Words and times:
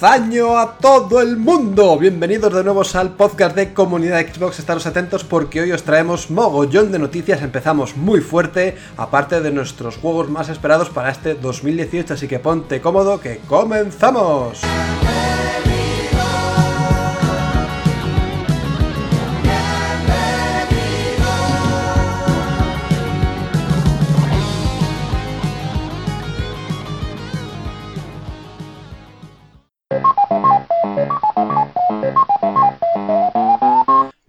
¡Feliz 0.00 0.12
año 0.14 0.56
a 0.56 0.78
todo 0.78 1.20
el 1.20 1.36
mundo! 1.36 1.98
Bienvenidos 1.98 2.54
de 2.54 2.64
nuevo 2.64 2.82
al 2.94 3.10
podcast 3.10 3.54
de 3.54 3.74
Comunidad 3.74 4.20
Xbox. 4.20 4.58
Estaros 4.58 4.86
atentos 4.86 5.24
porque 5.24 5.60
hoy 5.60 5.72
os 5.72 5.82
traemos 5.82 6.30
mogollón 6.30 6.90
de 6.90 6.98
noticias. 6.98 7.42
Empezamos 7.42 7.98
muy 7.98 8.20
fuerte, 8.20 8.76
aparte 8.96 9.42
de 9.42 9.50
nuestros 9.50 9.98
juegos 9.98 10.30
más 10.30 10.48
esperados 10.48 10.88
para 10.88 11.10
este 11.10 11.34
2018. 11.34 12.14
Así 12.14 12.28
que 12.28 12.38
ponte 12.38 12.80
cómodo 12.80 13.20
que 13.20 13.40
comenzamos. 13.46 14.62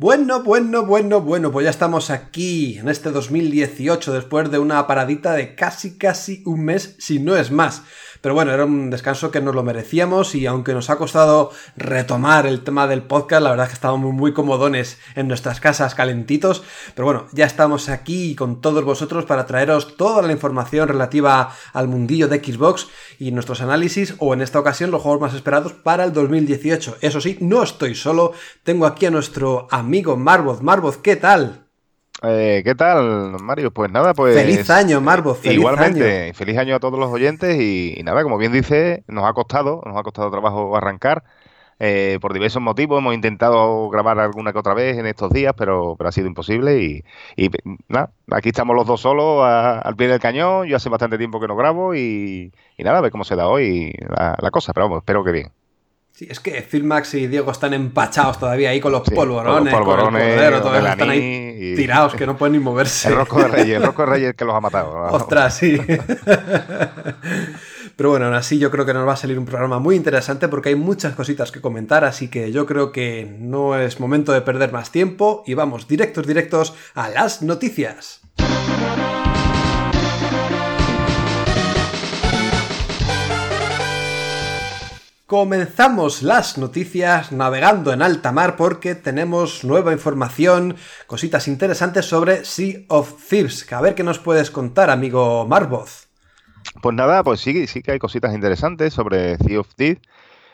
Bueno, 0.02 0.42
bueno, 0.42 0.84
bueno, 0.84 1.22
bueno, 1.22 1.52
pues 1.52 1.66
ya 1.66 1.70
estamos 1.70 2.10
aquí 2.10 2.80
en 2.80 2.90
este 2.90 3.12
2018 3.12 4.14
después 4.14 4.50
de 4.50 4.58
una 4.58 4.88
paradita 4.88 5.34
de 5.34 5.54
casi, 5.54 6.00
casi 6.00 6.42
un 6.48 6.66
mes, 6.66 6.96
si 6.98 7.20
no 7.20 7.38
es 7.38 7.52
más. 7.52 7.84
Pero 8.22 8.36
bueno, 8.36 8.52
era 8.52 8.66
un 8.66 8.92
descanso 8.92 9.32
que 9.32 9.42
nos 9.42 9.56
lo 9.56 9.64
merecíamos 9.64 10.36
y 10.36 10.46
aunque 10.46 10.74
nos 10.74 10.90
ha 10.92 10.98
costado 10.98 11.52
retomar 11.76 12.46
el 12.46 12.64
tema 12.64 12.88
del 12.88 13.02
podcast, 13.02 13.42
la 13.42 13.50
verdad 13.50 13.66
es 13.66 13.72
que 13.72 13.76
estábamos 13.76 14.14
muy 14.14 14.32
comodones 14.32 15.00
en 15.16 15.28
nuestras 15.28 15.60
casas 15.60 15.96
calentitos. 15.96 16.64
Pero 16.94 17.06
bueno, 17.06 17.26
ya 17.32 17.46
estamos 17.46 17.90
aquí 17.90 18.36
con 18.36 18.62
todos 18.62 18.84
vosotros 18.84 19.26
para 19.26 19.48
traeros 19.48 19.98
toda 19.98 20.22
la 20.22 20.32
información 20.32 20.88
relativa 20.88 21.52
al 21.74 21.88
mundillo 21.88 22.28
de 22.28 22.38
Xbox 22.38 22.88
y 23.18 23.32
nuestros 23.32 23.62
análisis 23.62 24.14
o 24.20 24.34
en 24.34 24.42
esta 24.42 24.60
ocasión 24.60 24.92
los 24.92 25.02
juegos 25.02 25.22
más 25.22 25.34
esperados 25.34 25.74
para 25.74 26.04
el 26.04 26.14
2018. 26.14 26.98
Eso 27.02 27.22
sí, 27.22 27.38
no 27.42 27.64
estoy 27.64 27.96
solo, 27.96 28.34
tengo 28.64 28.86
aquí 28.86 29.08
a 29.08 29.12
nuestro 29.12 29.68
amigo 29.72 30.16
Marvoz. 30.16 30.62
Marvoz, 30.62 30.98
¿qué 30.98 31.16
tal? 31.16 31.61
Eh, 32.24 32.62
¿Qué 32.64 32.76
tal, 32.76 33.38
Mario? 33.42 33.72
Pues 33.72 33.92
nada, 33.92 34.14
pues... 34.14 34.36
Feliz 34.36 34.70
año, 34.70 35.02
Marvo, 35.02 35.34
feliz 35.34 35.56
igualmente, 35.56 36.04
año. 36.26 36.34
feliz 36.36 36.58
año 36.58 36.76
a 36.76 36.80
todos 36.80 37.00
los 37.00 37.12
oyentes 37.12 37.60
y, 37.60 37.96
y 37.98 38.04
nada, 38.04 38.22
como 38.24 38.38
bien 38.38 38.52
dice, 38.52 39.04
nos 39.08 39.26
ha 39.26 39.34
costado, 39.34 39.82
nos 39.86 39.98
ha 39.98 40.04
costado 40.04 40.30
trabajo 40.30 40.76
arrancar. 40.78 41.24
eh, 41.80 42.20
por 42.22 42.34
diversos 42.34 42.62
motivos 42.62 43.00
hemos 43.00 43.16
intentado 43.16 43.90
grabar 43.90 44.20
alguna 44.20 44.54
que 44.54 44.60
otra 44.60 44.74
vez 44.76 44.98
en 44.98 45.08
estos 45.08 45.32
días, 45.32 45.54
pero, 45.58 45.96
pero 45.98 46.10
ha 46.10 46.12
sido 46.14 46.28
imposible 46.28 46.80
y, 46.84 47.04
y, 47.38 47.50
nada, 47.90 48.14
aquí 48.32 48.50
estamos 48.50 48.76
los 48.76 48.88
dos 48.88 49.02
solos 49.02 49.44
a- 49.44 49.80
al 49.80 49.96
pie 49.96 50.08
del 50.10 50.20
cañón. 50.20 50.68
Yo 50.68 50.78
hace 50.78 50.90
bastante 50.90 51.18
tiempo 51.20 51.40
que 51.40 51.48
no 51.48 51.56
grabo 51.58 51.96
y, 51.96 52.54
y 52.78 52.84
nada, 52.84 53.00
a 53.00 53.02
ver 53.02 53.12
cómo 53.12 53.24
se 53.26 53.36
da 53.36 53.48
hoy 53.50 53.94
la, 54.10 54.38
la 54.42 54.52
cosa, 54.52 54.74
pero 54.74 54.86
vamos, 54.88 55.00
espero 55.00 55.24
que 55.24 55.32
bien. 55.34 55.52
Sí, 56.14 56.28
es 56.30 56.40
que 56.40 56.62
Phil 56.62 56.84
Max 56.84 57.14
y 57.16 57.26
Diego 57.28 57.52
están 57.52 57.74
empachados 57.74 58.38
todavía 58.40 58.70
ahí 58.70 58.80
con 58.80 58.92
los 58.92 59.02
Sí, 59.08 59.16
polvorones, 59.16 59.74
con 59.74 59.84
los 59.86 59.96
polvorones, 59.96 60.22
con 60.22 60.32
el 60.44 60.52
cordero, 60.62 60.76
el 60.78 60.86
están 60.92 61.10
ahí 61.10 61.58
y- 61.60 61.76
tirados 61.76 62.14
que 62.16 62.26
no 62.28 62.38
pueden 62.38 62.54
ni 62.54 62.60
moverse. 62.60 63.10
El 63.10 63.16
rosco 63.16 63.40
de 63.42 63.48
Reyes, 63.48 63.78
el 63.78 63.84
rosco 63.84 64.04
de 64.04 64.10
Reyes 64.10 64.36
que 64.36 64.46
los 64.46 64.54
ha 64.56 64.62
matado. 64.62 64.94
¿no? 64.94 65.06
Ostras, 65.14 65.56
sí. 65.58 65.80
Pero 67.96 68.10
bueno, 68.10 68.26
aún 68.28 68.36
así 68.36 68.58
yo 68.60 68.72
creo 68.72 68.86
que 68.86 68.94
nos 68.94 69.08
va 69.08 69.14
a 69.14 69.18
salir 69.18 69.38
un 69.38 69.46
programa 69.46 69.80
muy 69.80 69.96
interesante 69.96 70.48
porque 70.48 70.70
hay 70.70 70.76
muchas 70.76 71.14
cositas 71.16 71.52
que 71.52 71.62
comentar, 71.62 72.04
así 72.04 72.30
que 72.30 72.52
yo 72.52 72.66
creo 72.66 72.92
que 72.92 73.36
no 73.40 73.78
es 73.78 74.00
momento 74.00 74.32
de 74.32 74.42
perder 74.42 74.72
más 74.72 74.92
tiempo 74.92 75.44
y 75.46 75.54
vamos 75.54 75.88
directos, 75.88 76.26
directos 76.28 76.74
a 76.96 77.10
las 77.10 77.42
noticias. 77.42 78.22
Comenzamos 85.32 86.24
las 86.24 86.58
noticias 86.58 87.32
navegando 87.32 87.94
en 87.94 88.02
alta 88.02 88.34
mar 88.34 88.58
porque 88.58 88.96
tenemos 88.96 89.64
nueva 89.64 89.94
información, 89.94 90.76
cositas 91.08 91.48
interesantes 91.48 92.06
sobre 92.06 92.44
Sea 92.44 92.82
of 92.90 93.14
Thieves. 93.30 93.72
A 93.72 93.80
ver 93.80 93.96
qué 93.96 94.04
nos 94.04 94.20
puedes 94.20 94.52
contar, 94.52 94.90
amigo 94.90 95.48
Marvoz. 95.48 96.10
Pues 96.82 96.96
nada, 96.96 97.24
pues 97.24 97.40
sí, 97.40 97.66
sí 97.68 97.82
que 97.82 97.92
hay 97.94 98.00
cositas 98.00 98.34
interesantes 98.34 98.94
sobre 98.94 99.38
Sea 99.38 99.60
of 99.62 99.74
Thieves. 99.76 100.02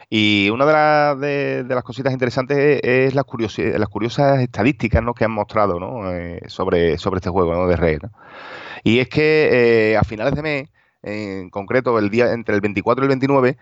Y 0.09 0.49
una 0.51 0.65
de, 0.65 0.73
la- 0.73 1.15
de- 1.15 1.63
de 1.63 1.75
las 1.75 1.83
cositas 1.83 2.13
interesantes 2.13 2.79
es, 2.83 3.15
las, 3.15 3.25
curiosas 3.25 4.39
estadísticas 4.41 5.03
¿no? 5.03 5.13
que 5.13 5.25
han 5.25 5.31
mostrado 5.31 5.79
¿no? 5.79 6.13
Eh, 6.13 6.41
sobre, 6.47 6.97
sobre 6.97 7.17
este 7.17 7.29
juego 7.31 7.53
¿no? 7.55 7.67
de. 7.67 7.99
¿no? 8.03 8.11
Y 8.83 8.99
es 8.99 9.09
que 9.09 9.91
eh, 9.93 9.97
a 9.97 10.03
finales 10.03 10.35
de 10.35 10.41
mes, 10.43 10.69
en 11.07 11.49
concreto 11.49 11.97
el 11.99 12.09
día 12.09 12.33
entre 12.33 12.55
el 12.55 12.61
24 12.61 13.03
y 13.03 13.05
el 13.05 13.09
29, 13.09 13.57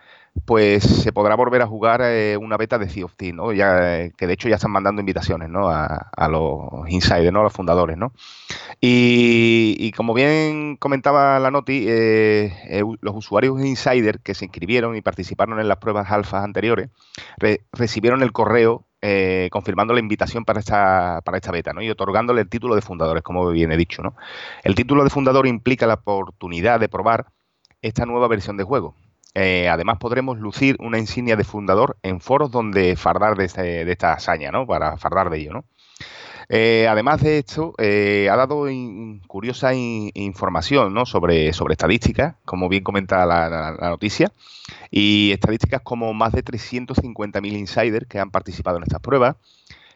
pues 0.45 0.83
se 0.83 1.13
podrá 1.13 1.35
volver 1.35 1.61
a 1.61 1.67
jugar 1.67 2.01
eh, 2.03 2.37
una 2.37 2.57
beta 2.57 2.77
de 2.77 2.89
Sea 2.89 3.05
of 3.05 3.15
Thieves, 3.15 3.35
¿no? 3.35 3.53
Ya, 3.53 4.01
eh, 4.01 4.11
que 4.17 4.27
de 4.27 4.33
hecho 4.33 4.49
ya 4.49 4.55
están 4.55 4.71
mandando 4.71 4.99
invitaciones 4.99 5.49
¿no? 5.49 5.69
a, 5.69 6.27
los 6.29 6.89
insiders, 6.89 7.31
¿no? 7.31 7.39
a 7.39 7.43
los 7.43 7.53
fundadores. 7.53 7.97
¿no? 7.97 8.11
Y, 8.81 9.91
como 9.93 10.13
bien 10.13 10.75
comentaba 10.77 11.39
la 11.39 11.51
Noti, 11.51 11.85
eh, 11.87 12.83
los 13.01 13.15
usuarios 13.15 13.59
insider 13.63 14.19
que 14.19 14.33
se 14.33 14.45
inscribieron 14.45 14.95
y 14.95 15.01
participaron 15.01 15.59
en 15.59 15.67
las 15.67 15.77
pruebas 15.77 16.11
alfas 16.11 16.43
anteriores 16.43 16.89
re- 17.37 17.61
recibieron 17.71 18.21
el 18.21 18.31
correo 18.31 18.83
eh, 19.07 19.49
confirmando 19.51 19.93
la 19.93 19.99
invitación 19.99 20.45
para 20.45 20.59
esta, 20.59 21.21
para 21.23 21.37
esta 21.37 21.51
beta 21.51 21.73
¿no? 21.73 21.81
y 21.83 21.89
otorgándole 21.91 22.41
el 22.41 22.49
título 22.49 22.73
de 22.73 22.81
fundadores, 22.81 23.21
como 23.21 23.47
bien 23.51 23.71
he 23.71 23.77
dicho. 23.77 24.01
¿no? 24.01 24.15
El 24.63 24.73
título 24.73 25.03
de 25.03 25.11
fundador 25.11 25.45
implica 25.45 25.85
la 25.85 25.93
oportunidad 25.95 26.79
de 26.79 26.89
probar 26.89 27.27
esta 27.81 28.05
nueva 28.07 28.27
versión 28.27 28.57
de 28.57 28.63
juego. 28.63 28.95
Eh, 29.35 29.67
además 29.69 29.97
podremos 29.99 30.39
lucir 30.39 30.75
una 30.79 30.97
insignia 30.97 31.35
de 31.35 31.43
fundador 31.43 31.97
en 32.01 32.19
foros 32.19 32.49
donde 32.51 32.95
fardar 32.95 33.35
de, 33.37 33.45
este- 33.45 33.85
de 33.85 33.91
esta 33.91 34.13
hazaña, 34.13 34.49
¿no? 34.51 34.65
Para 34.65 34.97
fardar 34.97 35.29
de 35.29 35.37
ello, 35.39 35.53
¿no? 35.53 35.65
Eh, 36.49 36.87
además 36.89 37.21
de 37.21 37.39
esto, 37.39 37.73
eh, 37.77 38.29
ha 38.31 38.35
dado 38.35 38.65
curiosa 39.27 39.73
in- 39.73 40.11
información 40.13 40.93
¿no? 40.93 41.05
sobre, 41.05 41.53
sobre 41.53 41.73
estadísticas, 41.73 42.35
como 42.45 42.69
bien 42.69 42.83
comenta 42.83 43.25
la, 43.25 43.75
noticia, 43.89 44.31
y 44.91 45.31
estadísticas 45.31 45.81
como 45.81 46.13
más 46.13 46.33
de 46.33 46.43
350.000 46.43 47.53
insiders 47.57 48.07
que 48.07 48.19
han 48.19 48.31
participado 48.31 48.77
en 48.77 48.83
estas 48.83 49.01
pruebas, 49.01 49.35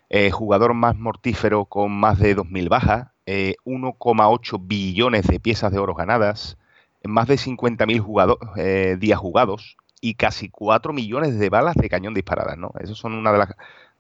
eh, 0.10 0.32
jugador 0.32 0.74
más 0.74 0.96
mortífero 0.98 1.66
con 1.66 1.92
más 1.92 2.20
de 2.20 2.36
2.000 2.36 2.70
bajas, 2.70 3.08
eh, 3.26 3.56
1,8 3.66 4.60
billones 4.60 5.28
de 5.28 5.40
piezas 5.40 5.72
de 5.72 5.80
oro 5.80 5.94
ganadas, 5.94 6.58
más 7.04 7.28
de 7.28 7.38
50.000 7.38 8.00
jugado- 8.02 8.40
eh, 8.58 8.98
días 9.00 9.20
jugados 9.20 9.78
y 10.02 10.16
casi 10.16 10.50
4 10.50 10.94
millones 10.94 11.38
de 11.40 11.50
balas 11.50 11.76
de 11.76 11.90
cañón 11.90 12.14
disparadas. 12.14 12.58
¿no? 12.58 12.72
Esas 12.80 12.98
son 12.98 13.14
una 13.14 13.32
de 13.32 13.38
las, 13.40 13.50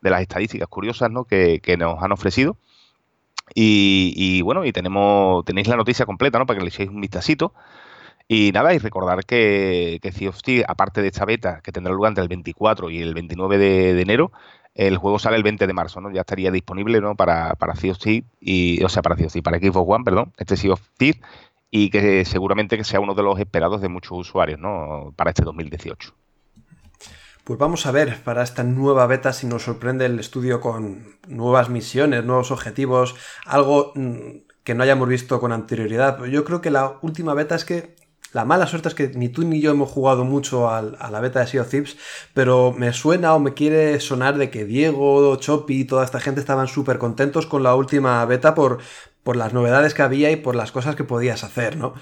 de 0.02 0.10
las 0.10 0.22
estadísticas 0.22 0.68
curiosas 0.68 1.12
¿no? 1.12 1.26
que, 1.26 1.60
que 1.62 1.78
nos 1.78 2.02
han 2.02 2.12
ofrecido. 2.12 2.58
Y, 3.56 4.14
y, 4.16 4.42
bueno, 4.42 4.64
y 4.66 4.72
tenemos 4.72 5.44
tenéis 5.46 5.68
la 5.68 5.76
noticia 5.76 6.06
completa 6.06 6.38
¿no? 6.38 6.46
para 6.46 6.60
que 6.60 6.64
le 6.64 6.70
echéis 6.70 6.90
un 6.90 7.02
vistacito. 7.02 7.54
Y 8.28 8.52
nada, 8.54 8.76
y 8.76 8.78
recordar 8.78 9.26
que, 9.26 10.00
que 10.04 10.12
Sea 10.12 10.30
of 10.30 10.42
Thieves, 10.44 10.66
aparte 10.68 11.02
de 11.02 11.08
esta 11.08 11.26
beta 11.26 11.62
que 11.64 11.72
tendrá 11.72 11.92
lugar 11.92 12.12
entre 12.12 12.22
el 12.22 12.28
24 12.28 12.92
y 12.92 13.02
el 13.02 13.16
29 13.16 13.58
de, 13.58 14.00
enero, 14.00 14.32
el 14.76 14.98
juego 14.98 15.18
sale 15.18 15.36
el 15.36 15.42
20 15.42 15.66
de 15.66 15.74
marzo, 15.74 16.00
¿no? 16.00 16.12
Ya 16.12 16.22
estaría 16.22 16.52
disponible, 16.52 17.02
¿no? 17.02 17.16
Para, 17.16 17.56
para 17.56 17.76
Sea 17.76 17.92
of 17.92 17.98
y, 18.40 18.84
o 18.84 18.90
sea, 18.90 19.02
para 19.02 19.18
Sea 19.18 19.42
para 19.42 19.58
Xbox 19.58 19.96
One, 19.96 20.04
perdón, 20.04 20.32
este 20.38 20.58
Sea 20.58 20.74
of 20.74 20.82
Thieves, 20.98 21.20
y 21.72 21.90
que 21.90 22.24
seguramente 22.24 22.78
que 22.78 22.84
sea 22.84 23.00
uno 23.00 23.16
de 23.16 23.24
los 23.24 23.40
esperados 23.40 23.82
de 23.82 23.90
muchos 23.90 24.12
usuarios, 24.12 24.60
¿no? 24.60 25.12
Para 25.16 25.32
este 25.32 25.44
2018. 25.44 26.14
Pues 27.50 27.58
vamos 27.58 27.88
a 27.88 27.92
ver 27.92 28.22
para 28.24 28.44
esta 28.44 28.64
nueva 28.64 29.08
beta 29.08 29.34
si 29.34 29.48
nos 29.48 29.64
sorprende 29.64 30.06
el 30.06 30.20
estudio 30.20 30.62
con 30.62 31.18
nuevas 31.28 31.68
misiones, 31.68 32.24
nuevos 32.24 32.52
objetivos, 32.52 33.16
algo 33.44 33.92
mm, 33.96 34.44
que 34.64 34.76
no 34.76 34.84
hayamos 34.84 35.10
visto 35.10 35.40
con 35.40 35.52
anterioridad. 35.52 36.24
Yo 36.26 36.46
creo 36.46 36.62
que 36.62 36.70
la 36.70 37.00
última 37.02 37.34
beta 37.34 37.56
es 37.56 37.66
que 37.66 37.96
la 38.34 38.46
mala 38.46 38.68
suerte 38.68 38.90
es 38.90 38.94
que 38.94 39.08
ni 39.16 39.30
tú 39.30 39.46
ni 39.46 39.62
yo 39.62 39.72
hemos 39.72 39.90
jugado 39.90 40.26
mucho 40.26 40.70
a 40.70 40.84
la 40.84 41.20
beta 41.22 41.40
de 41.40 41.48
Sea 41.48 41.64
of 41.64 41.70
Thieves, 41.72 41.98
pero 42.36 42.72
me 42.72 42.94
suena 42.94 43.34
o 43.34 43.40
me 43.40 43.56
quiere 43.56 44.00
sonar 44.00 44.38
de 44.38 44.52
que 44.52 44.66
Diego, 44.66 45.36
Chopi 45.38 45.80
y 45.80 45.86
toda 45.86 46.06
esta 46.06 46.20
gente 46.20 46.42
estaban 46.42 46.68
súper 46.68 47.00
contentos 47.00 47.48
con 47.48 47.64
la 47.64 47.74
última 47.74 48.24
beta 48.26 48.54
por, 48.54 48.78
por 49.24 49.36
las 49.36 49.54
novedades 49.54 49.96
que 49.96 50.04
había 50.04 50.30
y 50.30 50.36
por 50.36 50.54
las 50.54 50.72
cosas 50.72 50.96
que 50.96 51.04
podías 51.04 51.44
hacer, 51.44 51.78
¿no? 51.78 51.96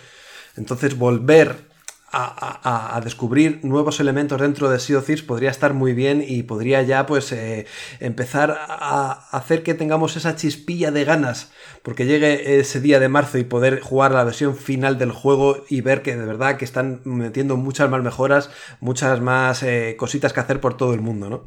Entonces 0.58 0.98
volver 0.98 1.77
a, 2.12 3.02
descubrir 3.04 3.60
nuevos 3.64 4.00
elementos 4.00 4.40
dentro 4.40 4.70
de 4.70 4.80
Sea 4.80 5.00
of 5.00 5.06
Thieves 5.06 5.24
podría 5.24 5.52
estar 5.52 5.74
muy 5.74 5.94
bien 5.94 6.24
y 6.26 6.44
podría 6.44 6.82
ya 6.82 7.06
pues 7.06 7.32
eh, 7.32 7.66
empezar 8.00 8.58
a 8.58 9.28
hacer 9.32 9.64
que 9.64 9.74
tengamos 9.74 10.16
esa 10.16 10.36
chispilla 10.36 10.92
de 10.92 11.04
ganas 11.04 11.52
porque 11.84 12.06
llegue 12.06 12.60
ese 12.60 12.80
día 12.80 13.00
de 13.00 13.10
marzo 13.10 13.38
y 13.38 13.44
poder 13.44 13.82
jugar 13.82 14.12
la 14.12 14.24
versión 14.24 14.56
final 14.56 14.98
del 14.98 15.12
juego 15.12 15.66
y 15.70 15.82
ver 15.82 16.02
que 16.02 16.16
de 16.16 16.26
verdad 16.26 16.58
que 16.58 16.66
están 16.66 17.02
metiendo 17.04 17.58
muchas 17.58 17.90
más 17.90 18.02
mejoras, 18.02 18.50
muchas 18.80 19.22
más 19.22 19.64
eh, 19.64 19.96
cositas 19.98 20.34
que 20.34 20.40
hacer 20.40 20.62
por 20.62 20.78
todo 20.78 20.94
el 20.94 21.02
mundo, 21.02 21.30
¿no? 21.30 21.44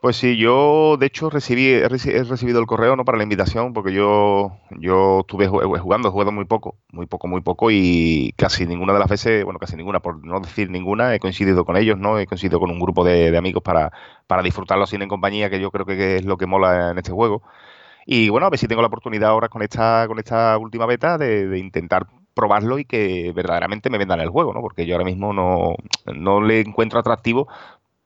Pues 0.00 0.16
sí, 0.16 0.36
yo 0.36 0.96
de 0.96 1.06
hecho 1.06 1.28
recibí, 1.28 1.70
he 1.70 1.88
recibido 1.88 2.60
el 2.60 2.66
correo 2.66 2.94
no 2.94 3.04
para 3.04 3.18
la 3.18 3.24
invitación 3.24 3.72
porque 3.72 3.92
yo, 3.92 4.52
yo 4.78 5.20
estuve 5.20 5.48
jugando, 5.48 6.08
he 6.08 6.10
jugado 6.12 6.30
muy 6.30 6.44
poco, 6.44 6.76
muy 6.92 7.06
poco, 7.06 7.26
muy 7.26 7.40
poco 7.40 7.68
y 7.72 8.32
casi 8.36 8.64
ninguna 8.64 8.92
de 8.92 9.00
las 9.00 9.08
veces, 9.08 9.44
bueno, 9.44 9.58
casi 9.58 9.74
ninguna, 9.76 9.98
por 9.98 10.24
no 10.24 10.38
decir 10.38 10.70
ninguna, 10.70 11.12
he 11.16 11.18
coincidido 11.18 11.64
con 11.64 11.76
ellos, 11.76 11.98
¿no? 11.98 12.16
He 12.16 12.28
coincidido 12.28 12.60
con 12.60 12.70
un 12.70 12.78
grupo 12.78 13.04
de, 13.04 13.36
amigos 13.36 13.60
para, 13.64 13.90
para 14.28 14.42
disfrutarlo 14.42 14.86
sin 14.86 15.02
en 15.02 15.08
compañía, 15.08 15.50
que 15.50 15.60
yo 15.60 15.72
creo 15.72 15.84
que 15.84 16.16
es 16.16 16.24
lo 16.24 16.36
que 16.36 16.46
mola 16.46 16.92
en 16.92 16.98
este 16.98 17.10
juego. 17.10 17.42
Y 18.06 18.28
bueno, 18.28 18.46
a 18.46 18.50
ver 18.50 18.58
si 18.58 18.68
tengo 18.68 18.82
la 18.82 18.88
oportunidad 18.88 19.30
ahora 19.30 19.48
con 19.48 19.62
esta, 19.62 20.06
con 20.08 20.18
esta 20.18 20.56
última 20.58 20.86
beta 20.86 21.18
de, 21.18 21.58
intentar 21.58 22.06
probarlo 22.34 22.78
y 22.78 22.84
que 22.84 23.32
verdaderamente 23.34 23.90
me 23.90 23.98
vendan 23.98 24.20
el 24.20 24.30
juego, 24.30 24.54
¿no? 24.54 24.60
Porque 24.60 24.86
yo 24.86 24.94
ahora 24.94 25.04
mismo 25.04 25.32
no, 25.32 25.74
no 26.14 26.40
le 26.40 26.60
encuentro 26.60 27.00
atractivo 27.00 27.48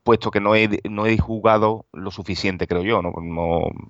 puesto 0.02 0.30
que 0.30 0.40
no 0.40 0.54
he, 0.54 0.80
no 0.88 1.06
he 1.06 1.16
jugado 1.18 1.86
lo 1.92 2.10
suficiente, 2.10 2.66
creo 2.66 2.82
yo. 2.82 3.02
¿no? 3.02 3.12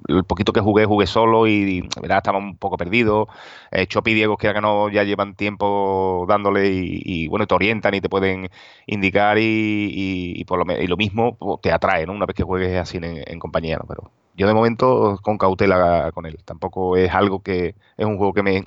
el 0.09 0.25
poquito 0.25 0.53
que 0.53 0.61
jugué, 0.61 0.85
jugué 0.85 1.07
solo 1.07 1.47
y, 1.47 1.89
¿verdad? 2.01 2.19
estaba 2.19 2.39
un 2.39 2.57
poco 2.57 2.77
perdido. 2.77 3.29
Eh, 3.71 3.87
Chopi 3.87 4.13
y 4.13 4.15
Diego, 4.15 4.37
que 4.37 4.53
no, 4.61 4.89
ya 4.91 5.05
llevan 5.05 5.35
tiempo 5.35 6.27
dándole 6.29 6.71
y, 6.73 7.29
bueno, 7.29 7.47
te 7.47 7.55
orientan 7.55 7.95
y 7.95 8.01
te 8.01 8.09
pueden 8.09 8.49
indicar 8.87 9.39
y, 9.41 10.45
por 10.47 10.65
lo, 10.65 10.81
y 10.81 10.87
lo 10.87 10.97
mismo 10.97 11.37
pues, 11.37 11.61
te 11.63 11.73
atrae, 11.73 12.07
¿no? 12.07 12.13
Una 12.13 12.27
vez 12.27 12.37
que 12.37 12.43
juegues 12.43 12.77
así 12.79 12.99
en, 13.01 13.39
compañía, 13.39 13.79
¿no? 13.79 13.85
Pero 13.89 14.11
yo 14.35 14.47
de 14.47 14.55
momento 14.55 15.19
con 15.23 15.39
cautela 15.39 16.11
con 16.13 16.27
él. 16.27 16.39
Tampoco 16.45 16.97
es 16.97 17.13
algo 17.13 17.43
que 17.43 17.75
es 17.97 18.07
un 18.07 18.17
juego 18.19 18.33
que 18.35 18.43
me, 18.43 18.65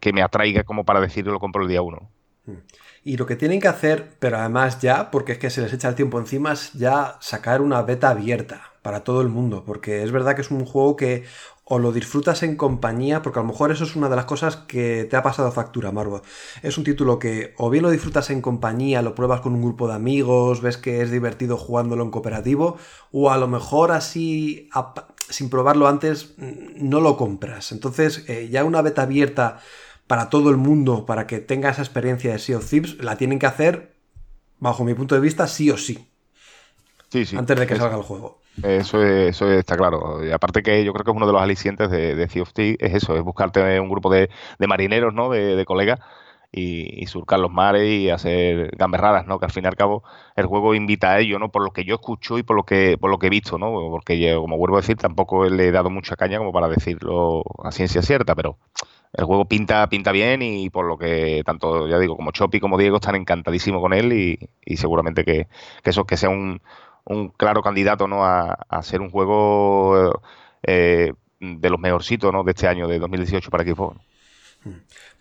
que, 0.00 0.12
me 0.12 0.22
atraiga 0.22 0.64
como 0.64 0.84
para 0.84 1.00
decirlo 1.00 1.32
lo 1.32 1.40
compro 1.40 1.62
el 1.62 1.68
día 1.68 1.82
uno. 1.82 2.08
Mm. 2.50 2.62
Y 3.02 3.16
lo 3.16 3.26
que 3.26 3.36
tienen 3.36 3.60
que 3.60 3.68
hacer, 3.68 4.16
pero 4.18 4.38
además 4.38 4.80
ya, 4.80 5.10
porque 5.10 5.32
es 5.32 5.38
que 5.38 5.50
se 5.50 5.62
les 5.62 5.72
echa 5.72 5.88
el 5.88 5.94
tiempo 5.94 6.18
encima, 6.18 6.52
es 6.52 6.72
ya 6.74 7.16
sacar 7.20 7.62
una 7.62 7.82
beta 7.82 8.10
abierta 8.10 8.72
para 8.82 9.04
todo 9.04 9.22
el 9.22 9.28
mundo, 9.28 9.64
porque 9.64 10.02
es 10.02 10.12
verdad 10.12 10.34
que 10.34 10.42
es 10.42 10.50
un 10.50 10.64
juego 10.64 10.96
que 10.96 11.24
o 11.72 11.78
lo 11.78 11.92
disfrutas 11.92 12.42
en 12.42 12.56
compañía, 12.56 13.22
porque 13.22 13.38
a 13.38 13.42
lo 13.42 13.48
mejor 13.48 13.70
eso 13.70 13.84
es 13.84 13.94
una 13.94 14.08
de 14.08 14.16
las 14.16 14.24
cosas 14.24 14.56
que 14.56 15.04
te 15.08 15.16
ha 15.16 15.22
pasado 15.22 15.52
factura, 15.52 15.92
Marvel. 15.92 16.20
Es 16.62 16.76
un 16.78 16.82
título 16.82 17.20
que 17.20 17.54
o 17.58 17.70
bien 17.70 17.84
lo 17.84 17.90
disfrutas 17.90 18.30
en 18.30 18.42
compañía, 18.42 19.02
lo 19.02 19.14
pruebas 19.14 19.40
con 19.40 19.54
un 19.54 19.62
grupo 19.62 19.86
de 19.86 19.94
amigos, 19.94 20.62
ves 20.62 20.78
que 20.78 21.00
es 21.00 21.12
divertido 21.12 21.56
jugándolo 21.56 22.02
en 22.02 22.10
cooperativo, 22.10 22.76
o 23.12 23.30
a 23.30 23.38
lo 23.38 23.46
mejor 23.46 23.92
así, 23.92 24.68
sin 25.28 25.48
probarlo 25.48 25.86
antes, 25.86 26.34
no 26.38 27.00
lo 27.00 27.16
compras. 27.16 27.70
Entonces, 27.70 28.24
eh, 28.26 28.48
ya 28.50 28.64
una 28.64 28.82
beta 28.82 29.02
abierta 29.02 29.60
para 30.10 30.28
todo 30.28 30.50
el 30.50 30.56
mundo, 30.56 31.06
para 31.06 31.28
que 31.28 31.38
tenga 31.38 31.70
esa 31.70 31.82
experiencia 31.82 32.32
de 32.32 32.40
Sea 32.40 32.56
of 32.56 32.68
Thieves, 32.68 32.98
la 33.00 33.14
tienen 33.14 33.38
que 33.38 33.46
hacer, 33.46 33.94
bajo 34.58 34.82
mi 34.82 34.92
punto 34.92 35.14
de 35.14 35.20
vista, 35.20 35.46
sí 35.46 35.70
o 35.70 35.76
sí. 35.76 36.04
Sí, 37.10 37.24
sí. 37.24 37.36
Antes 37.36 37.56
de 37.56 37.64
que 37.64 37.76
salga 37.76 37.96
el 37.96 38.02
juego. 38.02 38.40
Eso, 38.60 39.04
eso 39.04 39.48
está 39.52 39.76
claro. 39.76 40.26
Y 40.26 40.32
aparte 40.32 40.64
que 40.64 40.84
yo 40.84 40.92
creo 40.92 41.04
que 41.04 41.12
es 41.12 41.16
uno 41.16 41.28
de 41.28 41.32
los 41.32 41.40
alicientes 41.40 41.92
de, 41.92 42.16
de 42.16 42.28
Sea 42.28 42.42
of 42.42 42.52
Thieves, 42.52 42.78
es 42.80 42.94
eso, 42.94 43.14
es 43.14 43.22
buscarte 43.22 43.78
un 43.78 43.88
grupo 43.88 44.10
de, 44.10 44.28
marineros, 44.58 45.14
¿no? 45.14 45.30
De, 45.30 45.64
colegas 45.64 46.00
y, 46.50 47.06
surcar 47.06 47.38
los 47.38 47.52
mares 47.52 47.88
y 47.88 48.10
hacer 48.10 48.72
gamberradas, 48.76 49.28
¿no? 49.28 49.38
Que 49.38 49.44
al 49.44 49.52
fin 49.52 49.62
y 49.62 49.68
al 49.68 49.76
cabo 49.76 50.02
el 50.34 50.46
juego 50.46 50.74
invita 50.74 51.12
a 51.12 51.20
ello, 51.20 51.38
¿no? 51.38 51.52
Por 51.52 51.62
lo 51.62 51.70
que 51.70 51.84
yo 51.84 51.94
escucho 51.94 52.36
y 52.36 52.42
por 52.42 52.56
lo 52.56 52.64
que 52.64 52.98
por 53.00 53.12
lo 53.12 53.20
que 53.20 53.28
he 53.28 53.30
visto, 53.30 53.58
¿no? 53.58 53.70
Porque 53.90 54.18
yo, 54.18 54.40
como 54.40 54.58
vuelvo 54.58 54.78
a 54.78 54.80
decir, 54.80 54.96
tampoco 54.96 55.48
le 55.48 55.68
he 55.68 55.70
dado 55.70 55.88
mucha 55.88 56.16
caña 56.16 56.38
como 56.38 56.52
para 56.52 56.66
decirlo 56.66 57.44
a 57.62 57.70
ciencia 57.70 58.02
cierta, 58.02 58.34
pero 58.34 58.58
el 59.12 59.24
juego 59.24 59.46
pinta, 59.46 59.88
pinta 59.88 60.12
bien 60.12 60.42
y 60.42 60.70
por 60.70 60.86
lo 60.86 60.96
que 60.96 61.42
tanto, 61.44 61.88
ya 61.88 61.98
digo, 61.98 62.16
como 62.16 62.30
Chopi 62.30 62.60
como 62.60 62.78
Diego 62.78 62.96
están 62.96 63.16
encantadísimos 63.16 63.80
con 63.80 63.92
él 63.92 64.12
y, 64.12 64.76
seguramente 64.76 65.24
que, 65.24 65.48
eso 65.84 66.04
que 66.04 66.16
sea 66.16 66.30
un, 66.30 66.60
claro 67.36 67.62
candidato 67.62 68.06
¿no? 68.06 68.24
a, 68.24 68.82
ser 68.82 69.00
un 69.00 69.10
juego 69.10 70.20
eh, 70.62 71.12
de 71.40 71.70
los 71.70 71.80
mejorcitos 71.80 72.32
¿no? 72.32 72.44
de 72.44 72.52
este 72.52 72.68
año, 72.68 72.86
de 72.86 72.98
2018 72.98 73.50
para 73.50 73.64
Xbox. 73.64 73.98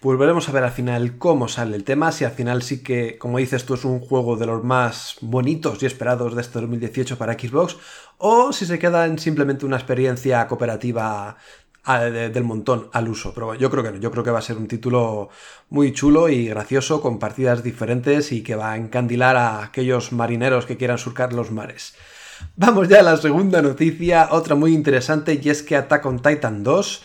Pues 0.02 0.20
veremos 0.20 0.48
a 0.50 0.52
ver 0.52 0.64
al 0.64 0.72
final 0.72 1.18
cómo 1.18 1.48
sale 1.48 1.76
el 1.76 1.84
tema, 1.84 2.12
si 2.12 2.26
al 2.26 2.32
final 2.32 2.62
sí 2.62 2.84
que, 2.84 3.18
como 3.18 3.38
dices 3.38 3.66
tú, 3.66 3.74
es 3.74 3.86
un 3.86 4.00
juego 4.00 4.36
de 4.36 4.46
los 4.46 4.64
más 4.64 5.16
bonitos 5.22 5.82
y 5.82 5.86
esperados 5.86 6.36
de 6.36 6.42
este 6.42 6.60
2018 6.60 7.18
para 7.18 7.34
Xbox, 7.34 7.78
o 8.18 8.52
si 8.52 8.66
se 8.66 8.80
queda 8.80 9.06
en 9.06 9.18
simplemente 9.18 9.66
una 9.66 9.78
experiencia 9.78 10.46
cooperativa 10.48 11.38
del 11.86 12.44
montón 12.44 12.90
al 12.94 13.08
uso. 13.08 13.34
Pero 13.34 13.56
yo 13.56 13.70
creo 13.70 13.84
que 13.84 13.92
no, 13.92 13.98
yo 13.98 14.12
creo 14.12 14.24
que 14.24 14.32
va 14.32 14.40
a 14.40 14.44
ser 14.44 14.58
un 14.58 14.68
título 14.68 15.30
muy 15.70 15.94
chulo 15.94 16.30
y 16.30 16.48
gracioso, 16.48 17.02
con 17.02 17.20
partidas 17.20 17.64
diferentes 17.64 18.32
y 18.32 18.44
que 18.44 18.56
va 18.56 18.74
a 18.74 18.78
encandilar 18.78 19.36
a 19.38 19.64
aquellos 19.64 20.12
marineros 20.12 20.66
que 20.66 20.78
quieran 20.78 20.98
surcar 20.98 21.34
los 21.34 21.52
mares. 21.52 21.96
Vamos 22.56 22.88
ya 22.88 23.00
a 23.00 23.04
la 23.04 23.18
segunda 23.18 23.62
noticia, 23.62 24.30
otra 24.32 24.56
muy 24.56 24.74
interesante, 24.74 25.40
y 25.42 25.50
es 25.50 25.62
que 25.62 25.76
Attack 25.76 26.06
on 26.06 26.22
Titan 26.22 26.64
2 26.64 27.04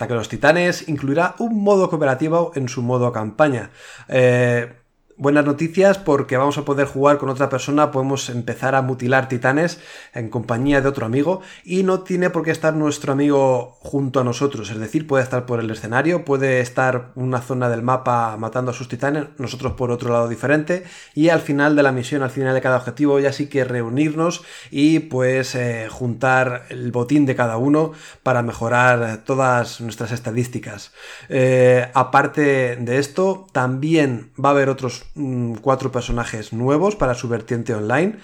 Ataque 0.00 0.14
a 0.14 0.16
los 0.16 0.30
Titanes 0.30 0.88
incluirá 0.88 1.34
un 1.40 1.62
modo 1.62 1.90
cooperativo 1.90 2.52
en 2.54 2.70
su 2.70 2.80
modo 2.80 3.12
campaña. 3.12 3.70
Eh, 4.08 4.79
buenas 5.20 5.44
noticias 5.44 5.98
porque 5.98 6.38
vamos 6.38 6.56
a 6.56 6.64
poder 6.64 6.86
jugar 6.86 7.18
con 7.18 7.28
otra 7.28 7.50
persona, 7.50 7.90
podemos 7.90 8.30
empezar 8.30 8.74
a 8.74 8.80
mutilar 8.80 9.28
titanes 9.28 9.78
en 10.14 10.30
compañía 10.30 10.80
de 10.80 10.88
otro 10.88 11.04
amigo 11.04 11.42
y 11.62 11.82
no 11.82 12.00
tiene 12.00 12.30
por 12.30 12.42
qué 12.42 12.50
estar 12.50 12.74
nuestro 12.74 13.12
amigo 13.12 13.76
junto 13.80 14.20
a 14.20 14.24
nosotros, 14.24 14.70
es 14.70 14.78
decir, 14.78 15.06
puede 15.06 15.22
estar 15.22 15.44
por 15.44 15.60
el 15.60 15.70
escenario, 15.70 16.24
puede 16.24 16.60
estar 16.60 17.12
una 17.16 17.42
zona 17.42 17.68
del 17.68 17.82
mapa 17.82 18.34
matando 18.38 18.70
a 18.70 18.74
sus 18.74 18.88
titanes, 18.88 19.26
nosotros 19.36 19.74
por 19.74 19.90
otro 19.90 20.10
lado 20.10 20.26
diferente 20.26 20.84
y 21.14 21.28
al 21.28 21.40
final 21.40 21.76
de 21.76 21.82
la 21.82 21.92
misión, 21.92 22.22
al 22.22 22.30
final 22.30 22.54
de 22.54 22.62
cada 22.62 22.78
objetivo 22.78 23.20
ya 23.20 23.34
sí 23.34 23.46
que 23.46 23.64
reunirnos 23.64 24.42
y 24.70 25.00
pues 25.00 25.54
eh, 25.54 25.88
juntar 25.90 26.64
el 26.70 26.92
botín 26.92 27.26
de 27.26 27.36
cada 27.36 27.58
uno 27.58 27.92
para 28.22 28.42
mejorar 28.42 29.18
todas 29.26 29.82
nuestras 29.82 30.12
estadísticas. 30.12 30.92
Eh, 31.28 31.90
aparte 31.92 32.76
de 32.76 32.98
esto, 32.98 33.46
también 33.52 34.32
va 34.42 34.48
a 34.48 34.52
haber 34.52 34.70
otros 34.70 35.09
Mm, 35.14 35.54
cuatro 35.54 35.90
personajes 35.90 36.52
nuevos 36.52 36.94
para 36.94 37.14
su 37.14 37.28
vertiente 37.28 37.74
online 37.74 38.18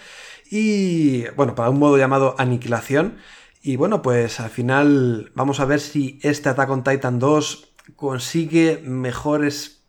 y 0.48 1.28
bueno, 1.30 1.56
para 1.56 1.70
un 1.70 1.80
modo 1.80 1.98
llamado 1.98 2.36
Aniquilación. 2.38 3.16
Y 3.60 3.74
bueno, 3.74 4.02
pues 4.02 4.38
al 4.38 4.50
final 4.50 5.32
vamos 5.34 5.58
a 5.58 5.64
ver 5.64 5.80
si 5.80 6.20
este 6.22 6.48
Attack 6.48 6.70
on 6.70 6.84
Titan 6.84 7.18
2 7.18 7.74
consigue 7.96 8.80
mejores 8.84 9.82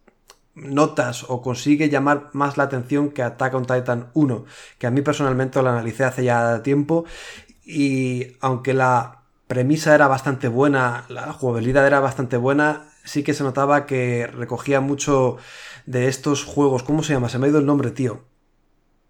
notas 0.56 1.26
o 1.30 1.44
consigue 1.44 1.90
llamar 1.90 2.32
más 2.34 2.58
la 2.58 2.64
atención 2.64 3.12
que 3.12 3.22
Attack 3.22 3.54
on 3.54 3.68
Titan 3.68 4.10
1, 4.16 4.46
que 4.80 4.88
a 4.88 4.92
mí 4.92 5.02
personalmente 5.02 5.62
lo 5.62 5.70
analicé 5.70 6.04
hace 6.04 6.24
ya 6.24 6.64
tiempo 6.64 7.06
y 7.64 8.38
aunque 8.42 8.74
la 8.74 9.22
premisa 9.46 9.94
era 9.94 10.08
bastante 10.08 10.48
buena, 10.48 11.06
la 11.10 11.32
jugabilidad 11.34 11.86
era 11.86 12.00
bastante 12.00 12.38
buena, 12.38 12.90
sí 13.04 13.24
que 13.24 13.36
se 13.36 13.44
notaba 13.44 13.86
que 13.86 14.28
recogía 14.28 14.82
mucho 14.82 15.38
de 15.88 16.08
estos 16.08 16.44
juegos. 16.44 16.84
¿Cómo 16.84 17.02
se 17.02 17.14
llama? 17.14 17.30
Se 17.30 17.40
me 17.40 17.48
ha 17.48 17.50
ido 17.50 17.58
el 17.58 17.66
nombre, 17.66 17.90
tío. 17.90 18.22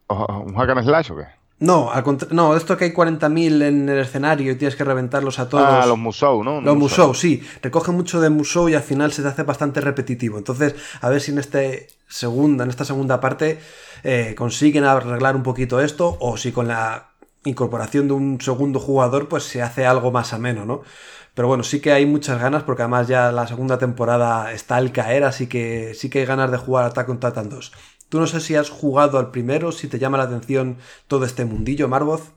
¿Un 0.07 0.55
hack 0.55 0.69
and 0.69 0.84
slash 0.84 1.12
o 1.12 1.17
qué? 1.17 1.25
No, 1.60 1.91
al 1.91 2.03
no, 2.29 2.55
esto 2.55 2.77
que 2.77 2.86
hay 2.86 2.91
40.000 2.91 3.63
en 3.63 3.89
el 3.89 3.98
escenario 3.98 4.51
y 4.51 4.55
tienes 4.55 4.75
que 4.75 4.84
reventarlos 4.84 5.39
a 5.39 5.50
todos. 5.50 5.65
Ah, 5.67 5.88
los 5.88 5.98
Musou, 5.98 6.43
¿no? 6.43 6.62
Los 6.62 6.77
Musou, 6.77 7.15
sí. 7.15 7.41
Recoge 7.63 7.91
mucho 7.91 8.22
de 8.22 8.29
Musou 8.29 8.69
y 8.69 8.75
al 8.75 8.84
final 8.84 9.12
se 9.12 9.24
te 9.24 9.29
hace 9.29 9.41
bastante 9.41 9.81
repetitivo. 9.81 10.38
Entonces, 10.38 10.75
a 11.01 11.10
ver 11.10 11.19
si 11.19 11.31
en, 11.31 11.39
este 11.39 11.88
segunda, 12.07 12.63
en 12.63 12.69
esta 12.69 12.86
segunda 12.86 13.19
parte 13.19 13.60
eh, 14.03 14.36
consiguen 14.38 14.84
arreglar 14.84 15.36
un 15.36 15.41
poquito 15.41 15.81
esto 15.81 16.15
o 16.19 16.38
si 16.38 16.51
con 16.51 16.67
la 16.67 17.10
incorporación 17.43 18.07
de 18.07 18.13
un 18.13 18.39
segundo 18.39 18.79
jugador, 18.79 19.27
pues 19.27 19.43
se 19.43 19.63
hace 19.63 19.88
algo 19.88 20.12
más 20.12 20.34
ameno, 20.34 20.63
¿no? 20.63 20.84
Pero 21.38 21.50
bueno, 21.50 21.63
sí 21.63 21.82
que 21.82 21.91
hay 21.91 22.08
muchas 22.08 22.41
ganas 22.41 22.63
porque 22.63 22.82
además 22.82 23.08
ya 23.08 23.32
la 23.32 23.46
segunda 23.46 23.77
temporada 23.77 24.51
está 24.53 24.77
al 24.77 24.91
caer, 24.91 25.24
así 25.24 25.46
que 25.46 25.94
sí 25.94 26.10
que 26.10 26.17
hay 26.17 26.25
ganas 26.25 26.50
de 26.50 26.58
jugar 26.58 26.86
Attack 26.86 27.10
on 27.10 27.20
Titan 27.20 27.48
2. 27.48 27.74
Tú 28.10 28.20
no 28.20 28.25
sé 28.25 28.39
si 28.39 28.56
has 28.56 28.72
jugado 28.72 29.20
al 29.20 29.29
primero, 29.29 29.72
si 29.72 29.88
te 29.88 30.00
llama 30.00 30.17
la 30.17 30.24
atención 30.24 30.77
todo 31.06 31.25
este 31.25 31.46
mundillo, 31.46 31.88
Marvoz. 31.88 32.34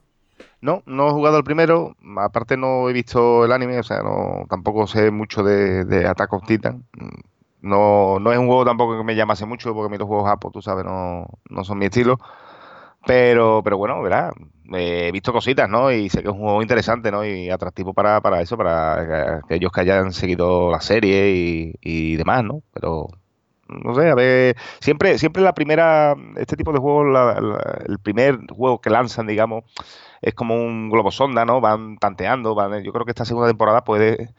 No, 0.61 0.83
no 0.85 1.09
he 1.09 1.13
jugado 1.13 1.39
al 1.39 1.45
primero, 1.45 1.97
aparte 2.19 2.59
no 2.59 2.91
he 2.91 2.93
visto 2.93 3.47
el 3.47 3.53
anime, 3.53 3.79
o 3.79 3.83
sea, 3.83 4.03
no, 4.03 4.45
tampoco 4.51 4.87
sé 4.87 5.11
mucho 5.11 5.43
de, 5.43 5.87
de 5.87 6.07
Attack 6.07 6.35
on 6.35 6.43
Titan. 6.43 6.85
No, 7.63 8.19
no 8.21 8.33
es 8.33 8.39
un 8.39 8.49
juego 8.49 8.67
tampoco 8.67 8.99
que 8.99 9.05
me 9.05 9.17
llamase 9.17 9.47
mucho, 9.47 9.73
porque 9.73 9.87
a 9.87 9.91
mí 9.91 9.97
los 9.97 10.09
juegos 10.09 10.29
Apo, 10.29 10.51
tú 10.51 10.61
sabes, 10.61 10.85
no, 10.85 11.27
no 11.49 11.65
son 11.65 11.79
mi 11.79 11.87
estilo. 11.87 12.19
Pero, 13.07 13.63
pero 13.65 13.79
bueno, 13.79 14.03
verá, 14.03 14.33
he 14.73 15.11
visto 15.13 15.33
cositas, 15.33 15.69
¿no? 15.69 15.91
Y 15.93 16.11
sé 16.11 16.23
que 16.23 16.29
es 16.29 16.35
un 16.35 16.41
juego 16.41 16.63
interesante, 16.63 17.11
¿no? 17.11 17.25
Y 17.25 17.51
atractivo 17.51 17.95
para, 17.95 18.21
para 18.21 18.41
eso, 18.43 18.57
para 18.57 19.39
aquellos 19.39 19.73
que 19.73 19.81
hayan 19.81 20.13
seguido 20.13 20.71
la 20.71 20.81
serie 20.81 21.31
y, 21.33 21.75
y 21.81 22.17
demás, 22.17 22.45
¿no? 22.45 22.63
Pero 22.73 23.09
no 23.69 23.95
sé, 23.95 24.11
a 24.11 24.15
ver, 24.15 24.57
siempre, 24.81 25.19
siempre 25.19 25.43
la 25.43 25.55
primera, 25.55 26.17
este 26.37 26.57
tipo 26.57 26.73
de 26.73 26.79
juegos, 26.79 27.07
el 27.87 27.99
primer 28.01 28.39
juego 28.51 28.81
que 28.81 28.91
lanzan, 28.91 29.27
digamos, 29.27 29.65
es 30.21 30.35
como 30.35 30.57
un 30.57 30.91
globo 30.91 31.11
sonda, 31.11 31.45
¿no? 31.45 31.61
Van 31.61 31.97
tanteando, 31.99 32.55
van, 32.55 32.83
yo 32.83 32.93
creo 32.93 33.05
que 33.05 33.13
esta 33.13 33.25
segunda 33.25 33.49
temporada 33.49 33.85
puede 33.85 34.35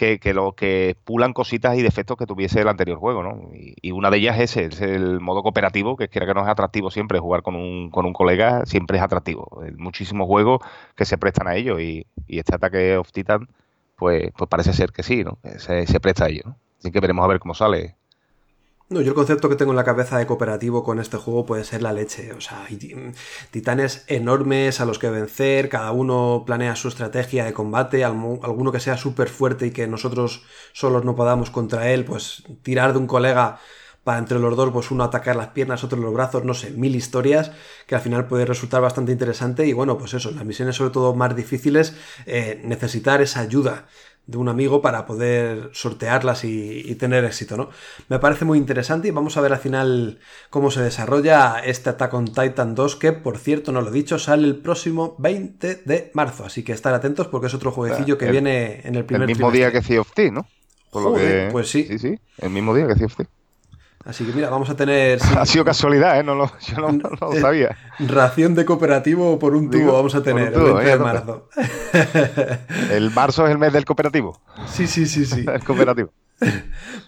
que, 0.00 0.18
que 0.18 0.32
lo 0.32 0.52
que 0.52 0.96
pulan 1.04 1.34
cositas 1.34 1.76
y 1.76 1.82
defectos 1.82 2.16
que 2.16 2.24
tuviese 2.24 2.62
el 2.62 2.68
anterior 2.68 2.96
juego, 2.96 3.22
¿no? 3.22 3.50
Y, 3.52 3.90
una 3.92 4.08
de 4.08 4.16
ellas 4.16 4.38
es, 4.40 4.56
es, 4.56 4.80
el 4.80 5.20
modo 5.20 5.42
cooperativo, 5.42 5.98
que 5.98 6.08
quiera 6.08 6.26
que 6.26 6.32
no 6.32 6.40
es 6.40 6.48
atractivo 6.48 6.90
siempre, 6.90 7.18
jugar 7.18 7.42
con 7.42 7.54
un, 7.54 7.90
con 7.90 8.06
un 8.06 8.14
colega 8.14 8.64
siempre 8.64 8.96
es 8.96 9.02
atractivo. 9.02 9.60
Hay 9.62 9.72
muchísimos 9.72 10.26
juegos 10.26 10.60
que 10.96 11.04
se 11.04 11.18
prestan 11.18 11.48
a 11.48 11.54
ello 11.54 11.78
y, 11.78 12.06
este 12.28 12.54
ataque 12.54 12.96
of 12.96 13.12
Titan, 13.12 13.46
pues, 13.96 14.30
pues 14.38 14.48
parece 14.48 14.72
ser 14.72 14.90
que 14.90 15.02
sí, 15.02 15.22
¿no? 15.22 15.36
Se, 15.58 15.86
se 15.86 16.00
presta 16.00 16.24
a 16.24 16.28
ello. 16.30 16.56
Así 16.78 16.90
que 16.90 17.00
veremos 17.00 17.22
a 17.22 17.28
ver 17.28 17.38
cómo 17.38 17.52
sale 17.52 17.96
no, 18.90 19.00
yo 19.00 19.10
el 19.10 19.14
concepto 19.14 19.48
que 19.48 19.54
tengo 19.54 19.70
en 19.70 19.76
la 19.76 19.84
cabeza 19.84 20.18
de 20.18 20.26
cooperativo 20.26 20.82
con 20.82 20.98
este 20.98 21.16
juego 21.16 21.46
puede 21.46 21.62
ser 21.62 21.80
la 21.80 21.92
leche. 21.92 22.32
O 22.32 22.40
sea, 22.40 22.64
hay 22.64 23.12
titanes 23.52 24.04
enormes 24.08 24.80
a 24.80 24.84
los 24.84 24.98
que 24.98 25.08
vencer, 25.08 25.68
cada 25.68 25.92
uno 25.92 26.42
planea 26.44 26.74
su 26.74 26.88
estrategia 26.88 27.44
de 27.44 27.52
combate, 27.52 28.04
alguno 28.04 28.72
que 28.72 28.80
sea 28.80 28.96
súper 28.96 29.28
fuerte 29.28 29.66
y 29.68 29.70
que 29.70 29.86
nosotros 29.86 30.42
solos 30.72 31.04
no 31.04 31.14
podamos 31.14 31.50
contra 31.50 31.88
él, 31.90 32.04
pues 32.04 32.42
tirar 32.62 32.92
de 32.92 32.98
un 32.98 33.06
colega 33.06 33.60
para 34.02 34.18
entre 34.18 34.38
los 34.40 34.56
dos, 34.56 34.72
pues 34.72 34.90
uno 34.90 35.04
atacar 35.04 35.36
las 35.36 35.48
piernas, 35.48 35.84
otro 35.84 35.98
los 35.98 36.12
brazos, 36.12 36.44
no 36.44 36.54
sé, 36.54 36.70
mil 36.70 36.96
historias 36.96 37.52
que 37.86 37.94
al 37.94 38.00
final 38.00 38.26
puede 38.26 38.44
resultar 38.46 38.80
bastante 38.80 39.12
interesante 39.12 39.66
y 39.66 39.72
bueno, 39.72 39.98
pues 39.98 40.14
eso, 40.14 40.30
las 40.32 40.44
misiones 40.44 40.76
sobre 40.76 40.90
todo 40.90 41.14
más 41.14 41.36
difíciles, 41.36 41.94
eh, 42.26 42.60
necesitar 42.64 43.20
esa 43.20 43.40
ayuda 43.40 43.86
de 44.26 44.38
un 44.38 44.48
amigo 44.48 44.80
para 44.80 45.06
poder 45.06 45.70
sortearlas 45.72 46.44
y, 46.44 46.94
tener 46.94 47.24
éxito, 47.24 47.56
¿no? 47.56 47.70
Me 48.08 48.18
parece 48.18 48.44
muy 48.44 48.58
interesante 48.58 49.08
y 49.08 49.10
vamos 49.10 49.36
a 49.36 49.40
ver 49.40 49.52
al 49.52 49.58
final 49.58 50.20
cómo 50.50 50.70
se 50.70 50.82
desarrolla 50.82 51.60
este 51.64 51.90
Attack 51.90 52.14
on 52.14 52.26
Titan 52.26 52.74
2 52.74 52.96
que, 52.96 53.12
por 53.12 53.38
cierto, 53.38 53.72
no 53.72 53.80
lo 53.80 53.88
he 53.88 53.92
dicho, 53.92 54.18
sale 54.18 54.46
el 54.46 54.56
próximo 54.56 55.16
20 55.18 55.82
de 55.84 56.10
marzo, 56.14 56.44
así 56.44 56.62
que 56.62 56.72
estar 56.72 56.94
atentos 56.94 57.26
porque 57.28 57.48
es 57.48 57.54
otro 57.54 57.72
jueguecillo 57.72 58.18
que 58.18 58.30
viene 58.30 58.80
en 58.84 58.94
el 58.94 59.04
primer 59.04 59.22
El 59.22 59.36
mismo 59.36 59.50
día 59.50 59.72
que 59.72 59.82
Sea 59.82 60.00
of 60.00 60.12
¿no? 60.32 60.46
pues 61.50 61.70
sí. 61.70 61.84
Sí, 61.84 61.98
sí, 61.98 62.18
el 62.38 62.50
mismo 62.50 62.74
día 62.74 62.86
que 62.86 62.94
Sea 62.94 63.06
of. 63.06 63.39
Así 64.04 64.24
que 64.24 64.32
mira, 64.32 64.48
vamos 64.48 64.70
a 64.70 64.76
tener. 64.76 65.18
Ha 65.36 65.46
sido 65.46 65.64
casualidad, 65.64 66.18
¿eh? 66.18 66.22
No 66.22 66.34
lo, 66.34 66.50
yo 66.60 66.90
no, 66.90 67.10
lo 67.20 67.32
eh, 67.32 67.40
sabía. 67.40 67.76
Ración 67.98 68.54
de 68.54 68.64
cooperativo 68.64 69.38
por 69.38 69.54
un 69.54 69.70
tubo 69.70 69.92
vamos 69.92 70.14
a 70.14 70.22
tener 70.22 70.52
el 70.54 70.60
20 70.60 70.84
de 70.84 70.98
marzo. 70.98 71.48
El 72.90 73.10
marzo 73.10 73.46
es 73.46 73.52
el 73.52 73.58
mes 73.58 73.72
del 73.72 73.84
cooperativo. 73.84 74.40
Sí, 74.66 74.86
sí, 74.86 75.06
sí, 75.06 75.24
sí. 75.26 75.44
el 75.46 75.64
cooperativo. 75.64 76.10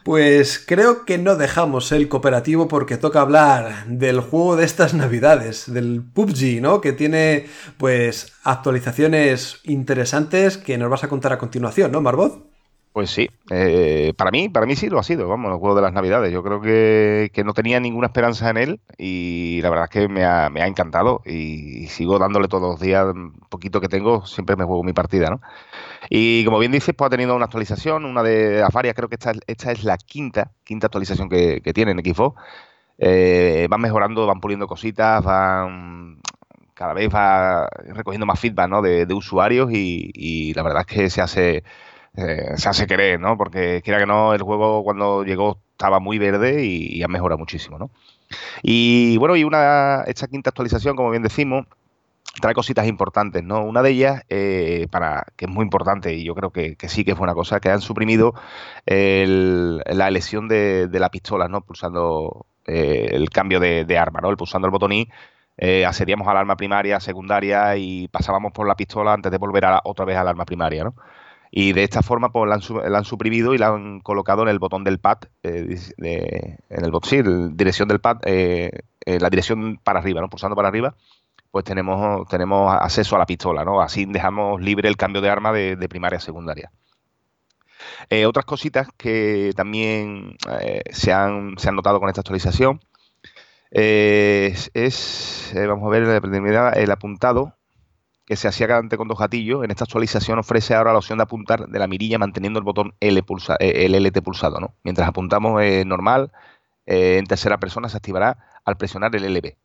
Pues 0.05 0.63
creo 0.65 1.05
que 1.05 1.17
no 1.17 1.37
dejamos 1.37 1.91
el 1.93 2.09
cooperativo 2.09 2.69
porque 2.69 2.99
toca 2.99 3.21
hablar 3.23 3.87
del 3.87 4.21
juego 4.21 4.57
de 4.57 4.65
estas 4.65 4.95
navidades, 4.95 5.73
del 5.73 6.03
PUBG, 6.03 6.61
¿no? 6.61 6.81
Que 6.81 6.93
tiene, 6.93 7.47
pues, 7.79 8.33
actualizaciones 8.45 9.61
interesantes 9.65 10.59
que 10.59 10.77
nos 10.77 10.91
vas 10.91 11.05
a 11.05 11.09
contar 11.09 11.33
a 11.33 11.39
continuación, 11.39 11.93
¿no, 11.93 12.03
Marbot? 12.03 12.52
Pues 12.93 13.09
sí, 13.09 13.31
eh, 13.51 14.13
para 14.19 14.31
mí, 14.31 14.51
para 14.51 14.67
mí 14.67 14.77
sí 14.77 14.91
lo 14.91 14.99
ha 14.99 15.03
sido, 15.03 15.27
vamos, 15.27 15.51
el 15.51 15.59
juego 15.59 15.75
de 15.75 15.81
las 15.81 15.95
Navidades. 15.95 16.31
Yo 16.31 16.43
creo 16.43 16.61
que, 16.61 17.31
no 17.43 17.55
tenía 17.55 17.81
ninguna 17.81 18.09
esperanza 18.09 18.51
en 18.51 18.59
él 18.59 18.81
y 18.99 19.61
la 19.63 19.71
verdad 19.71 19.87
es 19.87 19.91
que 19.91 20.09
me 20.09 20.27
ha, 20.27 20.49
encantado 20.67 21.23
y, 21.25 21.87
sigo 21.87 22.19
dándole 22.19 22.49
todos 22.49 22.73
los 22.73 22.81
días 22.81 23.07
un 23.07 23.33
poquito 23.49 23.81
que 23.81 23.89
tengo, 23.89 24.27
siempre 24.27 24.57
me 24.57 24.65
juego 24.65 24.85
mi 24.85 24.93
partida, 24.93 25.31
¿no? 25.31 25.41
Y 26.11 26.45
como 26.45 26.59
bien 26.59 26.71
dices, 26.71 26.95
pues 26.95 27.07
ha 27.07 27.11
tenido 27.11 27.35
una 27.35 27.47
actualización, 27.47 28.05
una 28.05 28.23
de 28.23 28.61
las 28.61 28.95
creo 28.95 29.09
que 29.09 29.15
esta, 29.15 29.33
esta 29.47 29.73
es 29.73 29.85
la 29.85 29.97
quinta, 29.97 30.53
quinta 30.63 30.89
actualización 30.89 31.31
que, 31.31 31.63
tiene 31.75 31.93
en 31.93 32.01
Xbox. 32.01 32.43
Eh, 32.99 33.69
van 33.71 33.81
mejorando, 33.81 34.27
van 34.27 34.41
puliendo 34.41 34.67
cositas, 34.67 35.25
van 35.25 36.21
cada 36.75 36.93
vez 36.93 37.09
va 37.15 37.69
recogiendo 37.87 38.27
más 38.27 38.39
feedback 38.39 38.69
¿no? 38.69 38.83
de, 38.83 39.07
usuarios 39.15 39.71
y 39.73 40.53
la 40.55 40.63
verdad 40.63 40.85
es 40.87 40.95
que 40.95 41.11
se 41.11 41.23
hace 41.23 41.65
eh, 42.17 42.53
se 42.57 42.69
hace 42.69 42.87
querer, 42.87 43.21
¿no? 43.21 43.37
Porque 43.37 43.81
quiera 43.83 43.99
que 43.99 44.07
no, 44.07 44.35
el 44.35 44.43
juego 44.43 44.85
cuando 44.85 45.25
llegó 45.25 45.59
estaba 45.73 45.99
muy 46.01 46.19
verde 46.19 46.65
y, 46.65 47.03
ha 47.03 47.09
mejorado 47.09 47.39
muchísimo, 47.39 47.79
¿no? 47.79 47.91
Y 48.63 49.17
bueno, 49.19 49.37
y 49.37 49.45
una, 49.45 50.03
esta 50.07 50.29
quinta 50.29 50.51
actualización, 50.51 50.97
como 50.97 51.11
bien 51.11 51.23
decimos, 51.23 51.67
trae 52.41 52.55
cositas 52.55 52.87
importantes, 52.87 53.43
¿no? 53.43 53.65
Una 53.65 53.83
de 53.83 53.91
ellas, 53.91 54.23
eh, 54.29 54.87
para, 54.91 55.27
que 55.37 55.47
es 55.47 55.51
muy 55.51 55.65
importante 55.65 56.15
y 56.15 56.25
yo 56.25 56.35
creo 56.35 56.51
que, 56.51 56.77
sí 56.89 57.05
que 57.05 57.13
es 57.13 57.19
buena 57.19 57.35
cosa, 57.35 57.61
que 57.61 57.71
han 57.71 57.81
suprimido 57.81 58.35
la 58.87 60.09
elección 60.09 60.49
de, 60.49 60.89
la 60.93 61.11
pistola, 61.11 61.49
¿no? 61.49 61.63
Pulsando 61.63 62.47
eh, 62.67 63.09
el 63.13 63.31
cambio 63.31 63.61
de, 63.61 63.99
arma, 63.99 64.21
¿no? 64.21 64.31
El 64.31 64.37
pulsando 64.37 64.67
el 64.67 64.73
botón 64.73 64.93
I, 64.93 65.09
eh, 65.59 65.85
accedíamos 65.87 66.27
al 66.29 66.37
arma 66.37 66.57
primaria, 66.57 67.01
secundaria 67.01 67.77
y 67.77 68.09
pasábamos 68.09 68.53
por 68.53 68.67
la 68.67 68.75
pistola 68.77 69.13
antes 69.13 69.31
de 69.31 69.39
volver 69.39 69.65
a, 69.67 69.81
otra 69.85 70.05
vez 70.05 70.17
al 70.17 70.29
arma 70.29 70.45
primaria, 70.45 70.85
¿no? 70.85 70.95
Y 71.55 71.75
de 71.75 71.85
esta 71.85 72.01
forma 72.01 72.33
pues, 72.33 72.49
la 72.49 72.55
han, 72.99 73.05
suprimido 73.05 73.53
y 73.53 73.59
la 73.59 73.69
han 73.69 74.01
colocado 74.01 74.41
en 74.41 74.49
el 74.49 74.59
botón 74.59 74.85
del 74.85 74.99
pad, 74.99 75.19
eh, 75.43 75.77
en 75.99 76.85
el 76.85 76.91
botón, 76.91 77.11
sí, 77.11 77.23
dirección 77.53 77.89
del 77.89 78.01
pad, 78.01 78.21
eh, 78.25 78.71
la 79.05 79.29
dirección 79.29 79.79
para 79.85 79.99
arriba, 79.99 80.23
¿no? 80.23 80.31
pulsando 80.31 80.57
para 80.57 80.69
arriba, 80.69 80.95
pues 81.51 81.67
tenemos, 81.67 82.27
tenemos 82.31 82.75
acceso 82.75 83.17
a 83.17 83.19
la 83.19 83.27
pistola, 83.27 83.67
¿no? 83.67 83.83
Así 83.83 84.07
dejamos 84.07 84.63
libre 84.63 84.89
el 84.89 84.97
cambio 84.97 85.21
de 85.21 85.29
arma 85.29 85.53
de, 85.53 85.89
primaria 85.91 86.17
a 86.17 86.23
secundaria. 86.23 86.73
Eh, 88.09 88.25
otras 88.25 88.47
cositas 88.47 88.89
que 88.97 89.53
también 89.55 90.39
se, 90.91 91.13
han, 91.13 91.59
se 91.59 91.69
han 91.69 91.77
notado 91.77 92.01
con 92.01 92.09
esta 92.09 92.23
actualización 92.23 92.81
es, 93.71 94.71
vamos 95.55 95.87
a 95.87 95.91
ver, 95.91 96.23
el 96.77 96.91
apuntado 96.91 97.57
que 98.25 98.37
se 98.37 98.49
hacía 98.49 98.77
antes 98.77 98.97
con 98.97 99.09
dos 99.09 99.19
gatillos, 99.19 99.65
en 99.65 99.71
esta 99.71 99.85
actualización 99.85 100.39
ofrece 100.39 100.75
ahora 100.75 100.93
la 100.93 100.99
opción 100.99 101.19
de 101.19 101.25
apuntar 101.25 101.67
de 101.67 101.79
la 101.79 101.87
mirilla 101.87 102.19
manteniendo 102.19 102.59
el 102.59 102.65
botón 102.65 102.95
L 103.01 103.23
pulsa, 103.23 103.57
eh, 103.59 103.87
el 103.87 103.95
LT 103.95 104.23
pulsado. 104.23 104.61
¿no? 104.61 104.75
Mientras 104.85 105.09
apuntamos 105.09 105.61
eh, 105.63 105.85
normal, 105.85 106.33
eh, 106.87 107.19
en 107.19 107.27
tercera 107.27 107.59
persona 107.59 107.89
se 107.89 107.97
activará 107.97 108.39
al 108.65 108.77
presionar 108.77 109.15
el 109.17 109.25
LB. 109.35 109.57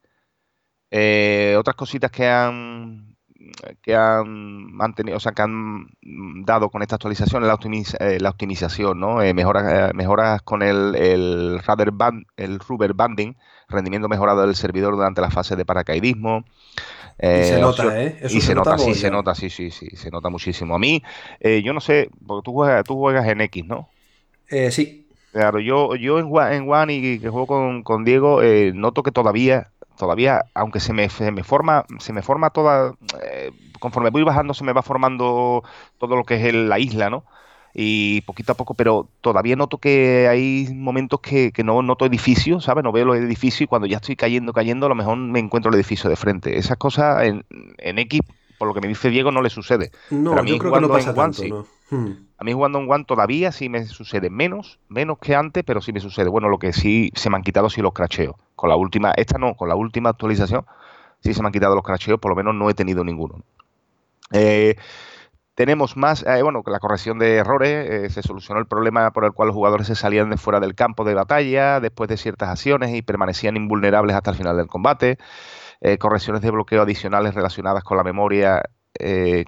otras 1.59 1.75
cositas 1.75 2.11
que 2.11 2.27
han 2.27 3.15
que 3.81 3.95
han 3.95 4.73
mantenido, 4.73 5.17
o 5.17 5.19
sea, 5.19 5.31
que 5.31 5.41
han 5.41 5.87
dado 6.45 6.69
con 6.69 6.81
esta 6.81 6.95
actualización 6.95 7.43
es 7.43 7.47
la, 7.47 7.57
la 8.19 8.29
optimización, 8.29 8.99
¿no? 8.99 9.17
mejoras, 9.33 9.93
mejoras 9.93 10.41
con 10.41 10.63
el, 10.63 10.95
el, 10.95 11.59
rubber 11.59 11.91
band, 11.91 12.25
el 12.35 12.59
rubber 12.59 12.93
banding, 12.93 13.37
rendimiento 13.69 14.09
mejorado 14.09 14.41
del 14.41 14.55
servidor 14.55 14.95
durante 14.95 15.21
la 15.21 15.29
fase 15.29 15.55
de 15.55 15.65
paracaidismo, 15.65 16.45
y 17.19 17.43
se 17.43 17.57
eh, 17.57 17.61
nota, 17.61 18.01
¿eh? 18.01 18.19
y 18.29 18.41
se, 18.41 18.53
nota, 18.53 18.77
sí, 18.77 18.93
se 18.93 19.09
nota, 19.09 19.33
sí, 19.33 19.49
sí, 19.49 19.71
sí, 19.71 19.89
se 19.95 20.11
nota 20.11 20.29
muchísimo. 20.29 20.75
A 20.75 20.79
mí, 20.79 21.01
eh, 21.39 21.63
yo 21.63 21.73
no 21.73 21.81
sé, 21.81 22.09
porque 22.25 22.45
tú 22.45 22.53
juegas, 22.53 22.83
tú 22.83 22.95
juegas 22.95 23.27
en 23.27 23.41
X, 23.41 23.65
¿no? 23.65 23.89
Eh, 24.49 24.69
sí. 24.71 25.07
Claro, 25.31 25.59
yo, 25.59 25.95
yo 25.95 26.19
en, 26.19 26.27
en 26.53 26.69
One 26.69 26.93
y 26.93 27.19
que 27.19 27.29
juego 27.29 27.47
con, 27.47 27.83
con 27.83 28.05
Diego, 28.05 28.41
noto 28.73 29.01
que 29.01 29.11
todavía, 29.11 29.71
todavía, 29.97 30.45
aunque 30.53 30.79
se 30.79 30.93
me, 30.93 31.09
se 31.09 31.31
me 31.31 31.43
forma, 31.43 31.85
se 31.99 32.13
me 32.13 32.21
forma 32.21 32.51
toda, 32.51 32.93
conforme 33.79 34.11
voy 34.11 34.23
bajando, 34.23 34.53
se 34.53 34.63
me 34.63 34.73
va 34.73 34.83
formando 34.83 35.63
todo 35.97 36.15
lo 36.15 36.23
que 36.23 36.35
es 36.35 36.53
la 36.53 36.77
isla, 36.77 37.09
¿no? 37.09 37.23
Y 37.79 38.21
poquito 38.21 38.53
a 38.53 38.55
poco, 38.55 38.73
pero 38.73 39.07
todavía 39.21 39.55
noto 39.55 39.77
que 39.77 40.27
hay 40.27 40.67
momentos 40.73 41.19
que, 41.19 41.53
no 41.63 41.83
noto 41.83 42.07
edificios, 42.07 42.63
¿sabes? 42.63 42.83
No 42.83 42.91
veo 42.91 43.05
los 43.05 43.17
edificios 43.17 43.61
y 43.61 43.67
cuando 43.67 43.87
ya 43.87 43.97
estoy 43.97 44.15
cayendo, 44.15 44.51
cayendo, 44.51 44.87
a 44.87 44.89
lo 44.89 44.95
mejor 44.95 45.15
me 45.15 45.37
encuentro 45.37 45.69
el 45.69 45.75
edificio 45.75 46.09
de 46.09 46.15
frente. 46.15 46.57
Esas 46.57 46.77
cosas 46.77 47.23
en, 47.25 47.45
en 47.77 47.99
X, 47.99 48.21
por 48.57 48.67
lo 48.67 48.73
que 48.73 48.81
me 48.81 48.87
dice 48.87 49.11
Diego, 49.11 49.31
no 49.31 49.43
le 49.43 49.51
sucede. 49.51 49.91
No, 50.09 50.33
a 50.33 50.41
mí 50.41 50.49
yo 50.49 50.57
creo 50.57 50.73
que 50.73 50.81
no 50.81 50.89
pasa 50.89 51.13
tanto, 51.13 51.67
hmm. 51.91 52.11
A 52.39 52.43
mí 52.43 52.51
jugando 52.51 52.79
en 52.79 52.89
One 52.89 53.05
todavía 53.05 53.51
sí 53.51 53.69
me 53.69 53.85
sucede 53.85 54.31
menos, 54.31 54.79
menos 54.89 55.19
que 55.19 55.35
antes, 55.35 55.63
pero 55.63 55.79
sí 55.79 55.93
me 55.93 55.99
sucede. 55.99 56.29
Bueno, 56.29 56.49
lo 56.49 56.57
que 56.57 56.73
sí 56.73 57.11
se 57.13 57.29
me 57.29 57.35
han 57.35 57.43
quitado 57.43 57.69
sí 57.69 57.83
los 57.83 57.93
cracheos. 57.93 58.35
Con 58.55 58.69
la 58.69 58.75
última, 58.75 59.11
esta 59.11 59.37
no, 59.37 59.53
con 59.53 59.69
la 59.69 59.75
última 59.75 60.09
actualización 60.09 60.65
sí 61.19 61.31
se 61.31 61.41
me 61.43 61.49
han 61.49 61.53
quitado 61.53 61.75
los 61.75 61.83
cracheos, 61.83 62.19
por 62.19 62.31
lo 62.31 62.35
menos 62.35 62.55
no 62.55 62.71
he 62.71 62.73
tenido 62.73 63.03
ninguno. 63.03 63.43
Eh, 64.31 64.75
tenemos 65.57 65.97
más, 65.97 66.23
eh, 66.27 66.43
bueno, 66.43 66.61
la 66.67 66.79
corrección 66.79 67.17
de 67.17 67.37
errores, 67.37 67.89
eh, 67.89 68.09
se 68.11 68.21
solucionó 68.21 68.59
el 68.59 68.67
problema 68.67 69.09
por 69.09 69.25
el 69.25 69.31
cual 69.31 69.47
los 69.47 69.55
jugadores 69.55 69.87
se 69.87 69.95
salían 69.95 70.29
de 70.29 70.37
fuera 70.37 70.59
del 70.59 70.75
campo 70.75 71.03
de 71.03 71.15
batalla 71.15 71.79
después 71.79 72.07
de 72.09 72.17
ciertas 72.17 72.49
acciones 72.49 72.93
y 72.93 73.01
permanecían 73.01 73.57
invulnerables 73.57 74.15
hasta 74.15 74.29
el 74.29 74.37
final 74.37 74.55
del 74.55 74.67
combate. 74.67 75.17
Eh, 75.81 75.97
correcciones 75.97 76.43
de 76.43 76.51
bloqueo 76.51 76.83
adicionales 76.83 77.33
relacionadas 77.33 77.83
con 77.83 77.97
la 77.97 78.03
memoria, 78.03 78.69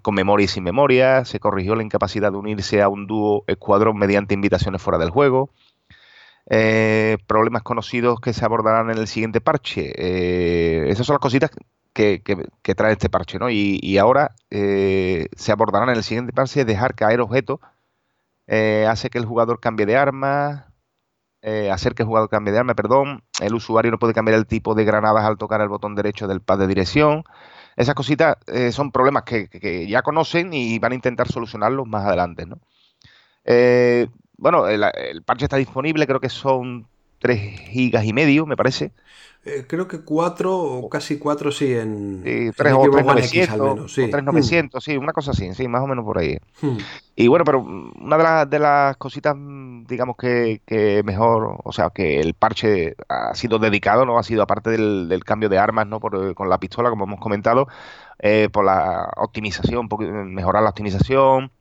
con 0.02 0.16
memoria 0.16 0.46
y 0.46 0.48
sin 0.48 0.64
memoria. 0.64 1.26
Se 1.26 1.40
corrigió 1.40 1.76
la 1.76 1.84
incapacidad 1.84 2.32
de 2.32 2.38
unirse 2.40 2.82
a 2.82 2.90
un 2.90 3.06
dúo 3.06 3.44
escuadrón 3.46 3.96
mediante 3.96 4.34
invitaciones 4.34 4.82
fuera 4.82 4.98
del 4.98 5.12
juego. 5.12 5.52
Problemas 7.28 7.64
conocidos 7.64 8.20
que 8.20 8.34
se 8.34 8.44
abordarán 8.44 8.90
en 8.90 8.98
el 8.98 9.08
siguiente 9.08 9.42
parche. 9.42 10.90
esas 10.90 11.06
son 11.06 11.14
las 11.16 11.22
cositas 11.22 11.52
que, 11.94 12.76
trae 12.76 12.94
este 12.94 13.10
parche, 13.10 13.40
¿no? 13.40 13.50
Y, 13.50 13.98
ahora 13.98 14.36
eh, 14.50 15.28
se 15.36 15.52
abordarán 15.52 15.90
en 15.90 15.98
el 15.98 16.04
siguiente 16.04 16.34
parche 16.34 16.66
dejar 16.66 16.96
caer 16.96 17.22
objetos, 17.22 17.60
eh, 18.48 18.88
hace 18.90 19.10
que 19.10 19.18
el 19.18 19.26
jugador 19.26 19.60
cambie 19.60 19.86
de 19.86 19.98
arma, 19.98 20.74
eh, 21.42 21.70
hacer 21.72 21.96
que 21.96 22.04
el 22.04 22.08
jugador 22.08 22.30
cambie 22.30 22.54
de 22.54 22.60
arma, 22.60 22.74
perdón, 22.74 23.24
el 23.42 23.54
usuario 23.54 23.92
no 23.92 24.00
puede 24.00 24.14
cambiar 24.14 24.38
el 24.38 24.48
tipo 24.48 24.76
de 24.76 24.86
granadas 24.86 25.26
al 25.26 25.38
tocar 25.38 25.62
el 25.62 25.70
botón 25.70 25.96
derecho 25.96 26.28
del 26.28 26.42
pad 26.42 26.60
de 26.60 26.68
dirección. 26.68 27.24
Esas 27.76 27.96
cositas 27.96 28.38
son 28.72 28.92
problemas 28.92 29.24
que, 29.24 29.88
ya 29.88 30.02
conocen 30.02 30.54
y 30.54 30.80
van 30.80 30.92
a 30.92 30.96
intentar 30.96 31.30
solucionarlos 31.30 31.88
más 31.88 32.06
adelante, 32.06 32.46
¿no? 32.46 32.60
Bueno, 34.40 34.68
el, 34.68 34.84
el 34.84 35.22
parche 35.24 35.46
está 35.46 35.58
disponible, 35.58 36.08
creo 36.08 36.20
que 36.20 36.30
son 36.30 36.88
3 37.20 37.60
gigas 37.70 38.06
y 38.06 38.14
medio, 38.14 38.46
me 38.46 38.58
parece. 38.58 38.92
Eh, 39.46 39.66
creo 39.68 39.88
que 39.88 40.02
4 40.02 40.58
o 40.58 40.90
casi 40.90 41.18
4 41.18 41.52
sí 41.52 41.74
en. 41.74 42.22
Sí, 42.26 42.52
3 42.56 42.74
o 42.74 42.82
3,900. 42.92 43.94
Sí. 43.94 44.10
3,900, 44.10 44.84
sí, 44.84 44.98
una 44.98 45.14
cosa 45.14 45.32
así, 45.32 45.54
sí, 45.54 45.68
más 45.68 45.82
o 45.82 45.88
menos 45.88 46.04
por 46.04 46.18
ahí. 46.18 46.38
Hmm. 46.62 46.78
Y 47.16 47.28
bueno, 47.30 47.46
pero 47.46 47.60
una 47.62 48.46
de, 48.46 48.60
las 48.60 48.98
cositas, 48.98 49.36
digamos 49.88 50.18
que, 50.18 51.02
mejor, 51.06 51.58
o 51.64 51.72
sea, 51.72 51.90
que 51.90 52.20
el 52.20 52.34
parche 52.34 52.96
ha 53.08 53.34
sido 53.34 53.60
dedicado, 53.60 54.06
¿no? 54.06 54.20
Ha 54.20 54.24
sido 54.24 54.44
aparte 54.44 54.72
del, 54.72 55.24
cambio 55.26 55.48
de 55.48 55.58
armas, 55.58 55.88
¿no? 55.88 56.02
Por, 56.02 56.34
con 56.34 56.50
la 56.50 56.60
pistola, 56.60 56.90
como 56.90 57.06
hemos 57.06 57.20
comentado, 57.20 57.68
eh, 58.20 58.50
por 58.52 58.66
la 58.66 59.10
optimización, 59.18 59.88
mejorar 60.34 60.64
la 60.64 60.70
optimización. 60.70 61.52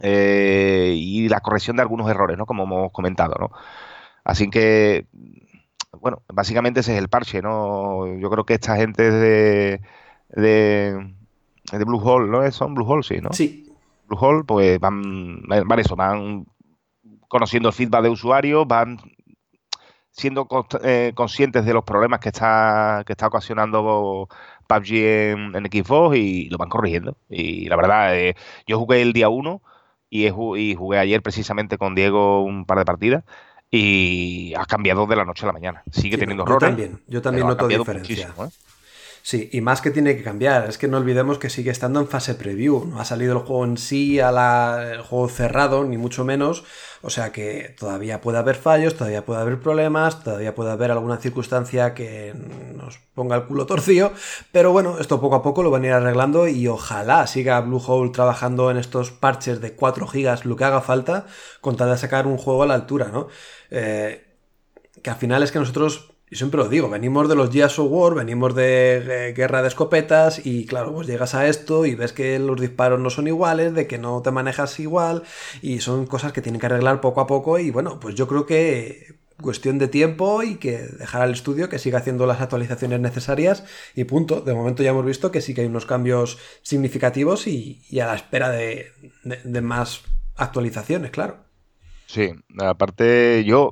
Eh, 0.00 0.94
y 0.96 1.28
la 1.28 1.40
corrección 1.40 1.76
de 1.76 1.82
algunos 1.82 2.08
errores, 2.10 2.38
¿no? 2.38 2.46
Como 2.46 2.64
hemos 2.64 2.92
comentado, 2.92 3.34
¿no? 3.38 3.50
Así 4.24 4.50
que 4.50 5.06
bueno, 6.00 6.22
básicamente 6.32 6.80
ese 6.80 6.92
es 6.92 6.98
el 6.98 7.08
parche, 7.08 7.42
¿no? 7.42 8.06
Yo 8.18 8.30
creo 8.30 8.44
que 8.44 8.54
esta 8.54 8.76
gente 8.76 9.10
de, 9.10 9.80
de, 10.28 11.14
de 11.72 11.84
Blue 11.84 12.00
Hole, 12.02 12.30
¿no? 12.30 12.50
Son 12.50 12.74
Blue 12.74 12.86
Hole, 12.86 13.02
sí, 13.02 13.18
¿no? 13.20 13.32
Sí. 13.32 13.66
Blue 14.06 14.18
Hole, 14.20 14.44
pues 14.44 14.78
van, 14.80 15.42
van 15.42 15.78
eso, 15.78 15.96
van 15.96 16.46
conociendo 17.28 17.68
el 17.68 17.74
feedback 17.74 18.02
de 18.02 18.08
usuarios, 18.10 18.66
van 18.66 18.98
siendo 20.10 20.48
eh, 20.82 21.12
conscientes 21.14 21.64
de 21.64 21.74
los 21.74 21.84
problemas 21.84 22.20
que 22.20 22.30
está, 22.30 23.02
que 23.06 23.12
está 23.12 23.26
ocasionando 23.28 24.28
PUBG 24.66 24.92
en, 24.92 25.56
en 25.56 25.64
Xbox 25.66 26.16
y 26.16 26.48
lo 26.48 26.58
van 26.58 26.68
corrigiendo. 26.68 27.16
Y 27.28 27.68
la 27.68 27.76
verdad, 27.76 28.16
eh, 28.16 28.34
yo 28.66 28.78
jugué 28.78 29.02
el 29.02 29.12
día 29.12 29.28
1 29.28 29.62
y, 30.10 30.26
y 30.26 30.74
jugué 30.74 30.98
ayer 30.98 31.22
precisamente 31.22 31.78
con 31.78 31.94
Diego 31.94 32.42
un 32.42 32.64
par 32.64 32.78
de 32.78 32.84
partidas 32.84 33.24
y 33.70 34.54
ha 34.54 34.64
cambiado 34.64 35.06
de 35.06 35.16
la 35.16 35.24
noche 35.24 35.44
a 35.44 35.48
la 35.48 35.52
mañana. 35.52 35.82
Sigue 35.90 36.16
teniendo 36.16 36.44
errores. 36.44 36.62
Yo 36.62 36.68
también, 36.68 37.00
yo 37.06 37.22
también 37.22 37.46
noto 37.46 37.68
diferencia. 37.68 38.28
¿eh? 38.28 38.48
Sí, 39.28 39.50
y 39.52 39.60
más 39.60 39.82
que 39.82 39.90
tiene 39.90 40.16
que 40.16 40.22
cambiar, 40.22 40.70
es 40.70 40.78
que 40.78 40.88
no 40.88 40.96
olvidemos 40.96 41.38
que 41.38 41.50
sigue 41.50 41.70
estando 41.70 42.00
en 42.00 42.08
fase 42.08 42.34
preview, 42.34 42.86
no 42.86 42.98
ha 42.98 43.04
salido 43.04 43.34
el 43.34 43.40
juego 43.40 43.66
en 43.66 43.76
sí 43.76 44.20
a 44.20 44.32
la, 44.32 44.88
el 44.90 45.02
juego 45.02 45.28
cerrado, 45.28 45.84
ni 45.84 45.98
mucho 45.98 46.24
menos, 46.24 46.64
o 47.02 47.10
sea 47.10 47.30
que 47.30 47.76
todavía 47.78 48.22
puede 48.22 48.38
haber 48.38 48.56
fallos, 48.56 48.94
todavía 48.94 49.26
puede 49.26 49.42
haber 49.42 49.60
problemas, 49.60 50.24
todavía 50.24 50.54
puede 50.54 50.70
haber 50.70 50.92
alguna 50.92 51.18
circunstancia 51.18 51.92
que 51.92 52.32
nos 52.74 53.00
ponga 53.12 53.36
el 53.36 53.44
culo 53.44 53.66
torcido, 53.66 54.12
pero 54.50 54.72
bueno, 54.72 54.96
esto 54.98 55.20
poco 55.20 55.34
a 55.36 55.42
poco 55.42 55.62
lo 55.62 55.70
van 55.70 55.82
a 55.84 55.88
ir 55.88 55.92
arreglando 55.92 56.48
y 56.48 56.66
ojalá 56.66 57.26
siga 57.26 57.60
Bluehole 57.60 58.12
trabajando 58.12 58.70
en 58.70 58.78
estos 58.78 59.10
parches 59.10 59.60
de 59.60 59.74
4 59.74 60.06
gigas, 60.06 60.46
lo 60.46 60.56
que 60.56 60.64
haga 60.64 60.80
falta, 60.80 61.26
con 61.60 61.76
tal 61.76 61.90
de 61.90 61.98
sacar 61.98 62.26
un 62.26 62.38
juego 62.38 62.62
a 62.62 62.66
la 62.66 62.72
altura, 62.72 63.10
¿no? 63.12 63.28
Eh, 63.70 64.24
que 65.02 65.10
al 65.10 65.16
final 65.16 65.42
es 65.42 65.52
que 65.52 65.58
nosotros 65.58 66.17
y 66.30 66.36
siempre 66.36 66.58
lo 66.58 66.68
digo, 66.68 66.88
venimos 66.88 67.28
de 67.28 67.34
los 67.34 67.50
Gears 67.50 67.78
of 67.78 67.90
War, 67.90 68.14
venimos 68.14 68.54
de 68.54 69.32
guerra 69.36 69.62
de 69.62 69.68
escopetas 69.68 70.44
y 70.44 70.66
claro, 70.66 70.92
pues 70.92 71.06
llegas 71.06 71.34
a 71.34 71.48
esto 71.48 71.86
y 71.86 71.94
ves 71.94 72.12
que 72.12 72.38
los 72.38 72.60
disparos 72.60 73.00
no 73.00 73.10
son 73.10 73.26
iguales, 73.26 73.74
de 73.74 73.86
que 73.86 73.98
no 73.98 74.20
te 74.22 74.30
manejas 74.30 74.78
igual 74.80 75.22
y 75.62 75.80
son 75.80 76.06
cosas 76.06 76.32
que 76.32 76.42
tienen 76.42 76.60
que 76.60 76.66
arreglar 76.66 77.00
poco 77.00 77.20
a 77.20 77.26
poco 77.26 77.58
y 77.58 77.70
bueno, 77.70 77.98
pues 78.00 78.14
yo 78.14 78.28
creo 78.28 78.46
que 78.46 79.16
cuestión 79.40 79.78
de 79.78 79.88
tiempo 79.88 80.42
y 80.42 80.56
que 80.56 80.78
dejar 80.78 81.22
al 81.22 81.32
estudio 81.32 81.68
que 81.68 81.78
siga 81.78 81.98
haciendo 81.98 82.26
las 82.26 82.40
actualizaciones 82.40 83.00
necesarias 83.00 83.64
y 83.94 84.04
punto. 84.04 84.40
De 84.40 84.52
momento 84.52 84.82
ya 84.82 84.90
hemos 84.90 85.06
visto 85.06 85.30
que 85.30 85.40
sí 85.40 85.54
que 85.54 85.60
hay 85.60 85.68
unos 85.68 85.86
cambios 85.86 86.38
significativos 86.62 87.46
y, 87.46 87.80
a 88.00 88.06
la 88.06 88.16
espera 88.16 88.50
de 88.50 89.60
más 89.62 90.02
actualizaciones, 90.36 91.10
claro. 91.10 91.48
Sí, 92.08 92.32
aparte 92.58 93.44
yo 93.44 93.70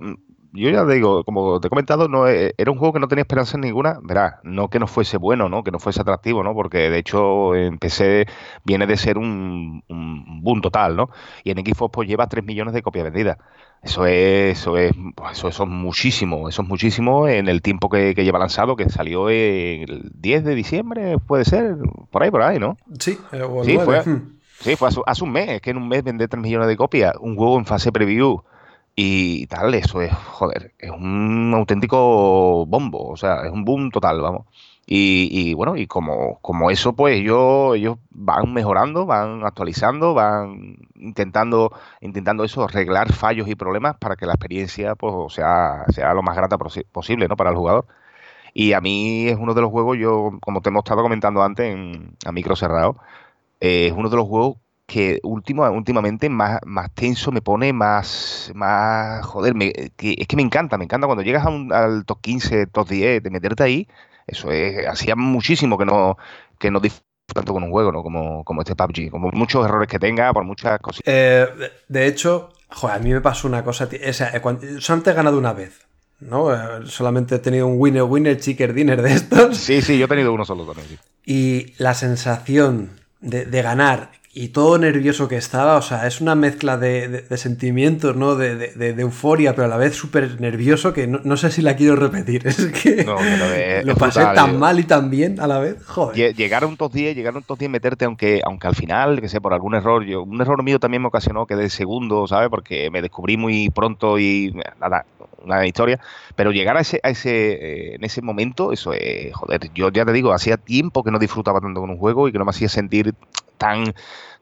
yo 0.57 0.71
ya 0.71 0.85
digo, 0.85 1.25
como 1.25 1.61
te 1.61 1.69
he 1.69 1.71
comentado, 1.71 2.09
no 2.09 2.29
eh, 2.29 2.55
era 2.59 2.71
un 2.71 2.79
juego 2.79 2.95
que 2.95 3.01
no 3.01 3.09
tenía 3.09 3.23
esperanza 3.23 3.59
ninguna, 3.59 3.99
verás, 4.03 4.35
no 4.43 4.69
que 4.69 4.79
no 4.79 4.87
fuese 4.87 5.17
bueno, 5.19 5.49
¿no? 5.49 5.63
Que 5.63 5.71
no 5.71 5.79
fuese 5.79 6.01
atractivo, 6.01 6.43
¿no? 6.43 6.55
Porque 6.55 6.91
de 6.91 6.99
hecho 6.99 7.55
en 7.55 7.79
PC 7.79 8.27
viene 8.65 8.87
de 8.87 8.97
ser 8.97 9.19
un, 9.19 9.83
boom 9.89 10.61
total, 10.61 10.97
¿no? 10.97 11.11
Y 11.45 11.51
en 11.51 11.59
Xbox 11.59 11.93
pues 11.93 12.09
lleva 12.09 12.29
3 12.29 12.45
millones 12.45 12.75
de 12.75 12.83
copias 12.83 13.05
vendidas. 13.05 13.39
Eso 13.83 14.07
es, 14.07 14.59
eso 14.59 14.77
es, 14.79 14.93
pues, 15.15 15.39
eso, 15.39 15.49
es 15.49 15.69
muchísimo, 15.69 16.49
eso 16.49 16.63
es 16.63 16.69
muchísimo 16.69 17.29
en 17.29 17.49
el 17.49 17.63
tiempo 17.63 17.89
que, 17.89 18.15
lleva 18.15 18.39
lanzado, 18.39 18.75
que 18.75 18.89
salió 18.89 19.29
el 19.29 20.11
10 20.15 20.45
de 20.45 20.55
diciembre, 20.55 21.19
puede 21.19 21.45
ser, 21.45 21.77
por 22.11 22.23
ahí, 22.23 22.31
por 22.31 22.43
ahí, 22.43 22.59
¿no? 22.59 22.77
Sí, 22.99 23.19
eh, 23.33 23.45
sí, 23.65 23.79
fue, 23.79 24.03
sí, 24.61 24.77
fue 24.77 24.89
hace, 24.89 25.25
un 25.25 25.31
mes, 25.31 25.51
es 25.51 25.61
que 25.61 25.71
en 25.71 25.77
un 25.77 25.89
mes 25.89 26.03
vende 26.03 26.27
3 26.27 26.43
millones 26.43 26.69
de 26.69 26.77
copias, 26.77 27.15
un 27.21 27.37
juego 27.37 27.59
en 27.59 27.67
fase 27.67 27.93
preview 27.93 28.43
y 28.97 29.47
tal, 29.49 29.75
eso 29.75 30.01
es, 30.01 30.13
joder, 30.13 30.75
es 30.79 30.91
un 30.91 31.53
auténtico 31.55 32.65
bombo, 32.67 33.11
o 33.11 33.17
sea, 33.17 33.45
es 33.45 33.53
un 33.53 33.65
boom 33.65 33.91
total, 33.91 34.23
vamos. 34.23 34.47
Y, 34.89 35.53
bueno, 35.55 35.77
y 35.77 35.87
como, 35.89 36.39
como 36.41 36.71
eso, 36.71 36.95
pues 36.95 37.17
ellos, 37.17 37.77
ellos 37.77 37.99
van 38.11 38.53
mejorando, 38.55 39.05
van 39.05 39.45
actualizando, 39.45 40.15
van 40.15 40.77
intentando, 40.95 41.73
intentando 42.01 42.45
eso, 42.45 42.65
arreglar 42.65 43.13
fallos 43.13 43.49
y 43.49 43.57
problemas 43.57 43.97
para 43.99 44.17
que 44.17 44.27
la 44.27 44.35
experiencia 44.35 44.95
pues 44.95 45.35
sea, 45.35 45.85
sea 45.89 46.15
lo 46.15 46.23
más 46.23 46.37
grata 46.37 46.57
posible, 46.59 47.29
¿no? 47.29 47.37
Para 47.37 47.51
el 47.51 47.57
jugador. 47.57 47.87
Y 48.55 48.73
a 48.75 48.81
mí 48.81 49.29
es 49.29 49.37
uno 49.39 49.55
de 49.55 49.61
los 49.63 49.71
juegos, 49.71 49.99
yo, 49.99 50.39
como 50.41 50.63
te 50.63 50.71
hemos 50.71 50.81
estado 50.85 51.03
comentando 51.03 51.43
antes 51.43 51.67
en, 51.75 52.17
a 52.25 52.33
micro 52.33 52.57
cerrado, 52.57 52.97
es 53.61 53.93
uno 53.93 54.09
de 54.11 54.17
los 54.17 54.27
juegos 54.29 54.59
que 54.87 55.21
último, 55.25 55.69
últimamente 55.69 56.29
más, 56.29 56.61
más 56.65 56.93
tenso 56.95 57.33
me 57.33 57.43
pone, 57.43 57.73
más, 57.73 58.53
más 58.55 59.25
joder, 59.27 59.55
que, 59.97 60.17
es 60.19 60.27
que 60.27 60.37
me 60.37 60.43
encanta, 60.43 60.79
me 60.79 60.85
encanta 60.85 61.07
cuando 61.07 61.25
llegas 61.25 61.45
a 61.45 61.51
un, 61.51 61.73
al 61.73 62.05
top 62.05 62.21
15, 62.21 62.67
top 62.69 62.89
10, 62.89 63.23
de 63.23 63.31
meterte 63.31 63.65
ahí, 63.65 63.89
eso 64.27 64.51
es, 64.53 64.87
hacía 64.87 65.17
muchísimo 65.17 65.77
que 65.77 65.85
no, 65.85 66.17
que 66.59 66.71
no 66.71 66.81
tanto 67.33 67.53
con 67.53 67.63
un 67.63 67.71
juego, 67.71 67.93
¿no? 67.93 68.03
Como, 68.03 68.45
como 68.45 68.63
este 68.63 68.77
PUBG, 68.77 69.11
como 69.11 69.31
muchos 69.33 69.65
errores 69.65 69.89
que 69.89 69.99
tenga, 69.99 70.33
por 70.33 70.45
muchas 70.45 70.79
cosas. 70.81 71.03
Eh, 71.05 71.47
de 71.89 72.07
hecho, 72.07 72.51
joder, 72.69 72.97
a 72.97 72.99
mí 73.01 73.13
me 73.13 73.21
pasó 73.21 73.49
una 73.49 73.65
cosa, 73.65 73.89
o 74.09 74.13
sea, 74.13 74.31
eh, 74.35 74.41
cuando, 74.41 74.65
he 74.67 75.13
ganado 75.13 75.39
una 75.39 75.53
vez, 75.53 75.87
¿no? 76.21 76.55
Eh, 76.55 76.87
solamente 76.87 77.37
he 77.37 77.39
tenido 77.39 77.67
un 77.67 77.81
winner, 77.81 78.05
winner, 78.05 78.39
chicker 78.39 78.73
dinner 78.73 79.03
de 79.03 79.15
estos. 79.15 79.57
Sí, 79.57 79.83
sí, 79.83 79.99
yo 79.99 80.07
he 80.07 80.09
tenido 80.09 80.33
uno 80.33 80.45
solo 80.45 80.65
también. 80.65 80.99
Y 81.25 81.75
la 81.79 81.95
sensación 81.95 82.91
de, 83.21 83.45
de, 83.45 83.63
ganar 83.63 84.13
y 84.39 84.49
todo 84.49 84.77
nervioso 84.77 85.29
que 85.29 85.39
estaba, 85.39 85.77
o 85.77 85.83
sea, 85.83 86.07
es 86.07 86.21
una 86.21 86.35
mezcla 86.35 86.77
de, 86.77 87.25
sentimientos, 87.39 88.17
¿no? 88.17 88.35
De, 88.35 88.95
euforia, 88.99 89.55
pero 89.55 89.65
a 89.65 89.69
la 89.69 89.79
vez 89.79 89.97
súper 89.97 90.39
nervioso 90.43 90.93
que 90.93 91.07
no, 91.07 91.37
sé 91.39 91.51
si 91.51 91.63
la 91.63 91.75
quiero 91.75 91.97
repetir. 91.97 92.47
Es 92.47 92.67
que 92.67 93.03
lo 93.83 93.97
pasé 93.97 94.21
tan 94.35 94.59
mal 94.59 94.79
y 94.79 94.85
tan 94.85 95.09
bien 95.09 95.41
a 95.41 95.47
la 95.47 95.59
vez. 95.59 95.83
Joder. 95.87 96.35
Llegar 96.35 96.65
a 96.65 96.67
un 96.67 96.77
top 96.77 96.93
10, 96.93 97.17
llegar 97.17 97.35
a 97.35 97.39
un 97.39 97.45
top 97.45 97.59
10, 97.59 97.71
meterte, 97.71 98.05
aunque, 98.05 98.43
aunque 98.45 98.67
al 98.67 98.75
final, 98.75 99.23
que 99.23 99.31
sé, 99.31 99.41
por 99.41 99.55
algún 99.55 99.75
error, 99.75 100.05
yo, 100.05 100.23
un 100.23 100.39
error 100.39 100.63
mío 100.63 100.79
también 100.79 101.01
me 101.01 101.09
ocasionó 101.09 101.47
que 101.47 101.57
de 101.57 101.71
segundo, 101.71 102.27
¿sabes? 102.27 102.51
Porque 102.51 102.91
me 102.91 103.01
descubrí 103.01 103.39
muy 103.39 103.71
pronto 103.71 104.19
y 104.19 104.55
nada, 104.79 105.07
una 105.43 105.67
historia. 105.67 105.99
Pero 106.35 106.53
llegar 106.53 106.77
a 106.77 106.81
ese, 106.81 107.01
a 107.03 107.09
ese, 107.09 107.53
eh, 107.53 107.95
en 107.95 108.05
ese 108.05 108.21
momento, 108.21 108.73
eso 108.73 108.93
es, 108.93 109.35
joder, 109.35 109.71
yo 109.75 109.91
ya 109.91 110.05
te 110.05 110.13
digo, 110.13 110.35
hacía 110.35 110.59
tiempo 110.59 111.03
que 111.03 111.11
no 111.11 111.19
disfrutaba 111.19 111.63
tanto 111.63 111.81
con 111.81 111.89
un 111.89 111.97
juego 111.97 112.29
y 112.29 112.33
que 112.33 112.39
no 112.39 112.45
me 112.45 112.51
hacía 112.51 112.69
sentir 112.69 113.15
tan 113.57 113.95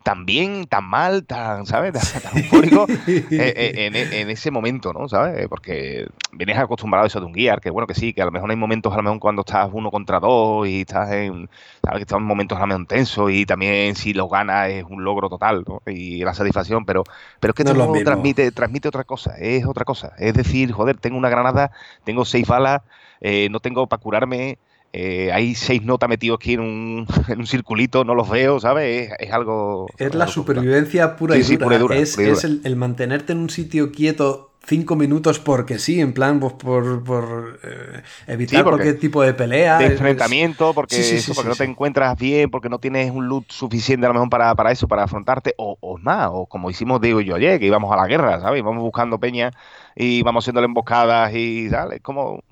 tan 0.05 0.27
bien, 0.27 0.67
tan 0.67 0.85
mal, 0.85 1.25
tan, 1.25 1.65
¿sabes? 1.65 1.95
Tan, 2.23 2.37
eufórico 2.37 2.87
eh, 2.89 3.25
eh, 3.31 4.11
en, 4.13 4.31
ese 4.31 4.51
momento, 4.51 4.93
¿no? 4.93 5.09
¿Sabes? 5.09 5.49
Porque 5.49 6.07
vienes 6.31 6.59
acostumbrado 6.59 7.05
a 7.05 7.07
eso 7.07 7.21
de 7.21 7.27
un 7.27 7.33
guiar, 7.33 7.63
que 7.63 7.71
bueno, 7.71 7.87
que 7.87 7.95
sí, 7.95 8.13
que 8.13 8.21
a 8.21 8.27
lo 8.27 8.31
mejor 8.31 8.51
hay 8.51 8.57
momentos, 8.57 8.93
a 8.93 8.97
lo 8.97 9.03
mejor 9.03 9.19
cuando 9.19 9.41
estás 9.41 9.71
uno 9.73 9.91
contra 9.91 10.21
dos 10.21 10.69
y 10.69 10.83
estás 10.83 11.11
en, 11.11 11.49
¿sabes? 11.83 11.97
Que 11.97 12.03
estás 12.03 12.19
en 12.19 12.25
momentos 12.25 12.59
a 12.59 12.61
lo 12.61 12.67
mejor 12.67 12.87
tensos 12.87 13.31
y 13.31 13.47
también 13.47 13.97
si 13.97 14.13
lo 14.13 14.29
ganas 14.29 14.69
es 14.69 14.85
un 14.87 15.03
logro 15.03 15.31
total, 15.31 15.65
¿no? 15.67 15.81
Y 15.91 16.23
la 16.23 16.35
satisfacción, 16.35 16.85
pero, 16.85 17.03
pero 17.41 17.53
es 17.53 17.57
que 17.57 17.65
no 17.65 17.93
transmite, 18.05 18.53
transmite 18.53 18.89
otra 18.89 19.05
cosa, 19.05 19.39
es 19.39 19.65
otra 19.65 19.87
cosa. 19.87 20.13
Es 20.19 20.35
decir, 20.35 20.71
joder, 20.71 20.99
tengo 20.99 21.17
una 21.17 21.31
granada, 21.31 21.71
tengo 22.05 22.27
seis 22.27 22.47
balas, 22.47 22.83
eh, 23.23 23.49
no 23.51 23.59
tengo 23.59 23.87
para 23.87 24.03
curarme, 24.03 24.59
eh, 24.97 25.33
hay 25.33 25.57
seis 25.57 25.83
notas 25.83 26.09
metidos 26.09 26.37
aquí 26.37 26.53
en 26.53 26.61
un, 26.61 27.07
en 27.29 27.41
un 27.41 27.47
circulito, 27.49 28.05
no 28.05 28.15
los 28.15 28.31
veo, 28.31 28.61
¿sabes? 28.61 29.11
Es, 29.19 29.33
algo... 29.33 29.89
Es 29.99 30.15
la 30.15 30.29
supervivencia 30.29 31.17
pura, 31.17 31.37
y 31.37 31.43
dura. 31.43 31.97
es, 31.97 32.17
el, 32.17 32.77
mantenerte 32.77 33.33
en 33.33 33.41
un 33.41 33.51
sitio 33.51 33.91
quieto 33.91 34.53
cinco 34.65 34.95
minutos 34.95 35.41
porque 35.41 35.81
sí, 35.81 36.01
en 36.01 36.15
plan 36.15 36.39
pues, 36.39 36.53
por, 36.53 37.03
por 37.03 37.59
eh, 37.65 38.03
evitar 38.29 38.63
cualquier 38.63 38.97
tipo 39.01 39.21
de 39.21 39.35
pelea. 39.35 39.79
De 39.79 39.87
enfrentamiento, 39.87 40.73
porque, 40.73 41.23
porque 41.35 41.49
no 41.49 41.57
te 41.57 41.65
encuentras 41.65 42.17
bien, 42.17 42.49
porque 42.49 42.69
no 42.69 42.79
tienes 42.79 43.11
un 43.11 43.27
loot 43.27 43.51
suficiente 43.51 44.07
a 44.07 44.11
lo 44.11 44.15
mejor 44.15 44.31
para, 44.31 44.55
para 44.55 44.71
eso, 44.71 44.87
para 44.87 45.03
afrontarte, 45.03 45.55
o, 45.59 45.77
o, 45.81 45.99
más, 45.99 46.29
o 46.31 46.47
como 46.47 46.71
hicimos 46.71 47.01
Diego 47.01 47.21
y 47.21 47.25
yo 47.25 47.35
ayer, 47.35 47.59
que 47.59 47.67
íbamos 47.67 47.93
a 47.93 47.97
la 47.97 48.07
guerra, 48.07 48.41
¿sabes? 48.41 48.61
Íbamos 48.61 48.81
buscando 48.81 49.19
peña 49.19 49.51
y 49.97 50.21
íbamos 50.21 50.45
haciéndole 50.45 50.67
emboscadas 50.67 51.33
y 51.35 51.69
tal. 51.69 52.01
Como 52.01 52.45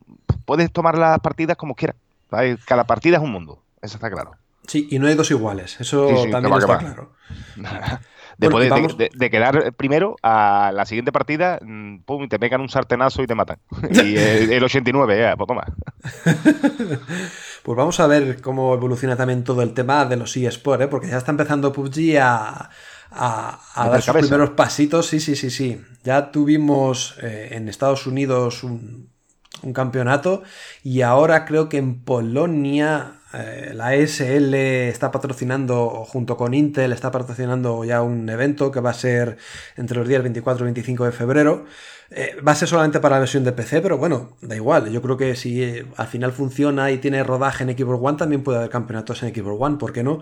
puedes 0.45 0.73
tomar 0.73 0.99
las 0.99 1.21
partidas 1.21 1.57
como 1.57 1.77
quieras. 1.77 2.02
Cada 2.65 2.85
partida 2.85 3.17
es 3.17 3.23
un 3.23 3.31
mundo, 3.31 3.63
eso 3.81 3.97
está 3.97 4.11
claro. 4.11 4.33
Sí, 4.67 4.89
y 4.91 4.99
no 4.99 5.09
hay 5.09 5.15
dos 5.15 5.31
iguales, 5.31 5.81
eso 5.81 6.07
también 6.31 6.55
está 6.55 6.79
claro. 6.79 7.13
Después 8.39 8.97
de, 8.97 9.31
quedar 9.31 9.73
primero, 9.75 10.17
a 10.23 10.73
la 10.75 10.87
siguiente 10.87 11.13
partida, 11.13 11.59
mm, 11.63 11.99
pum, 11.99 12.29
te 12.29 12.39
pegan 12.39 12.61
un 12.61 12.69
sartenazo 12.69 13.23
y 13.23 13.27
te 13.27 13.35
matan. 13.35 13.59
Y 13.93 14.17
el, 14.17 14.63
89, 14.63 15.19
ya, 15.19 15.37
pues 15.37 15.47
toma. 15.47 15.65
pues 17.63 17.77
vamos 17.77 18.01
a 18.01 18.07
ver 18.07 18.41
cómo 18.41 18.75
evoluciona 18.75 19.17
también 19.17 19.45
todo 19.45 19.63
el 19.63 19.75
tema 19.75 20.05
de 20.07 20.17
los 20.17 20.37
eSports, 20.37 20.85
¿eh? 20.85 20.89
porque 20.89 21.09
ya 21.09 21.19
está 21.19 21.31
empezando 21.31 21.73
PUBG 21.73 22.19
a, 22.21 22.71
dar 23.77 24.03
sus 24.03 24.15
primeros 24.15 24.51
pasitos. 24.51 25.07
Sí, 25.07 25.21
sí, 25.21 25.37
sí, 25.37 25.51
sí. 25.51 25.81
Ya 26.03 26.31
tuvimos 26.31 27.19
eh, 27.23 27.51
en 27.53 27.69
Estados 27.69 28.07
Unidos 28.07 28.65
un, 28.65 29.12
un 29.63 29.73
campeonato. 29.73 30.43
Y 30.83 31.03
ahora 31.03 31.45
creo 31.45 31.69
que 31.69 31.79
en 31.79 32.03
Polonia 32.03 33.22
eh, 33.35 33.73
la 33.75 33.95
SL 33.95 34.55
está 34.55 35.11
patrocinando 35.11 36.05
junto 36.07 36.37
con 36.37 36.55
Intel 36.55 36.93
está 36.93 37.11
patrocinando 37.11 37.85
ya 37.85 38.03
un 38.03 38.29
evento 38.29 38.71
que 38.71 38.81
va 38.81 38.91
a 38.91 38.95
ser 38.95 39.39
entre 39.77 39.99
los 39.99 40.09
días 40.09 40.23
24 40.23 40.65
y 40.65 40.67
25 40.67 41.05
de 41.05 41.13
febrero 41.13 41.65
eh, 42.15 42.37
va 42.47 42.53
a 42.53 42.55
ser 42.55 42.69
solamente 42.69 43.01
para 43.01 43.17
la 43.17 43.21
versión 43.21 43.43
de 43.43 43.53
PC, 43.53 43.81
pero 43.81 43.97
bueno, 43.97 44.37
da 44.43 44.55
igual. 44.55 44.91
Yo 44.91 45.01
creo 45.01 45.17
que 45.17 45.35
si 45.35 45.63
eh, 45.63 45.87
al 45.97 46.09
final 46.09 46.33
funciona 46.33 46.91
y 46.91 46.99
tiene 46.99 47.25
rodaje 47.25 47.65
en 47.65 47.71
Xbox 47.71 48.01
One, 48.03 48.19
también 48.19 48.43
puede 48.43 48.59
haber 48.59 48.71
campeonatos 48.71 49.23
en 49.23 49.35
Xbox 49.35 49.57
One, 49.59 49.77
¿por 49.79 49.95
qué 49.95 50.03
no? 50.03 50.21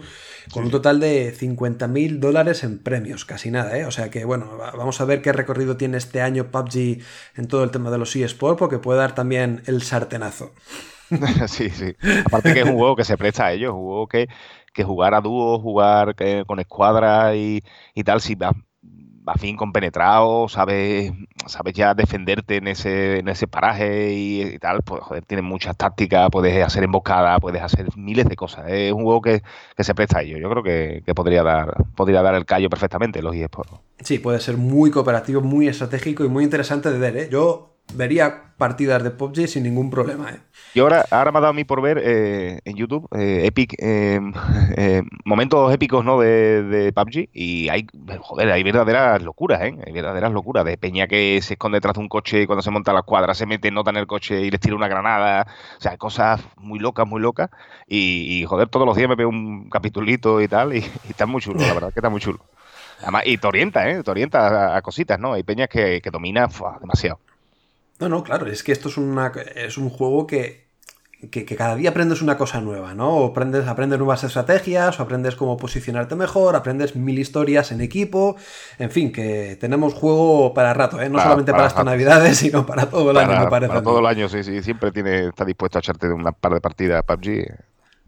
Con 0.52 0.64
un 0.64 0.70
total 0.70 1.00
de 1.00 1.34
50 1.36 1.88
mil 1.88 2.20
dólares 2.20 2.62
en 2.62 2.78
premios, 2.78 3.24
casi 3.24 3.50
nada, 3.50 3.76
¿eh? 3.76 3.86
O 3.86 3.90
sea 3.90 4.08
que 4.08 4.24
bueno, 4.24 4.56
vamos 4.56 5.00
a 5.00 5.04
ver 5.04 5.20
qué 5.20 5.32
recorrido 5.32 5.76
tiene 5.76 5.98
este 5.98 6.22
año 6.22 6.52
PUBG 6.52 7.00
en 7.36 7.48
todo 7.48 7.64
el 7.64 7.72
tema 7.72 7.90
de 7.90 7.98
los 7.98 8.14
eSports, 8.14 8.58
porque 8.58 8.78
puede 8.78 9.00
dar 9.00 9.16
también 9.16 9.62
el 9.66 9.82
sartenazo. 9.82 10.52
sí, 11.48 11.70
sí. 11.70 11.94
Aparte 12.24 12.54
que 12.54 12.60
es 12.60 12.66
un 12.66 12.76
juego 12.76 12.96
que 12.96 13.04
se 13.04 13.16
presta 13.16 13.46
a 13.46 13.52
ellos, 13.52 13.72
un 13.72 13.82
juego 13.82 14.08
que, 14.08 14.28
que 14.72 14.84
jugar 14.84 15.14
a 15.14 15.20
dúo, 15.20 15.58
jugar 15.60 16.14
eh, 16.18 16.44
con 16.46 16.60
escuadra 16.60 17.34
y, 17.36 17.62
y 17.94 18.04
tal, 18.04 18.20
si 18.20 18.34
va 18.34 18.52
a 19.26 19.38
fin 19.38 19.56
compenetrado, 19.56 20.48
sabes, 20.48 21.12
sabes 21.46 21.74
ya 21.74 21.94
defenderte 21.94 22.56
en 22.56 22.68
ese, 22.68 23.18
en 23.18 23.28
ese 23.28 23.46
paraje 23.46 24.12
y, 24.12 24.58
tal, 24.58 24.82
pues 24.82 25.02
joder, 25.02 25.24
tienes 25.24 25.44
muchas 25.44 25.76
tácticas, 25.76 26.28
puedes 26.30 26.64
hacer 26.64 26.84
emboscada, 26.84 27.38
puedes 27.38 27.62
hacer 27.62 27.86
miles 27.96 28.26
de 28.28 28.36
cosas. 28.36 28.66
Es 28.68 28.92
un 28.92 29.04
juego 29.04 29.20
que, 29.20 29.42
se 29.78 29.94
presta 29.94 30.18
a 30.18 30.22
ello. 30.22 30.38
Yo 30.38 30.50
creo 30.50 30.62
que, 30.62 31.14
podría 31.14 31.42
dar 31.42 31.84
podría 31.94 32.22
dar 32.22 32.34
el 32.34 32.44
callo 32.44 32.68
perfectamente 32.68 33.22
los 33.22 33.34
eSports. 33.34 33.72
Sí, 34.00 34.18
puede 34.18 34.40
ser 34.40 34.56
muy 34.56 34.90
cooperativo, 34.90 35.40
muy 35.40 35.68
estratégico 35.68 36.24
y 36.24 36.28
muy 36.28 36.44
interesante 36.44 36.90
de 36.90 36.98
ver. 36.98 37.16
¿eh? 37.16 37.28
Yo 37.30 37.76
vería 37.94 38.50
partidas 38.61 39.03
de 39.03 39.11
PUBG 39.11 39.48
sin 39.48 39.62
ningún 39.62 39.90
problema. 39.90 40.31
¿eh? 40.31 40.40
Y 40.74 40.81
ahora, 40.81 41.07
ahora 41.11 41.33
me 41.33 41.38
ha 41.38 41.40
dado 41.40 41.50
a 41.50 41.55
mí 41.55 41.64
por 41.64 41.81
ver 41.81 42.00
eh, 42.05 42.61
en 42.64 42.76
YouTube 42.76 43.09
eh, 43.16 43.46
epic, 43.46 43.74
momentos 45.24 45.72
épicos 45.72 46.05
¿no? 46.05 46.20
de, 46.20 46.62
de, 46.64 46.92
PUBG 46.92 47.31
y 47.33 47.70
hay, 47.70 47.87
joder, 48.20 48.53
hay 48.53 48.62
verdaderas 48.62 49.22
locuras, 49.22 49.62
¿eh? 49.62 49.74
Hay 49.87 49.92
verdaderas 49.92 50.31
locuras 50.31 50.64
de 50.66 50.76
Peña 50.76 51.07
que 51.07 51.40
se 51.42 51.55
esconde 51.55 51.76
detrás 51.76 51.94
de 51.94 52.00
un 52.00 52.09
coche 52.09 52.42
y 52.42 52.46
cuando 52.46 52.62
se 52.62 52.70
monta 52.70 52.92
la 52.92 53.03
cuadra 53.03 53.33
se 53.35 53.46
mete 53.46 53.70
nota 53.70 53.90
en 53.90 53.96
el 53.96 54.07
coche 54.07 54.42
y 54.42 54.50
les 54.50 54.61
tira 54.61 54.76
una 54.76 54.88
granada. 54.88 55.46
O 55.79 55.81
sea, 55.81 55.96
cosas 55.96 56.40
muy 56.59 56.79
locas, 56.79 57.07
muy 57.07 57.20
locas. 57.20 57.50
Y, 57.88 58.44
joder, 58.46 58.68
todos 58.68 58.87
los 58.87 58.96
días 58.96 59.09
me 59.09 59.16
veo 59.16 59.29
un 59.29 59.70
capitulito 59.70 60.40
y 60.40 60.48
tal 60.48 60.74
y, 60.76 60.85
está 61.09 61.26
muy 61.26 61.40
chulo, 61.40 61.61
la 61.61 61.74
verdad 61.74 61.92
que 61.92 62.00
está 62.00 62.11
muy 62.11 62.20
chulo. 62.20 62.40
Además, 63.00 63.22
y 63.24 63.38
te 63.38 63.46
orienta, 63.46 63.88
¿eh? 63.88 64.03
Te 64.03 64.11
orienta 64.11 64.76
a, 64.76 64.83
cositas, 64.83 65.18
¿no? 65.18 65.33
Hay 65.33 65.42
peñas 65.42 65.68
que, 65.68 66.03
que 66.03 66.11
domina 66.11 66.48
demasiado. 66.81 67.18
No, 68.00 68.08
no, 68.08 68.22
claro, 68.22 68.46
es 68.46 68.62
que 68.62 68.72
esto 68.72 68.88
es, 68.88 68.96
una, 68.96 69.30
es 69.54 69.76
un 69.76 69.90
juego 69.90 70.26
que, 70.26 70.64
que, 71.30 71.44
cada 71.44 71.76
día 71.76 71.90
aprendes 71.90 72.22
una 72.22 72.38
cosa 72.38 72.62
nueva, 72.62 72.94
¿no? 72.94 73.10
O 73.10 73.26
aprendes, 73.26 73.68
aprendes 73.68 73.98
nuevas 73.98 74.24
estrategias, 74.24 74.98
o 74.98 75.02
aprendes 75.02 75.36
cómo 75.36 75.58
posicionarte 75.58 76.16
mejor, 76.16 76.56
aprendes 76.56 76.96
mil 76.96 77.18
historias 77.18 77.72
en 77.72 77.82
equipo, 77.82 78.36
en 78.78 78.90
fin, 78.90 79.12
que 79.12 79.58
tenemos 79.60 79.92
juego 79.92 80.54
para 80.54 80.72
rato, 80.72 81.00
¿eh? 81.00 81.10
No 81.10 81.20
solamente 81.20 81.52
para, 81.52 81.66
estas 81.66 81.84
navidades, 81.84 82.38
sino 82.38 82.64
para 82.64 82.88
todo 82.88 83.10
el 83.10 83.18
año, 83.18 83.44
me 83.44 83.50
parece. 83.50 83.68
Para 83.68 83.82
todo 83.82 83.98
el 83.98 84.06
año, 84.06 84.28
sí, 84.30 84.42
sí, 84.42 84.62
siempre 84.62 84.92
tiene, 84.92 85.28
está 85.28 85.44
dispuesto 85.44 85.76
a 85.76 85.80
echarte 85.80 86.08
un 86.08 86.24
par 86.40 86.54
de 86.54 86.60
partidas 86.62 87.04
PUBG, 87.04 87.54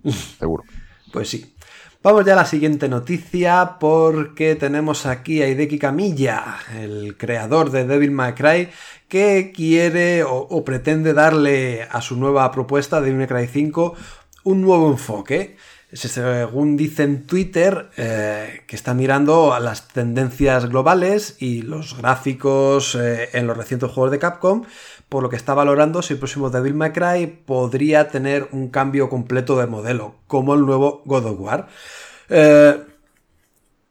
seguro. 0.38 0.64
pues 1.12 1.28
sí. 1.28 1.55
Vamos 2.04 2.24
ya 2.24 2.32
a 2.32 2.36
la 2.36 2.46
siguiente 2.46 2.88
noticia 2.88 3.76
porque 3.78 4.56
tenemos 4.56 5.06
aquí 5.06 5.40
a 5.40 5.46
Hideki 5.48 5.78
Kamiya, 5.78 6.56
el 6.76 7.16
creador 7.16 7.70
de 7.70 7.86
Devil 7.86 8.10
May 8.10 8.34
Cry, 8.34 8.70
que 9.06 9.52
quiere 9.54 10.24
o, 10.24 10.64
pretende 10.64 11.12
darle 11.12 11.86
a 11.88 12.00
su 12.00 12.16
nueva 12.16 12.50
propuesta 12.50 13.00
de 13.00 13.06
Devil 13.06 13.18
May 13.18 13.28
Cry 13.28 13.46
5 13.46 13.94
un 14.42 14.62
nuevo 14.62 14.90
enfoque. 14.90 15.56
Según 15.92 16.76
dice 16.76 17.04
en 17.04 17.24
Twitter, 17.24 17.90
eh, 17.96 18.62
que 18.66 18.74
está 18.74 18.94
mirando 18.94 19.54
a 19.54 19.60
las 19.60 19.86
tendencias 19.86 20.68
globales 20.68 21.36
y 21.38 21.62
los 21.62 21.96
gráficos 21.96 22.96
eh, 22.96 23.28
en 23.34 23.46
los 23.46 23.56
recientes 23.56 23.92
juegos 23.92 24.10
de 24.10 24.18
Capcom, 24.18 24.64
por 25.12 25.22
lo 25.22 25.29
que 25.29 25.37
está 25.37 25.53
valorando 25.53 26.01
si 26.01 26.14
el 26.14 26.18
próximo 26.18 26.48
Devil 26.48 26.72
May 26.72 26.92
Cry 26.92 27.27
podría 27.27 28.09
tener 28.09 28.48
un 28.51 28.70
cambio 28.70 29.11
completo 29.11 29.59
de 29.59 29.66
modelo, 29.66 30.14
como 30.27 30.55
el 30.55 30.64
nuevo 30.64 31.03
God 31.05 31.27
of 31.27 31.38
War. 31.38 31.68
Eh, 32.31 32.83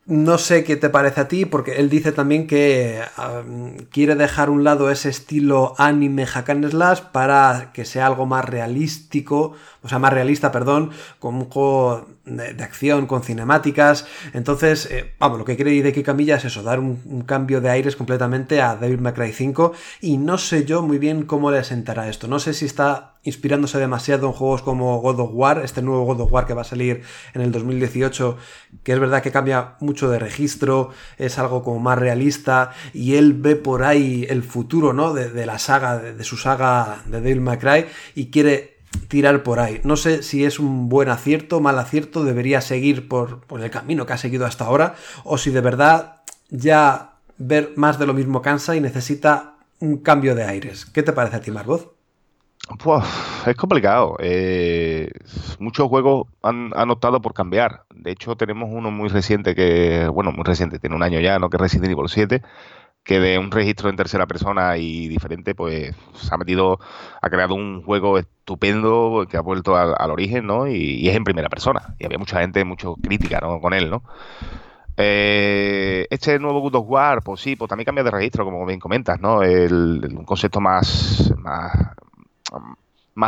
no 0.07 0.39
sé 0.39 0.63
qué 0.63 0.77
te 0.77 0.89
parece 0.89 1.21
a 1.21 1.27
ti, 1.27 1.45
porque 1.45 1.75
él 1.75 1.89
dice 1.89 2.11
también 2.11 2.47
que 2.47 3.01
quiere 3.91 4.15
dejar 4.15 4.49
un 4.49 4.63
lado 4.63 4.89
ese 4.89 5.09
estilo 5.09 5.75
anime 5.77 6.25
hack 6.25 6.49
and 6.49 6.69
slash 6.69 7.01
para 7.11 7.71
que 7.71 7.85
sea 7.85 8.07
algo 8.07 8.25
más 8.25 8.43
realístico, 8.45 9.53
o 9.83 9.87
sea, 9.87 9.99
más 9.99 10.11
realista, 10.11 10.51
perdón, 10.51 10.89
con 11.19 11.35
un 11.35 11.45
juego 11.45 12.07
de, 12.25 12.63
acción, 12.63 13.05
con 13.05 13.21
cinemáticas. 13.21 14.07
Entonces, 14.33 14.87
eh, 14.89 15.13
vamos, 15.19 15.37
lo 15.37 15.45
que 15.45 15.55
quiere 15.55 15.73
Hideki 15.73 16.03
Camilla 16.03 16.37
es 16.37 16.45
eso, 16.45 16.63
dar 16.63 16.79
un, 16.79 17.23
cambio 17.27 17.61
de 17.61 17.69
aires 17.69 17.95
completamente 17.95 18.61
a 18.61 18.75
Devil 18.75 19.01
May 19.01 19.13
Cry 19.13 19.31
5 19.31 19.73
y 20.01 20.17
no 20.17 20.37
sé 20.37 20.65
yo 20.65 20.81
muy 20.81 20.97
bien 20.97 21.23
cómo 21.23 21.51
le 21.51 21.63
sentará 21.63 22.09
esto. 22.09 22.27
No 22.27 22.39
sé 22.39 22.53
si 22.53 22.65
está 22.65 23.15
inspirándose 23.23 23.77
demasiado 23.77 24.27
en 24.27 24.33
juegos 24.33 24.61
como 24.61 24.99
God 24.99 25.19
of 25.19 25.29
War, 25.33 25.61
este 25.63 25.81
nuevo 25.81 26.05
God 26.05 26.21
of 26.21 26.31
War 26.31 26.45
que 26.45 26.53
va 26.53 26.61
a 26.61 26.65
salir 26.65 27.03
en 27.33 27.41
el 27.41 27.51
2018, 27.51 28.37
que 28.83 28.93
es 28.93 28.99
verdad 28.99 29.21
que 29.21 29.31
cambia 29.31 29.75
mucho 29.79 30.09
de 30.09 30.19
registro, 30.19 30.89
es 31.17 31.37
algo 31.37 31.63
como 31.63 31.79
más 31.79 31.99
realista 31.99 32.71
y 32.93 33.15
él 33.15 33.33
ve 33.33 33.55
por 33.55 33.83
ahí 33.83 34.25
el 34.29 34.43
futuro, 34.43 34.93
¿no? 34.93 35.13
De, 35.13 35.45
la 35.45 35.59
saga, 35.59 35.99
de, 35.99 36.23
su 36.23 36.37
saga 36.37 37.03
de 37.05 37.21
Devil 37.21 37.41
May 37.41 37.57
Cry 37.57 37.85
y 38.15 38.31
quiere 38.31 38.77
tirar 39.07 39.43
por 39.43 39.59
ahí. 39.59 39.81
No 39.83 39.95
sé 39.97 40.23
si 40.23 40.45
es 40.45 40.59
un 40.59 40.89
buen 40.89 41.09
acierto, 41.09 41.59
mal 41.59 41.77
acierto, 41.79 42.23
debería 42.23 42.61
seguir 42.61 43.07
por, 43.07 43.41
el 43.59 43.69
camino 43.69 44.05
que 44.05 44.13
ha 44.13 44.17
seguido 44.17 44.45
hasta 44.45 44.65
ahora, 44.65 44.95
o 45.23 45.37
si 45.37 45.51
de 45.51 45.61
verdad 45.61 46.21
ya 46.49 47.13
ver 47.37 47.73
más 47.75 47.99
de 47.99 48.07
lo 48.07 48.13
mismo 48.13 48.41
cansa 48.41 48.75
y 48.75 48.81
necesita 48.81 49.55
un 49.79 49.97
cambio 49.97 50.35
de 50.35 50.43
aires. 50.43 50.85
¿Qué 50.85 51.03
te 51.03 51.13
parece 51.13 51.37
a 51.37 51.41
ti, 51.41 51.51
Margot? 51.51 52.00
Pues 52.79 53.03
es 53.47 53.55
complicado. 53.55 54.15
Eh, 54.19 55.09
muchos 55.59 55.87
juegos 55.87 56.27
han, 56.41 56.71
han, 56.75 56.89
optado 56.89 57.21
por 57.21 57.33
cambiar. 57.33 57.83
De 57.93 58.11
hecho, 58.11 58.35
tenemos 58.35 58.69
uno 58.71 58.91
muy 58.91 59.09
reciente 59.09 59.55
que, 59.55 60.07
bueno, 60.07 60.31
muy 60.31 60.43
reciente, 60.43 60.79
tiene 60.79 60.95
un 60.95 61.03
año 61.03 61.19
ya, 61.19 61.39
¿no? 61.39 61.49
Que 61.49 61.57
es 61.57 61.61
Resident 61.61 61.91
Evil 61.91 62.09
7, 62.09 62.41
que 63.03 63.19
de 63.19 63.39
un 63.39 63.51
registro 63.51 63.89
en 63.89 63.95
tercera 63.95 64.27
persona 64.27 64.77
y 64.77 65.07
diferente, 65.07 65.55
pues 65.55 65.95
se 66.13 66.33
ha 66.33 66.37
metido, 66.37 66.79
ha 67.21 67.29
creado 67.29 67.55
un 67.55 67.83
juego 67.83 68.17
estupendo 68.17 69.25
que 69.29 69.37
ha 69.37 69.41
vuelto 69.41 69.75
al, 69.75 70.11
origen, 70.11 70.45
¿no? 70.45 70.67
Y, 70.67 71.07
es 71.09 71.15
en 71.15 71.23
primera 71.23 71.49
persona. 71.49 71.95
Y 71.99 72.05
había 72.05 72.19
mucha 72.19 72.39
gente, 72.41 72.63
mucha 72.63 72.87
crítica, 73.01 73.39
¿no? 73.41 73.59
Con 73.59 73.73
él, 73.73 73.89
¿no? 73.89 74.03
Eh, 74.97 76.05
este 76.09 76.37
nuevo 76.39 76.61
God 76.61 76.75
of 76.75 76.85
War, 76.87 77.23
pues 77.23 77.41
sí, 77.41 77.55
pues 77.55 77.69
también 77.69 77.85
cambia 77.85 78.03
de 78.03 78.11
registro, 78.11 78.45
como 78.45 78.65
bien 78.65 78.79
comentas, 78.79 79.19
¿no? 79.19 79.41
El, 79.41 80.15
un 80.15 80.25
concepto 80.25 80.61
más, 80.61 81.33
más, 81.37 81.71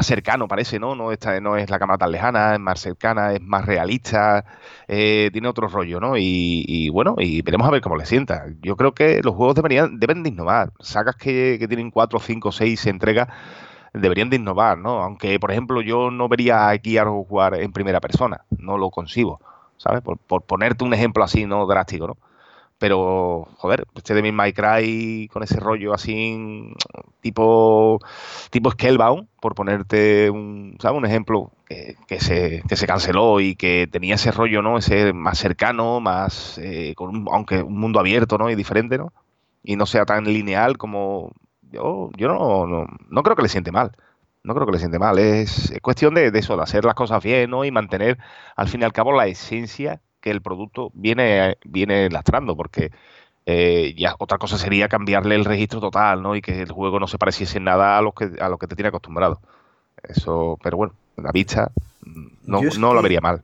cercano, 0.02 0.48
parece, 0.48 0.80
¿no? 0.80 0.96
No, 0.96 1.12
esta, 1.12 1.40
no 1.40 1.56
es 1.58 1.70
la 1.70 1.80
cámara 1.80 1.98
tan 1.98 2.12
lejana, 2.12 2.54
es 2.54 2.60
más 2.60 2.80
cercana, 2.80 3.34
es 3.34 3.42
más 3.42 3.66
realista, 3.66 4.46
eh, 4.88 5.30
tiene 5.32 5.48
otro 5.48 5.68
rollo, 5.68 6.00
¿no? 6.00 6.14
Y, 6.18 6.90
bueno, 6.90 7.16
y 7.18 7.42
veremos 7.42 7.68
a 7.68 7.72
ver 7.72 7.82
cómo 7.82 7.96
le 7.96 8.06
sienta. 8.06 8.46
Yo 8.62 8.76
creo 8.76 8.94
que 8.94 9.22
los 9.24 9.36
juegos 9.36 9.56
deberían, 9.56 10.00
deben 10.00 10.24
de 10.24 10.30
innovar. 10.30 10.72
Sagas 10.80 11.16
que, 11.16 11.58
que 11.60 11.68
tienen 11.68 11.92
4, 11.92 12.20
5, 12.20 12.52
6 12.52 12.86
entregas 12.88 13.28
deberían 13.94 14.30
de 14.30 14.38
innovar, 14.38 14.78
¿no? 14.78 15.02
Aunque, 15.04 15.40
por 15.40 15.52
ejemplo, 15.52 15.82
yo 15.82 16.10
no 16.10 16.28
vería 16.28 16.70
aquí 16.70 16.98
a 16.98 17.06
jugar 17.06 17.56
en 17.56 17.72
primera 17.72 18.00
persona, 18.02 18.42
no 18.58 18.78
lo 18.78 18.90
consigo. 18.90 19.40
¿sabes? 19.78 20.02
Por, 20.02 20.18
ponerte 20.44 20.84
un 20.84 20.94
ejemplo 20.94 21.24
así, 21.24 21.46
¿no? 21.46 21.66
Drástico, 21.66 22.08
¿no? 22.08 22.18
Pero, 22.84 23.48
joder, 23.60 23.86
este 23.96 24.14
de 24.14 24.30
My 24.34 24.52
Cry 24.52 25.30
con 25.32 25.42
ese 25.42 25.58
rollo 25.58 25.94
así, 25.94 26.74
tipo, 27.22 27.98
tipo 28.50 28.72
Scalebound, 28.72 29.30
por 29.40 29.56
ponerte 29.56 30.30
un, 30.30 30.76
¿sabes? 30.82 30.98
un 30.98 31.06
ejemplo 31.06 31.54
que, 31.66 32.20
se, 32.20 32.62
que 32.68 32.76
se 32.76 32.86
canceló 32.86 33.40
y 33.40 33.56
que 33.56 33.88
tenía 33.90 34.16
ese 34.16 34.34
rollo, 34.34 34.62
¿no? 34.62 34.78
Ese 34.78 35.14
más 35.14 35.38
cercano, 35.38 36.02
más, 36.02 36.58
eh, 36.58 36.94
con 36.98 37.26
aunque 37.32 37.62
un 37.62 37.78
mundo 37.78 38.02
abierto, 38.02 38.38
¿no? 38.38 38.50
Y 38.50 38.56
diferente, 38.56 38.98
¿no? 38.98 39.14
Y 39.64 39.78
no 39.78 39.86
sea 39.86 40.04
tan 40.04 40.26
lineal 40.26 40.78
como, 40.78 41.32
yo, 41.72 42.10
yo 42.18 42.28
no, 42.28 42.68
no, 42.68 42.86
no 43.08 43.24
creo 43.24 43.38
que 43.38 43.44
le 43.44 43.48
siente 43.50 43.72
mal 43.72 43.94
no 44.44 44.54
creo 44.54 44.66
que 44.66 44.74
le 44.74 44.80
siente 44.80 45.00
mal. 45.00 45.18
Es, 45.20 45.72
cuestión 45.82 46.16
de, 46.16 46.28
eso, 46.34 46.58
de 46.58 46.64
hacer 46.64 46.84
las 46.84 46.96
cosas 46.96 47.24
bien 47.24 47.50
¿no? 47.50 47.64
y 47.64 47.72
mantener 47.72 48.18
al 48.58 48.68
fin 48.68 48.82
y 48.82 48.84
al 48.84 48.92
cabo 48.92 49.14
la 49.14 49.28
esencia 49.28 50.02
que 50.24 50.32
el 50.32 50.42
producto 50.42 50.90
viene, 50.94 51.58
viene 51.66 52.10
lastrando, 52.10 52.56
porque 52.56 52.92
eh, 53.46 53.94
ya 53.98 54.16
otra 54.18 54.38
cosa 54.38 54.58
sería 54.58 54.88
cambiarle 54.88 55.36
el 55.36 55.44
registro 55.44 55.82
total 55.82 56.24
¿no? 56.24 56.34
y 56.38 56.42
que 56.42 56.62
el 56.62 56.72
juego 56.72 56.98
no 56.98 57.08
se 57.08 57.18
pareciese 57.18 57.58
en 57.58 57.66
nada 57.66 57.98
a 57.98 58.02
lo 58.02 58.14
que, 58.14 58.32
a 58.40 58.48
lo 58.48 58.58
que 58.58 58.68
te 58.68 58.76
tiene 58.76 58.88
acostumbrado. 58.88 59.42
Eso, 60.02 60.58
pero 60.64 60.78
bueno, 60.78 60.94
la 61.18 61.32
vista 61.34 61.72
no, 62.46 62.62
no 62.62 62.94
lo 62.94 63.02
vería 63.02 63.20
mal. 63.20 63.44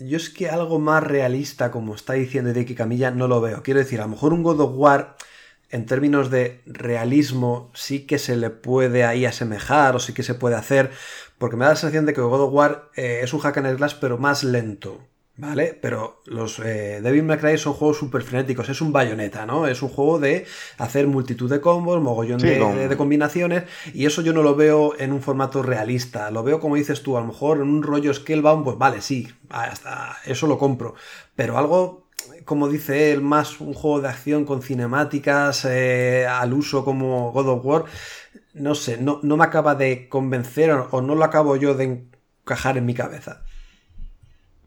Yo 0.00 0.18
es 0.18 0.28
que 0.28 0.50
algo 0.50 0.78
más 0.78 1.02
realista, 1.02 1.70
como 1.70 1.94
está 1.94 2.12
diciendo 2.12 2.52
Dicky 2.52 2.74
Camilla, 2.74 3.10
no 3.10 3.26
lo 3.26 3.40
veo. 3.40 3.62
Quiero 3.62 3.80
decir, 3.80 4.00
a 4.00 4.04
lo 4.04 4.10
mejor 4.10 4.34
un 4.34 4.42
God 4.42 4.60
of 4.60 4.72
War 4.74 5.16
en 5.70 5.86
términos 5.86 6.30
de 6.30 6.60
realismo 6.66 7.70
sí 7.74 8.06
que 8.06 8.18
se 8.18 8.36
le 8.36 8.50
puede 8.50 9.04
ahí 9.04 9.24
asemejar 9.24 9.96
o 9.96 9.98
sí 9.98 10.12
que 10.12 10.22
se 10.22 10.34
puede 10.34 10.56
hacer, 10.56 10.90
porque 11.38 11.56
me 11.56 11.64
da 11.64 11.72
la 11.72 11.76
sensación 11.76 12.04
de 12.04 12.12
que 12.12 12.20
God 12.20 12.42
of 12.42 12.52
War 12.52 12.90
eh, 12.96 13.20
es 13.22 13.32
un 13.32 13.40
hack 13.40 13.58
and 13.58 13.76
slash 13.76 13.94
pero 14.00 14.18
más 14.18 14.44
lento. 14.44 15.07
¿Vale? 15.38 15.78
Pero 15.80 16.20
los 16.26 16.58
eh, 16.58 17.00
Devil 17.00 17.22
May 17.22 17.38
Cry 17.38 17.58
son 17.58 17.72
juegos 17.72 17.96
súper 17.96 18.22
frenéticos, 18.22 18.68
es 18.70 18.80
un 18.80 18.92
bayoneta, 18.92 19.46
¿no? 19.46 19.68
Es 19.68 19.82
un 19.82 19.88
juego 19.88 20.18
de 20.18 20.46
hacer 20.78 21.06
multitud 21.06 21.48
de 21.48 21.60
combos, 21.60 22.02
mogollón 22.02 22.38
de, 22.38 22.96
combinaciones, 22.96 23.62
y 23.94 24.06
eso 24.06 24.20
yo 24.20 24.32
no 24.32 24.42
lo 24.42 24.56
veo 24.56 24.98
en 24.98 25.12
un 25.12 25.22
formato 25.22 25.62
realista, 25.62 26.32
lo 26.32 26.42
veo 26.42 26.58
como 26.58 26.74
dices 26.74 27.04
tú, 27.04 27.16
a 27.16 27.20
lo 27.20 27.28
mejor 27.28 27.58
en 27.58 27.68
un 27.68 27.84
rollo 27.84 28.12
Scalebound, 28.12 28.64
pues 28.64 28.78
vale, 28.78 29.00
sí, 29.00 29.28
hasta 29.48 30.16
eso 30.24 30.48
lo 30.48 30.58
compro, 30.58 30.96
pero 31.36 31.56
algo 31.56 32.08
como 32.44 32.68
dice 32.68 33.12
él, 33.12 33.20
más 33.20 33.60
un 33.60 33.74
juego 33.74 34.00
de 34.00 34.08
acción 34.08 34.44
con 34.44 34.60
cinemáticas 34.60 35.64
eh, 35.66 36.26
al 36.26 36.52
uso 36.52 36.84
como 36.84 37.30
God 37.30 37.48
of 37.48 37.64
War, 37.64 37.84
no 38.54 38.74
sé, 38.74 38.98
no, 38.98 39.20
no 39.22 39.36
me 39.36 39.44
acaba 39.44 39.76
de 39.76 40.08
convencer 40.08 40.72
o, 40.72 41.00
no 41.00 41.14
lo 41.14 41.24
acabo 41.24 41.54
yo 41.54 41.74
de 41.74 42.08
encajar 42.42 42.76
en 42.76 42.86
mi 42.86 42.94
cabeza. 42.94 43.44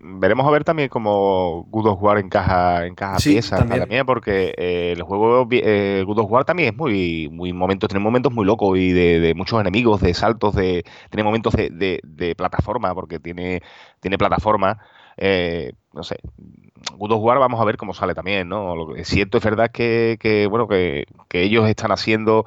Veremos 0.04 0.48
a 0.48 0.52
ver 0.52 0.64
también 0.64 0.90
cómo 0.90 1.68
God 1.70 1.88
of 1.88 2.02
War 2.02 2.18
encaja, 2.18 2.88
encaja 2.88 3.18
piezas 3.18 3.68
también. 3.68 4.06
porque 4.06 4.54
eh, 4.58 4.94
el 4.96 5.04
juego 5.04 5.48
eh, 5.52 6.04
God 6.08 6.20
of 6.20 6.32
War 6.32 6.44
también 6.44 6.70
es 6.70 6.78
muy, 6.78 7.30
muy 7.32 7.54
momentos, 7.54 7.88
tiene 7.88 8.04
momentos 8.04 8.34
muy 8.34 8.46
locos 8.46 8.78
y 8.80 8.92
de, 8.92 9.34
muchos 9.36 9.62
enemigos, 9.62 10.02
de 10.02 10.14
saltos, 10.16 10.56
de, 10.56 10.84
tiene 11.10 11.24
momentos 11.24 11.54
de, 11.54 12.00
de, 12.04 12.36
plataforma, 12.36 12.96
porque 12.96 13.20
tiene, 13.20 13.62
tiene 14.00 14.18
plataforma. 14.18 14.80
Eh, 15.18 15.74
no 15.94 16.04
sé, 16.04 16.18
God 16.98 17.12
of 17.12 17.22
War 17.22 17.38
vamos 17.38 17.62
a 17.62 17.66
ver 17.66 17.78
cómo 17.78 17.94
sale 17.94 18.16
también, 18.16 18.50
¿no? 18.50 18.76
Lo 18.76 18.94
que 18.94 19.02
es 19.02 19.08
cierto 19.08 19.38
es 19.38 19.44
verdad 19.44 19.70
que, 19.72 20.18
que 20.20 20.48
bueno, 20.48 20.68
que, 20.68 21.06
ellos 21.32 21.68
están 21.68 21.92
haciendo 21.92 22.46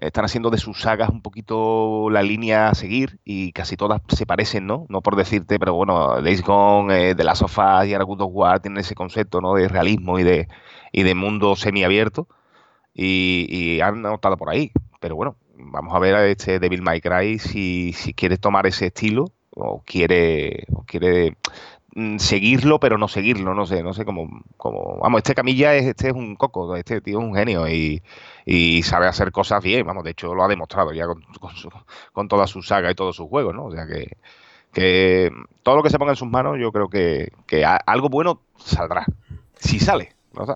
están 0.00 0.24
haciendo 0.24 0.50
de 0.50 0.58
sus 0.58 0.80
sagas 0.80 1.10
un 1.10 1.22
poquito 1.22 2.08
la 2.10 2.22
línea 2.22 2.68
a 2.68 2.74
seguir 2.74 3.20
y 3.24 3.52
casi 3.52 3.76
todas 3.76 4.00
se 4.08 4.26
parecen, 4.26 4.66
¿no? 4.66 4.86
No 4.88 5.00
por 5.00 5.16
decirte, 5.16 5.58
pero 5.58 5.74
bueno, 5.74 6.20
Days 6.22 6.42
Gone, 6.42 7.10
eh, 7.10 7.14
The 7.14 7.24
Last 7.24 7.42
of 7.42 7.58
Us 7.58 7.86
y 7.86 7.94
ahora 7.94 8.04
God 8.04 8.22
of 8.22 8.62
tienen 8.62 8.78
ese 8.78 8.94
concepto, 8.94 9.40
¿no? 9.40 9.54
De 9.54 9.68
realismo 9.68 10.18
y 10.18 10.22
de, 10.22 10.48
y 10.92 11.02
de 11.02 11.14
mundo 11.14 11.56
semiabierto 11.56 12.28
y, 12.94 13.80
han 13.80 14.04
optado 14.06 14.36
por 14.36 14.50
ahí. 14.50 14.72
Pero 15.00 15.16
bueno, 15.16 15.36
vamos 15.56 15.94
a 15.94 15.98
ver 15.98 16.14
a 16.14 16.26
este 16.26 16.58
Devil 16.58 16.82
May 16.82 17.00
Cry 17.00 17.38
si, 17.38 17.92
si 17.92 18.14
quiere 18.14 18.36
tomar 18.38 18.66
ese 18.66 18.86
estilo 18.86 19.26
o 19.50 19.82
quiere, 19.84 20.66
o 20.72 20.84
quiere 20.84 21.36
seguirlo, 22.18 22.78
pero 22.78 22.98
no 22.98 23.08
seguirlo, 23.08 23.54
no 23.54 23.66
sé, 23.66 23.82
no 23.82 23.94
sé 23.94 24.04
cómo, 24.04 24.42
cómo 24.56 24.98
vamos, 25.00 25.18
este 25.18 25.34
Camilla 25.34 25.74
es, 25.74 25.86
este 25.86 26.08
es 26.08 26.14
un 26.14 26.36
coco, 26.36 26.76
este 26.76 27.00
tío 27.00 27.18
es 27.18 27.24
un 27.24 27.34
genio 27.34 27.66
y, 27.68 28.02
sabe 28.82 29.06
hacer 29.06 29.32
cosas 29.32 29.62
bien, 29.62 29.86
vamos, 29.86 30.04
de 30.04 30.10
hecho 30.10 30.34
lo 30.34 30.44
ha 30.44 30.48
demostrado 30.48 30.92
ya 30.92 31.06
con, 31.06 31.24
con, 32.12 32.28
toda 32.28 32.46
su 32.46 32.62
saga 32.62 32.90
y 32.90 32.94
todos 32.94 33.16
sus 33.16 33.28
juegos, 33.28 33.54
¿no? 33.54 33.64
O 33.64 33.72
sea 33.72 33.86
que, 33.86 34.16
que 34.72 35.30
todo 35.62 35.76
lo 35.76 35.82
que 35.82 35.90
se 35.90 35.98
ponga 35.98 36.12
en 36.12 36.16
sus 36.16 36.28
manos 36.28 36.56
yo 36.60 36.72
creo 36.72 36.88
que, 36.88 37.32
algo 37.86 38.08
bueno 38.08 38.42
saldrá, 38.56 39.04
si 39.58 39.80
sale, 39.80 40.12
¿no? 40.34 40.46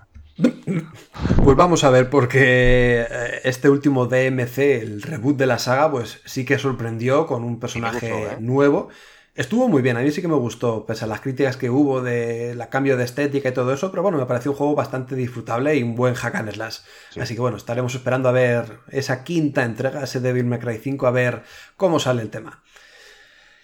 Pues 1.44 1.56
vamos 1.56 1.84
a 1.84 1.90
ver, 1.90 2.08
porque 2.08 3.06
eh, 3.08 3.40
este 3.44 3.68
último 3.68 4.06
DMC, 4.06 4.58
el 4.58 5.02
reboot 5.02 5.36
de 5.36 5.46
la 5.46 5.58
saga, 5.58 5.90
pues 5.90 6.20
sí 6.24 6.44
que 6.44 6.58
sorprendió 6.58 7.26
con 7.26 7.44
un 7.44 7.60
personaje 7.60 8.10
¿eh? 8.10 8.36
nuevo 8.40 8.88
Estuvo 9.34 9.66
muy 9.66 9.80
bien, 9.80 9.96
a 9.96 10.00
mí 10.00 10.10
sí 10.10 10.20
que 10.20 10.28
me 10.28 10.34
gustó, 10.34 10.84
pese 10.84 11.06
a 11.06 11.08
las 11.08 11.22
críticas 11.22 11.56
que 11.56 11.70
hubo 11.70 12.02
de 12.02 12.54
la 12.54 12.68
cambio 12.68 12.98
de 12.98 13.04
estética 13.04 13.48
y 13.48 13.52
todo 13.52 13.72
eso, 13.72 13.90
pero 13.90 14.02
bueno, 14.02 14.18
me 14.18 14.26
pareció 14.26 14.50
un 14.50 14.58
juego 14.58 14.74
bastante 14.74 15.14
disfrutable 15.14 15.74
y 15.74 15.82
un 15.82 15.94
buen 15.96 16.12
hack 16.12 16.34
and 16.34 16.52
slash. 16.52 16.80
Así 17.18 17.34
que 17.34 17.40
bueno, 17.40 17.56
estaremos 17.56 17.94
esperando 17.94 18.28
a 18.28 18.32
ver 18.32 18.80
esa 18.88 19.24
quinta 19.24 19.64
entrega, 19.64 20.02
ese 20.02 20.20
Devil 20.20 20.44
May 20.44 20.58
Cry 20.58 20.76
5, 20.76 21.06
a 21.06 21.10
ver 21.12 21.44
cómo 21.78 21.98
sale 21.98 22.20
el 22.20 22.28
tema. 22.28 22.62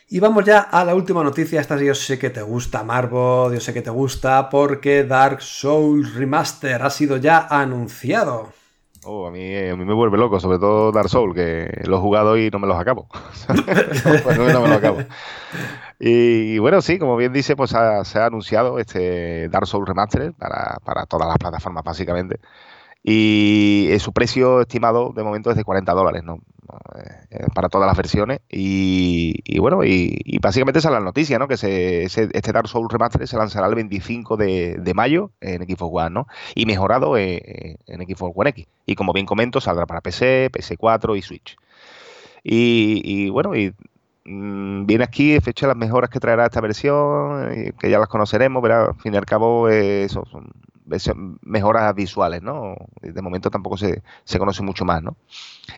Y 0.08 0.20
vamos 0.20 0.46
ya 0.46 0.60
a 0.60 0.86
la 0.86 0.94
última 0.94 1.22
noticia, 1.22 1.60
esta 1.60 1.76
yo 1.76 1.94
sé 1.94 2.18
que 2.18 2.30
te 2.30 2.40
gusta 2.40 2.82
Marvo, 2.82 3.52
yo 3.52 3.60
sé 3.60 3.74
que 3.74 3.82
te 3.82 3.90
gusta, 3.90 4.48
porque 4.48 5.04
Dark 5.04 5.42
Souls 5.42 6.14
Remaster 6.14 6.82
ha 6.82 6.88
sido 6.88 7.18
ya 7.18 7.46
anunciado. 7.46 8.54
Oh, 9.04 9.26
a, 9.26 9.30
mí, 9.30 9.56
a 9.56 9.76
mí 9.76 9.84
me 9.84 9.94
vuelve 9.94 10.18
loco, 10.18 10.40
sobre 10.40 10.58
todo 10.58 10.92
Dark 10.92 11.08
Souls, 11.08 11.34
que 11.34 11.82
lo 11.84 11.96
he 11.98 12.00
jugado 12.00 12.36
y 12.36 12.50
no 12.50 12.58
me 12.58 12.66
los 12.66 12.78
acabo. 12.78 13.08
no, 13.48 14.60
me 14.60 14.68
los 14.68 14.76
acabo. 14.76 14.98
Y, 16.00 16.58
bueno, 16.58 16.80
sí, 16.82 16.98
como 16.98 17.16
bien 17.16 17.32
dice, 17.32 17.56
pues 17.56 17.70
se 17.70 18.18
ha 18.18 18.26
anunciado 18.26 18.78
este 18.78 19.48
Dark 19.48 19.66
Souls 19.66 19.88
Remastered 19.88 20.32
para, 20.34 20.78
para 20.84 21.06
todas 21.06 21.28
las 21.28 21.38
plataformas, 21.38 21.84
básicamente. 21.84 22.40
Y 23.02 23.88
su 24.00 24.12
precio 24.12 24.60
estimado 24.60 25.12
de 25.14 25.22
momento 25.22 25.50
es 25.50 25.56
de 25.56 25.64
40 25.64 25.92
dólares, 25.92 26.24
¿no? 26.24 26.40
Eh, 27.30 27.46
para 27.54 27.68
todas 27.68 27.86
las 27.86 27.96
versiones. 27.96 28.40
Y, 28.48 29.58
bueno, 29.58 29.84
y, 29.84 30.38
básicamente 30.40 30.78
esa 30.78 30.88
es 30.88 30.94
la 30.94 31.00
noticia, 31.00 31.38
¿no? 31.38 31.48
Que 31.48 31.56
se, 31.56 32.04
este 32.04 32.52
Dark 32.52 32.68
Souls 32.68 32.92
Remastered 32.92 33.26
se 33.26 33.36
lanzará 33.36 33.66
el 33.68 33.74
25 33.74 34.36
de, 34.36 34.92
mayo 34.94 35.30
en 35.40 35.62
Xbox 35.64 36.04
One, 36.04 36.10
¿no? 36.10 36.26
Y 36.54 36.66
mejorado 36.66 37.16
en, 37.16 37.78
en, 37.86 38.00
Xbox 38.02 38.32
One 38.34 38.50
X. 38.50 38.66
Y 38.86 38.94
como 38.94 39.12
bien 39.12 39.26
comento, 39.26 39.60
saldrá 39.60 39.86
para 39.86 40.00
PC, 40.00 40.50
PS4 40.52 41.16
y 41.16 41.22
Switch. 41.22 41.56
Y, 42.42 43.28
bueno, 43.30 43.54
y 43.54 43.74
mm, 44.24 44.86
viene 44.86 45.04
aquí 45.04 45.38
fecha 45.40 45.66
las 45.66 45.76
mejoras 45.76 46.10
que 46.10 46.20
traerá 46.20 46.46
esta 46.46 46.60
versión, 46.60 47.72
que 47.78 47.90
ya 47.90 47.98
las 47.98 48.08
conoceremos, 48.08 48.62
pero 48.62 48.88
al 48.88 48.94
fin 48.96 49.14
y 49.14 49.16
al 49.16 49.26
cabo 49.26 49.68
eh, 49.68 50.04
eso 50.04 50.24
son 50.30 50.50
mejoras 51.42 51.94
visuales, 51.94 52.42
¿no? 52.42 52.76
De 53.00 53.22
momento 53.22 53.50
tampoco 53.50 53.76
se, 53.76 54.02
se 54.24 54.38
conoce 54.38 54.62
mucho 54.62 54.84
más, 54.84 55.02
¿no? 55.02 55.16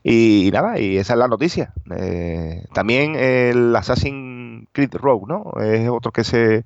Y, 0.02 0.50
nada, 0.52 0.78
y 0.78 0.96
esa 0.96 1.14
es 1.14 1.18
la 1.18 1.28
noticia. 1.28 1.72
Eh, 1.96 2.64
también 2.72 3.16
el 3.16 3.74
Assassin's 3.74 4.68
Creed 4.72 4.94
Rogue, 4.94 5.26
¿no? 5.28 5.52
Es 5.60 5.88
otro 5.88 6.12
que 6.12 6.24
se 6.24 6.64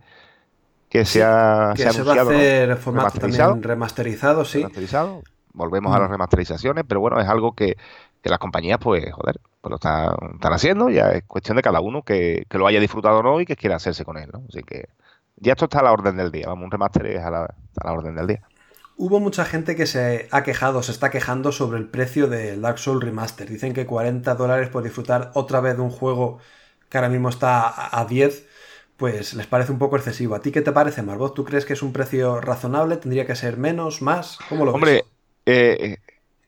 que 0.88 1.04
se 1.04 1.24
ha, 1.24 1.72
que 1.74 1.90
se, 1.90 2.02
va 2.04 2.14
a 2.14 2.22
hacer 2.22 2.76
formato 2.76 3.09
remasterizado, 3.09 3.59
remasterizado, 3.61 4.44
sí. 4.44 4.59
Remasterizado. 4.59 5.22
Volvemos 5.52 5.94
a 5.94 5.98
las 5.98 6.09
mm. 6.09 6.12
remasterizaciones, 6.12 6.85
pero 6.87 7.00
bueno, 7.00 7.20
es 7.20 7.28
algo 7.28 7.52
que, 7.52 7.76
las 8.22 8.38
compañías, 8.38 8.78
pues, 8.78 9.12
joder, 9.12 9.40
pues 9.61 9.70
lo 9.70 9.74
están, 9.74 10.14
están, 10.35 10.52
haciendo, 10.52 10.90
ya 10.90 11.11
es 11.11 11.24
cuestión 11.24 11.57
de 11.57 11.62
cada 11.62 11.80
uno 11.80 12.02
que, 12.02 12.46
que, 12.48 12.59
lo 12.59 12.66
haya 12.68 12.78
disfrutado 12.78 13.18
o 13.18 13.22
no 13.24 13.40
y 13.40 13.44
que 13.44 13.57
quiera 13.57 13.76
hacerse 13.76 14.04
con 14.04 14.18
él, 14.18 14.30
¿no? 14.33 14.44
Así 14.48 14.62
que 14.62 14.88
ya 15.37 15.53
esto 15.53 15.66
está 15.66 15.81
a 15.81 15.85
la 15.85 15.92
orden 15.92 16.16
del 16.16 16.31
día, 16.33 16.47
vamos, 16.49 16.64
un 16.66 16.70
remaster 16.70 17.07
es 17.07 17.20
a 17.23 17.31
la, 17.31 17.49
orden 17.92 18.14
del 18.16 18.27
día. 18.27 18.49
Hubo 18.97 19.18
mucha 19.20 19.44
gente 19.44 19.75
que 19.77 19.87
se 19.87 20.29
ha 20.31 20.42
quejado, 20.44 20.83
se 20.83 20.92
está 20.92 21.11
quejando 21.11 21.51
sobre 21.53 21.79
el 21.79 21.88
precio 21.88 22.29
del 22.29 22.62
Dark 22.62 22.79
Souls 22.79 23.03
Remaster. 23.05 23.49
Dicen 23.49 23.75
que 23.75 23.87
40 23.87 24.35
dólares 24.37 24.68
por 24.68 24.85
disfrutar 24.85 25.33
otra 25.35 25.61
vez 25.61 25.77
de 25.77 25.83
un 25.83 25.90
juego 25.90 26.38
que 26.88 26.99
ahora 26.99 27.09
mismo 27.09 27.29
está 27.29 27.99
a 27.99 28.05
10, 28.05 28.47
pues 28.97 29.35
les 29.35 29.47
parece 29.49 29.73
un 29.73 29.79
poco 29.79 29.97
excesivo. 29.97 30.35
¿A 30.37 30.40
ti 30.42 30.53
qué 30.53 30.62
te 30.62 30.73
parece, 30.73 31.03
Marbot? 31.03 31.35
¿Tú 31.35 31.44
crees 31.44 31.64
que 31.66 31.73
es 31.73 31.83
un 31.83 31.92
precio 31.92 32.40
razonable? 32.40 32.97
¿Tendría 32.97 33.27
que 33.27 33.35
ser 33.37 33.57
menos, 33.57 34.01
más? 34.03 34.42
¿Cómo 34.49 34.64
lo 34.64 34.73
Hombre, 34.73 34.92
ves? 34.92 35.05
eh, 35.47 35.99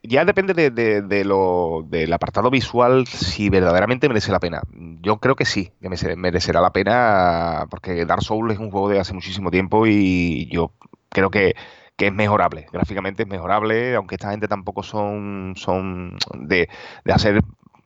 ya 0.07 0.25
depende 0.25 0.53
de, 0.53 1.25
lo, 1.25 1.83
del 1.87 2.11
apartado 2.13 2.49
visual 2.49 3.07
si 3.07 3.49
verdaderamente 3.49 4.07
merece 4.07 4.31
la 4.31 4.39
pena. 4.39 4.61
Yo 5.01 5.19
creo 5.19 5.35
que 5.35 5.45
sí, 5.45 5.71
que 5.81 5.89
merece- 5.89 6.15
merecerá 6.15 6.61
la 6.61 6.71
pena 6.73 7.65
porque 7.69 8.05
Dark 8.05 8.21
Souls 8.23 8.53
es 8.53 8.59
un 8.59 8.71
juego 8.71 8.89
de 8.89 8.99
hace 8.99 9.13
muchísimo 9.13 9.51
tiempo 9.51 9.85
y 9.87 10.47
yo 10.51 10.71
creo 11.09 11.29
que, 11.31 11.55
que 11.95 12.07
es 12.07 12.13
mejorable. 12.13 12.67
Gráficamente 12.71 13.23
es 13.23 13.29
mejorable, 13.29 13.95
aunque 13.95 14.15
esta 14.15 14.31
gente 14.31 14.47
tampoco 14.47 14.83
son, 14.83 15.53
son 15.57 16.17
de, 16.39 16.69
de 17.05 17.13
hacer 17.13 17.41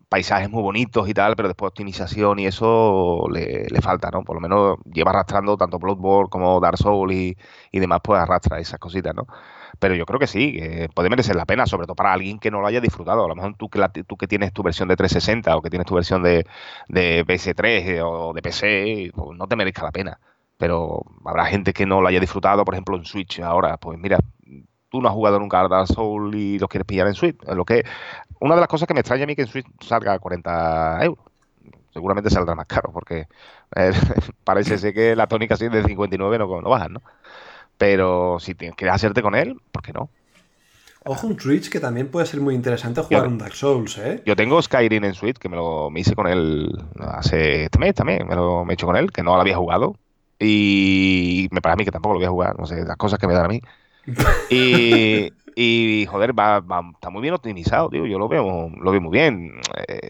paisajes 0.10 0.50
muy 0.50 0.62
bonitos 0.62 1.08
y 1.08 1.14
tal, 1.14 1.36
pero 1.38 1.48
después 1.48 1.70
optimización 1.70 2.38
y 2.40 2.46
eso 2.46 3.28
le, 3.32 3.66
le 3.70 3.82
falta, 3.82 4.10
¿no? 4.12 4.24
Por 4.24 4.36
lo 4.36 4.42
menos 4.42 4.78
lleva 4.92 5.12
arrastrando 5.12 5.56
tanto 5.58 5.80
Bloodborne 5.80 6.30
como 6.30 6.60
Dark 6.60 6.78
Souls 6.78 7.14
y, 7.16 7.38
y 7.72 7.80
demás, 7.80 8.02
pues 8.04 8.20
arrastra 8.22 8.60
esas 8.60 8.80
cositas, 8.80 9.16
¿no? 9.16 9.26
Pero 9.82 9.96
yo 9.96 10.06
creo 10.06 10.20
que 10.20 10.28
sí, 10.28 10.60
puede 10.94 11.10
merecer 11.10 11.36
la 11.36 11.46
pena, 11.46 11.66
sobre 11.66 11.88
todo 11.88 11.96
para 11.96 12.14
alguien 12.14 12.40
que 12.40 12.52
no 12.52 12.62
lo 12.62 12.68
haya 12.68 12.82
disfrutado. 12.82 13.26
A 13.26 13.28
lo 13.28 13.36
mejor 13.36 13.56
tú 13.58 13.70
que, 13.70 13.80
la- 13.80 13.90
tú 13.92 14.16
que 14.18 14.28
tienes 14.28 14.54
tu 14.54 14.64
versión 14.64 14.88
de 14.90 14.96
360 14.96 15.58
o 15.58 15.62
que 15.62 15.70
tienes 15.72 15.88
tu 15.88 15.96
versión 15.96 16.24
de, 16.24 16.46
de 16.88 17.26
PS3 17.28 18.02
o 18.04 18.34
de 18.34 18.42
PC, 18.44 19.12
pues 19.16 19.38
no 19.38 19.48
te 19.48 19.56
merezca 19.56 19.84
la 19.84 19.92
pena. 19.92 20.20
Pero 20.58 21.04
habrá 21.26 21.46
gente 21.46 21.74
que 21.74 21.86
no 21.88 22.02
lo 22.02 22.08
haya 22.08 22.20
disfrutado, 22.20 22.64
por 22.64 22.76
ejemplo, 22.76 22.96
en 22.98 23.06
Switch 23.06 23.40
ahora. 23.42 23.78
Pues 23.78 23.98
mira, 24.00 24.20
tú 24.90 25.02
no 25.02 25.08
has 25.10 25.14
jugado 25.16 25.40
nunca 25.40 25.62
a 25.62 25.68
Dark 25.68 25.88
Souls 25.88 26.36
y 26.36 26.60
lo 26.60 26.68
quieres 26.68 26.86
pillar 26.86 27.08
en 27.08 27.14
Switch. 27.16 27.38
Lo 27.48 27.66
que, 27.66 27.84
una 28.42 28.56
de 28.56 28.62
las 28.62 28.70
cosas 28.70 28.88
que 28.88 28.94
me 28.94 29.02
extraña 29.02 29.24
a 29.26 29.28
mí 29.28 29.36
que 29.36 29.44
en 29.44 29.48
Switch 29.48 29.68
salga 29.82 30.14
a 30.14 30.20
40 30.20 31.00
euros. 31.04 31.26
Seguramente 31.94 32.30
saldrá 32.30 32.56
más 32.56 32.68
caro, 32.68 32.92
porque 32.94 33.28
eh, 33.76 33.92
parece 34.46 34.78
ser 34.78 34.94
que 34.94 35.16
la 35.16 35.28
tónica 35.28 35.56
así 35.56 35.70
de 35.70 35.84
59 35.84 36.40
no, 36.40 36.62
no 36.62 36.70
bajan, 36.70 36.94
¿no? 36.94 37.02
Pero 37.82 38.38
si 38.40 38.54
tienes 38.56 38.76
quieres 38.78 38.96
hacerte 38.96 39.22
con 39.24 39.36
él, 39.36 39.58
¿por 39.72 39.82
qué 39.82 39.92
no? 39.94 40.10
Ojo 41.04 41.28
un 41.28 41.40
Switch 41.40 41.70
que 41.70 41.80
también 41.80 42.10
puede 42.10 42.28
ser 42.28 42.42
muy 42.42 42.54
interesante 42.54 43.02
jugar 43.02 43.24
Yo- 43.24 43.28
un 43.28 43.38
Dark 43.38 43.56
Souls, 43.56 43.98
¿eh? 43.98 44.22
Yo 44.24 44.36
tengo 44.36 44.62
Skyrim 44.62 45.04
en 45.04 45.16
Switch, 45.16 45.38
que 45.38 45.50
me 45.50 45.56
lo 45.56 45.90
me 45.90 46.02
hice 46.02 46.16
con 46.16 46.28
él 46.28 46.70
hace 47.00 47.66
este 47.66 47.80
mes 47.80 47.96
también, 47.96 48.28
me 48.28 48.36
lo 48.36 48.64
me 48.66 48.74
he 48.74 48.76
hecho 48.76 48.86
con 48.86 48.96
él, 48.96 49.12
que 49.12 49.24
no 49.24 49.34
lo 49.36 49.42
había 49.42 49.58
jugado. 49.58 49.96
Y 50.40 51.48
me 51.52 51.62
parece 51.62 51.74
a 51.74 51.78
mí 51.78 51.86
que 51.86 51.92
tampoco 51.92 52.14
lo 52.14 52.20
voy 52.20 52.28
a 52.28 52.30
jugar, 52.32 52.60
no 52.60 52.66
sé, 52.68 52.84
las 52.86 52.98
cosas 52.98 53.18
que 53.20 53.28
me 53.28 53.34
dan 53.34 53.46
a 53.46 53.48
mí. 53.48 53.62
Y, 54.50 55.32
y 55.56 56.06
joder, 56.08 56.38
va, 56.38 56.60
va- 56.62 56.92
está 56.94 57.10
muy 57.10 57.22
bien 57.22 57.34
optimizado, 57.36 57.90
tío. 57.90 58.06
Yo 58.08 58.20
lo 58.20 58.28
veo, 58.30 58.70
lo 58.70 58.92
veo 58.92 59.02
muy 59.02 59.12
bien. 59.18 59.52
Eh, 59.88 60.10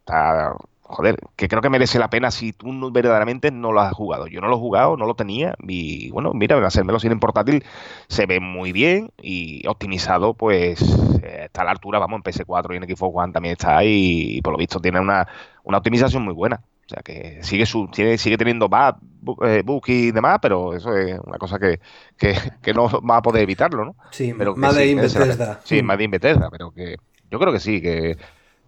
está, 0.00 0.54
joder, 0.90 1.16
que 1.36 1.48
creo 1.48 1.62
que 1.62 1.70
merece 1.70 1.98
la 1.98 2.10
pena 2.10 2.30
si 2.30 2.52
tú 2.52 2.72
no- 2.72 2.90
verdaderamente 2.90 3.50
no 3.50 3.72
lo 3.72 3.80
has 3.80 3.92
jugado. 3.94 4.26
Yo 4.26 4.40
no 4.40 4.48
lo 4.48 4.56
he 4.56 4.58
jugado, 4.58 4.96
no 4.96 5.06
lo 5.06 5.14
tenía. 5.14 5.54
Y 5.66 6.10
bueno, 6.10 6.32
mira, 6.34 6.64
hacérmelo 6.66 6.98
sin 7.00 7.12
en 7.12 7.20
portátil 7.20 7.64
se 8.08 8.26
ve 8.26 8.40
muy 8.40 8.72
bien 8.72 9.10
y 9.22 9.66
optimizado, 9.66 10.34
pues 10.34 10.82
eh, 11.22 11.42
está 11.44 11.62
a 11.62 11.64
la 11.64 11.70
altura, 11.72 11.98
vamos, 11.98 12.18
en 12.18 12.22
PS4 12.32 12.74
y 12.74 12.76
en 12.76 12.84
Xbox 12.84 13.12
One 13.16 13.32
también 13.32 13.52
está 13.52 13.78
ahí. 13.78 14.36
Y 14.38 14.42
por 14.42 14.52
lo 14.52 14.58
visto 14.58 14.80
tiene 14.80 15.00
una, 15.00 15.26
una 15.64 15.78
optimización 15.78 16.22
muy 16.24 16.34
buena. 16.34 16.60
O 16.86 16.92
sea 16.92 17.02
que 17.04 17.38
sigue 17.44 17.66
su, 17.66 17.86
tiene, 17.86 18.18
sigue 18.18 18.36
teniendo 18.36 18.68
bug, 18.68 18.96
bu- 19.22 19.46
eh, 19.46 19.62
bugs 19.64 19.88
y 19.90 20.10
demás, 20.10 20.40
pero 20.42 20.74
eso 20.74 20.96
es 20.96 21.20
una 21.24 21.38
cosa 21.38 21.56
que, 21.60 21.78
que, 22.18 22.34
que 22.60 22.74
no 22.74 22.88
va 23.08 23.18
a 23.18 23.22
poder 23.22 23.44
evitarlo, 23.44 23.84
¿no? 23.84 23.94
Sí, 24.10 24.34
Pero 24.36 24.54
que 24.54 24.60
Made 24.60 24.86
sí, 24.88 24.94
Bethesda. 24.96 25.60
Sí. 25.62 25.82
Made 25.84 26.02
in 26.02 26.10
Bethesda, 26.10 26.50
pero 26.50 26.72
que 26.72 26.96
yo 27.30 27.38
creo 27.38 27.52
que 27.52 27.60
sí, 27.60 27.80
que, 27.80 28.16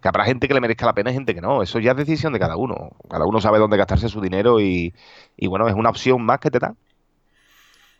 que 0.03 0.09
habrá 0.09 0.25
gente 0.25 0.49
que 0.49 0.53
le 0.53 0.59
merezca 0.61 0.85
la 0.85 0.93
pena 0.93 1.11
y 1.11 1.13
gente 1.13 1.33
que 1.33 1.39
no. 1.41 1.63
Eso 1.63 1.79
ya 1.79 1.91
es 1.91 1.97
decisión 1.97 2.33
de 2.33 2.39
cada 2.39 2.57
uno. 2.57 2.91
Cada 3.09 3.25
uno 3.25 3.39
sabe 3.39 3.57
dónde 3.57 3.77
gastarse 3.77 4.09
su 4.09 4.19
dinero 4.19 4.59
y, 4.59 4.93
y 5.37 5.47
bueno, 5.47 5.67
es 5.69 5.73
una 5.75 5.89
opción 5.89 6.21
más 6.23 6.39
que 6.39 6.51
te 6.51 6.59
dan. 6.59 6.77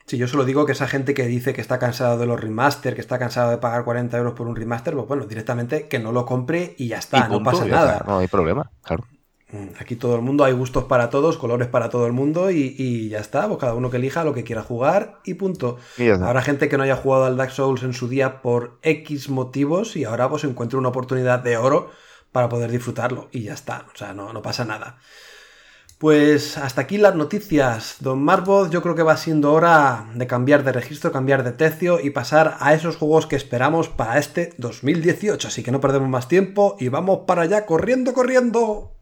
Sí, 0.05 0.17
yo 0.17 0.27
solo 0.27 0.43
digo 0.43 0.65
que 0.65 0.73
esa 0.73 0.87
gente 0.87 1.13
que 1.13 1.25
dice 1.27 1.53
que 1.53 1.61
está 1.61 1.79
cansado 1.79 2.17
de 2.17 2.25
los 2.25 2.39
remaster, 2.39 2.93
que 2.93 2.99
está 2.99 3.17
cansado 3.19 3.51
de 3.51 3.57
pagar 3.57 3.85
40 3.85 4.17
euros 4.17 4.33
por 4.33 4.47
un 4.47 4.55
remaster, 4.57 4.93
pues 4.95 5.07
bueno, 5.07 5.25
directamente 5.27 5.87
que 5.87 5.97
no 5.99 6.11
lo 6.11 6.25
compre 6.25 6.75
y 6.77 6.89
ya 6.89 6.97
está, 6.97 7.19
y 7.19 7.31
no 7.31 7.41
pasa 7.41 7.65
nada. 7.65 7.99
está, 7.99 8.05
no 8.05 8.17
hay 8.17 8.27
problema, 8.27 8.69
claro. 8.81 9.05
Mm, 9.53 9.67
Aquí 9.79 9.95
todo 9.95 10.15
el 10.15 10.21
mundo, 10.21 10.43
hay 10.43 10.53
gustos 10.53 10.85
para 10.85 11.11
todos, 11.11 11.37
colores 11.37 11.67
para 11.67 11.89
todo 11.89 12.07
el 12.07 12.11
mundo 12.11 12.49
y, 12.49 12.75
y 12.75 13.09
ya 13.09 13.19
está, 13.19 13.47
pues 13.47 13.59
cada 13.59 13.75
uno 13.75 13.91
que 13.91 13.97
elija 13.97 14.23
lo 14.23 14.33
que 14.33 14.43
quiera 14.43 14.63
jugar 14.63 15.19
y 15.23 15.35
punto. 15.35 15.77
Y. 15.97 16.09
Habrá 16.09 16.41
gente 16.41 16.67
que 16.67 16.77
no 16.77 16.83
haya 16.83 16.95
jugado 16.95 17.25
al 17.25 17.37
Dark 17.37 17.51
Souls 17.51 17.83
en 17.83 17.93
su 17.93 18.09
día 18.09 18.41
por 18.41 18.79
X 18.81 19.29
motivos 19.29 19.95
y 19.95 20.05
ahora 20.05 20.27
pues 20.27 20.43
encuentra 20.43 20.79
una 20.79 20.89
oportunidad 20.89 21.39
de 21.39 21.57
oro 21.57 21.91
para 22.31 22.49
poder 22.49 22.71
disfrutarlo 22.71 23.29
y 23.31 23.43
ya 23.43 23.53
está, 23.53 23.85
o 23.93 23.95
sea, 23.95 24.13
no, 24.13 24.33
no 24.33 24.41
pasa 24.41 24.65
nada. 24.65 24.97
Pues 25.99 26.57
hasta 26.57 26.81
aquí 26.81 26.97
las 26.97 27.15
noticias, 27.15 27.97
don 27.99 28.21
Marbot. 28.23 28.69
Yo 28.71 28.81
creo 28.81 28.95
que 28.95 29.03
va 29.03 29.15
siendo 29.15 29.53
hora 29.53 30.09
de 30.15 30.27
cambiar 30.27 30.63
de 30.63 30.73
registro, 30.73 31.13
cambiar 31.13 31.43
de 31.43 31.53
tercio 31.53 31.99
y 32.01 32.09
pasar 32.09 32.57
a 32.59 32.73
esos 32.73 32.97
juegos 32.97 33.27
que 33.27 33.37
esperamos 33.37 33.87
para 33.87 34.17
este 34.17 34.53
2018. 34.57 35.47
Así 35.47 35.63
que 35.63 35.71
no 35.71 35.79
perdemos 35.79 36.09
más 36.09 36.27
tiempo 36.27 36.75
y 36.77 36.89
vamos 36.89 37.19
para 37.25 37.43
allá 37.43 37.65
corriendo, 37.65 38.13
corriendo. 38.13 38.92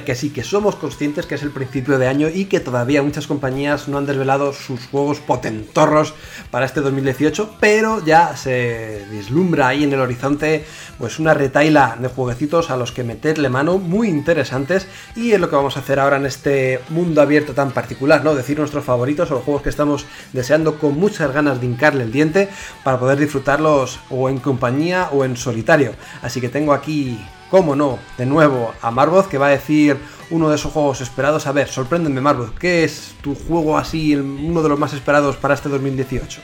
Que 0.00 0.14
sí, 0.14 0.30
que 0.30 0.42
somos 0.42 0.76
conscientes 0.76 1.26
que 1.26 1.34
es 1.34 1.42
el 1.42 1.50
principio 1.50 1.98
de 1.98 2.08
año 2.08 2.28
y 2.32 2.46
que 2.46 2.60
todavía 2.60 3.02
muchas 3.02 3.26
compañías 3.26 3.88
no 3.88 3.98
han 3.98 4.06
desvelado 4.06 4.52
sus 4.52 4.86
juegos 4.86 5.20
potentorros 5.20 6.14
para 6.50 6.66
este 6.66 6.80
2018, 6.80 7.56
pero 7.60 8.04
ya 8.04 8.36
se 8.36 9.04
vislumbra 9.10 9.68
ahí 9.68 9.84
en 9.84 9.92
el 9.92 10.00
horizonte 10.00 10.64
pues 10.98 11.18
una 11.18 11.34
retaila 11.34 11.96
de 12.00 12.08
jueguecitos 12.08 12.70
a 12.70 12.76
los 12.76 12.92
que 12.92 13.04
meterle 13.04 13.48
mano 13.48 13.78
muy 13.78 14.08
interesantes 14.08 14.86
y 15.14 15.32
es 15.32 15.40
lo 15.40 15.50
que 15.50 15.56
vamos 15.56 15.76
a 15.76 15.80
hacer 15.80 16.00
ahora 16.00 16.16
en 16.16 16.26
este 16.26 16.80
mundo 16.88 17.20
abierto 17.20 17.52
tan 17.52 17.72
particular, 17.72 18.24
¿no? 18.24 18.34
Decir 18.34 18.58
nuestros 18.58 18.84
favoritos 18.84 19.30
o 19.30 19.34
los 19.34 19.44
juegos 19.44 19.62
que 19.62 19.68
estamos 19.68 20.06
deseando 20.32 20.78
con 20.78 20.98
muchas 20.98 21.32
ganas 21.32 21.60
de 21.60 21.66
hincarle 21.66 22.04
el 22.04 22.12
diente 22.12 22.48
para 22.84 22.98
poder 22.98 23.18
disfrutarlos 23.18 24.00
o 24.10 24.28
en 24.30 24.38
compañía 24.38 25.08
o 25.12 25.24
en 25.24 25.36
solitario. 25.36 25.94
Así 26.22 26.40
que 26.40 26.48
tengo 26.48 26.72
aquí 26.72 27.18
cómo 27.52 27.76
no, 27.76 27.98
de 28.16 28.24
nuevo 28.24 28.72
a 28.80 28.90
Marvoz 28.90 29.28
que 29.28 29.36
va 29.36 29.48
a 29.48 29.50
decir 29.50 29.98
uno 30.30 30.48
de 30.48 30.56
esos 30.56 30.72
juegos 30.72 31.02
esperados. 31.02 31.46
A 31.46 31.52
ver, 31.52 31.68
sorpréndeme 31.68 32.22
Marvoz, 32.22 32.50
¿qué 32.58 32.82
es 32.82 33.14
tu 33.20 33.34
juego 33.34 33.76
así, 33.76 34.16
uno 34.16 34.62
de 34.62 34.70
los 34.70 34.78
más 34.78 34.94
esperados 34.94 35.36
para 35.36 35.52
este 35.52 35.68
2018? 35.68 36.40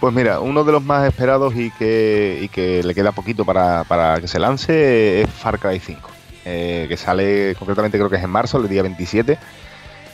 Pues 0.00 0.14
mira, 0.14 0.40
uno 0.40 0.64
de 0.64 0.72
los 0.72 0.82
más 0.82 1.06
esperados 1.06 1.54
y 1.54 1.70
que, 1.72 2.38
y 2.40 2.48
que 2.48 2.82
le 2.82 2.94
queda 2.94 3.12
poquito 3.12 3.44
para, 3.44 3.84
para 3.84 4.18
que 4.18 4.28
se 4.28 4.38
lance 4.38 5.20
es 5.20 5.28
Far 5.28 5.58
Cry 5.58 5.78
5, 5.78 6.10
eh, 6.46 6.86
que 6.88 6.96
sale 6.96 7.54
concretamente 7.58 7.98
creo 7.98 8.08
que 8.08 8.16
es 8.16 8.24
en 8.24 8.30
marzo, 8.30 8.56
el 8.56 8.68
día 8.68 8.80
27, 8.80 9.38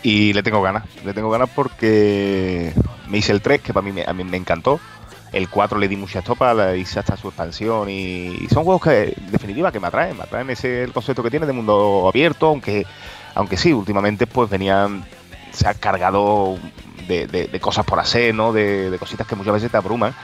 y 0.02 0.32
le 0.32 0.42
tengo 0.42 0.60
ganas, 0.60 0.82
le 1.04 1.14
tengo 1.14 1.30
ganas 1.30 1.50
porque 1.54 2.72
me 3.08 3.18
hice 3.18 3.30
el 3.30 3.42
3, 3.42 3.60
que 3.60 3.72
para 3.72 3.88
mí 3.88 4.02
a 4.04 4.12
mí 4.12 4.24
me 4.24 4.38
encantó, 4.38 4.80
el 5.34 5.48
4 5.48 5.78
le 5.78 5.88
di 5.88 5.96
mucha 5.96 6.20
estopa, 6.20 6.54
le 6.54 6.78
hice 6.78 7.00
hasta 7.00 7.16
su 7.16 7.26
expansión 7.28 7.90
y, 7.90 8.46
son 8.52 8.62
juegos 8.64 8.82
que 8.82 9.14
en 9.16 9.32
definitiva 9.32 9.72
que 9.72 9.80
me 9.80 9.88
atraen, 9.88 10.16
me 10.16 10.22
atraen 10.22 10.48
ese 10.50 10.84
el 10.84 10.92
concepto 10.92 11.22
que 11.22 11.30
tiene 11.30 11.44
de 11.46 11.52
mundo 11.52 12.08
abierto, 12.08 12.46
aunque, 12.46 12.86
aunque 13.34 13.56
sí, 13.56 13.72
últimamente 13.72 14.28
pues 14.28 14.48
venían, 14.48 15.04
se 15.50 15.66
ha 15.66 15.74
cargado 15.74 16.56
de, 17.08 17.58
cosas 17.60 17.84
por 17.84 17.98
hacer, 17.98 18.32
¿no? 18.34 18.52
De, 18.52 18.96
cositas 18.98 19.26
que 19.26 19.34
muchas 19.34 19.54
veces 19.54 19.70
te 19.72 19.76
abruman, 19.76 20.14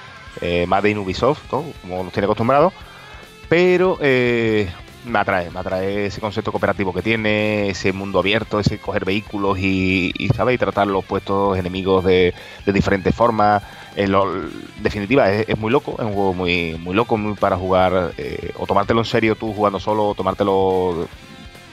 eh, 0.40 0.64
más 0.66 0.82
de 0.82 0.96
Ubisoft, 0.96 1.52
¿no? 1.52 1.64
como 1.82 2.04
nos 2.04 2.12
tiene 2.12 2.26
acostumbrados, 2.26 2.72
pero 3.48 3.98
eh, 4.00 4.70
me 5.04 5.18
atrae, 5.18 5.50
me 5.50 5.60
atrae 5.60 6.06
ese 6.06 6.20
concepto 6.20 6.52
cooperativo 6.52 6.92
que 6.92 7.02
tiene, 7.02 7.70
ese 7.70 7.92
mundo 7.92 8.18
abierto, 8.18 8.60
ese 8.60 8.78
coger 8.78 9.04
vehículos 9.04 9.58
y, 9.58 10.12
y 10.18 10.28
¿sabes? 10.28 10.54
Y 10.56 10.58
tratar 10.58 10.86
los 10.88 11.04
puestos 11.04 11.56
enemigos 11.58 12.04
de, 12.04 12.34
de 12.66 12.72
diferentes 12.72 13.14
formas. 13.14 13.62
En 13.96 14.12
lo- 14.12 14.34
en 14.36 14.50
definitiva, 14.82 15.30
es, 15.32 15.48
es 15.48 15.58
muy 15.58 15.70
loco, 15.72 15.92
es 15.98 16.04
un 16.04 16.12
juego 16.14 16.34
muy, 16.34 16.76
muy 16.78 16.94
loco, 16.94 17.16
muy 17.16 17.34
para 17.34 17.56
jugar, 17.56 18.12
eh, 18.18 18.52
o 18.58 18.66
tomártelo 18.66 19.00
en 19.00 19.06
serio 19.06 19.36
tú 19.36 19.52
jugando 19.54 19.80
solo, 19.80 20.08
o 20.08 20.14
tomártelo, 20.14 21.08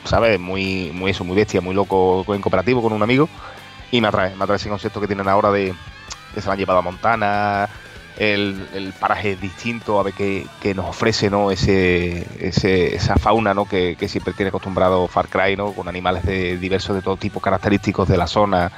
¿sabes? 0.06 0.40
Muy, 0.40 0.92
muy 0.94 1.12
eso, 1.12 1.24
muy 1.24 1.36
bestia, 1.36 1.62
muy 1.62 1.76
loco 1.76 2.26
en 2.34 2.42
cooperativo 2.42 2.82
con 2.82 2.94
un 2.94 3.04
amigo. 3.04 3.30
Y 3.92 4.02
me 4.02 4.08
atrae, 4.08 4.36
me 4.36 4.44
atrae 4.44 4.58
ese 4.58 4.70
concepto 4.70 5.00
que 5.02 5.08
tienen 5.08 5.28
ahora 5.28 5.52
de 5.52 5.74
que 6.34 6.42
se 6.42 6.48
lo 6.48 6.54
han 6.54 6.60
llevado 6.60 6.80
a 6.80 6.84
Montana, 6.84 7.70
el, 8.18 8.68
el 8.74 8.94
paraje 8.94 9.36
distinto, 9.36 10.00
a 10.00 10.04
ver 10.04 10.14
qué, 10.14 10.48
nos 10.76 10.88
ofrece 10.88 11.30
¿no? 11.30 11.52
ese, 11.52 12.26
esa 12.40 13.16
fauna 13.16 13.54
¿no? 13.54 13.66
que, 13.66 13.96
siempre 14.08 14.34
tiene 14.34 14.50
acostumbrado 14.50 15.08
Far 15.08 15.28
Cry, 15.28 15.56
¿no? 15.56 15.72
con 15.74 15.88
animales 15.88 16.24
de, 16.24 16.58
diversos 16.58 16.96
de 16.96 17.02
todo 17.02 17.18
tipo, 17.18 17.40
característicos 17.40 18.08
de 18.08 18.18
la 18.18 18.28
zona, 18.28 18.72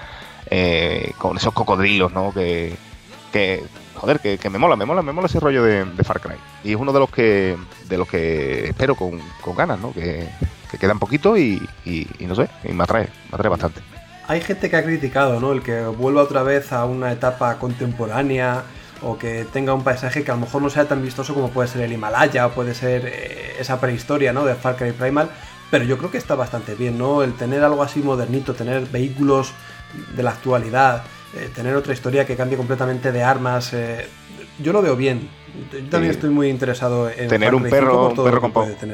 eh, 0.50 1.14
con 1.18 1.38
esos 1.38 1.54
cocodrilos, 1.54 2.12
¿no? 2.12 2.34
que, 2.34 2.76
joder, 3.96 4.20
que, 4.20 4.50
me 4.50 4.58
mola, 4.58 4.76
me 4.76 4.86
mola, 4.86 5.02
me 5.02 5.14
mola 5.14 5.28
ese 5.28 5.40
rollo 5.40 5.64
de, 5.64 5.86
Far 6.04 6.20
Cry. 6.20 6.36
Y 6.64 6.72
es 6.72 6.78
uno 6.78 6.92
de 6.92 7.00
los 7.00 7.10
que 7.10 7.56
de 7.88 7.98
los 7.98 8.08
que 8.08 8.70
espero 8.70 8.96
con, 8.96 9.22
ganas, 9.56 9.80
¿no? 9.80 9.94
que, 9.94 10.28
que 10.70 10.78
quedan 10.78 11.00
poquito 11.00 11.38
y, 11.38 11.62
y- 11.86 12.08
y 12.20 12.26
no 12.26 12.36
sé, 12.36 12.48
y 12.64 12.74
me 12.74 12.84
atrae, 12.84 13.08
me 13.32 13.36
atrae 13.36 13.50
bastante. 13.50 13.82
Hay 14.28 14.42
gente 14.42 14.70
que 14.70 14.76
ha 14.76 14.84
criticado, 14.84 15.40
¿no? 15.40 15.54
El 15.54 15.64
que 15.64 15.82
vuelva 15.82 16.22
otra 16.22 16.44
vez 16.44 16.72
a 16.72 16.86
una 16.86 17.12
etapa 17.12 17.58
contemporánea 17.58 18.64
o 19.02 19.18
que 19.18 19.46
tenga 19.52 19.74
un 19.74 19.84
paisaje 19.84 20.24
que 20.24 20.32
a 20.32 20.36
lo 20.36 20.42
mejor 20.42 20.62
no 20.62 20.70
sea 20.70 20.88
tan 20.88 21.02
vistoso 21.02 21.34
como 21.34 21.50
puede 21.50 21.68
ser 21.68 21.82
el 21.82 21.92
Himalaya 21.92 22.48
o 22.48 22.52
puede 22.52 22.74
ser 22.74 23.06
eh, 23.06 23.56
esa 23.60 23.80
prehistoria, 23.80 24.34
¿no? 24.34 24.46
De 24.46 24.56
Far 24.56 24.76
Cry 24.76 24.92
Primal. 24.92 25.30
Pero 25.72 25.86
yo 25.86 25.98
creo 25.98 26.10
que 26.10 26.18
está 26.18 26.36
bastante 26.36 26.76
bien, 26.76 26.98
¿no? 26.98 27.22
El 27.22 27.34
tener 27.34 27.64
algo 27.64 27.84
así 27.84 28.02
modernito, 28.02 28.54
tener 28.56 28.88
vehículos 28.88 29.54
de 30.16 30.24
la 30.24 30.32
actualidad, 30.32 31.04
eh, 31.36 31.50
tener 31.54 31.76
otra 31.76 31.94
historia 31.94 32.26
que 32.26 32.36
cambie 32.36 32.58
completamente 32.58 33.12
de 33.12 33.24
armas. 33.24 33.74
eh, 33.74 34.08
yo 34.60 34.74
lo 34.74 34.82
veo 34.82 34.96
bien. 34.96 35.30
Yo 35.72 35.90
también 35.90 36.12
estoy 36.12 36.30
muy 36.30 36.50
interesado 36.50 37.10
en 37.10 37.28
tener 37.28 37.54
un 37.56 37.64
Cry 37.64 37.72
5 37.72 37.80
perro, 37.86 38.10
un 38.10 38.16
perro 38.24 38.42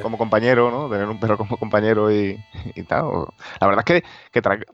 como, 0.02 0.18
compañero, 0.18 0.72
¿no? 0.72 0.90
Tener 0.90 1.08
un 1.08 1.20
perro 1.20 1.38
como 1.38 1.58
compañero 1.58 2.12
y, 2.12 2.38
y 2.76 2.84
tal. 2.84 3.06
La 3.60 3.68
verdad 3.68 3.84
es 3.88 4.02
que, 4.02 4.08
que 4.32 4.42
trae- 4.42 4.66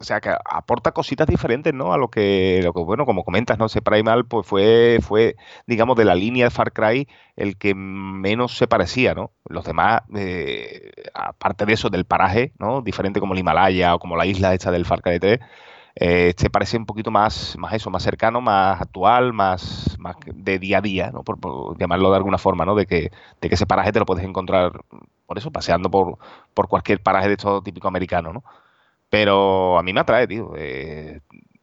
o 0.00 0.04
sea, 0.04 0.20
que 0.20 0.30
aporta 0.44 0.92
cositas 0.92 1.26
diferentes, 1.26 1.74
¿no? 1.74 1.92
A 1.92 1.98
lo 1.98 2.08
que, 2.08 2.60
lo 2.62 2.72
que 2.72 2.80
bueno, 2.80 3.04
como 3.04 3.24
comentas, 3.24 3.58
¿no? 3.58 3.66
Ese 3.66 3.82
Primal, 3.82 4.26
pues 4.26 4.46
fue, 4.46 4.98
fue, 5.02 5.34
digamos, 5.66 5.96
de 5.96 6.04
la 6.04 6.14
línea 6.14 6.46
de 6.46 6.50
Far 6.50 6.72
Cry 6.72 7.08
el 7.36 7.56
que 7.58 7.74
menos 7.74 8.56
se 8.56 8.66
parecía, 8.68 9.14
¿no? 9.14 9.32
Los 9.48 9.64
demás, 9.64 10.02
eh, 10.14 10.92
aparte 11.14 11.66
de 11.66 11.72
eso, 11.74 11.90
del 11.90 12.04
paraje, 12.04 12.52
¿no? 12.58 12.80
Diferente 12.80 13.18
como 13.20 13.34
el 13.34 13.40
Himalaya 13.40 13.94
o 13.94 13.98
como 13.98 14.16
la 14.16 14.26
isla 14.26 14.54
esta 14.54 14.70
del 14.70 14.84
Far 14.84 15.02
Cry 15.02 15.18
3, 15.18 15.40
eh, 16.00 16.28
este 16.28 16.48
parece 16.50 16.76
un 16.76 16.86
poquito 16.86 17.10
más, 17.10 17.56
más 17.58 17.72
eso, 17.74 17.90
más 17.90 18.02
cercano, 18.04 18.40
más 18.40 18.80
actual, 18.80 19.32
más, 19.32 19.96
más 19.98 20.16
de 20.26 20.58
día 20.60 20.78
a 20.78 20.80
día, 20.80 21.10
¿no? 21.12 21.24
Por, 21.24 21.38
llamarlo 21.78 22.10
de 22.10 22.16
alguna 22.16 22.38
forma, 22.38 22.64
¿no? 22.64 22.74
De 22.76 22.86
que, 22.86 23.10
de 23.40 23.48
que 23.48 23.54
ese 23.56 23.66
paraje 23.66 23.90
te 23.92 23.98
lo 23.98 24.06
puedes 24.06 24.24
encontrar, 24.24 24.72
por 25.26 25.38
eso, 25.38 25.50
paseando 25.50 25.90
por, 25.90 26.18
por 26.54 26.68
cualquier 26.68 27.02
paraje 27.02 27.26
de 27.28 27.34
estos 27.34 27.64
típico 27.64 27.88
americano, 27.88 28.32
¿no? 28.32 28.44
Pero 29.10 29.78
a 29.78 29.82
mí 29.82 29.92
me 29.92 30.00
atrae, 30.00 30.26
tío. 30.28 30.52
eh, 30.56 31.20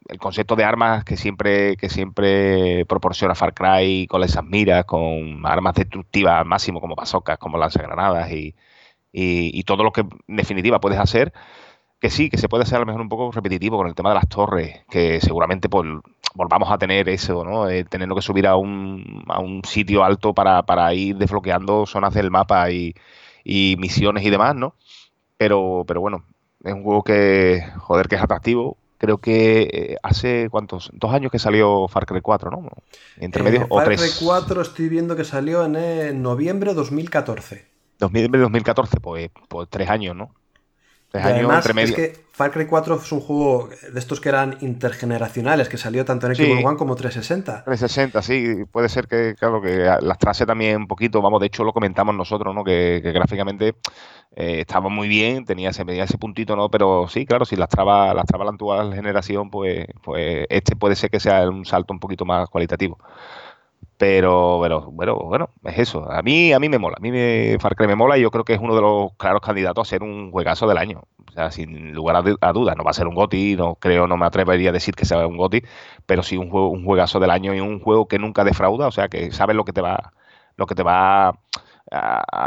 el 0.07 0.19
concepto 0.19 0.55
de 0.55 0.63
armas 0.63 1.03
que 1.05 1.17
siempre, 1.17 1.77
que 1.77 1.89
siempre 1.89 2.86
proporciona 2.86 3.36
Far 3.36 3.53
Cry 3.53 4.07
con 4.07 4.23
esas 4.23 4.43
miras, 4.43 4.86
con 4.86 5.45
armas 5.45 5.75
destructivas 5.75 6.45
máximo 6.45 6.81
como 6.81 6.95
bazocas, 6.95 7.38
como 7.39 7.57
lanzagranadas 7.57 8.31
y, 8.31 8.55
y, 9.11 9.57
y 9.59 9.63
todo 9.63 9.83
lo 9.83 9.91
que 9.91 10.01
en 10.01 10.36
definitiva 10.36 10.79
puedes 10.79 10.99
hacer 10.99 11.33
que 11.99 12.09
sí, 12.09 12.29
que 12.29 12.37
se 12.37 12.49
puede 12.49 12.63
hacer 12.63 12.77
a 12.77 12.79
lo 12.79 12.85
mejor 12.85 13.01
un 13.01 13.09
poco 13.09 13.31
repetitivo 13.31 13.77
con 13.77 13.87
el 13.87 13.95
tema 13.95 14.09
de 14.09 14.15
las 14.15 14.27
torres, 14.29 14.85
que 14.89 15.19
seguramente 15.21 15.69
pues, 15.69 15.85
volvamos 16.35 16.71
a 16.71 16.77
tener 16.77 17.09
eso, 17.09 17.43
¿no? 17.43 17.69
Eh, 17.69 17.83
teniendo 17.85 18.15
que 18.15 18.21
subir 18.21 18.47
a 18.47 18.55
un, 18.57 19.23
a 19.27 19.39
un 19.39 19.63
sitio 19.63 20.03
alto 20.03 20.33
para, 20.33 20.63
para 20.63 20.93
ir 20.93 21.17
desbloqueando 21.17 21.85
zonas 21.85 22.13
del 22.13 22.31
mapa 22.31 22.69
y, 22.71 22.93
y 23.43 23.75
misiones 23.79 24.23
y 24.25 24.29
demás, 24.29 24.55
¿no? 24.55 24.75
Pero, 25.37 25.83
pero 25.87 26.01
bueno, 26.01 26.25
es 26.63 26.73
un 26.73 26.83
juego 26.83 27.03
que, 27.03 27.63
joder, 27.77 28.07
que 28.07 28.15
es 28.15 28.21
atractivo. 28.21 28.77
Creo 28.97 29.17
que 29.19 29.61
eh, 29.71 29.97
hace, 30.03 30.49
¿cuántos? 30.49 30.89
Dos 30.93 31.13
años 31.13 31.31
que 31.31 31.39
salió 31.39 31.87
Far 31.87 32.05
Cry 32.05 32.21
4, 32.21 32.49
¿no? 32.51 32.69
Entre 33.17 33.43
medio, 33.43 33.61
Eh, 33.63 33.67
o 33.69 33.81
Far. 33.81 33.95
Cry 33.95 34.09
4 34.19 34.61
estoy 34.61 34.89
viendo 34.89 35.15
que 35.15 35.23
salió 35.25 35.65
en 35.65 35.75
eh, 35.75 36.13
noviembre 36.13 36.71
de 36.71 36.75
2014. 36.75 37.67
2000, 37.99 38.31
2014, 38.31 38.99
pues, 38.99 39.29
pues 39.47 39.67
tres 39.69 39.89
años, 39.89 40.15
¿no? 40.15 40.33
Además, 41.24 41.66
es 41.78 41.91
que 41.91 42.26
Far 42.32 42.51
Cry 42.51 42.66
4 42.66 42.95
es 42.95 43.11
un 43.11 43.22
juego 43.22 43.70
de 43.93 43.99
estos 43.99 44.20
que 44.20 44.30
eran 44.30 44.57
intergeneracionales, 44.61 45.70
que 45.70 45.78
salió 45.78 46.03
tanto 46.05 46.28
en 46.28 46.36
Sí. 46.36 46.43
Xbox 46.45 46.66
One 46.66 46.78
como 46.78 46.95
360. 46.95 47.63
360, 47.63 48.22
sí, 48.22 48.66
puede 48.72 48.89
ser 48.89 49.07
que, 49.07 49.36
claro, 49.38 49.61
que 49.61 49.89
las 50.01 50.18
trase 50.18 50.45
también 50.45 50.78
un 50.78 50.88
poquito, 50.88 51.22
vamos, 51.22 51.39
de 51.39 51.47
hecho 51.47 51.63
lo 51.63 51.74
comentamos 51.74 52.13
nosotros, 52.16 52.53
¿no? 52.53 52.63
Que, 52.63 52.99
que 53.01 53.11
gráficamente 53.11 53.76
eh, 54.36 54.61
estaba 54.61 54.89
muy 54.89 55.07
bien, 55.07 55.45
tenía 55.45 55.70
ese, 55.70 55.86
tenía 55.86 56.03
ese 56.03 56.18
puntito, 56.18 56.55
¿no? 56.55 56.70
Pero 56.70 57.07
sí, 57.07 57.26
claro, 57.26 57.45
si 57.45 57.55
las 57.55 57.70
traba, 57.70 58.13
las 58.13 58.26
traba 58.26 58.43
la 58.45 58.51
actual 58.51 58.93
generación, 58.93 59.49
pues, 59.49 59.86
pues 60.03 60.45
este 60.49 60.76
puede 60.76 60.95
ser 60.95 61.09
que 61.09 61.20
sea 61.20 61.47
un 61.47 61.66
salto 61.66 61.93
un 61.93 61.99
poquito 61.99 62.26
más 62.26 62.49
cualitativo. 62.49 62.97
Pero, 63.97 64.59
pero, 64.61 64.81
bueno, 64.91 65.15
bueno, 65.17 65.49
es 65.63 65.79
eso. 65.79 66.11
A 66.11 66.21
mí, 66.21 66.51
a 66.51 66.59
mí 66.59 66.67
me 66.67 66.77
mola. 66.79 66.95
A 66.97 67.01
mí 67.01 67.11
me, 67.11 67.57
Far 67.61 67.75
Cry 67.77 67.87
me 67.87 67.95
mola 67.95 68.17
y 68.17 68.21
yo 68.21 68.31
creo 68.31 68.43
que 68.43 68.53
es 68.53 68.59
uno 68.59 68.75
de 68.75 68.81
los 68.81 69.13
claros 69.17 69.39
candidatos 69.41 69.87
a 69.87 69.89
ser 69.89 70.03
un 70.03 70.31
juegazo 70.31 70.67
del 70.67 70.77
año. 70.77 71.03
O 71.29 71.31
sea, 71.31 71.49
sin 71.51 71.93
lugar 71.93 72.17
a, 72.17 72.21
du- 72.21 72.37
a 72.41 72.51
dudas. 72.51 72.75
No 72.75 72.83
va 72.83 72.91
a 72.91 72.93
ser 72.93 73.07
un 73.07 73.15
GOTY, 73.15 73.55
no 73.55 73.75
creo, 73.75 74.05
no 74.07 74.17
me 74.17 74.25
atrevería 74.25 74.69
a 74.69 74.73
decir 74.73 74.95
que 74.95 75.05
sea 75.05 75.25
un 75.27 75.37
GOTY, 75.37 75.63
pero 76.05 76.23
sí 76.23 76.35
un 76.37 76.49
juego, 76.49 76.69
un 76.69 76.83
juegazo 76.85 77.19
del 77.21 77.29
año 77.31 77.53
y 77.55 77.61
un 77.61 77.79
juego 77.79 78.07
que 78.07 78.19
nunca 78.19 78.43
defrauda. 78.43 78.87
O 78.87 78.91
sea, 78.91 79.07
que 79.07 79.31
sabes 79.31 79.55
lo 79.55 79.63
que 79.63 79.71
te 79.73 79.81
va, 79.81 80.11
lo 80.57 80.65
que 80.65 80.75
te 80.75 80.83
va 80.83 81.29
a, 81.29 81.35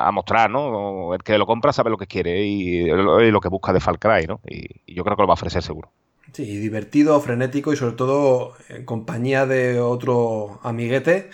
a 0.09 0.13
mostrar, 0.13 0.51
¿no? 0.51 1.15
El 1.15 1.23
que 1.23 1.39
lo 1.39 1.47
compra 1.47 1.73
sabe 1.73 1.91
lo 1.91 1.97
que 1.99 2.07
quiere 2.07 2.43
y 2.45 2.85
lo 2.87 3.41
que 3.41 3.49
busca 3.49 3.73
de 3.73 3.81
Far 3.81 3.99
Cry, 3.99 4.27
¿no? 4.27 4.41
Y, 4.47 4.67
y 4.87 4.95
yo 4.95 5.03
creo 5.05 5.17
que 5.17 5.23
lo 5.23 5.29
va 5.29 5.33
a 5.33 5.35
ofrecer 5.35 5.63
seguro. 5.63 5.91
Sí, 6.33 6.45
divertido, 6.59 7.21
frenético 7.21 7.73
y 7.73 7.77
sobre 7.77 7.95
todo 7.95 8.53
en 8.69 8.85
compañía 8.85 9.47
de 9.47 9.81
otro 9.81 10.61
amiguete, 10.63 11.31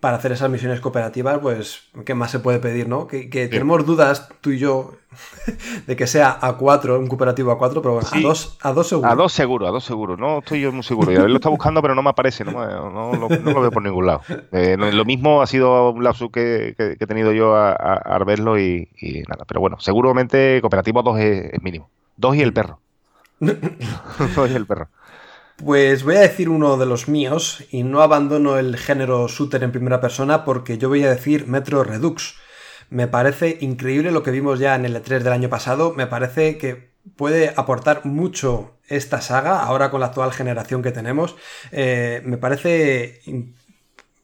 para 0.00 0.16
hacer 0.16 0.30
esas 0.30 0.48
misiones 0.48 0.80
cooperativas, 0.80 1.38
pues, 1.40 1.88
¿qué 2.04 2.14
más 2.14 2.30
se 2.30 2.38
puede 2.38 2.60
pedir, 2.60 2.88
no? 2.88 3.08
Que, 3.08 3.28
que 3.28 3.48
tenemos 3.48 3.84
dudas, 3.84 4.28
tú 4.40 4.50
y 4.50 4.58
yo, 4.58 4.92
de 5.88 5.96
que 5.96 6.06
sea 6.06 6.38
a 6.40 6.56
4, 6.56 7.00
un 7.00 7.08
cooperativo 7.08 7.50
a 7.50 7.58
4, 7.58 7.82
pero 7.82 7.94
bueno, 7.94 8.06
Sí. 8.08 8.18
a 8.20 8.28
2 8.28 8.58
a 8.62 8.72
dos 8.72 8.86
seguro. 8.86 9.08
A 9.10 9.14
dos 9.16 9.32
seguro, 9.32 9.66
a 9.66 9.70
dos 9.70 9.82
seguro. 9.84 10.16
No 10.16 10.38
estoy 10.38 10.60
yo 10.60 10.70
muy 10.70 10.84
seguro. 10.84 11.10
Ya 11.10 11.26
lo 11.26 11.34
está 11.34 11.48
buscando, 11.48 11.82
pero 11.82 11.96
no 11.96 12.02
me 12.04 12.10
aparece. 12.10 12.44
No, 12.44 12.52
me- 12.52 12.66
no 12.66 13.12
lo, 13.14 13.28
no 13.28 13.50
lo 13.52 13.60
veo 13.60 13.70
por 13.72 13.82
ningún 13.82 14.06
lado. 14.06 14.20
Eh, 14.52 14.76
lo 14.78 15.04
mismo 15.04 15.42
ha 15.42 15.48
sido 15.48 15.90
un 15.90 16.04
lapsus 16.04 16.30
que, 16.30 16.74
que- 16.78 16.96
que 16.96 17.04
he 17.04 17.06
tenido 17.08 17.32
yo 17.32 17.56
a, 17.56 17.72
a- 17.72 18.24
verlo 18.24 18.56
y, 18.56 18.88
y 19.00 19.22
nada. 19.22 19.44
Pero 19.48 19.60
bueno, 19.60 19.80
seguramente 19.80 20.60
cooperativo 20.60 21.00
a 21.00 21.02
dos 21.02 21.18
es, 21.18 21.54
es 21.54 21.62
mínimo. 21.62 21.88
Dos 22.16 22.36
y 22.36 22.42
el 22.42 22.52
perro. 22.52 22.78
Dos 23.40 24.50
y 24.50 24.54
el 24.54 24.66
perro. 24.66 24.88
Pues 25.56 26.04
voy 26.04 26.14
a 26.16 26.20
decir 26.20 26.48
uno 26.48 26.76
de 26.76 26.86
los 26.86 27.08
míos 27.08 27.64
y 27.70 27.82
no 27.82 28.00
abandono 28.00 28.58
el 28.58 28.76
género 28.76 29.26
shooter 29.26 29.62
en 29.64 29.72
primera 29.72 30.00
persona 30.00 30.44
porque 30.44 30.78
yo 30.78 30.88
voy 30.88 31.02
a 31.02 31.10
decir 31.10 31.48
Metro 31.48 31.82
Redux. 31.82 32.36
Me 32.90 33.08
parece 33.08 33.58
increíble 33.60 34.12
lo 34.12 34.22
que 34.22 34.30
vimos 34.30 34.60
ya 34.60 34.76
en 34.76 34.84
el 34.84 34.94
E3 34.94 35.18
del 35.18 35.32
año 35.32 35.48
pasado. 35.48 35.94
Me 35.94 36.06
parece 36.06 36.58
que 36.58 36.92
puede 37.16 37.52
aportar 37.56 38.06
mucho 38.06 38.78
esta 38.86 39.20
saga 39.20 39.62
ahora 39.62 39.90
con 39.90 40.00
la 40.00 40.06
actual 40.06 40.32
generación 40.32 40.82
que 40.82 40.92
tenemos. 40.92 41.36
Eh, 41.72 42.22
me 42.24 42.38
parece 42.38 43.20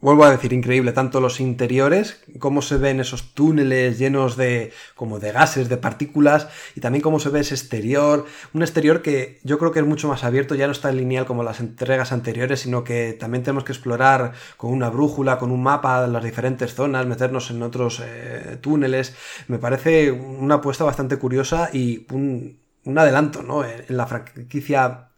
Vuelvo 0.04 0.26
a 0.26 0.30
decir, 0.30 0.52
increíble, 0.52 0.92
tanto 0.92 1.18
los 1.18 1.40
interiores, 1.40 2.22
cómo 2.38 2.60
se 2.60 2.76
ven 2.76 3.00
esos 3.00 3.32
túneles 3.32 3.98
llenos 3.98 4.36
de 4.36 4.70
como 4.96 5.18
de 5.18 5.32
gases, 5.32 5.70
de 5.70 5.78
partículas, 5.78 6.46
y 6.76 6.82
también 6.82 7.00
cómo 7.00 7.18
se 7.18 7.30
ve 7.30 7.40
ese 7.40 7.54
exterior, 7.54 8.26
un 8.52 8.60
exterior 8.60 9.00
que 9.00 9.40
yo 9.44 9.58
creo 9.58 9.72
que 9.72 9.78
es 9.78 9.86
mucho 9.86 10.06
más 10.06 10.22
abierto, 10.22 10.56
ya 10.56 10.66
no 10.66 10.72
está 10.72 10.92
lineal 10.92 11.24
como 11.24 11.42
las 11.42 11.58
entregas 11.58 12.12
anteriores, 12.12 12.60
sino 12.60 12.84
que 12.84 13.14
también 13.14 13.44
tenemos 13.44 13.64
que 13.64 13.72
explorar 13.72 14.34
con 14.58 14.74
una 14.74 14.90
brújula, 14.90 15.38
con 15.38 15.50
un 15.50 15.62
mapa 15.62 16.06
las 16.06 16.22
diferentes 16.22 16.74
zonas, 16.74 17.06
meternos 17.06 17.50
en 17.50 17.62
otros 17.62 18.02
eh, 18.04 18.58
túneles. 18.60 19.14
Me 19.48 19.58
parece 19.58 20.12
una 20.12 20.56
apuesta 20.56 20.84
bastante 20.84 21.16
curiosa 21.16 21.70
y 21.72 22.06
un, 22.12 22.58
un 22.84 22.98
adelanto, 22.98 23.42
¿no? 23.42 23.64
En, 23.64 23.86
en 23.88 23.96
la 23.96 24.06
franquicia 24.06 25.08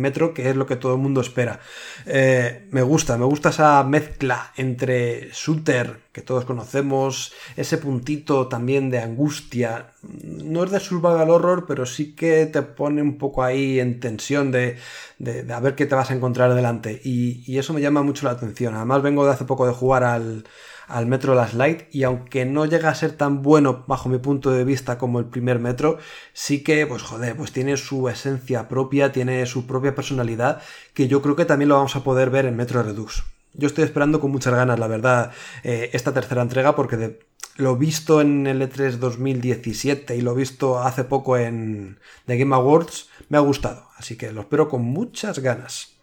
Metro, 0.00 0.34
que 0.34 0.48
es 0.50 0.56
lo 0.56 0.66
que 0.66 0.76
todo 0.76 0.94
el 0.94 1.00
mundo 1.00 1.20
espera. 1.20 1.60
Eh, 2.06 2.66
me 2.70 2.82
gusta, 2.82 3.16
me 3.18 3.24
gusta 3.24 3.50
esa 3.50 3.82
mezcla 3.84 4.52
entre 4.56 5.30
shooter, 5.32 6.00
que 6.12 6.22
todos 6.22 6.44
conocemos, 6.44 7.32
ese 7.56 7.78
puntito 7.78 8.48
también 8.48 8.90
de 8.90 9.00
angustia. 9.00 9.92
No 10.02 10.64
es 10.64 10.70
de 10.70 10.80
survival 10.80 11.30
horror, 11.30 11.64
pero 11.66 11.86
sí 11.86 12.14
que 12.14 12.46
te 12.46 12.62
pone 12.62 13.02
un 13.02 13.18
poco 13.18 13.42
ahí 13.42 13.80
en 13.80 14.00
tensión 14.00 14.50
de, 14.52 14.76
de- 15.18 15.52
a 15.52 15.60
ver 15.60 15.74
qué 15.74 15.86
te 15.86 15.94
vas 15.94 16.10
a 16.10 16.14
encontrar 16.14 16.54
delante. 16.54 17.00
Y, 17.04 17.42
y 17.50 17.58
eso 17.58 17.72
me 17.72 17.80
llama 17.80 18.02
mucho 18.02 18.26
la 18.26 18.32
atención. 18.32 18.74
Además, 18.74 19.02
vengo 19.02 19.24
de 19.26 19.32
hace 19.32 19.44
poco 19.44 19.66
de 19.66 19.72
jugar 19.72 20.04
al, 20.04 20.44
al 20.86 21.06
Metro 21.06 21.34
Last 21.34 21.54
Light 21.54 21.84
y 21.92 22.04
aunque 22.04 22.44
no 22.44 22.64
llega 22.66 22.90
a 22.90 22.94
ser 22.94 23.12
tan 23.12 23.42
bueno 23.42 23.84
bajo 23.86 24.08
mi 24.08 24.18
punto 24.18 24.50
de 24.50 24.64
vista 24.64 24.98
como 24.98 25.18
el 25.18 25.26
primer 25.26 25.58
Metro, 25.58 25.98
sí 26.32 26.62
que, 26.62 26.86
pues 26.86 27.02
joder, 27.02 27.36
pues 27.36 27.52
tiene 27.52 27.76
su 27.76 28.08
esencia 28.08 28.68
propia, 28.68 29.12
tiene 29.12 29.44
su 29.46 29.66
propia 29.66 29.94
personalidad, 29.94 30.62
que 30.94 31.08
yo 31.08 31.22
creo 31.22 31.36
que 31.36 31.44
también 31.44 31.68
lo 31.68 31.76
vamos 31.76 31.96
a 31.96 32.04
poder 32.04 32.30
ver 32.30 32.46
en 32.46 32.56
Metro 32.56 32.82
Redux. 32.82 33.24
Yo 33.54 33.66
estoy 33.66 33.84
esperando 33.84 34.20
con 34.20 34.30
muchas 34.30 34.54
ganas, 34.54 34.78
la 34.78 34.86
verdad, 34.86 35.32
eh, 35.64 35.90
esta 35.92 36.12
tercera 36.12 36.42
entrega 36.42 36.76
porque 36.76 37.18
lo 37.56 37.76
visto 37.76 38.20
en 38.20 38.46
el 38.46 38.60
E 38.60 38.70
E3 38.70 38.98
2017 38.98 40.14
y 40.14 40.20
lo 40.20 40.34
visto 40.34 40.78
hace 40.80 41.04
poco 41.04 41.38
en 41.38 41.98
The 42.26 42.36
Game 42.36 42.54
Awards 42.54 43.08
me 43.28 43.38
ha 43.38 43.40
gustado, 43.40 43.88
así 43.96 44.16
que 44.16 44.30
lo 44.30 44.42
espero 44.42 44.68
con 44.68 44.82
muchas 44.82 45.38
ganas. 45.38 45.95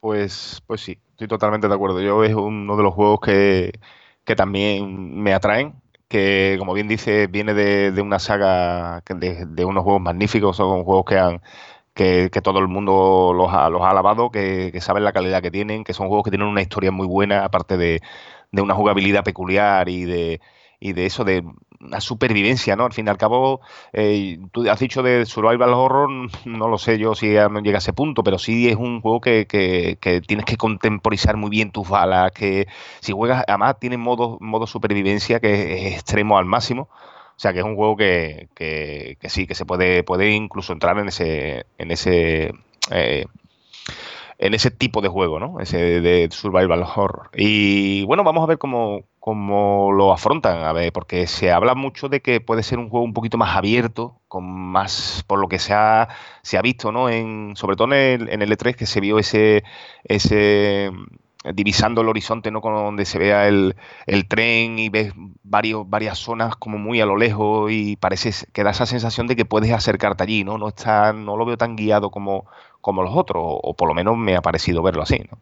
Pues, 0.00 0.62
pues 0.66 0.82
sí, 0.82 0.98
estoy 1.10 1.26
totalmente 1.28 1.68
de 1.68 1.74
acuerdo. 1.74 2.00
Yo 2.00 2.22
es 2.24 2.34
uno 2.34 2.76
de 2.76 2.82
los 2.82 2.94
juegos 2.94 3.20
que, 3.20 3.72
que 4.24 4.36
también 4.36 5.20
me 5.22 5.34
atraen, 5.34 5.74
que 6.08 6.56
como 6.58 6.74
bien 6.74 6.86
dice, 6.88 7.26
viene 7.26 7.54
de, 7.54 7.90
de 7.90 8.02
una 8.02 8.18
saga, 8.20 9.02
de, 9.08 9.46
de 9.46 9.64
unos 9.64 9.82
juegos 9.82 10.02
magníficos, 10.02 10.56
son 10.56 10.84
juegos 10.84 11.04
que 11.06 11.18
han 11.18 11.42
que, 11.94 12.30
que 12.32 12.42
todo 12.42 12.60
el 12.60 12.68
mundo 12.68 13.32
los 13.34 13.52
ha, 13.52 13.70
los 13.70 13.82
ha 13.82 13.90
alabado, 13.90 14.30
que, 14.30 14.70
que 14.72 14.80
saben 14.82 15.04
la 15.04 15.12
calidad 15.14 15.42
que 15.42 15.50
tienen, 15.52 15.84
que 15.84 15.94
son 15.94 16.08
juegos 16.08 16.24
que 16.24 16.30
tienen 16.32 16.48
una 16.48 16.62
historia 16.62 16.92
muy 16.92 17.08
buena, 17.08 17.44
aparte 17.44 17.76
de, 17.78 18.02
de 18.52 18.62
una 18.62 18.74
jugabilidad 18.74 19.24
peculiar 19.24 19.88
y 19.88 20.04
de, 20.04 20.40
y 20.80 20.92
de 20.94 21.06
eso, 21.06 21.24
de 21.24 21.44
una 21.80 22.00
supervivencia, 22.00 22.76
¿no? 22.76 22.84
Al 22.84 22.92
fin 22.92 23.06
y 23.06 23.10
al 23.10 23.18
cabo, 23.18 23.60
eh, 23.92 24.38
tú 24.52 24.68
has 24.70 24.78
dicho 24.80 25.02
de 25.02 25.26
Survival 25.26 25.72
Horror, 25.74 26.10
no 26.46 26.68
lo 26.68 26.78
sé 26.78 26.98
yo 26.98 27.14
si 27.14 27.28
no 27.34 27.60
llega 27.60 27.78
a 27.78 27.78
ese 27.78 27.92
punto, 27.92 28.22
pero 28.24 28.38
sí 28.38 28.68
es 28.68 28.76
un 28.76 29.00
juego 29.00 29.20
que, 29.20 29.46
que- 29.46 29.96
tienes 30.22 30.44
que 30.46 30.56
contemporizar 30.56 31.36
muy 31.36 31.50
bien 31.50 31.70
tus 31.72 31.88
balas, 31.88 32.32
que 32.32 32.66
si 33.00 33.12
juegas, 33.12 33.44
además 33.46 33.76
tiene 33.80 33.96
modo, 33.96 34.38
modo 34.40 34.66
supervivencia 34.66 35.40
que 35.40 35.88
es 35.88 35.94
extremo 35.94 36.38
al 36.38 36.44
máximo. 36.46 36.88
O 37.36 37.38
sea 37.38 37.52
que 37.52 37.58
es 37.58 37.64
un 37.64 37.76
juego 37.76 37.96
que, 37.96 38.48
que- 38.54 39.16
que 39.20 39.28
sí, 39.28 39.46
que 39.46 39.54
se 39.54 39.66
puede, 39.66 40.02
puede 40.04 40.30
incluso 40.32 40.72
entrar 40.72 40.98
en 40.98 41.08
ese, 41.08 41.66
en 41.78 41.90
ese 41.90 42.52
eh, 42.90 43.26
en 44.38 44.54
ese 44.54 44.70
tipo 44.70 45.00
de 45.00 45.08
juego, 45.08 45.40
¿no? 45.40 45.60
Ese 45.60 46.00
de 46.00 46.28
survival 46.30 46.82
horror. 46.82 47.30
Y 47.34 48.04
bueno, 48.04 48.24
vamos 48.24 48.42
a 48.42 48.46
ver 48.46 48.58
cómo, 48.58 49.02
cómo 49.18 49.92
lo 49.92 50.12
afrontan, 50.12 50.64
a 50.64 50.72
ver, 50.72 50.92
porque 50.92 51.26
se 51.26 51.50
habla 51.50 51.74
mucho 51.74 52.08
de 52.08 52.20
que 52.20 52.40
puede 52.40 52.62
ser 52.62 52.78
un 52.78 52.90
juego 52.90 53.04
un 53.04 53.14
poquito 53.14 53.38
más 53.38 53.56
abierto, 53.56 54.20
con 54.28 54.44
más, 54.44 55.24
por 55.26 55.38
lo 55.38 55.48
que 55.48 55.58
se 55.58 55.72
ha, 55.74 56.08
se 56.42 56.58
ha 56.58 56.62
visto, 56.62 56.92
¿no? 56.92 57.08
En, 57.08 57.54
sobre 57.56 57.76
todo 57.76 57.88
en 57.88 58.22
el, 58.22 58.28
en 58.28 58.42
el 58.42 58.50
E3 58.52 58.74
que 58.76 58.86
se 58.86 59.00
vio 59.00 59.18
ese, 59.18 59.64
ese 60.04 60.90
divisando 61.54 62.00
el 62.00 62.08
horizonte, 62.08 62.50
¿no? 62.50 62.60
Con 62.60 62.74
donde 62.74 63.04
se 63.04 63.18
vea 63.18 63.48
el, 63.48 63.76
el 64.06 64.26
tren 64.28 64.78
y 64.78 64.88
ves 64.88 65.12
varios, 65.42 65.88
varias 65.88 66.18
zonas 66.18 66.56
como 66.56 66.78
muy 66.78 67.00
a 67.00 67.06
lo 67.06 67.16
lejos 67.16 67.70
y 67.70 67.96
parece 67.96 68.32
que 68.52 68.64
da 68.64 68.70
esa 68.70 68.86
sensación 68.86 69.26
de 69.26 69.36
que 69.36 69.44
puedes 69.44 69.72
acercarte 69.72 70.24
allí, 70.24 70.44
¿no? 70.44 70.58
No 70.58 70.68
está, 70.68 71.12
no 71.12 71.36
lo 71.36 71.44
veo 71.44 71.56
tan 71.56 71.76
guiado 71.76 72.10
como, 72.10 72.46
como 72.86 73.02
los 73.02 73.14
otros, 73.16 73.42
o, 73.44 73.60
o 73.62 73.74
por 73.74 73.88
lo 73.88 73.94
menos 73.94 74.16
me 74.16 74.36
ha 74.36 74.40
parecido 74.40 74.80
verlo 74.80 75.02
así, 75.02 75.18
¿no? 75.28 75.38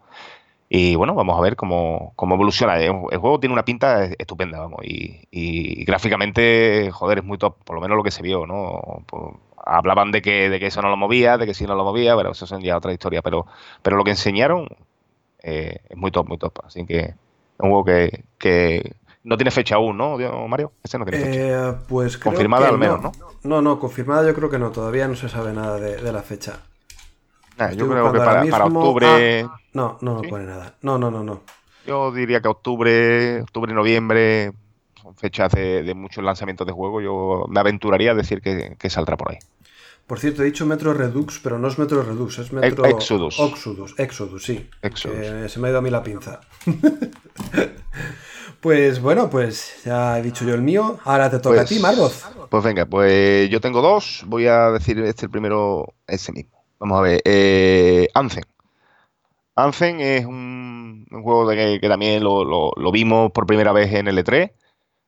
Y 0.70 0.94
bueno, 0.96 1.14
vamos 1.14 1.38
a 1.38 1.42
ver 1.42 1.56
cómo, 1.56 2.14
cómo 2.16 2.36
evoluciona. 2.36 2.78
El, 2.78 2.94
el 3.10 3.18
juego 3.18 3.38
tiene 3.38 3.52
una 3.52 3.66
pinta 3.66 4.04
estupenda, 4.04 4.60
vamos, 4.60 4.80
y, 4.82 5.20
y 5.30 5.84
gráficamente, 5.84 6.90
joder, 6.90 7.18
es 7.18 7.24
muy 7.24 7.36
top, 7.36 7.56
por 7.64 7.76
lo 7.76 7.82
menos 7.82 7.98
lo 7.98 8.02
que 8.02 8.10
se 8.10 8.22
vio, 8.22 8.46
¿no? 8.46 9.04
Pues, 9.06 9.22
hablaban 9.58 10.10
de 10.10 10.22
que, 10.22 10.48
de 10.48 10.58
que 10.58 10.68
eso 10.68 10.80
no 10.80 10.88
lo 10.88 10.96
movía, 10.96 11.36
de 11.36 11.44
que 11.44 11.52
sí 11.52 11.66
no 11.66 11.74
lo 11.74 11.84
movía, 11.84 12.16
pero 12.16 12.32
eso 12.32 12.46
son 12.46 12.62
ya 12.62 12.78
otra 12.78 12.92
historia, 12.94 13.20
pero, 13.20 13.46
pero 13.82 13.96
lo 13.96 14.04
que 14.04 14.12
enseñaron 14.12 14.66
eh, 15.42 15.80
es 15.90 15.96
muy 15.98 16.10
top, 16.10 16.28
muy 16.28 16.38
top. 16.38 16.58
Así 16.64 16.86
que 16.86 16.98
es 16.98 17.14
un 17.58 17.68
juego 17.68 17.84
que, 17.84 18.24
que 18.38 18.96
no 19.22 19.36
tiene 19.36 19.50
fecha 19.50 19.74
aún, 19.76 19.98
¿no, 19.98 20.16
Mario? 20.48 20.72
Ese 20.82 20.98
no 20.98 21.04
tiene 21.04 21.24
fecha. 21.24 21.40
Eh, 21.40 21.74
pues 21.88 22.16
creo 22.16 22.32
Confirmada 22.32 22.68
que 22.68 22.72
al 22.72 22.78
menos, 22.78 23.02
¿no? 23.02 23.12
No, 23.42 23.60
no, 23.60 23.78
confirmada 23.78 24.26
yo 24.26 24.34
creo 24.34 24.48
que 24.48 24.58
no, 24.58 24.70
todavía 24.70 25.06
no 25.08 25.14
se 25.14 25.28
sabe 25.28 25.52
nada 25.52 25.78
de, 25.78 25.98
de 25.98 26.12
la 26.12 26.22
fecha. 26.22 26.60
Nah, 27.58 27.70
yo 27.72 27.88
creo 27.88 28.12
que 28.12 28.18
para, 28.18 28.64
octubre, 28.66 29.42
Ah, 29.48 29.56
no, 29.74 29.98
no, 30.00 30.14
no 30.16 30.20
¿Sí? 30.22 30.28
pone 30.28 30.44
nada. 30.44 30.74
No, 30.82 30.98
no, 30.98 31.10
no, 31.10 31.22
no. 31.22 31.42
yo 31.86 32.10
diría 32.12 32.40
que 32.40 32.48
octubre, 32.48 33.42
octubre, 33.42 33.72
noviembre, 33.72 34.52
son 35.00 35.14
fechas 35.16 35.52
de, 35.52 35.82
de 35.82 35.94
muchos 35.94 36.24
lanzamientos 36.24 36.66
de 36.66 36.72
juego. 36.72 37.00
Yo 37.00 37.44
me 37.48 37.60
aventuraría 37.60 38.10
a 38.12 38.14
decir 38.14 38.40
que, 38.40 38.76
que 38.78 38.90
saldrá 38.90 39.16
por 39.16 39.30
ahí. 39.32 39.38
Por 40.06 40.18
cierto, 40.18 40.42
he 40.42 40.46
dicho 40.46 40.66
Metro 40.66 40.92
Redux, 40.92 41.40
pero 41.42 41.58
no 41.58 41.66
es 41.68 41.78
Metro 41.78 42.02
Redux, 42.02 42.38
es 42.38 42.52
Metro 42.52 42.84
Exodus. 42.84 43.38
Exodus, 43.38 43.94
Exodus, 43.98 44.44
sí. 44.44 44.68
Exodus. 44.82 45.16
Que 45.16 45.48
se 45.48 45.58
me 45.60 45.68
ha 45.68 45.70
ido 45.70 45.78
a 45.78 45.82
mí 45.82 45.88
la 45.88 46.02
pinza. 46.02 46.40
pues 48.60 49.00
bueno, 49.00 49.30
pues 49.30 49.82
ya 49.84 50.18
he 50.18 50.22
dicho 50.22 50.44
yo 50.44 50.54
el 50.54 50.62
mío. 50.62 50.98
Ahora 51.04 51.30
te 51.30 51.38
toca 51.38 51.56
Pues- 51.56 51.60
a 51.62 51.64
ti, 51.74 51.78
Margoz. 51.80 52.24
Pues 52.50 52.62
venga, 52.64 52.86
pues 52.86 53.48
yo 53.50 53.60
tengo 53.60 53.80
dos. 53.82 54.22
Voy 54.26 54.46
a 54.46 54.70
decir 54.70 54.98
este 55.00 55.26
el 55.26 55.30
primero, 55.30 55.94
ese 56.06 56.32
mismo. 56.32 56.53
Vamos 56.78 56.98
a 56.98 57.02
ver. 57.02 57.20
Eh, 57.24 58.08
Anthem. 58.14 58.44
Anthem 59.56 60.00
es 60.00 60.24
un, 60.26 61.06
juego 61.10 61.48
de 61.48 61.80
que, 61.80 61.88
también 61.88 62.24
lo, 62.24 62.44
lo- 62.44 62.92
vimos 62.92 63.30
por 63.32 63.46
primera 63.46 63.72
vez 63.72 63.92
en 63.92 64.08
el 64.08 64.18
E3. 64.18 64.50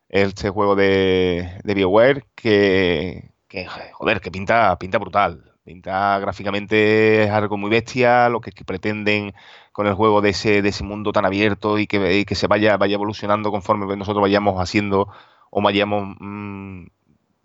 Este 0.08 0.50
juego 0.50 0.76
de, 0.76 1.60
de 1.64 1.74
BioWare 1.74 2.24
que, 2.36 3.32
que, 3.48 3.66
joder, 3.66 4.20
que 4.20 4.30
pinta, 4.30 4.78
pinta 4.78 4.98
brutal. 4.98 5.52
Pinta 5.64 6.18
gráficamente 6.20 7.28
algo 7.30 7.56
muy 7.56 7.70
bestia, 7.70 8.28
lo 8.28 8.40
que, 8.40 8.52
pretenden 8.64 9.34
con 9.72 9.86
el 9.88 9.94
juego 9.94 10.20
de 10.20 10.30
ese, 10.30 10.62
de 10.62 10.68
ese 10.68 10.84
mundo 10.84 11.10
tan 11.12 11.24
abierto 11.26 11.78
y 11.78 11.86
que, 11.88 12.24
que 12.24 12.34
se 12.36 12.46
vaya, 12.46 12.76
vaya 12.76 12.94
evolucionando 12.94 13.50
conforme 13.50 13.96
nosotros 13.96 14.22
vayamos 14.22 14.60
haciendo 14.62 15.08
o 15.50 15.60
vayamos 15.62 16.16
mm, 16.20 16.86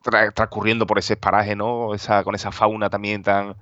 tra- 0.03 0.34
transcurriendo 0.34 0.86
por 0.88 0.99
ese 0.99 1.17
paraje, 1.17 1.55
¿no? 1.55 1.93
Esa, 1.95 2.24
con 2.24 2.36
esa 2.36 2.51
fauna 2.51 2.89
también 2.89 3.24
tan. 3.24 3.55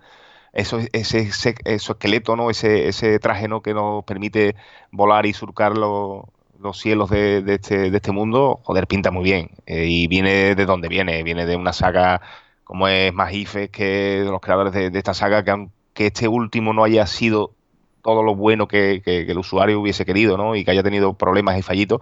Eso, 0.53 0.79
ese, 0.93 1.19
ese, 1.19 1.55
esqueleto, 1.65 2.35
¿no? 2.35 2.49
Ese, 2.49 2.87
ese 2.87 3.19
traje, 3.19 3.47
¿no? 3.47 3.61
Que 3.61 3.73
nos 3.73 4.03
permite 4.05 4.55
volar 4.91 5.25
y 5.25 5.33
surcar 5.33 5.77
lo- 5.77 6.29
los 6.59 6.77
cielos 6.79 7.09
de, 7.09 7.41
de 7.41 7.55
este, 7.55 7.89
de 7.91 7.95
este 7.97 8.11
mundo, 8.11 8.59
joder, 8.63 8.87
pinta 8.87 9.11
muy 9.11 9.23
bien. 9.23 9.51
Eh, 9.65 9.85
y 9.87 10.07
viene 10.07 10.55
de 10.55 10.65
donde 10.65 10.89
viene, 10.89 11.23
viene 11.23 11.45
de 11.45 11.55
una 11.55 11.71
saga 11.73 12.21
como 12.63 12.87
es 12.87 13.13
Magife, 13.13 13.69
que 13.69 14.23
los 14.25 14.41
creadores 14.41 14.73
de, 14.73 14.89
de 14.89 14.97
esta 14.99 15.13
saga, 15.13 15.43
que 15.43 15.51
aunque 15.51 15.71
este 16.07 16.27
último 16.27 16.73
no 16.73 16.83
haya 16.83 17.05
sido 17.07 17.55
todo 18.01 18.23
lo 18.23 18.35
bueno 18.35 18.67
que, 18.67 19.01
que- 19.03 19.25
que 19.25 19.31
el 19.31 19.37
usuario 19.37 19.79
hubiese 19.79 20.05
querido, 20.05 20.37
¿no? 20.37 20.55
Y 20.55 20.63
que 20.65 20.71
haya 20.71 20.83
tenido 20.83 21.13
problemas 21.13 21.57
y 21.57 21.61
fallitos. 21.61 21.99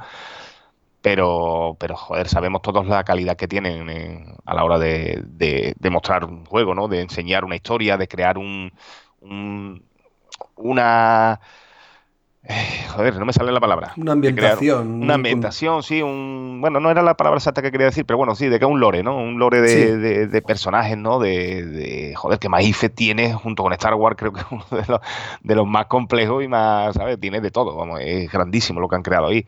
Pero, 1.09 1.77
pero 1.79 1.95
joder, 1.95 2.27
sabemos 2.27 2.61
todos 2.61 2.85
la 2.87 3.03
calidad 3.05 3.37
que 3.37 3.47
tienen 3.47 3.89
eh, 3.89 4.25
a 4.45 4.53
la 4.53 4.63
hora 4.65 4.77
de, 4.77 5.23
de- 5.25 5.73
de 5.79 5.89
mostrar 5.89 6.25
un 6.25 6.45
juego, 6.45 6.75
¿no? 6.75 6.87
De 6.89 6.99
enseñar 7.01 7.45
una 7.45 7.55
historia, 7.55 7.95
de 7.97 8.07
crear 8.09 8.37
un, 8.37 8.73
un- 9.21 9.81
una 10.57 11.39
eh, 12.43 12.85
joder, 12.95 13.15
no 13.19 13.25
me 13.25 13.33
sale 13.33 13.51
la 13.51 13.59
palabra. 13.59 13.93
Una 13.97 14.13
ambientación, 14.13 14.87
Una 14.87 15.03
un- 15.03 15.11
ambientación, 15.11 15.83
sí, 15.83 16.01
un 16.01 16.59
bueno, 16.61 16.79
no 16.79 16.89
era 16.91 17.01
la 17.01 17.15
palabra 17.15 17.37
exacta 17.37 17.61
que 17.61 17.71
quería 17.71 17.87
decir, 17.87 18.05
pero 18.05 18.17
bueno, 18.17 18.35
sí, 18.35 18.47
de 18.47 18.59
que 18.59 18.65
un 18.65 18.79
lore, 18.79 19.03
¿no? 19.03 19.17
Un 19.17 19.37
lore 19.39 19.59
de, 19.61 19.67
Sí. 19.69 19.99
de- 19.99 20.27
de 20.27 20.41
personajes, 20.41 20.97
¿no? 20.97 21.19
De, 21.19 21.65
de- 21.65 22.15
joder, 22.15 22.39
que 22.39 22.49
Maife 22.49 22.89
tiene 22.89 23.33
junto 23.33 23.63
con 23.63 23.73
Star 23.73 23.95
Wars, 23.95 24.15
creo 24.17 24.31
que 24.33 24.41
es 24.41 24.45
uno 24.51 24.65
de 24.71 24.85
los, 24.87 24.99
de 25.41 25.55
los 25.55 25.67
más 25.67 25.87
complejos 25.87 26.43
y 26.43 26.47
más, 26.47 26.95
¿sabes? 26.95 27.19
Tiene 27.19 27.41
de 27.41 27.51
todo, 27.51 27.75
vamos, 27.75 27.99
es 28.01 28.31
grandísimo 28.31 28.79
lo 28.79 28.87
que 28.87 28.95
han 28.95 29.03
creado 29.03 29.27
ahí. 29.27 29.45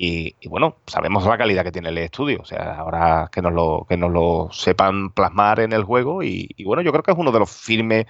Y, 0.00 0.36
bueno, 0.46 0.76
sabemos 0.86 1.26
la 1.26 1.36
calidad 1.36 1.64
que 1.64 1.72
tiene 1.72 1.88
el 1.88 1.98
estudio, 1.98 2.38
o 2.42 2.44
sea, 2.44 2.76
ahora 2.76 3.28
que 3.32 3.42
nos 3.42 3.52
lo, 3.52 3.84
que 3.88 3.96
nos 3.96 4.12
lo 4.12 4.48
sepan 4.52 5.10
plasmar 5.10 5.58
en 5.58 5.72
el 5.72 5.82
juego 5.82 6.22
y, 6.22 6.54
bueno, 6.64 6.82
yo 6.82 6.92
creo 6.92 7.02
que 7.02 7.10
es 7.10 7.18
uno 7.18 7.32
de 7.32 7.40
los 7.40 7.50
firmes 7.50 8.06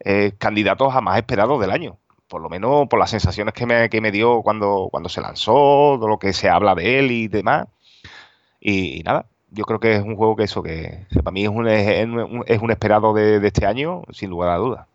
eh, 0.00 0.32
candidatos 0.36 0.94
a 0.94 1.00
más 1.00 1.16
esperados 1.16 1.58
del 1.58 1.70
año. 1.70 1.96
Por 2.28 2.42
lo 2.42 2.50
menos 2.50 2.88
por 2.88 2.98
las 2.98 3.08
sensaciones 3.08 3.54
que 3.54 3.64
me, 3.64 3.88
que 3.88 4.02
me 4.02 4.10
dio 4.12 4.42
cuando, 4.42 4.88
cuando 4.90 5.08
se 5.08 5.22
lanzó, 5.22 5.96
de 5.98 6.08
lo 6.08 6.18
que 6.18 6.34
se 6.34 6.50
habla 6.50 6.74
de 6.74 6.98
él 6.98 7.10
y 7.10 7.28
demás. 7.28 7.68
Y, 8.60 9.02
nada, 9.06 9.24
yo 9.50 9.64
creo 9.64 9.80
que 9.80 9.96
es 9.96 10.02
un 10.02 10.16
juego 10.16 10.36
que 10.36 10.44
eso, 10.44 10.62
que, 10.62 11.06
para 11.24 11.30
mí 11.30 11.44
es 11.44 11.48
un, 11.48 11.66
es 11.66 12.04
un, 12.04 12.44
es 12.46 12.60
un 12.60 12.70
esperado 12.70 13.14
de, 13.14 13.40
este 13.46 13.64
año, 13.64 14.02
sin 14.12 14.28
lugar 14.28 14.50
a 14.50 14.56
dudas. 14.56 14.86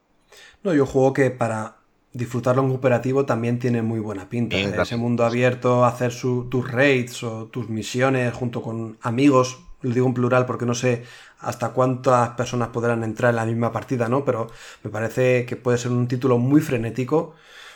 No, 0.61 0.75
yo 0.75 0.85
juego 0.85 1.11
que 1.11 1.31
para 1.31 1.77
disfrutarlo 2.15 2.61
en 2.63 2.69
cooperativo 2.69 3.25
también 3.25 3.59
tiene 3.59 3.81
muy 3.81 3.99
buena 3.99 4.29
pinta. 4.29 4.57
Bien, 4.57 4.73
Ese 4.81 4.95
mundo 4.97 5.25
abierto, 5.25 5.85
hacer 5.85 6.11
su- 6.11 6.47
tus 6.49 6.71
raids 6.71 7.23
o 7.23 7.47
tus 7.47 7.69
misiones 7.69 8.33
junto 8.33 8.61
con 8.61 8.97
amigos, 9.01 9.59
lo 9.81 9.93
digo 9.93 10.07
en 10.07 10.13
plural 10.13 10.45
porque 10.45 10.65
no 10.65 10.73
sé 10.73 11.03
hasta 11.39 11.69
cuántas 11.73 12.29
personas 12.31 12.69
podrán 12.69 13.03
entrar 13.03 13.31
en 13.31 13.35
la 13.37 13.45
misma 13.45 13.71
partida, 13.71 14.07
¿no? 14.09 14.25
Pero 14.25 14.47
me 14.83 14.89
parece 14.89 15.45
que 15.45 15.55
puede 15.57 15.77
ser 15.77 15.91
un 15.91 16.07
título 16.07 16.37
muy 16.37 16.61
frenético. 16.61 17.35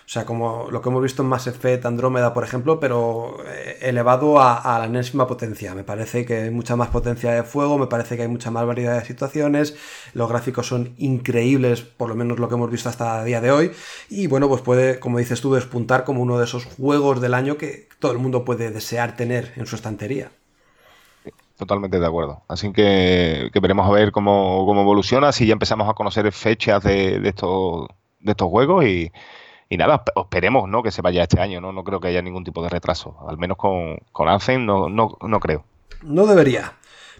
O 0.09 0.11
sea, 0.11 0.25
como 0.25 0.71
lo 0.71 0.81
que 0.81 0.89
hemos 0.89 1.03
visto 1.03 1.21
en 1.21 1.29
Mass 1.29 1.45
Effect 1.45 1.85
Andrómeda, 1.85 2.33
por 2.33 2.43
ejemplo, 2.43 2.79
pero 2.79 3.37
eh, 3.45 3.77
elevado 3.81 4.41
a, 4.41 4.79
la 4.79 4.85
enésima 4.85 5.27
potencia. 5.27 5.75
Me 5.75 5.83
parece 5.83 6.25
que 6.25 6.35
hay 6.35 6.49
mucha 6.49 6.75
más 6.75 6.87
potencia 6.87 7.31
de 7.31 7.43
fuego, 7.43 7.77
me 7.77 7.85
parece 7.85 8.15
que 8.15 8.23
hay 8.23 8.27
mucha 8.27 8.49
más 8.49 8.65
variedad 8.65 8.97
de 8.97 9.05
situaciones, 9.05 9.77
los 10.15 10.27
gráficos 10.27 10.65
son 10.65 10.95
increíbles, 10.97 11.81
por 11.81 12.09
lo 12.09 12.15
menos 12.15 12.39
lo 12.39 12.49
que 12.49 12.55
hemos 12.55 12.71
visto 12.71 12.89
hasta 12.89 13.19
el 13.19 13.27
día 13.27 13.39
de 13.39 13.51
hoy, 13.51 13.71
y 14.09 14.25
bueno, 14.25 14.49
pues 14.49 14.63
puede, 14.63 14.99
como 14.99 15.19
dices 15.19 15.41
tú, 15.41 15.53
despuntar 15.53 16.05
como 16.05 16.23
uno 16.23 16.39
de 16.39 16.45
esos 16.45 16.65
juegos 16.65 17.21
del 17.21 17.35
año 17.35 17.57
que 17.57 17.87
todo 17.99 18.11
el 18.11 18.17
mundo 18.17 18.43
puede 18.43 18.71
desear 18.71 19.15
tener 19.15 19.53
en 19.57 19.67
su 19.67 19.75
estantería. 19.75 20.31
Totalmente 21.55 21.99
de 21.99 22.07
acuerdo. 22.07 22.41
Así 22.47 22.73
que, 22.73 23.51
veremos 23.61 23.87
a 23.87 23.91
ver 23.91 24.11
cómo, 24.11 24.65
cómo 24.65 24.81
evoluciona, 24.81 25.31
si 25.31 25.45
ya 25.45 25.53
empezamos 25.53 25.87
a 25.87 25.93
conocer 25.93 26.31
fechas 26.31 26.81
de 26.81 27.21
estos, 27.27 27.85
de 28.21 28.31
estos 28.31 28.49
juegos 28.49 28.85
y, 28.85 29.11
y 29.69 29.77
nada, 29.77 30.03
esp- 30.03 30.23
esperemos 30.23 30.67
¿no? 30.67 30.81
que 30.83 30.91
se 30.91 31.01
vaya 31.01 31.23
este 31.23 31.39
año. 31.39 31.61
¿no? 31.61 31.71
no 31.71 31.83
creo 31.83 31.99
que 31.99 32.07
haya 32.09 32.21
ningún 32.21 32.43
tipo 32.43 32.63
de 32.63 32.69
retraso. 32.69 33.15
Al 33.27 33.37
menos 33.37 33.57
con, 33.57 33.97
con 34.11 34.27
Anthem 34.27 34.65
no, 34.65 34.89
no, 34.89 35.17
no 35.21 35.39
creo. 35.39 35.63
No 36.03 36.25
debería. 36.25 36.73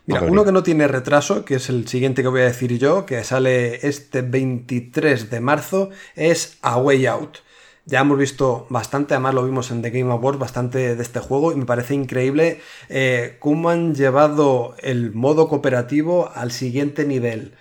Mira, 0.06 0.22
uno 0.24 0.44
que 0.44 0.52
no 0.52 0.64
tiene 0.64 0.88
retraso, 0.88 1.46
que 1.46 1.56
es 1.56 1.70
el 1.70 1.88
siguiente 1.88 2.24
que 2.24 2.28
voy 2.30 2.42
a 2.42 2.46
decir 2.46 2.80
yo, 2.80 3.06
que 3.06 3.24
sale 3.24 3.88
este 3.88 4.24
23 4.24 5.30
de 5.30 5.40
marzo, 5.40 5.92
es 6.16 6.58
A 6.64 6.78
Way 6.78 7.06
Out. 7.06 7.38
Ya 7.86 8.00
hemos 8.02 8.18
visto 8.18 8.66
bastante, 8.70 9.14
además 9.14 9.36
lo 9.36 9.46
vimos 9.46 9.70
en 9.70 9.84
The 9.84 9.92
Game 9.92 10.12
Awards, 10.12 10.40
bastante 10.40 10.96
de 10.96 11.02
este 11.04 11.20
juego 11.20 11.52
y 11.52 11.56
me 11.58 11.66
parece 11.66 11.94
increíble 11.94 12.60
eh, 12.88 13.38
cómo 13.40 13.70
han 13.70 13.94
llevado 13.94 14.74
el 14.82 15.14
modo 15.14 15.48
cooperativo 15.48 16.32
al 16.34 16.52
siguiente 16.52 17.06
nivel. 17.06 17.54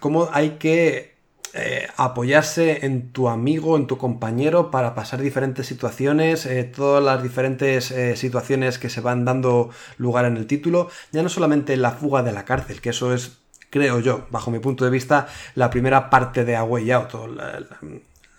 Cómo 0.00 0.28
hay 0.32 0.50
que 0.58 1.15
eh, 1.58 1.88
apoyarse 1.96 2.84
en 2.84 3.12
tu 3.12 3.28
amigo, 3.28 3.76
en 3.76 3.86
tu 3.86 3.96
compañero 3.96 4.70
para 4.70 4.94
pasar 4.94 5.22
diferentes 5.22 5.66
situaciones, 5.66 6.44
eh, 6.44 6.64
todas 6.64 7.02
las 7.02 7.22
diferentes 7.22 7.90
eh, 7.90 8.14
situaciones 8.16 8.78
que 8.78 8.90
se 8.90 9.00
van 9.00 9.24
dando 9.24 9.70
lugar 9.96 10.26
en 10.26 10.36
el 10.36 10.46
título, 10.46 10.90
ya 11.12 11.22
no 11.22 11.28
solamente 11.28 11.76
la 11.76 11.92
fuga 11.92 12.22
de 12.22 12.32
la 12.32 12.44
cárcel, 12.44 12.80
que 12.80 12.90
eso 12.90 13.14
es, 13.14 13.38
creo 13.70 14.00
yo, 14.00 14.26
bajo 14.30 14.50
mi 14.50 14.58
punto 14.58 14.84
de 14.84 14.90
vista, 14.90 15.28
la 15.54 15.70
primera 15.70 16.10
parte 16.10 16.44
de 16.44 16.56
A 16.56 16.64
Way 16.64 16.90
Out, 16.90 17.14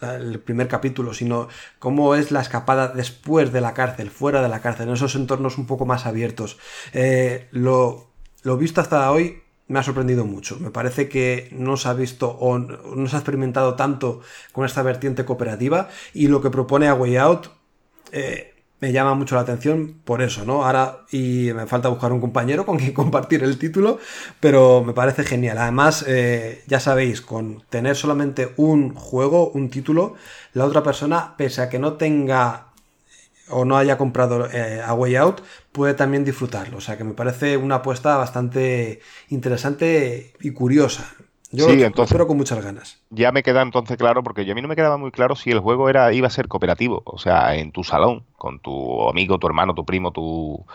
el 0.02 0.40
primer 0.40 0.68
capítulo, 0.68 1.14
sino 1.14 1.48
cómo 1.80 2.14
es 2.14 2.32
la 2.32 2.42
escapada 2.42 2.90
después 2.90 3.52
de 3.52 3.62
la 3.62 3.74
cárcel, 3.74 4.12
fuera 4.12 4.44
de 4.44 4.50
la 4.50 4.62
cárcel, 4.62 4.90
en 4.90 4.94
esos 4.94 5.16
entornos 5.16 5.58
un 5.58 5.66
poco 5.66 5.88
más 5.88 6.06
abiertos. 6.06 6.60
Lo 7.52 8.58
visto 8.58 8.80
hasta 8.80 9.12
hoy 9.12 9.42
me 9.68 9.80
ha 9.80 9.84
sorprendido 9.84 10.26
mucho. 10.26 10.58
Me 10.60 10.72
parece 10.72 11.10
que 11.10 11.50
no 11.52 11.78
se 11.78 11.90
ha 11.90 11.94
visto 11.94 12.30
o 12.30 12.58
no 12.58 13.08
se 13.08 13.16
ha 13.16 13.20
experimentado 13.20 13.76
tanto 13.76 14.22
con 14.52 14.66
esta 14.66 14.82
vertiente 14.82 15.26
cooperativa 15.26 15.90
y 16.14 16.28
lo 16.28 16.42
que 16.42 16.50
propone 16.50 16.88
A 16.88 16.94
Way 16.94 17.18
Out 17.18 17.48
eh, 18.12 18.54
me 18.80 18.92
llama 18.92 19.16
mucho 19.16 19.36
la 19.36 19.42
atención 19.42 20.00
por 20.04 20.22
eso, 20.22 20.46
¿no? 20.46 20.64
Ahora, 20.64 21.00
y 21.12 21.52
me 21.54 21.66
falta 21.66 21.90
buscar 21.90 22.12
un 22.14 22.22
compañero 22.22 22.66
con 22.66 22.78
quien 22.78 22.94
compartir 22.94 23.44
el 23.44 23.58
título, 23.58 24.00
pero 24.40 24.84
me 24.84 24.94
parece 24.94 25.24
genial. 25.24 25.58
Además, 25.58 26.06
eh, 26.08 26.64
ya 26.68 26.80
sabéis, 26.80 27.22
con 27.22 27.64
tener 27.70 27.96
solamente 27.96 28.54
un 28.58 28.94
juego, 28.94 29.50
un 29.50 29.70
título, 29.70 30.14
la 30.54 30.66
otra 30.66 30.84
persona, 30.84 31.36
pese 31.38 31.62
a 31.62 31.70
que 31.70 31.80
no 31.80 31.94
tenga 31.94 32.68
o 33.50 33.66
no 33.66 33.78
haya 33.78 33.98
comprado 33.98 34.48
eh, 34.52 34.82
A 34.86 34.94
Way 34.94 35.16
Out, 35.16 35.42
puede 35.78 35.94
también 35.94 36.26
disfrutarlo. 36.26 36.78
O 36.78 36.82
sea 36.82 36.98
que 36.98 37.06
me 37.06 37.14
parece 37.14 37.56
una 37.56 37.76
apuesta 37.76 38.18
bastante 38.18 39.00
interesante 39.30 40.34
y 40.42 40.52
curiosa. 40.52 41.06
Yo 41.52 41.66
Sí, 41.70 41.78
lo 41.80 41.86
entonces- 41.86 42.12
espero 42.12 42.28
con 42.28 42.36
muchas 42.36 42.62
ganas. 42.62 43.02
Ya 43.10 43.32
me 43.32 43.42
queda 43.44 43.62
entonces 43.62 43.96
claro, 43.96 44.22
porque 44.24 44.44
yo 44.44 44.52
a 44.52 44.56
mí 44.56 44.62
no 44.62 44.68
me 44.68 44.76
quedaba 44.76 44.98
muy 44.98 45.12
claro 45.12 45.38
si 45.38 45.50
el 45.52 45.60
juego 45.62 45.88
era 45.88 46.12
iba 46.12 46.28
a 46.28 46.32
ser 46.32 46.50
cooperativo, 46.50 47.04
o 47.06 47.18
sea, 47.18 47.56
en 47.56 47.72
tu 47.72 47.86
salón, 47.86 48.26
con 48.38 48.60
tu 48.60 49.08
amigo, 49.08 49.38
tu 49.38 49.48
hermano, 49.48 49.74
tu 49.74 49.86
primo, 49.86 50.12
tu, 50.12 50.66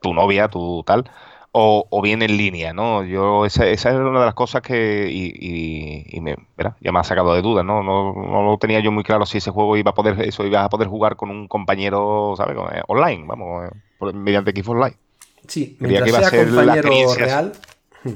tu 0.00 0.14
novia, 0.14 0.46
tu 0.48 0.84
tal, 0.86 1.10
o, 1.52 1.86
o 1.90 2.02
bien 2.02 2.22
en 2.22 2.36
línea, 2.36 2.72
¿no? 2.72 3.02
Yo, 3.02 3.44
esa, 3.46 3.66
esa 3.66 3.90
era 3.90 4.06
una 4.06 4.20
de 4.20 4.26
las 4.26 4.34
cosas 4.34 4.62
que, 4.62 5.08
y, 5.10 5.32
y- 5.34 6.16
y 6.16 6.20
me, 6.20 6.36
verá, 6.56 6.76
ya 6.80 6.92
me 6.92 7.00
ha 7.00 7.04
sacado 7.04 7.34
de 7.34 7.42
dudas, 7.42 7.64
¿no? 7.64 7.82
¿no? 7.82 8.14
No 8.14 8.42
lo 8.44 8.58
tenía 8.58 8.78
yo 8.78 8.92
muy 8.92 9.02
claro 9.02 9.26
si 9.26 9.38
ese 9.38 9.50
juego 9.50 9.76
iba 9.76 9.90
a 9.90 9.94
poder, 9.94 10.20
eso 10.22 10.46
iba 10.46 10.62
a 10.64 10.68
poder 10.68 10.86
jugar 10.88 11.16
con 11.16 11.30
un 11.30 11.48
compañero, 11.48 12.34
¿sabes? 12.36 12.56
Eh, 12.74 12.82
online, 12.86 13.24
vamos, 13.26 13.64
eh, 13.66 13.70
por- 14.00 14.12
mediante 14.14 14.50
Xbox 14.50 14.78
Live. 14.80 14.96
Sí, 15.46 15.76
mientras 15.78 16.02
que 16.04 16.08
iba 16.10 16.18
a 16.18 16.20
sea 16.22 16.30
ser 16.30 16.48
compañero 16.48 17.14
real, 17.14 17.52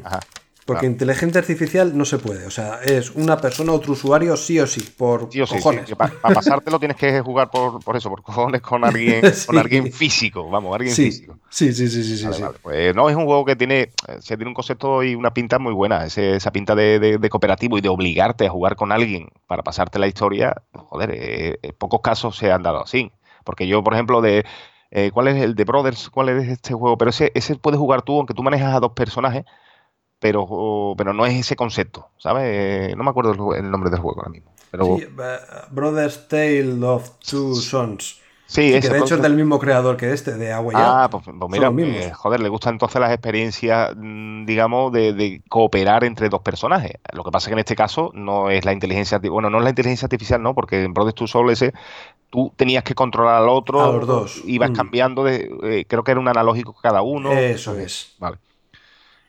Ajá. 0.05 0.21
porque 0.67 0.81
claro. 0.81 0.87
inteligencia 0.93 1.41
artificial 1.41 1.97
no 1.97 2.05
se 2.05 2.19
puede. 2.19 2.47
O 2.47 2.51
sea, 2.51 2.81
es 2.85 3.11
una 3.13 3.39
persona, 3.39 3.73
otro 3.73 3.93
usuario, 3.93 4.37
sí 4.37 4.59
o 4.61 4.67
sí, 4.67 4.81
por 4.97 5.29
Sí 5.33 5.41
o 5.41 5.47
sí, 5.47 5.55
cojones. 5.57 5.91
para 5.95 6.13
pasártelo 6.21 6.79
tienes 6.79 6.97
que 6.97 7.21
jugar 7.21 7.51
por, 7.51 7.83
por 7.83 7.97
eso, 7.97 8.09
por 8.11 8.23
cojones 8.23 8.61
con 8.63 8.85
alguien, 8.85 9.35
Sí. 9.35 9.47
con 9.47 9.59
alguien 9.59 9.93
físico, 9.93 10.49
vamos, 10.51 10.75
alguien 10.75 10.95
Sí, 10.95 11.07
físico. 11.07 11.39
sí, 11.51 11.73
sí, 11.73 11.89
sí, 11.89 12.05
sí, 12.05 12.17
sí, 12.19 12.25
Vale, 12.25 12.37
sí. 12.37 12.43
vale. 12.43 12.59
Pues 12.63 12.95
no, 12.95 13.09
es 13.11 13.17
un 13.17 13.25
juego 13.25 13.45
que 13.45 13.57
tiene, 13.57 13.91
se 14.21 14.37
tiene 14.37 14.49
un 14.49 14.55
concepto 14.55 15.03
y 15.03 15.15
una 15.15 15.33
pinta 15.35 15.59
muy 15.59 15.73
buena. 15.73 16.05
Ese- 16.05 16.37
esa 16.37 16.53
pinta 16.53 16.75
de, 16.75 16.99
de- 16.99 17.19
de 17.19 17.29
cooperativo 17.31 17.77
y 17.79 17.81
de 17.81 17.89
obligarte 17.89 18.47
a 18.47 18.51
jugar 18.51 18.77
con 18.77 18.93
alguien 18.93 19.29
para 19.47 19.63
pasarte 19.63 19.99
la 19.99 20.07
historia, 20.07 20.63
joder, 20.73 21.11
eh, 21.13 21.59
eh, 21.63 21.73
pocos 21.73 22.01
casos 22.03 22.37
se 22.37 22.53
han 22.53 22.63
dado 22.63 22.83
así. 22.83 23.11
Porque 23.45 23.67
yo, 23.67 23.83
por 23.85 23.93
ejemplo, 23.95 24.21
de 24.23 24.45
eh, 24.95 25.11
¿cuál 25.13 25.29
es 25.29 25.43
el 25.43 25.57
de 25.57 25.65
Brothers? 25.65 26.09
¿Cuál 26.09 26.29
es 26.29 26.49
este 26.49 26.73
juego? 26.73 26.97
Pero 26.97 27.11
ese, 27.11 27.33
ese 27.35 27.57
puedes 27.57 27.79
jugar 27.79 28.03
tú, 28.03 28.17
aunque 28.17 28.33
tú 28.33 28.45
manejas 28.45 28.75
a 28.75 28.81
dos 28.81 28.93
personajes, 28.93 29.45
pero, 30.21 30.95
pero 30.97 31.13
no 31.13 31.27
es 31.27 31.35
ese 31.35 31.57
concepto, 31.57 32.11
¿sabes? 32.17 32.97
No 32.97 33.03
me 33.03 33.11
acuerdo 33.11 33.55
el, 33.55 33.71
nombre 33.71 33.91
del 33.91 33.99
juego 33.99 34.21
ahora 34.21 34.31
mismo. 34.31 34.55
Pero 34.71 34.97
Sí, 34.97 35.03
eh, 35.03 35.39
Brothers 35.73 36.29
Tale 36.29 36.83
of 36.87 37.19
Two 37.19 37.57
Sons. 37.57 38.21
Sí, 38.55 38.81
que 38.81 38.89
de 38.89 38.99
hecho 38.99 39.15
es 39.17 39.23
del 39.23 39.35
mismo 39.35 39.59
creador 39.59 39.97
que 39.97 40.13
este, 40.13 40.33
de 40.37 40.53
Agua 40.53 40.73
Ah, 40.77 41.09
pues, 41.11 41.25
pues 41.25 41.51
mira, 41.51 41.69
eh, 41.69 42.13
joder, 42.15 42.41
le 42.41 42.49
gustan 42.49 42.75
entonces 42.75 43.01
las 43.01 43.13
experiencias, 43.13 43.93
mm, 43.97 44.45
digamos, 44.47 44.93
de, 44.93 45.13
de 45.13 45.43
cooperar 45.49 46.05
entre 46.05 46.29
dos 46.29 46.41
personajes. 46.43 46.93
Lo 47.13 47.23
que 47.25 47.31
pasa 47.31 47.47
es 47.47 47.49
que 47.49 47.53
en 47.55 47.59
este 47.61 47.77
caso 47.77 48.11
no 48.15 48.51
es 48.51 48.65
la 48.65 48.73
inteligencia, 48.73 49.21
arti- 49.21 49.31
bueno, 49.31 49.51
no 49.51 49.59
es 49.59 49.65
la 49.65 49.71
inteligencia 49.71 50.07
artificial, 50.07 50.43
no, 50.43 50.55
porque 50.55 50.85
en 50.85 50.95
Brothers 50.95 51.15
to 51.15 51.27
Soul 51.27 51.51
ese 51.51 51.73
tú 52.31 52.53
tenías 52.57 52.83
que 52.85 52.95
controlar 52.95 53.43
al 53.43 53.49
otro, 53.49 53.81
A 53.81 53.93
los 53.93 54.07
dos. 54.07 54.43
ibas 54.47 54.71
Mm. 54.71 54.75
cambiando 54.75 55.25
de, 55.25 55.51
eh, 55.63 55.85
creo 55.87 56.03
que 56.03 56.11
era 56.13 56.21
un 56.21 56.29
analógico 56.29 56.75
cada 56.83 57.03
uno. 57.03 57.33
Eso 57.33 57.77
es. 57.79 58.15
Vale. 58.19 58.39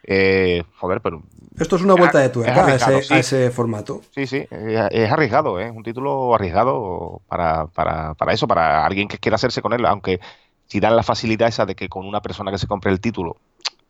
Eh, 0.07 0.63
joder, 0.77 1.01
pero 1.01 1.23
Esto 1.59 1.77
es 1.77 1.81
una 1.81 1.95
vuelta 1.95 2.19
de 2.19 2.29
tuerca 2.29 2.61
a 2.61 2.63
arriesgado, 2.63 2.97
ese, 2.99 3.07
sí. 3.07 3.13
a 3.13 3.17
ese 3.17 3.51
formato. 3.51 4.01
Sí, 4.11 4.27
sí, 4.27 4.45
eh, 4.51 4.87
es 4.91 5.11
arriesgado, 5.11 5.59
¿eh? 5.59 5.65
es 5.65 5.71
un 5.71 5.83
título 5.83 6.35
arriesgado 6.35 7.21
para, 7.27 7.65
para, 7.67 8.13
para 8.13 8.33
eso, 8.33 8.47
para 8.47 8.85
alguien 8.85 9.07
que 9.07 9.17
quiera 9.17 9.35
hacerse 9.35 9.61
con 9.61 9.73
él, 9.73 9.85
aunque 9.85 10.19
si 10.67 10.79
dan 10.79 10.95
la 10.95 11.03
facilidad 11.03 11.47
esa 11.47 11.65
de 11.65 11.75
que 11.75 11.89
con 11.89 12.05
una 12.05 12.21
persona 12.21 12.51
que 12.51 12.57
se 12.59 12.67
compre 12.67 12.91
el 12.91 12.99
título 12.99 13.37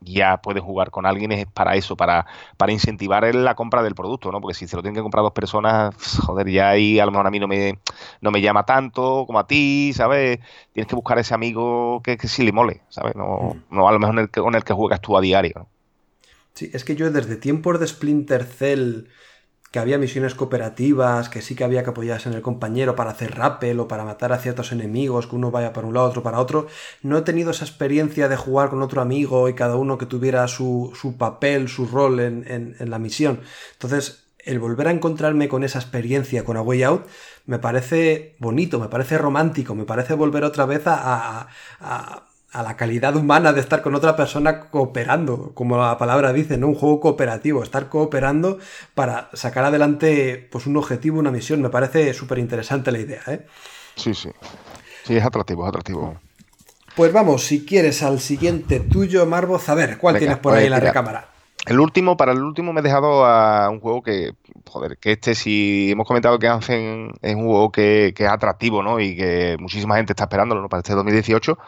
ya 0.00 0.38
puedes 0.38 0.62
jugar 0.62 0.90
con 0.90 1.06
alguien 1.06 1.32
es 1.32 1.46
para 1.46 1.74
eso, 1.74 1.96
para, 1.96 2.26
para 2.56 2.72
incentivar 2.72 3.34
la 3.34 3.54
compra 3.54 3.82
del 3.82 3.94
producto, 3.94 4.30
¿no? 4.30 4.40
Porque 4.40 4.54
si 4.54 4.66
se 4.66 4.76
lo 4.76 4.82
tienen 4.82 4.94
que 4.94 5.02
comprar 5.02 5.22
dos 5.22 5.32
personas, 5.32 5.94
joder, 6.26 6.48
ya 6.50 6.70
ahí 6.70 6.98
a 7.00 7.06
lo 7.06 7.12
mejor 7.12 7.26
a 7.26 7.30
mí 7.30 7.38
no 7.38 7.48
me, 7.48 7.78
no 8.20 8.30
me 8.30 8.40
llama 8.40 8.64
tanto 8.64 9.24
como 9.26 9.38
a 9.38 9.46
ti, 9.46 9.92
¿sabes? 9.94 10.38
Tienes 10.72 10.88
que 10.88 10.96
buscar 10.96 11.18
ese 11.18 11.34
amigo 11.34 12.00
que, 12.02 12.16
que 12.16 12.28
sí 12.28 12.44
le 12.44 12.52
mole, 12.52 12.82
¿sabes? 12.88 13.14
No, 13.16 13.56
no 13.70 13.88
a 13.88 13.92
lo 13.92 13.98
mejor 13.98 14.14
en 14.16 14.20
el 14.20 14.30
con 14.30 14.54
el 14.54 14.64
que 14.64 14.72
juegas 14.72 15.00
tú 15.00 15.16
a 15.16 15.20
diario, 15.20 15.52
¿no? 15.56 15.68
Sí, 16.56 16.70
es 16.72 16.84
que 16.84 16.96
yo 16.96 17.10
desde 17.10 17.36
tiempos 17.36 17.78
de 17.78 17.86
Splinter 17.86 18.44
Cell, 18.44 19.04
que 19.72 19.78
había 19.80 19.98
misiones 19.98 20.34
cooperativas, 20.34 21.28
que 21.28 21.42
sí 21.42 21.54
que 21.56 21.64
había 21.64 21.84
que 21.84 21.90
apoyarse 21.90 22.28
en 22.30 22.34
el 22.36 22.42
compañero 22.42 22.96
para 22.96 23.10
hacer 23.12 23.34
rappel 23.36 23.80
o 23.80 23.88
para 23.88 24.04
matar 24.04 24.32
a 24.32 24.38
ciertos 24.38 24.72
enemigos, 24.72 25.26
que 25.28 25.36
uno 25.36 25.50
vaya 25.50 25.72
para 25.74 25.86
un 25.88 25.94
lado, 25.94 26.08
otro 26.08 26.22
para 26.22 26.40
otro, 26.40 26.66
no 27.02 27.18
he 27.18 27.22
tenido 27.22 27.50
esa 27.52 27.64
experiencia 27.66 28.28
de 28.28 28.36
jugar 28.36 28.70
con 28.70 28.82
otro 28.82 29.02
amigo 29.02 29.48
y 29.48 29.54
cada 29.54 29.76
uno 29.76 29.98
que 29.98 30.06
tuviera 30.06 30.48
su, 30.48 30.92
su 31.00 31.18
papel, 31.18 31.68
su 31.68 31.86
rol 31.86 32.20
en, 32.20 32.44
en- 32.80 32.90
la 32.90 32.98
misión. 32.98 33.40
Entonces, 33.74 34.24
el 34.40 34.60
volver 34.60 34.88
a 34.88 34.92
encontrarme 34.92 35.48
con 35.48 35.64
esa 35.64 35.80
experiencia 35.80 36.44
con 36.44 36.56
A 36.56 36.62
Way 36.62 36.82
Out 36.84 37.06
me 37.46 37.58
parece 37.58 38.36
bonito, 38.38 38.78
me 38.80 38.88
parece 38.88 39.18
romántico, 39.18 39.74
me 39.74 39.84
parece 39.84 40.14
volver 40.14 40.44
otra 40.44 40.66
vez 40.66 40.82
a- 40.86 41.48
a 42.56 42.62
la 42.62 42.74
calidad 42.74 43.14
humana 43.16 43.52
de 43.52 43.60
estar 43.60 43.82
con 43.82 43.94
otra 43.94 44.16
persona 44.16 44.60
cooperando, 44.70 45.52
como 45.52 45.76
la 45.76 45.98
palabra 45.98 46.32
dice, 46.32 46.56
¿no? 46.56 46.68
Un 46.68 46.74
juego 46.74 47.00
cooperativo, 47.00 47.62
estar 47.62 47.90
cooperando 47.90 48.58
para 48.94 49.28
sacar 49.34 49.66
adelante 49.66 50.48
pues 50.50 50.66
un 50.66 50.78
objetivo, 50.78 51.18
una 51.18 51.30
misión. 51.30 51.60
Me 51.60 51.68
parece 51.68 52.14
súper 52.14 52.38
interesante 52.38 52.90
la 52.90 52.98
idea, 52.98 53.20
¿eh? 53.26 53.46
Sí, 53.94 54.14
sí. 54.14 54.30
Sí, 55.04 55.16
es 55.18 55.24
atractivo, 55.24 55.64
es 55.64 55.68
atractivo. 55.68 56.16
Pues 56.96 57.12
vamos, 57.12 57.44
si 57.44 57.66
quieres, 57.66 58.02
al 58.02 58.20
siguiente 58.20 58.80
tuyo, 58.80 59.26
Marvoz. 59.26 59.68
A 59.68 59.74
ver, 59.74 59.98
¿cuál 59.98 60.14
Venga, 60.14 60.20
tienes 60.20 60.38
por 60.38 60.54
ahí 60.54 60.64
en 60.64 60.70
la 60.70 60.80
recámara? 60.80 61.28
El 61.66 61.78
último, 61.78 62.16
para 62.16 62.32
el 62.32 62.42
último 62.42 62.72
me 62.72 62.80
he 62.80 62.82
dejado 62.82 63.26
a 63.26 63.68
un 63.68 63.80
juego 63.80 64.02
que, 64.02 64.30
joder, 64.66 64.96
que 64.96 65.12
este 65.12 65.34
si 65.34 65.90
hemos 65.90 66.06
comentado 66.06 66.38
que 66.38 66.48
hacen 66.48 67.10
es 67.20 67.34
un 67.34 67.44
juego 67.44 67.70
que, 67.70 68.14
que 68.16 68.24
es 68.24 68.30
atractivo, 68.30 68.82
¿no? 68.82 68.98
Y 68.98 69.14
que 69.14 69.56
muchísima 69.60 69.96
gente 69.96 70.14
está 70.14 70.24
esperándolo, 70.24 70.62
¿no? 70.62 70.70
Para 70.70 70.80
este 70.80 70.94
2018. 70.94 71.58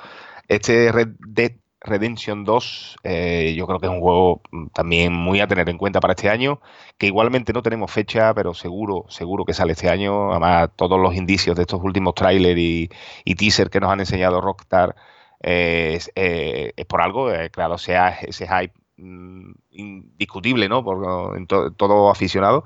Este 0.49 0.90
Red 0.92 1.09
Dead 1.20 1.53
Redemption 1.80 2.44
2, 2.44 2.96
eh, 3.05 3.55
yo 3.57 3.66
creo 3.66 3.78
que 3.78 3.86
es 3.86 3.92
un 3.92 4.01
juego 4.01 4.42
mm, 4.51 4.66
también 4.68 5.12
muy 5.12 5.40
a 5.40 5.46
tener 5.46 5.68
en 5.68 5.78
cuenta 5.78 6.01
para 6.01 6.14
este 6.14 6.28
año, 6.30 6.61
que 6.99 7.07
igualmente 7.07 7.53
no 7.53 7.62
tenemos 7.62 7.90
fecha, 7.92 8.34
pero 8.34 8.53
seguro, 8.55 9.05
seguro 9.09 9.44
que 9.44 9.55
sale 9.55 9.72
este 9.72 9.88
año. 9.88 10.30
Además, 10.32 10.70
todos 10.76 10.99
los 11.01 11.14
indicios 11.14 11.55
de 11.57 11.62
estos 11.62 11.80
últimos 11.82 12.14
trailers 12.14 12.59
y, 12.59 12.88
y 13.24 13.34
teaser 13.36 13.70
que 13.70 13.80
nos 13.80 13.90
han 13.92 14.01
enseñado 14.01 14.40
Rockstar 14.40 14.96
eh, 15.42 15.94
es, 15.96 16.11
eh, 16.16 16.72
es 16.76 16.86
por 16.86 17.01
algo, 17.03 17.32
eh, 17.32 17.51
claro, 17.51 17.78
sea 17.78 18.09
ese 18.22 18.46
hype 18.49 18.74
mm, 18.96 19.53
indiscutible, 19.70 20.68
¿no? 20.68 20.82
Por 20.84 21.36
en 21.36 21.46
to- 21.46 21.72
todo 21.72 22.11
aficionado. 22.11 22.64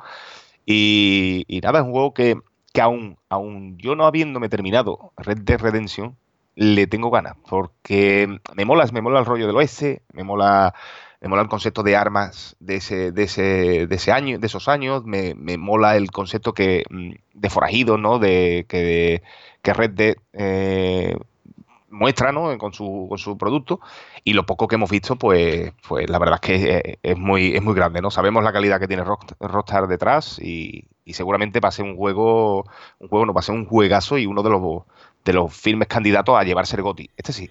Y, 0.66 1.44
y 1.48 1.60
nada, 1.60 1.80
es 1.80 1.84
un 1.84 1.92
juego 1.92 2.14
que, 2.14 2.36
que 2.72 2.80
aún, 2.80 3.18
aún 3.28 3.76
yo 3.78 3.96
no 3.96 4.06
habiéndome 4.06 4.48
terminado 4.48 5.12
Red 5.16 5.38
Dead 5.42 5.60
Redemption, 5.60 6.16
le 6.54 6.86
tengo 6.86 7.10
ganas, 7.10 7.36
porque 7.48 8.38
me 8.54 8.64
mola, 8.64 8.86
me 8.92 9.00
mola 9.02 9.20
el 9.20 9.26
rollo 9.26 9.46
del 9.46 9.56
oeste, 9.56 10.02
me 10.12 10.22
mola, 10.24 10.74
me 11.20 11.28
mola 11.28 11.42
el 11.42 11.48
concepto 11.48 11.82
de 11.82 11.96
armas 11.96 12.56
de 12.60 12.76
ese, 12.76 13.12
de 13.12 13.22
ese, 13.24 13.86
de 13.86 13.94
ese 13.96 14.12
año, 14.12 14.38
de 14.38 14.46
esos 14.46 14.68
años, 14.68 15.04
me, 15.04 15.34
me 15.34 15.56
mola 15.58 15.96
el 15.96 16.10
concepto 16.10 16.52
que, 16.54 16.84
mm, 16.90 17.12
de 17.34 17.50
forajido, 17.50 17.96
¿no? 17.98 18.18
De, 18.18 18.66
que, 18.68 19.22
que 19.62 19.72
Red 19.74 19.90
Dead 19.92 20.16
eh, 20.34 21.16
muestra, 21.90 22.32
¿no? 22.32 22.56
Con 22.58 22.72
su, 22.72 23.06
con 23.08 23.18
su 23.18 23.36
producto. 23.36 23.80
Y 24.24 24.32
lo 24.34 24.46
poco 24.46 24.66
que 24.68 24.76
hemos 24.76 24.90
visto, 24.90 25.16
pues, 25.16 25.72
pues 25.86 26.08
la 26.08 26.18
verdad 26.18 26.36
es 26.36 26.40
que 26.40 26.76
es, 26.78 26.98
es 27.02 27.18
muy, 27.18 27.54
es 27.56 27.62
muy 27.62 27.74
grande, 27.74 28.00
¿no? 28.00 28.10
Sabemos 28.10 28.42
la 28.44 28.52
calidad 28.52 28.80
que 28.80 28.88
tiene 28.88 29.04
Rock- 29.04 29.34
Rockstar 29.40 29.86
detrás 29.88 30.38
y, 30.40 30.88
y 31.04 31.14
seguramente 31.14 31.60
va 31.60 31.68
a 31.68 31.72
ser 31.72 31.84
un 31.84 31.96
juego, 31.96 32.64
un 32.98 33.08
juego 33.08 33.26
no, 33.26 33.34
va 33.34 33.40
a 33.40 33.42
ser 33.42 33.54
un 33.54 33.66
juegazo 33.66 34.18
y 34.18 34.26
uno 34.26 34.42
de 34.42 34.50
los, 34.50 34.82
de 35.24 35.32
los 35.32 35.54
firmes 35.54 35.88
candidatos 35.88 36.36
a 36.38 36.42
llevarse 36.44 36.76
el 36.76 36.82
GOTY. 36.82 37.10
Este 37.16 37.32
sí. 37.32 37.50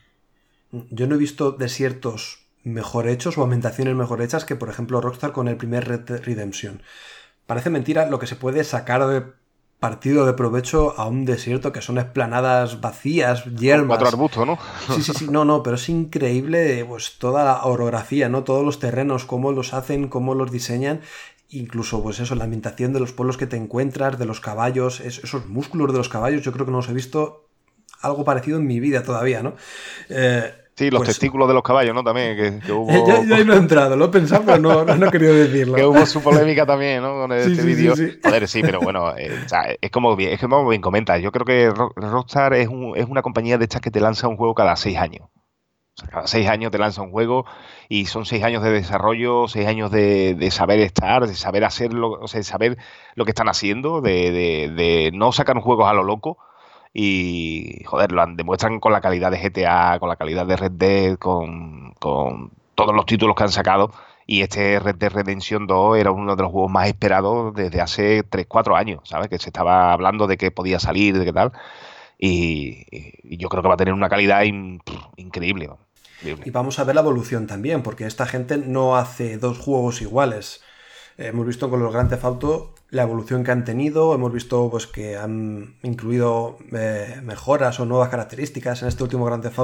Yo 0.89 1.07
no 1.07 1.15
he 1.15 1.17
visto 1.17 1.51
desiertos 1.51 2.39
mejor 2.63 3.07
hechos 3.07 3.37
o 3.37 3.43
ambientaciones 3.43 3.95
mejor 3.95 4.21
hechas 4.21 4.45
que, 4.45 4.55
por 4.55 4.69
ejemplo, 4.69 5.01
Rockstar 5.01 5.31
con 5.31 5.47
el 5.47 5.57
primer 5.57 5.87
Red 5.87 6.01
Dead 6.01 6.23
Redemption. 6.23 6.81
Parece 7.45 7.69
mentira 7.69 8.05
lo 8.09 8.19
que 8.19 8.27
se 8.27 8.35
puede 8.35 8.63
sacar 8.63 9.05
de 9.07 9.23
partido 9.79 10.27
de 10.27 10.33
provecho 10.33 10.93
a 10.99 11.07
un 11.07 11.25
desierto 11.25 11.71
que 11.71 11.81
son 11.81 11.97
esplanadas 11.97 12.81
vacías, 12.81 13.45
yermas. 13.45 13.87
Cuatro 13.97 14.07
arbustos, 14.09 14.45
¿no? 14.45 14.59
Sí, 14.95 15.01
sí, 15.01 15.11
sí, 15.13 15.27
no, 15.27 15.43
no, 15.43 15.63
pero 15.63 15.75
es 15.75 15.89
increíble 15.89 16.85
pues 16.87 17.17
toda 17.17 17.43
la 17.43 17.65
orografía, 17.65 18.29
¿no? 18.29 18.43
Todos 18.43 18.63
los 18.63 18.77
terrenos, 18.77 19.25
cómo 19.25 19.51
los 19.51 19.73
hacen, 19.73 20.07
cómo 20.07 20.35
los 20.35 20.51
diseñan, 20.51 21.01
incluso 21.49 22.03
pues 22.03 22.19
eso, 22.19 22.35
la 22.35 22.43
ambientación 22.43 22.93
de 22.93 22.99
los 22.99 23.11
pueblos 23.11 23.37
que 23.37 23.47
te 23.47 23.57
encuentras, 23.57 24.19
de 24.19 24.25
los 24.25 24.39
caballos, 24.39 24.99
es- 24.99 25.23
esos 25.23 25.47
músculos 25.47 25.91
de 25.91 25.97
los 25.97 26.09
caballos, 26.09 26.43
yo 26.43 26.51
creo 26.51 26.65
que 26.67 26.71
no 26.71 26.77
los 26.77 26.89
he 26.89 26.93
visto 26.93 27.47
algo 28.01 28.23
parecido 28.25 28.57
en 28.59 28.67
mi 28.67 28.79
vida 28.79 29.03
todavía, 29.03 29.43
¿no? 29.43 29.55
Eh, 30.09 30.51
Sí, 30.75 30.89
los 30.89 30.99
pues, 30.99 31.09
testículos 31.09 31.47
de 31.47 31.53
los 31.53 31.63
caballos, 31.63 31.93
¿no? 31.93 32.03
También, 32.03 32.35
que, 32.35 32.63
que 32.63 32.71
hubo... 32.71 33.07
Yo, 33.07 33.23
yo 33.23 33.35
ahí 33.35 33.45
no 33.45 33.53
he 33.53 33.57
entrado, 33.57 33.95
lo 33.95 34.05
he 34.05 34.09
pensado, 34.09 34.43
pero 34.45 34.57
no, 34.57 34.83
no 34.85 35.05
he 35.05 35.11
querido 35.11 35.33
decirlo. 35.35 35.75
Que 35.75 35.85
hubo 35.85 36.05
su 36.05 36.21
polémica 36.21 36.65
también, 36.65 37.01
¿no? 37.03 37.13
Con 37.13 37.31
este 37.33 37.61
sí, 37.61 37.75
vídeo. 37.75 37.93
sí, 37.95 38.11
sí. 38.11 38.19
Joder, 38.23 38.47
sí, 38.47 38.63
pero 38.63 38.81
bueno, 38.81 39.15
eh, 39.17 39.41
o 39.45 39.47
sea, 39.47 39.65
es 39.79 39.91
como 39.91 40.15
bien, 40.15 40.31
es 40.33 40.39
como 40.39 40.67
bien 40.67 40.81
comentas. 40.81 41.21
Yo 41.21 41.31
creo 41.31 41.45
que 41.45 41.69
Ro- 41.69 41.91
Rockstar 41.95 42.53
es, 42.55 42.67
un- 42.67 42.93
es 42.97 43.05
una 43.05 43.21
compañía 43.21 43.57
de 43.57 43.65
estas 43.65 43.81
que 43.81 43.91
te 43.91 43.99
lanza 43.99 44.27
un 44.27 44.37
juego 44.37 44.55
cada 44.55 44.75
seis 44.75 44.97
años. 44.97 45.27
O 45.97 46.01
sea, 46.01 46.09
cada 46.09 46.27
seis 46.27 46.47
años 46.49 46.71
te 46.71 46.79
lanza 46.79 47.01
un 47.03 47.11
juego 47.11 47.45
y 47.89 48.05
son 48.07 48.25
seis 48.25 48.43
años 48.43 48.63
de 48.63 48.71
desarrollo, 48.71 49.47
seis 49.49 49.67
años 49.67 49.91
de, 49.91 50.35
de 50.35 50.51
saber 50.51 50.79
estar, 50.79 51.27
de 51.27 51.35
saber 51.35 51.65
hacerlo, 51.65 52.11
o 52.21 52.27
sea, 52.27 52.39
de 52.39 52.43
saber 52.45 52.77
lo 53.15 53.25
que 53.25 53.31
están 53.31 53.49
haciendo, 53.49 54.01
de, 54.01 54.31
de- 54.31 54.69
de 54.75 55.11
no 55.13 55.31
sacar 55.33 55.59
juegos 55.59 55.87
a 55.89 55.93
lo 55.93 56.03
loco. 56.03 56.37
Y, 56.93 57.83
joder, 57.85 58.11
lo 58.11 58.21
han- 58.21 58.35
demuestran 58.37 58.79
con 58.79 58.91
la 58.91 59.01
calidad 59.01 59.31
de 59.31 59.39
GTA, 59.39 59.99
con 59.99 60.09
la 60.09 60.17
calidad 60.17 60.45
de 60.45 60.57
Red 60.57 60.71
Dead, 60.73 61.17
con, 61.17 61.93
con 61.99 62.51
todos 62.75 62.95
los 62.95 63.05
títulos 63.05 63.35
que 63.35 63.43
han 63.43 63.51
sacado. 63.51 63.91
Y 64.27 64.41
este 64.41 64.79
Red 64.79 64.95
Dead 64.95 65.11
Redemption 65.11 65.67
2 65.67 65.97
era 65.97 66.11
uno 66.11 66.35
de 66.35 66.43
los 66.43 66.51
juegos 66.51 66.71
más 66.71 66.87
esperados 66.87 67.53
desde 67.53 67.81
hace 67.81 68.23
3-4 68.23 68.75
años, 68.77 69.01
¿sabes? 69.03 69.29
Que 69.29 69.39
se 69.39 69.49
estaba 69.49 69.91
hablando 69.93 70.27
de 70.27 70.37
que 70.37 70.51
podía 70.51 70.79
salir, 70.79 71.17
de 71.17 71.25
qué 71.25 71.33
tal. 71.33 71.51
Y, 72.17 72.85
yo 73.37 73.49
creo 73.49 73.63
que 73.63 73.67
va 73.67 73.73
a 73.73 73.77
tener 73.77 73.93
una 73.93 74.09
calidad 74.09 74.43
increíble. 75.17 75.69
Y 76.45 76.51
vamos 76.51 76.77
a 76.79 76.83
ver 76.83 76.95
la 76.95 77.01
evolución 77.01 77.47
también, 77.47 77.81
porque 77.81 78.05
esta 78.05 78.27
gente 78.27 78.57
no 78.57 78.95
hace 78.95 79.37
dos 79.37 79.57
juegos 79.57 80.01
iguales. 80.01 80.61
Hemos 81.17 81.45
visto 81.47 81.69
con 81.69 81.81
los 81.81 81.91
Grand 81.91 82.09
Theft 82.09 82.23
la 82.91 83.03
evolución 83.03 83.45
que 83.45 83.51
han 83.51 83.63
tenido, 83.63 84.13
hemos 84.13 84.33
visto 84.33 84.69
pues 84.69 84.85
que 84.85 85.17
han 85.17 85.77
incluido 85.81 86.57
eh, 86.73 87.21
mejoras 87.23 87.79
o 87.79 87.85
nuevas 87.85 88.09
características. 88.09 88.81
En 88.81 88.89
este 88.89 89.01
último 89.01 89.25
Grand 89.25 89.41
Theft 89.41 89.59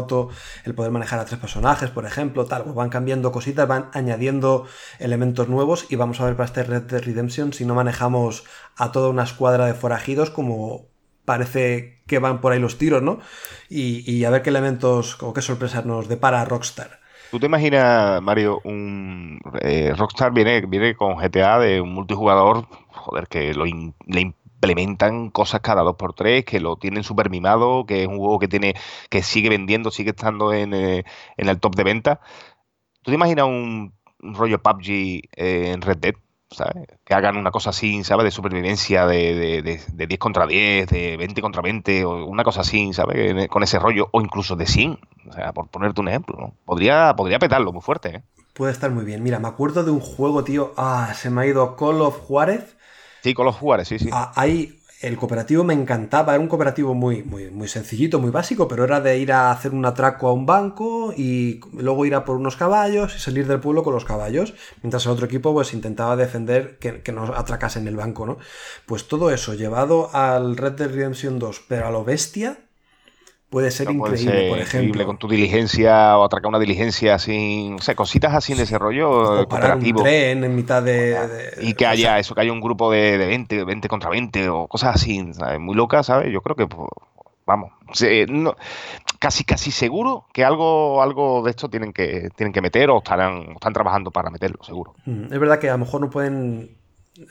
el 0.64 0.74
poder 0.74 0.92
manejar 0.92 1.20
a 1.20 1.26
tres 1.26 1.38
personajes, 1.38 1.90
por 1.90 2.06
ejemplo, 2.06 2.46
tal, 2.46 2.64
pues 2.64 2.74
van 2.74 2.90
cambiando 2.90 3.34
cositas, 3.34 3.68
van 3.68 3.90
añadiendo 3.94 4.66
elementos 4.98 5.50
nuevos 5.50 5.88
y 5.90 5.98
vamos 5.98 6.22
a 6.22 6.26
ver 6.26 6.38
para 6.38 6.46
este 6.46 6.64
Red 6.64 6.84
Dead 6.84 7.04
Redemption 7.04 7.52
si 7.52 7.66
no 7.66 7.76
manejamos 7.76 8.46
a 8.78 8.94
toda 8.94 9.10
una 9.10 9.24
escuadra 9.24 9.66
de 9.66 9.74
forajidos 9.74 10.30
como 10.30 10.86
parece 11.26 12.02
que 12.08 12.20
van 12.20 12.40
por 12.40 12.54
ahí 12.54 12.60
los 12.60 12.78
tiros, 12.78 13.04
¿no? 13.04 13.20
Y, 13.68 14.10
y 14.10 14.24
a 14.24 14.30
ver 14.30 14.42
qué 14.42 14.52
elementos 14.52 15.22
o 15.22 15.34
qué 15.34 15.42
sorpresas 15.42 15.86
nos 15.86 16.08
depara 16.08 16.46
Rockstar. 16.46 17.02
¿Tú 17.30 17.40
te 17.40 17.46
imaginas, 17.48 18.22
Mario, 18.22 18.62
un 18.64 19.40
eh, 19.62 19.94
Rockstar 19.98 20.32
viene, 20.32 20.62
viene 20.66 20.96
con 20.96 21.18
GTA 21.18 21.60
de 21.60 21.82
un 21.82 21.94
multijugador, 21.94 22.68
joder, 22.90 23.28
que 23.28 23.54
lo 23.54 23.66
le 23.66 24.22
implementan 24.22 25.30
cosas 25.30 25.60
cada 25.60 25.82
dos 25.84 25.98
por 25.98 26.14
tres, 26.14 26.46
que 26.46 26.62
lo 26.62 26.78
tienen 26.78 27.04
súper 27.04 27.30
mimado, 27.30 27.86
que 27.86 28.04
es 28.04 28.08
un 28.08 28.18
juego 28.18 28.40
que 28.40 28.48
tiene, 28.48 28.76
que 29.10 29.24
sigue 29.24 29.50
vendiendo, 29.50 29.92
sigue 29.92 30.12
estando 30.12 30.54
en, 30.54 30.74
eh, 30.74 31.04
en 31.36 31.50
el 31.50 31.60
top 31.60 31.76
de 31.76 31.84
venta. 31.84 32.22
¿Tú 33.04 33.12
te 33.12 33.16
imaginas 33.16 33.48
un, 33.48 33.94
un 34.22 34.36
rollo 34.36 34.62
PUBG 34.62 34.90
eh, 35.38 35.72
en 35.74 35.82
Red 35.82 35.98
Dead? 36.00 36.16
¿Sabes? 36.52 36.88
Que 37.06 37.14
hagan 37.14 37.38
una 37.38 37.52
cosa 37.52 37.72
así, 37.72 38.04
¿sabes? 38.04 38.26
De 38.26 38.32
supervivencia 38.32 39.06
de, 39.06 39.36
de, 39.36 39.62
de- 39.62 39.82
de 39.94 40.08
10 40.08 40.20
contra 40.20 40.48
10, 40.48 40.88
de 40.88 41.18
20 41.18 41.42
contra 41.42 41.62
20, 41.62 42.06
o 42.06 42.26
una 42.26 42.44
cosa 42.44 42.62
así, 42.62 42.94
¿sabes? 42.94 43.48
Con 43.50 43.64
ese 43.64 43.80
rollo, 43.80 44.10
o 44.12 44.22
incluso 44.22 44.56
de 44.56 44.66
100, 44.68 45.00
o 45.30 45.34
sea, 45.34 45.54
por 45.54 45.68
ponerte 45.70 46.02
un 46.02 46.10
ejemplo, 46.10 46.38
¿no? 46.40 46.54
Podría, 46.66 47.16
podría 47.16 47.40
petarlo 47.40 47.72
muy 47.74 47.82
fuerte, 47.82 48.10
¿eh? 48.18 48.24
Puede 48.54 48.74
estar 48.74 48.92
muy 48.92 49.06
bien. 49.06 49.24
Mira, 49.24 49.40
me 49.40 49.48
acuerdo 49.48 49.86
de 49.86 49.92
un 49.92 50.02
juego, 50.02 50.44
tío. 50.44 50.74
Ah, 50.76 51.14
se 51.16 51.30
me 51.30 51.42
ha 51.42 51.46
ido 51.46 51.78
Call 51.78 52.02
of 52.02 52.20
Juárez. 52.20 52.76
Sí, 53.22 53.34
con 53.36 53.46
los 53.46 53.56
jugadores, 53.56 53.88
sí, 53.90 54.00
sí. 54.00 54.12
Ah, 54.12 54.32
ahí 54.36 54.77
el 55.02 55.18
cooperativo 55.18 55.64
me 55.64 55.74
encantaba. 55.74 56.34
Era 56.34 56.42
un 56.42 56.48
cooperativo 56.48 56.94
muy, 56.94 57.24
muy, 57.24 57.50
muy 57.52 57.68
sencillito, 57.68 58.20
muy 58.20 58.32
básico, 58.32 58.68
pero 58.68 58.84
era 58.84 59.00
de 59.00 59.18
ir 59.18 59.32
a 59.32 59.52
hacer 59.52 59.74
un 59.74 59.86
atraco 59.86 60.28
a 60.28 60.34
un 60.34 60.46
banco 60.46 61.14
y 61.16 61.60
luego 61.74 62.06
ir 62.06 62.16
a 62.16 62.26
por 62.26 62.38
unos 62.38 62.56
caballos 62.56 63.16
y 63.16 63.20
salir 63.20 63.48
del 63.48 63.60
pueblo 63.60 63.84
con 63.84 63.94
los 63.94 64.06
caballos. 64.06 64.54
Mientras 64.82 65.06
el 65.06 65.12
otro 65.12 65.26
equipo 65.26 65.54
pues 65.54 65.74
intentaba 65.74 66.16
defender 66.16 66.78
que, 66.80 67.02
que 67.02 67.12
no 67.12 67.24
atracasen 67.36 67.88
el 67.88 67.96
banco, 67.96 68.26
¿no? 68.26 68.38
Pues 68.86 69.08
todo 69.08 69.30
eso 69.32 69.54
llevado 69.54 70.14
al 70.16 70.58
Red 70.58 70.74
Dead 70.74 70.90
Redemption 70.90 71.40
2, 71.40 71.64
pero 71.68 71.88
a 71.88 71.92
lo 71.92 72.04
bestia. 72.04 72.67
Puede 73.50 73.72
ser 73.72 73.88
No 73.88 73.96
puede 73.96 74.18
increíble, 74.18 74.42
ser 74.42 74.50
por 74.50 74.60
increíble 74.60 74.60
ejemplo. 74.60 75.06
con 75.06 75.18
tu 75.18 75.28
diligencia 75.28 76.18
o 76.18 76.24
atracar 76.26 76.50
una 76.50 76.60
diligencia 76.60 77.18
sin, 77.20 77.76
o 77.76 77.82
sea, 77.82 77.96
cositas 77.96 78.34
así 78.34 78.54
en 78.54 78.60
ese 78.60 78.78
rollo 78.78 79.40
eh, 79.42 79.42
o 79.44 79.48
parar 79.48 79.78
un 79.78 79.94
tren 79.96 80.44
en 80.44 80.56
mitad 80.56 80.84
de... 80.84 81.28
de- 81.28 81.54
Y 81.60 81.74
que 81.74 81.86
o 81.86 81.90
haya 81.90 81.98
sea, 82.00 82.20
eso, 82.20 82.36
que 82.36 82.42
haya 82.42 82.52
un 82.52 82.62
grupo 82.62 82.92
de, 82.92 83.18
de 83.18 83.26
20, 83.28 83.64
20 83.64 83.88
contra 83.88 84.10
20 84.10 84.50
o 84.50 84.68
cosas 84.68 84.96
así, 84.96 85.34
¿sabes? 85.34 85.60
Muy 85.60 85.76
locas, 85.76 86.06
¿sabes? 86.08 86.32
Yo 86.32 86.42
creo 86.42 86.56
que, 86.56 86.68
pues, 86.68 86.90
vamos, 87.46 87.72
se- 87.94 88.26
no- 88.28 88.56
casi 89.20 89.44
casi 89.46 89.72
seguro 89.72 90.26
que 90.34 90.44
algo 90.46 91.02
algo 91.02 91.42
de 91.44 91.52
esto 91.52 91.70
tienen 91.70 91.94
que 91.94 92.30
tienen 92.36 92.54
que 92.54 92.62
meter 92.62 92.90
o 92.90 92.98
estarán 93.00 93.52
están 93.54 93.74
trabajando 93.74 94.12
para 94.12 94.30
meterlo, 94.30 94.64
seguro. 94.64 94.94
Mm, 95.06 95.34
Es 95.34 95.40
verdad 95.40 95.60
que 95.60 95.70
a 95.70 95.74
lo 95.74 95.80
mejor 95.80 96.02
no 96.02 96.10
pueden 96.10 96.78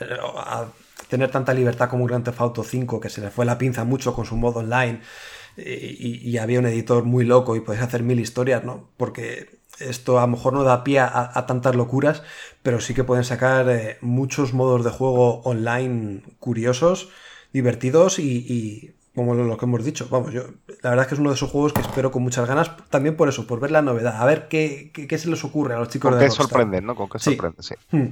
eh, 0.01 0.17
a- 0.39 0.67
tener 1.09 1.31
tanta 1.31 1.53
libertad 1.55 1.89
como 1.91 2.03
un 2.05 2.09
Grand 2.09 2.25
Theft 2.25 2.41
Auto 2.41 2.65
5, 2.65 2.99
que 3.01 3.09
se 3.11 3.21
le 3.21 3.31
fue 3.31 3.45
la 3.45 3.59
pinza 3.59 3.85
mucho 3.85 4.15
con 4.15 4.25
su 4.25 4.37
modo 4.37 4.61
online 4.61 5.01
y, 5.57 6.29
y 6.31 6.39
había 6.39 6.59
un 6.59 6.67
editor 6.67 7.05
muy 7.05 7.25
loco 7.25 7.57
y 7.57 7.61
podés 7.61 7.83
hacer 7.83 8.03
mil 8.03 8.21
historias, 8.21 8.65
¿no? 8.65 8.89
Porque 8.97 9.59
esto 9.79 10.19
a 10.19 10.23
lo 10.23 10.29
mejor 10.29 10.53
no 10.55 10.63
da 10.65 10.85
pie 10.85 11.01
a, 11.01 11.31
a 11.35 11.47
tantas 11.47 11.75
locuras, 11.77 12.23
pero 12.63 12.81
sí 12.81 12.95
que 12.95 13.05
pueden 13.05 13.25
sacar 13.25 13.69
eh, 13.69 13.99
muchos 14.01 14.55
modos 14.55 14.85
de 14.85 14.91
juego 14.91 15.41
online 15.43 16.23
curiosos, 16.39 17.11
divertidos 17.53 18.19
y, 18.19 18.45
y 18.49 18.93
como 19.15 19.35
lo, 19.35 19.57
que 19.57 19.65
hemos 19.65 19.85
dicho, 19.85 20.09
vamos, 20.11 20.33
yo 20.33 20.43
la 20.83 20.91
verdad 20.91 21.05
es 21.05 21.09
que 21.09 21.15
es 21.15 21.21
uno 21.21 21.31
de 21.31 21.37
esos 21.37 21.51
juegos 21.51 21.73
que 21.73 21.81
espero 21.81 22.11
con 22.11 22.23
muchas 22.23 22.47
ganas, 22.47 22.71
también 22.91 23.17
por 23.17 23.29
eso, 23.29 23.47
por 23.47 23.61
ver 23.61 23.71
la 23.71 23.81
novedad, 23.83 24.21
a 24.21 24.25
ver 24.27 24.49
qué, 24.49 24.91
qué- 24.93 25.07
qué 25.09 25.19
se 25.19 25.29
les 25.31 25.43
ocurre 25.45 25.75
a 25.75 25.79
los 25.79 25.89
chicos 25.89 26.11
Con 26.11 26.19
de 26.19 26.25
qué 26.25 26.29
Rockstar. 26.29 26.47
sorprenden, 26.49 26.85
¿no? 26.87 26.95
Con 26.95 27.09
qué 27.09 27.19
Sí. 27.19 27.31
sorprenden, 27.31 27.63
sí. 27.63 27.75
Hmm. 27.91 28.09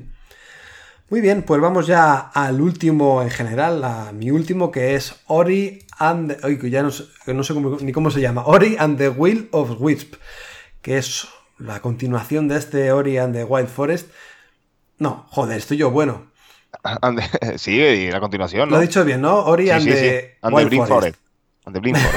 Muy 1.10 1.20
bien, 1.20 1.42
pues 1.42 1.60
vamos 1.60 1.86
ya 1.86 2.14
al 2.14 2.60
último 2.60 3.22
en 3.22 3.30
general, 3.30 3.84
a 3.84 4.12
mi 4.12 4.30
último 4.30 4.70
que 4.70 4.94
es 4.94 5.14
Ori 5.26 5.80
and 5.98 6.36
the, 6.36 6.70
ya 6.70 6.82
no 6.82 6.90
sé, 6.90 7.04
que 7.24 7.34
no 7.34 7.42
sé 7.44 7.54
cómo- 7.54 7.78
ni 7.80 7.92
cómo 7.92 8.10
se 8.10 8.20
llama, 8.20 8.44
Ori 8.46 8.76
and 8.78 8.98
the 8.98 9.08
Will 9.08 9.48
of 9.52 9.76
Wisp, 9.78 10.14
que 10.82 10.98
es 10.98 11.26
la 11.58 11.80
continuación 11.80 12.48
de 12.48 12.56
este 12.58 12.90
Ori 12.92 13.18
and 13.18 13.34
the 13.34 13.44
Wild 13.44 13.68
Forest. 13.68 14.08
No, 14.98 15.26
joder, 15.30 15.58
estoy 15.58 15.76
yo 15.76 15.90
bueno. 15.90 16.26
And 17.02 17.20
the- 17.20 17.58
sí, 17.58 17.76
y 17.80 18.10
la 18.10 18.20
continuación, 18.20 18.68
¿no? 18.68 18.76
Lo 18.76 18.82
he 18.82 18.86
dicho 18.86 19.04
bien, 19.04 19.20
¿no? 19.20 19.44
Ori 19.44 19.64
Sí, 19.64 19.70
and 19.70 19.82
sí, 19.84 19.90
sí. 19.90 19.94
the 19.96 20.38
And 20.42 20.56
the 20.56 20.64
Wild 20.64 20.74
Forest. 20.86 20.92
Forest. 20.92 21.18
And 21.66 21.74
the 21.76 21.80
Forest. 21.80 22.14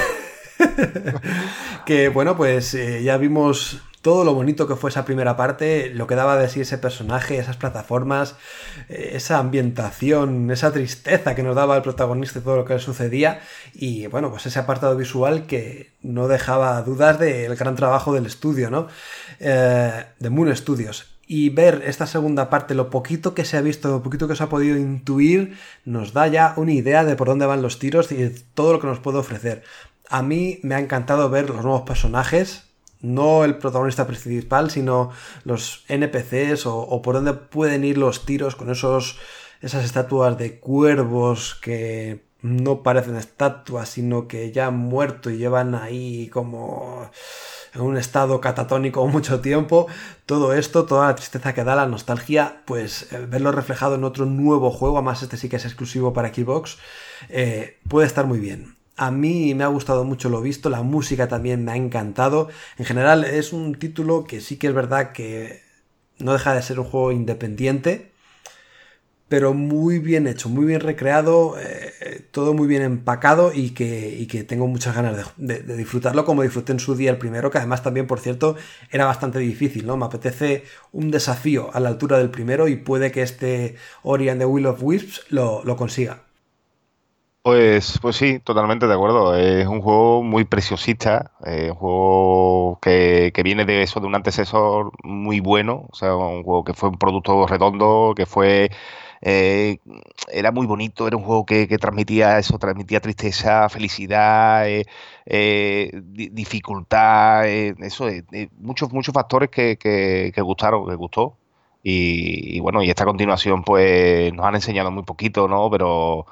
Que 1.86 2.10
bueno, 2.10 2.36
pues 2.36 2.74
eh, 2.74 3.02
ya 3.04 3.18
vimos 3.18 3.82
todo 4.08 4.24
lo 4.24 4.34
bonito 4.34 4.70
que 4.70 4.78
fue 4.78 4.90
esa 4.90 5.04
primera 5.04 5.36
parte, 5.36 5.92
lo 5.94 6.08
que 6.08 6.16
daba 6.16 6.38
de 6.38 6.48
sí 6.48 6.62
ese 6.62 6.78
personaje, 6.78 7.40
esas 7.40 7.58
plataformas, 7.58 8.38
eh, 8.88 9.10
esa 9.16 9.38
ambientación, 9.38 10.50
esa 10.50 10.72
tristeza 10.72 11.36
que 11.36 11.44
nos 11.44 11.58
daba 11.58 11.76
el 11.76 11.82
protagonista 11.82 12.40
y 12.40 12.42
todo 12.42 12.56
lo 12.56 12.64
que 12.64 12.76
le 12.76 12.80
sucedía. 12.80 13.42
Y 13.74 14.08
bueno, 14.08 14.30
pues 14.32 14.46
ese 14.46 14.60
apartado 14.60 14.96
visual 14.96 15.46
que 15.46 15.92
no 16.04 16.30
dejaba 16.30 16.82
dudas 16.84 17.20
del 17.20 17.54
gran 17.58 17.76
trabajo 17.76 18.14
del 18.14 18.26
estudio, 18.26 18.70
¿no? 18.70 18.88
Eh, 19.42 20.06
de 20.18 20.30
Moon 20.30 20.56
Studios. 20.56 21.18
Y 21.28 21.50
ver 21.50 21.84
esta 21.86 22.08
segunda 22.08 22.50
parte, 22.50 22.76
lo 22.76 22.90
poquito 22.90 23.34
que 23.34 23.44
se 23.44 23.58
ha 23.58 23.62
visto, 23.62 23.90
lo 23.90 24.04
poquito 24.04 24.30
que 24.30 24.38
se 24.38 24.44
ha 24.44 24.48
podido 24.48 24.78
intuir, 24.78 25.58
nos 25.84 26.14
da 26.14 26.28
ya 26.28 26.54
una 26.56 26.72
idea 26.72 27.04
de 27.04 27.18
por 27.18 27.28
dónde 27.28 27.46
van 27.46 27.62
los 27.62 27.78
tiros 27.78 28.10
y 28.14 28.16
de 28.16 28.30
todo 28.30 28.72
lo 28.72 28.80
que 28.80 28.88
nos 28.88 29.00
puede 29.00 29.18
ofrecer. 29.18 29.64
A 30.10 30.24
mí 30.24 30.62
me 30.64 30.76
ha 30.76 30.80
encantado 30.80 31.30
ver 31.30 31.50
los 31.50 31.62
nuevos 31.62 31.82
personajes, 31.82 32.67
no 33.02 33.44
el 33.44 33.58
protagonista 33.58 34.08
principal, 34.08 34.72
sino 34.72 35.12
los 35.44 35.84
NPCs 35.88 36.66
o, 36.66 37.02
por 37.02 37.16
dónde 37.16 37.34
pueden 37.34 37.84
ir 37.84 37.98
los 37.98 38.26
tiros 38.26 38.56
con 38.56 38.70
esos, 38.70 39.18
esas 39.62 39.86
estatuas 39.86 40.38
de 40.38 40.60
cuervos 40.60 41.56
que 41.56 42.26
no 42.42 42.84
parecen 42.84 43.16
estatuas, 43.16 43.90
sino 43.90 44.28
que 44.28 44.52
ya 44.52 44.68
han 44.68 44.78
muerto 44.78 45.30
y 45.30 45.38
llevan 45.38 45.76
ahí 45.76 46.30
como 46.30 47.10
en 47.74 47.82
un 47.82 47.98
estado 47.98 48.42
catatónico 48.42 49.06
mucho 49.08 49.42
tiempo. 49.42 49.88
Todo 50.26 50.54
esto, 50.54 50.86
toda 50.86 51.08
la 51.08 51.16
tristeza 51.16 51.54
que 51.54 51.64
da 51.64 51.76
la 51.76 51.88
nostalgia, 51.88 52.62
pues 52.66 53.12
eh, 53.12 53.26
verlo 53.28 53.52
reflejado 53.52 53.96
en 53.96 54.04
otro 54.04 54.26
nuevo 54.26 54.72
juego, 54.72 54.98
además 54.98 55.24
este 55.24 55.38
sí 55.38 55.50
que 55.50 55.58
es 55.58 55.66
exclusivo 55.66 56.14
para 56.14 56.34
Xbox, 56.34 56.78
eh, 57.30 57.78
puede 57.88 58.08
estar 58.08 58.26
muy 58.26 58.40
bien. 58.40 58.77
A 58.98 59.12
mí 59.12 59.54
me 59.54 59.64
ha 59.64 59.68
gustado 59.68 60.04
mucho 60.06 60.28
lo 60.30 60.42
visto, 60.42 60.70
la 60.70 60.82
música 60.82 61.28
también 61.28 61.64
me 61.64 61.72
ha 61.72 61.76
encantado. 61.76 62.50
En 62.78 62.86
general 62.86 63.24
es 63.26 63.54
un 63.54 63.76
título 63.76 64.24
que 64.24 64.42
sí 64.42 64.58
que 64.58 64.68
es 64.68 64.74
verdad 64.74 65.12
que 65.12 65.62
no 66.20 66.34
deja 66.34 66.56
de 66.56 66.64
ser 66.64 66.80
un 66.80 66.86
juego 66.86 67.12
independiente, 67.12 68.12
pero 69.28 69.54
muy 69.54 70.00
bien 70.00 70.26
hecho, 70.28 70.50
muy 70.50 70.66
bien 70.66 70.80
recreado, 70.82 71.58
eh, 71.60 72.26
todo 72.32 72.54
muy 72.54 72.68
bien 72.68 72.82
empacado 72.82 73.52
y 73.54 73.72
que, 73.72 74.46
tengo 74.48 74.68
muchas 74.68 74.96
ganas 74.96 75.34
de, 75.38 75.60
disfrutarlo 75.76 76.26
como 76.26 76.44
disfruté 76.44 76.72
en 76.72 76.80
su 76.80 76.96
día 76.96 77.12
el 77.12 77.18
primero, 77.18 77.52
que 77.52 77.58
además 77.60 77.84
también, 77.84 78.08
por 78.08 78.20
cierto, 78.20 78.56
era 78.92 79.06
bastante 79.06 79.40
difícil, 79.40 79.86
¿no? 79.86 79.98
Me 79.98 80.06
apetece 80.06 80.64
un 80.92 81.12
desafío 81.12 81.70
a 81.74 81.80
la 81.80 81.90
altura 81.90 82.18
del 82.18 82.32
primero 82.32 82.68
y 82.68 82.78
puede 82.78 83.12
que 83.12 83.22
este 83.22 83.76
Ori 84.04 84.30
and 84.30 84.40
the 84.40 84.46
Will 84.46 84.66
of 84.66 84.82
Wisps 84.82 85.26
lo 85.30 85.76
consiga. 85.78 86.27
Pues, 87.48 87.98
pues 88.02 88.18
sí, 88.18 88.40
totalmente 88.40 88.88
de 88.88 88.94
acuerdo. 88.94 89.34
Es 89.36 89.66
un 89.68 89.82
juego 89.82 90.22
muy 90.22 90.44
preciosista, 90.44 91.32
eh, 91.46 91.70
un 91.72 91.78
juego 91.78 92.80
que, 92.82 93.32
que 93.34 93.42
viene 93.42 93.64
de 93.64 93.84
eso, 93.84 94.02
de 94.02 94.08
un 94.08 94.16
antecesor 94.16 94.92
muy 95.06 95.40
bueno, 95.40 95.88
o 95.90 95.96
sea, 95.96 96.14
un 96.18 96.44
juego 96.44 96.66
que 96.66 96.74
fue 96.74 96.90
un 96.90 96.98
producto 96.98 97.48
redondo, 97.48 98.14
que 98.18 98.26
fue, 98.26 98.70
eh, 99.22 99.78
era 100.30 100.52
muy 100.52 100.68
bonito, 100.68 101.08
era 101.08 101.16
un 101.16 101.24
juego 101.24 101.46
que, 101.46 101.70
que 101.70 101.78
transmitía 101.78 102.38
eso, 102.38 102.60
transmitía 102.60 103.00
tristeza, 103.00 103.70
felicidad, 103.70 104.68
eh, 104.68 104.86
eh, 105.26 105.92
di- 106.04 106.28
dificultad, 106.30 107.48
eso, 107.48 108.08
muchos, 108.60 108.92
muchos 108.92 109.14
factores 109.14 109.50
que, 109.50 109.78
que, 109.78 110.42
gustaron, 110.42 110.86
que 110.88 110.96
gustó. 110.96 111.38
Y 111.84 112.60
bueno, 112.60 112.84
y 112.84 112.90
esta 112.90 113.06
continuación 113.06 113.64
pues 113.64 114.34
nos 114.34 114.46
han 114.46 114.56
enseñado 114.56 114.92
muy 114.92 115.04
poquito, 115.04 115.48
¿no? 115.48 115.70
Pero 115.70 116.26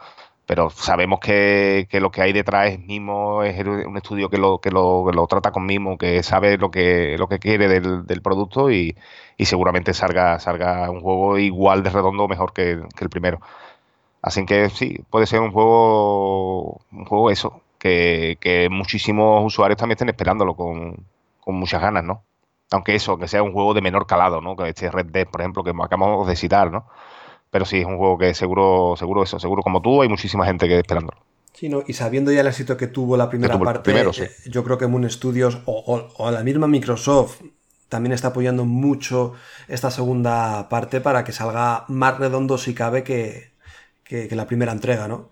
pero 0.45 0.69
sabemos 0.69 1.19
que, 1.19 1.87
que 1.89 1.99
lo 1.99 2.11
que 2.11 2.21
hay 2.21 2.33
detrás 2.33 2.71
es 2.71 2.79
mimo, 2.79 3.43
es 3.43 3.59
un 3.65 3.97
estudio 3.97 4.29
que 4.29 4.37
lo, 4.37 4.59
que 4.59 4.71
lo, 4.71 5.05
que 5.09 5.15
lo 5.15 5.27
trata 5.27 5.51
con 5.51 5.65
mimo, 5.65 5.97
que 5.97 6.23
sabe 6.23 6.57
lo 6.57 6.71
que, 6.71 7.17
lo 7.17 7.27
que 7.27 7.39
quiere 7.39 7.67
del, 7.67 8.05
del 8.05 8.21
producto 8.21 8.71
y, 8.71 8.95
y 9.37 9.45
seguramente 9.45 9.93
salga, 9.93 10.39
salga 10.39 10.89
un 10.91 11.01
juego 11.01 11.37
igual 11.39 11.83
de 11.83 11.89
redondo 11.89 12.23
o 12.25 12.27
mejor 12.27 12.53
que, 12.53 12.81
que 12.95 13.03
el 13.03 13.09
primero. 13.09 13.39
Así 14.21 14.45
que 14.45 14.69
sí, 14.69 14.99
puede 15.09 15.27
ser 15.27 15.41
un 15.41 15.51
juego, 15.51 16.81
un 16.91 17.05
juego 17.05 17.29
eso, 17.31 17.61
que, 17.79 18.37
que 18.41 18.69
muchísimos 18.69 19.45
usuarios 19.45 19.77
también 19.77 19.95
estén 19.95 20.09
esperándolo 20.09 20.55
con, 20.55 21.05
con 21.39 21.55
muchas 21.55 21.81
ganas, 21.81 22.03
¿no? 22.03 22.23
Aunque 22.71 22.95
eso, 22.95 23.17
que 23.17 23.27
sea 23.27 23.43
un 23.43 23.53
juego 23.53 23.73
de 23.75 23.81
menor 23.81 24.07
calado, 24.07 24.41
¿no? 24.41 24.55
Que 24.55 24.69
este 24.69 24.89
Red 24.91 25.07
Dead, 25.07 25.27
por 25.27 25.41
ejemplo, 25.41 25.63
que 25.63 25.71
acabamos 25.79 26.27
de 26.27 26.35
citar, 26.35 26.71
¿no? 26.71 26.87
Pero 27.55 27.63
sí, 27.65 27.77
es 27.79 27.85
un 27.85 27.97
juego 27.97 28.17
que 28.17 28.33
seguro, 28.33 28.95
seguro 28.97 29.23
eso, 29.23 29.39
seguro 29.39 29.63
como 29.63 29.81
tú, 29.81 30.01
hay 30.01 30.09
muchísima 30.09 30.45
gente 30.45 30.67
que 30.67 30.77
esperándolo. 30.77 31.17
Sí, 31.53 31.69
¿no? 31.69 31.83
Y 31.87 31.93
sabiendo 31.93 32.33
ya 32.33 32.41
el 32.41 32.47
éxito 32.47 32.75
que 32.75 32.87
tuvo 32.87 33.15
la 33.15 33.29
primera 33.29 33.53
tuvo 33.53 33.63
parte, 33.63 33.83
primero, 33.83 34.11
sí. 34.11 34.23
eh, 34.23 34.31
yo 34.49 34.65
creo 34.65 34.77
que 34.77 34.87
Moon 34.87 35.09
Studios 35.09 35.59
o, 35.63 35.71
o- 35.87 36.09
o 36.25 36.31
la 36.31 36.43
misma 36.43 36.67
Microsoft 36.67 37.39
también 37.87 38.11
está 38.11 38.27
apoyando 38.29 38.65
mucho 38.65 39.35
esta 39.69 39.89
segunda 39.89 40.67
parte 40.67 40.99
para 40.99 41.23
que 41.23 41.31
salga 41.31 41.85
más 41.87 42.17
redondo 42.19 42.57
si 42.57 42.73
cabe 42.73 43.03
que, 43.03 43.53
que- 44.03 44.27
que 44.27 44.35
la 44.35 44.47
primera 44.47 44.73
entrega, 44.73 45.07
¿no? 45.07 45.29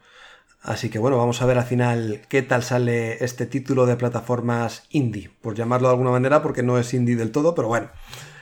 Así 0.62 0.90
que 0.90 1.00
bueno, 1.00 1.18
vamos 1.18 1.42
a 1.42 1.46
ver 1.46 1.58
al 1.58 1.66
final 1.66 2.22
qué 2.30 2.42
tal 2.42 2.64
sale 2.64 3.24
este 3.24 3.46
título 3.46 3.86
de 3.86 3.98
plataformas 3.98 4.86
indie, 4.92 5.30
por 5.42 5.56
llamarlo 5.56 5.90
de 5.90 5.94
alguna 5.96 6.12
manera, 6.12 6.42
porque 6.42 6.64
no 6.64 6.78
es 6.80 6.94
indie 6.94 7.18
del 7.18 7.32
todo, 7.32 7.54
pero 7.54 7.68
bueno, 7.68 7.90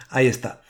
ahí 0.09 0.27
está. 0.27 0.60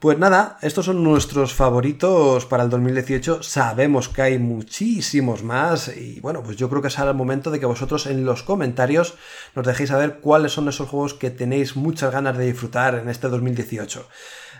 Pues 0.00 0.16
nada, 0.16 0.58
estos 0.62 0.86
son 0.86 1.02
nuestros 1.02 1.54
favoritos 1.54 2.46
para 2.46 2.62
el 2.62 2.70
2018. 2.70 3.42
Sabemos 3.42 4.08
que 4.08 4.22
hay 4.22 4.38
muchísimos 4.38 5.42
más 5.42 5.88
y 5.88 6.20
bueno, 6.20 6.40
pues 6.44 6.56
yo 6.56 6.70
creo 6.70 6.80
que 6.80 6.88
será 6.88 7.10
el 7.10 7.16
momento 7.16 7.50
de 7.50 7.58
que 7.58 7.66
vosotros 7.66 8.06
en 8.06 8.24
los 8.24 8.44
comentarios 8.44 9.14
nos 9.56 9.66
dejéis 9.66 9.88
saber 9.88 10.20
cuáles 10.20 10.52
son 10.52 10.68
esos 10.68 10.88
juegos 10.88 11.14
que 11.14 11.30
tenéis 11.30 11.74
muchas 11.74 12.12
ganas 12.12 12.38
de 12.38 12.46
disfrutar 12.46 12.94
en 12.94 13.08
este 13.08 13.28
2018. 13.28 14.06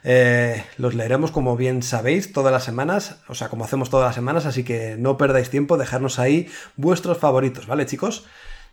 Eh, 0.03 0.65
los 0.77 0.97
leeremos 0.97 1.31
como 1.31 1.57
bien 1.57 1.85
sabéis 1.85 2.33
todas 2.33 2.53
las 2.53 2.65
semanas, 2.65 3.19
o 3.29 3.37
sea, 3.37 3.49
como 3.49 3.65
hacemos 3.65 3.91
todas 3.91 4.09
las 4.09 4.17
semanas, 4.17 4.45
así 4.45 4.65
que 4.65 4.97
no 4.99 5.17
perdáis 5.19 5.51
tiempo, 5.51 5.77
dejarnos 5.77 6.19
ahí 6.19 6.49
vuestros 6.75 7.17
favoritos, 7.17 7.69
¿vale 7.69 7.87
chicos? 7.87 8.25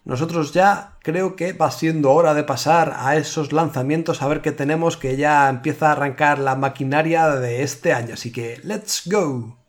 Nosotros 0.06 0.53
ya 0.53 0.97
creo 1.01 1.36
que 1.36 1.53
va 1.53 1.72
siendo 1.72 2.12
hora 2.12 2.36
de 2.36 2.43
pasar 2.43 2.93
a 2.95 3.16
esos 3.16 3.51
lanzamientos, 3.51 4.22
a 4.22 4.28
ver 4.28 4.41
qué 4.41 4.51
tenemos, 4.51 4.97
que 4.97 5.18
ya 5.18 5.49
empieza 5.49 5.89
a 5.89 5.91
arrancar 5.93 6.38
la 6.38 6.56
maquinaria 6.56 7.28
de 7.30 7.64
este 7.64 7.91
año. 7.91 8.14
Así 8.14 8.32
que, 8.32 8.60
let's 8.64 9.01
go. 9.10 9.64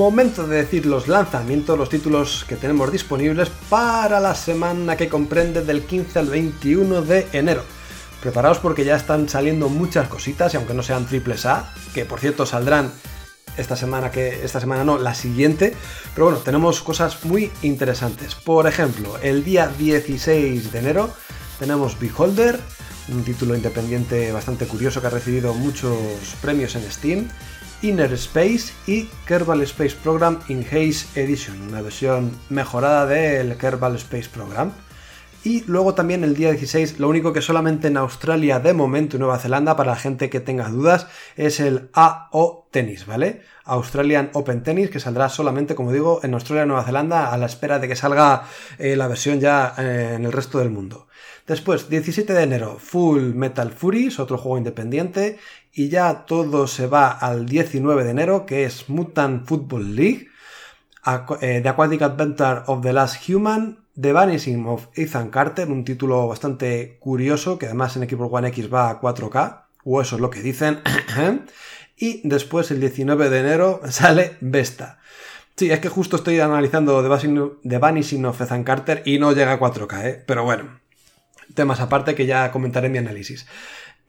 Momento 0.00 0.46
de 0.46 0.56
decir 0.56 0.86
los 0.86 1.08
lanzamientos, 1.08 1.76
los 1.76 1.90
títulos 1.90 2.46
que 2.48 2.56
tenemos 2.56 2.90
disponibles 2.90 3.50
para 3.68 4.18
la 4.18 4.34
semana 4.34 4.96
que 4.96 5.10
comprende 5.10 5.62
del 5.62 5.82
15 5.82 6.18
al 6.18 6.30
21 6.30 7.02
de 7.02 7.28
enero. 7.34 7.62
Preparaos 8.22 8.60
porque 8.60 8.86
ya 8.86 8.96
están 8.96 9.28
saliendo 9.28 9.68
muchas 9.68 10.08
cositas 10.08 10.54
y 10.54 10.56
aunque 10.56 10.72
no 10.72 10.82
sean 10.82 11.04
triples 11.04 11.44
A, 11.44 11.74
que 11.92 12.06
por 12.06 12.18
cierto 12.18 12.46
saldrán 12.46 12.90
esta 13.58 13.76
semana 13.76 14.10
que 14.10 14.42
esta 14.42 14.58
semana 14.58 14.84
no, 14.84 14.96
la 14.96 15.14
siguiente, 15.14 15.74
pero 16.14 16.28
bueno, 16.28 16.40
tenemos 16.40 16.80
cosas 16.80 17.22
muy 17.26 17.52
interesantes. 17.60 18.34
Por 18.34 18.66
ejemplo, 18.66 19.18
el 19.20 19.44
día 19.44 19.68
16 19.68 20.72
de 20.72 20.78
enero 20.78 21.10
tenemos 21.58 22.00
Beholder, 22.00 22.58
un 23.08 23.22
título 23.22 23.54
independiente 23.54 24.32
bastante 24.32 24.66
curioso 24.66 25.02
que 25.02 25.08
ha 25.08 25.10
recibido 25.10 25.52
muchos 25.52 25.98
premios 26.40 26.74
en 26.74 26.90
Steam. 26.90 27.28
Inner 27.82 28.12
Space 28.12 28.72
y 28.86 29.08
Kerbal 29.26 29.62
Space 29.62 29.96
Program 30.02 30.38
in 30.48 30.66
Haze 30.70 31.06
Edition, 31.18 31.62
una 31.62 31.80
versión 31.80 32.30
mejorada 32.50 33.06
del 33.06 33.56
Kerbal 33.56 33.96
Space 33.96 34.28
Program. 34.28 34.72
Y 35.42 35.64
luego 35.64 35.94
también 35.94 36.22
el 36.22 36.34
día 36.34 36.50
16, 36.50 36.98
lo 36.98 37.08
único 37.08 37.32
que 37.32 37.40
solamente 37.40 37.88
en 37.88 37.96
Australia 37.96 38.60
de 38.60 38.74
momento 38.74 39.16
y 39.16 39.18
Nueva 39.18 39.38
Zelanda, 39.38 39.74
para 39.74 39.92
la 39.92 39.96
gente 39.96 40.28
que 40.28 40.40
tenga 40.40 40.68
dudas, 40.68 41.06
es 41.36 41.60
el 41.60 41.88
AO 41.94 42.68
Tennis, 42.70 43.06
¿vale? 43.06 43.40
Australian 43.64 44.28
Open 44.34 44.62
Tennis, 44.62 44.90
que 44.90 45.00
saldrá 45.00 45.30
solamente, 45.30 45.74
como 45.74 45.92
digo, 45.92 46.20
en 46.22 46.34
Australia 46.34 46.64
y 46.64 46.66
Nueva 46.66 46.84
Zelanda, 46.84 47.32
a 47.32 47.38
la 47.38 47.46
espera 47.46 47.78
de 47.78 47.88
que 47.88 47.96
salga 47.96 48.42
eh, 48.78 48.94
la 48.96 49.08
versión 49.08 49.40
ya 49.40 49.74
eh, 49.78 50.12
en 50.16 50.26
el 50.26 50.32
resto 50.32 50.58
del 50.58 50.68
mundo. 50.68 51.06
Después, 51.50 51.88
17 51.88 52.32
de 52.32 52.44
enero, 52.44 52.76
Full 52.78 53.34
Metal 53.34 53.72
Furies, 53.72 54.20
otro 54.20 54.38
juego 54.38 54.56
independiente, 54.56 55.40
y 55.72 55.88
ya 55.88 56.24
todo 56.24 56.68
se 56.68 56.86
va 56.86 57.10
al 57.10 57.46
19 57.46 58.04
de 58.04 58.10
enero, 58.10 58.46
que 58.46 58.62
es 58.62 58.88
Mutant 58.88 59.48
Football 59.48 59.96
League, 59.96 60.28
The 61.02 61.68
Aquatic 61.68 62.02
Adventure 62.02 62.62
of 62.68 62.82
the 62.82 62.92
Last 62.92 63.28
Human, 63.28 63.80
The 64.00 64.12
Vanishing 64.12 64.64
of 64.64 64.86
Ethan 64.94 65.30
Carter, 65.30 65.66
un 65.66 65.84
título 65.84 66.28
bastante 66.28 66.98
curioso, 67.00 67.58
que 67.58 67.66
además 67.66 67.96
en 67.96 68.08
Xbox 68.08 68.32
One 68.32 68.46
X 68.50 68.72
va 68.72 68.88
a 68.88 69.00
4K, 69.00 69.64
o 69.82 70.00
eso 70.00 70.14
es 70.14 70.22
lo 70.22 70.30
que 70.30 70.42
dicen. 70.42 70.78
y 71.96 72.20
después, 72.28 72.70
el 72.70 72.78
19 72.78 73.28
de 73.28 73.40
enero, 73.40 73.80
sale 73.88 74.36
Vesta. 74.40 75.00
Sí, 75.56 75.68
es 75.68 75.80
que 75.80 75.88
justo 75.88 76.14
estoy 76.14 76.38
analizando 76.38 77.02
The 77.64 77.78
Vanishing 77.78 78.24
of 78.24 78.40
Ethan 78.40 78.62
Carter 78.62 79.02
y 79.04 79.18
no 79.18 79.32
llega 79.32 79.54
a 79.54 79.58
4K, 79.58 80.04
¿eh? 80.04 80.22
pero 80.24 80.44
bueno, 80.44 80.79
temas 81.54 81.80
aparte 81.80 82.14
que 82.14 82.26
ya 82.26 82.50
comentaré 82.52 82.86
en 82.86 82.92
mi 82.92 82.98
análisis. 82.98 83.46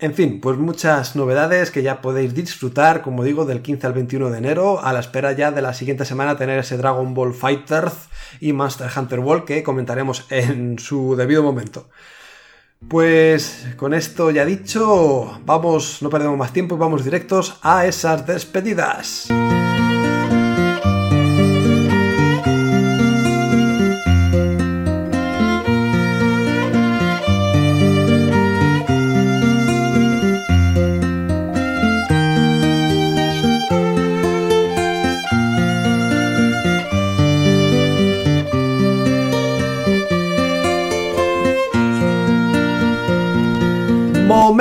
En 0.01 0.15
fin, 0.15 0.41
pues 0.41 0.57
muchas 0.57 1.15
novedades 1.15 1.69
que 1.69 1.83
ya 1.83 2.01
podéis 2.01 2.33
disfrutar, 2.33 3.03
como 3.03 3.23
digo, 3.23 3.45
del 3.45 3.61
15 3.61 3.85
al 3.85 3.93
21 3.93 4.31
de 4.31 4.37
enero, 4.39 4.83
a 4.83 4.93
la 4.93 4.99
espera 4.99 5.31
ya 5.33 5.51
de 5.51 5.61
la 5.61 5.75
siguiente 5.75 6.05
semana 6.05 6.37
tener 6.37 6.57
ese 6.57 6.75
Dragon 6.75 7.13
Ball 7.13 7.35
Fighters 7.35 8.09
y 8.39 8.51
Monster 8.51 8.89
Hunter 8.95 9.19
World 9.19 9.45
que 9.45 9.61
comentaremos 9.61 10.25
en 10.29 10.79
su 10.79 11.15
debido 11.15 11.43
momento. 11.43 11.87
Pues 12.87 13.67
con 13.77 13.93
esto 13.93 14.31
ya 14.31 14.43
dicho, 14.43 15.39
vamos, 15.45 16.01
no 16.01 16.09
perdemos 16.09 16.35
más 16.35 16.51
tiempo 16.51 16.73
y 16.73 16.79
vamos 16.79 17.03
directos 17.03 17.59
a 17.61 17.85
esas 17.85 18.25
despedidas. 18.25 19.27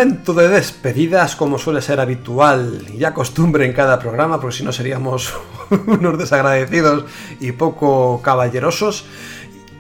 Momento 0.01 0.33
de 0.33 0.49
despedidas, 0.49 1.37
como 1.37 1.59
suele 1.59 1.83
ser 1.83 2.01
habitual 2.01 2.87
y 2.91 2.97
ya 2.97 3.13
costumbre 3.13 3.67
en 3.67 3.75
cada 3.75 3.99
programa, 3.99 4.41
porque 4.41 4.57
si 4.57 4.65
no 4.65 4.73
seríamos 4.73 5.35
unos 5.87 6.19
desagradecidos 6.19 7.05
y 7.39 7.53
poco 7.53 8.23
caballerosos. 8.23 9.05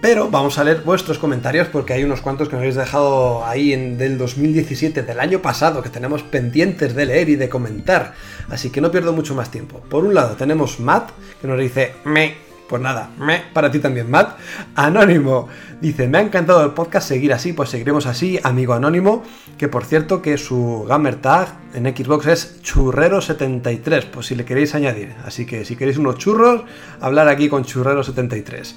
Pero 0.02 0.28
vamos 0.28 0.58
a 0.58 0.64
leer 0.64 0.82
vuestros 0.82 1.18
comentarios 1.18 1.68
porque 1.68 1.94
hay 1.94 2.04
unos 2.04 2.20
cuantos 2.20 2.50
que 2.50 2.56
me 2.56 2.60
habéis 2.60 2.74
dejado 2.74 3.46
ahí 3.46 3.72
en, 3.72 3.96
del 3.96 4.18
2017, 4.18 5.04
del 5.04 5.20
año 5.20 5.38
pasado, 5.40 5.82
que 5.82 5.88
tenemos 5.88 6.22
pendientes 6.22 6.94
de 6.94 7.06
leer 7.06 7.30
y 7.30 7.36
de 7.36 7.48
comentar. 7.48 8.12
Así 8.50 8.68
que 8.68 8.82
no 8.82 8.90
pierdo 8.90 9.14
mucho 9.14 9.34
más 9.34 9.50
tiempo. 9.50 9.80
Por 9.88 10.04
un 10.04 10.12
lado 10.12 10.36
tenemos 10.36 10.80
Matt, 10.80 11.12
que 11.40 11.48
nos 11.48 11.58
dice, 11.58 11.94
me, 12.04 12.34
pues 12.70 12.80
nada, 12.80 13.10
me, 13.18 13.42
para 13.52 13.68
ti 13.72 13.80
también, 13.80 14.08
Matt. 14.08 14.38
Anónimo 14.76 15.48
dice, 15.80 16.06
me 16.06 16.18
ha 16.18 16.20
encantado 16.20 16.64
el 16.64 16.70
podcast, 16.70 17.08
seguir 17.08 17.32
así, 17.32 17.52
pues 17.52 17.68
seguiremos 17.68 18.06
así, 18.06 18.38
amigo 18.44 18.74
Anónimo, 18.74 19.24
que 19.58 19.66
por 19.66 19.84
cierto 19.84 20.22
que 20.22 20.38
su 20.38 20.86
gamer 20.88 21.16
tag 21.16 21.48
en 21.74 21.86
Xbox 21.86 22.26
es 22.28 22.62
churrero73, 22.62 24.04
pues 24.12 24.26
si 24.26 24.36
le 24.36 24.44
queréis 24.44 24.76
añadir. 24.76 25.16
Así 25.26 25.46
que 25.46 25.64
si 25.64 25.74
queréis 25.74 25.98
unos 25.98 26.18
churros, 26.18 26.62
hablar 27.00 27.26
aquí 27.26 27.48
con 27.48 27.64
churrero73. 27.64 28.74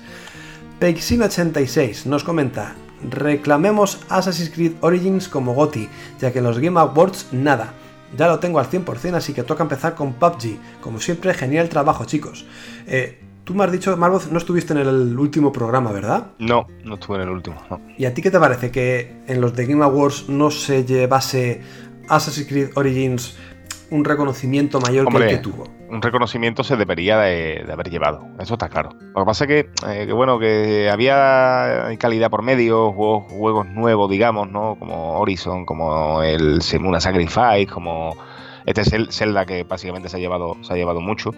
Peixin86 0.79 2.07
nos 2.07 2.23
comenta, 2.23 2.73
reclamemos 3.07 3.99
Assassin's 4.09 4.49
Creed 4.49 4.73
Origins 4.81 5.29
como 5.29 5.53
GOTI, 5.53 5.87
ya 6.19 6.33
que 6.33 6.39
en 6.39 6.45
los 6.45 6.57
Game 6.57 6.79
Awards 6.79 7.27
nada. 7.31 7.73
Ya 8.17 8.27
lo 8.27 8.39
tengo 8.39 8.57
al 8.59 8.69
100%, 8.69 9.13
así 9.13 9.33
que 9.33 9.43
toca 9.43 9.61
empezar 9.61 9.93
con 9.93 10.13
PUBG. 10.13 10.57
Como 10.81 10.99
siempre, 10.99 11.33
genial 11.33 11.69
trabajo, 11.69 12.05
chicos. 12.05 12.45
Eh, 12.85 13.22
tú 13.43 13.53
me 13.55 13.63
has 13.63 13.71
dicho, 13.71 13.95
Marvoz, 13.97 14.31
no 14.31 14.37
estuviste 14.37 14.73
en 14.73 14.79
el 14.79 15.17
último 15.17 15.51
programa, 15.51 15.91
¿verdad? 15.91 16.27
No, 16.39 16.67
no 16.83 16.95
estuve 16.95 17.17
en 17.17 17.21
el 17.23 17.29
último. 17.29 17.57
no. 17.69 17.79
¿Y 17.97 18.05
a 18.05 18.13
ti 18.13 18.21
qué 18.21 18.31
te 18.31 18.39
parece 18.39 18.71
que 18.71 19.17
en 19.27 19.41
los 19.41 19.53
The 19.53 19.65
Game 19.65 19.83
Awards 19.83 20.29
no 20.29 20.49
se 20.51 20.85
llevase 20.85 21.61
Assassin's 22.09 22.47
Creed 22.47 22.69
Origins 22.75 23.37
un 23.89 24.03
reconocimiento 24.05 24.79
mayor 24.79 25.03
que 25.05 25.07
Hombre, 25.15 25.29
el 25.29 25.37
que 25.37 25.43
tuvo? 25.43 25.65
un 25.89 26.01
reconocimiento 26.01 26.63
se 26.63 26.75
debería 26.75 27.19
de, 27.19 27.63
de 27.67 27.71
haber 27.71 27.89
llevado. 27.91 28.25
Eso 28.39 28.53
está 28.53 28.67
claro. 28.67 28.89
Lo 29.13 29.21
que 29.21 29.25
pasa 29.25 29.43
es 29.43 29.47
que, 29.47 29.59
eh, 29.87 30.05
que, 30.07 30.13
bueno, 30.13 30.39
que 30.39 30.89
había 30.91 31.95
calidad 31.99 32.31
por 32.31 32.41
medio, 32.41 32.91
juegos, 32.93 33.31
juegos 33.31 33.67
nuevos, 33.67 34.09
digamos, 34.09 34.49
¿no? 34.49 34.75
Como 34.79 35.19
Horizon, 35.19 35.65
como 35.67 36.23
el 36.23 36.63
Semuna 36.63 36.99
Sacrifice, 36.99 37.67
como 37.71 38.15
este 38.65 38.81
Zel- 38.81 39.11
Zelda 39.11 39.45
que 39.45 39.63
básicamente 39.65 40.09
se 40.09 40.17
ha 40.17 40.19
llevado, 40.19 40.57
se 40.61 40.73
ha 40.73 40.75
llevado 40.75 40.99
mucho. 40.99 41.29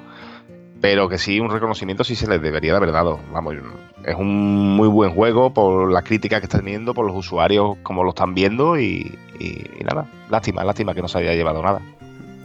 Pero 0.82 1.10
que 1.10 1.18
sí, 1.18 1.40
un 1.40 1.50
reconocimiento 1.50 2.04
sí 2.04 2.16
se 2.16 2.28
les 2.28 2.42
debería 2.42 2.72
de 2.74 2.78
haber 2.78 2.92
dado. 2.92 3.20
Vamos, 3.32 3.56
es 4.04 4.16
un 4.16 4.76
muy 4.76 4.88
buen 4.88 5.12
juego 5.12 5.54
por 5.54 5.92
las 5.92 6.04
críticas 6.04 6.40
que 6.42 6.46
está 6.46 6.60
teniendo, 6.60 6.94
por 6.94 7.06
los 7.08 7.16
usuarios 7.16 7.78
como 7.82 8.04
lo 8.04 8.10
están 8.10 8.34
viendo 8.36 8.78
y, 8.80 9.18
y- 9.40 9.64
y 9.80 9.84
nada. 9.84 10.06
Lástima, 10.30 10.64
lástima 10.64 10.94
que 10.94 11.02
no 11.02 11.08
se 11.08 11.18
haya 11.20 11.34
llevado 11.34 11.64
nada. 11.64 11.82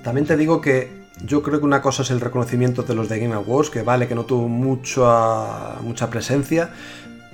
También 0.05 0.26
te 0.26 0.37
digo 0.37 0.61
que 0.61 0.89
yo 1.26 1.43
creo 1.43 1.59
que 1.59 1.66
una 1.66 1.83
cosa 1.83 2.03
es 2.03 2.11
el 2.11 2.20
reconocimiento 2.20 2.83
de 2.83 2.95
los 2.95 3.09
de 3.11 3.18
Game 3.18 3.35
Awards, 3.35 3.68
que 3.68 3.83
vale 3.83 4.09
que 4.09 4.14
no 4.14 4.24
tuvo 4.24 4.49
mucha, 4.49 5.76
mucha 5.83 6.09
presencia, 6.09 6.70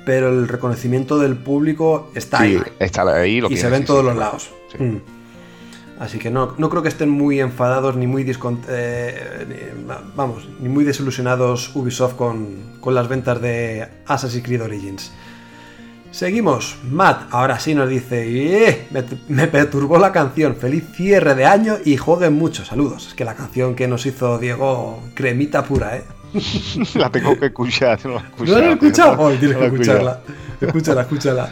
pero 0.05 0.29
el 0.29 0.49
reconocimiento 0.49 1.19
del 1.19 1.37
público 1.37 2.11
está 2.15 2.39
Sí, 2.39 2.45
ahí. 2.57 2.63
está 2.81 3.03
ahí 3.17 3.41
lo 3.41 3.49
y 3.51 3.57
se 3.57 3.69
ve 3.69 3.77
en 3.77 3.83
sí, 3.83 3.87
todos 3.87 4.01
sí, 4.01 4.07
los 4.07 4.17
lados. 4.17 4.51
Sí. 4.77 4.83
Mm. 4.83 5.01
Así 5.99 6.19
que 6.19 6.31
no, 6.31 6.55
no 6.59 6.69
creo 6.69 6.83
que 6.83 6.89
estén 6.91 7.09
muy 7.09 7.41
enfadados 7.41 7.97
ni 7.97 8.07
muy 8.07 8.23
eh, 8.69 9.47
ni- 9.49 9.87
vamos, 10.15 10.47
ni 10.61 10.69
muy 10.69 10.85
desilusionados 10.85 11.75
Ubisoft 11.75 12.15
con, 12.17 12.77
con 12.81 12.95
las 12.95 13.09
ventas 13.09 13.41
de 13.41 13.89
Assassin's 14.07 14.45
Creed 14.45 14.63
Origins. 14.63 15.13
Seguimos. 16.11 16.77
Matt 16.91 17.29
ahora 17.31 17.59
sí 17.59 17.75
nos 17.75 17.89
dice, 17.89 18.25
"Eh, 18.69 18.87
me, 18.91 19.05
me 19.29 19.47
perturbó 19.49 19.99
la 19.99 20.13
canción. 20.13 20.57
Feliz 20.57 20.85
cierre 20.95 21.35
de 21.35 21.45
año 21.45 21.77
y 21.85 21.97
jueguen 21.97 22.35
mucho. 22.35 22.65
Saludos. 22.65 23.09
Es 23.09 23.15
que 23.15 23.25
la 23.25 23.35
canción 23.35 23.75
que 23.75 23.87
nos 23.89 24.07
hizo 24.07 24.39
Diego, 24.39 25.03
cremita 25.15 25.65
pura, 25.65 25.97
¿eh? 25.97 26.05
la 26.95 27.11
tengo 27.11 27.39
que 27.39 27.47
escuchar. 27.47 27.99
No 28.05 28.15
la 28.15 28.21
he 28.21 28.23
¿No 28.23 28.29
escuchado. 28.29 28.61
la 28.61 28.67
has 28.69 28.73
escuchado? 28.75 29.17
tío. 29.17 29.25
Hoy 29.27 29.37
tienes 29.39 29.57
No 29.57 29.61
que 29.63 29.67
la 29.67 29.67
he 29.67 29.73
escuchado. 29.73 29.99
escucharla. 29.99 30.21
Escúchala, 30.61 31.01
escúchala. 31.03 31.51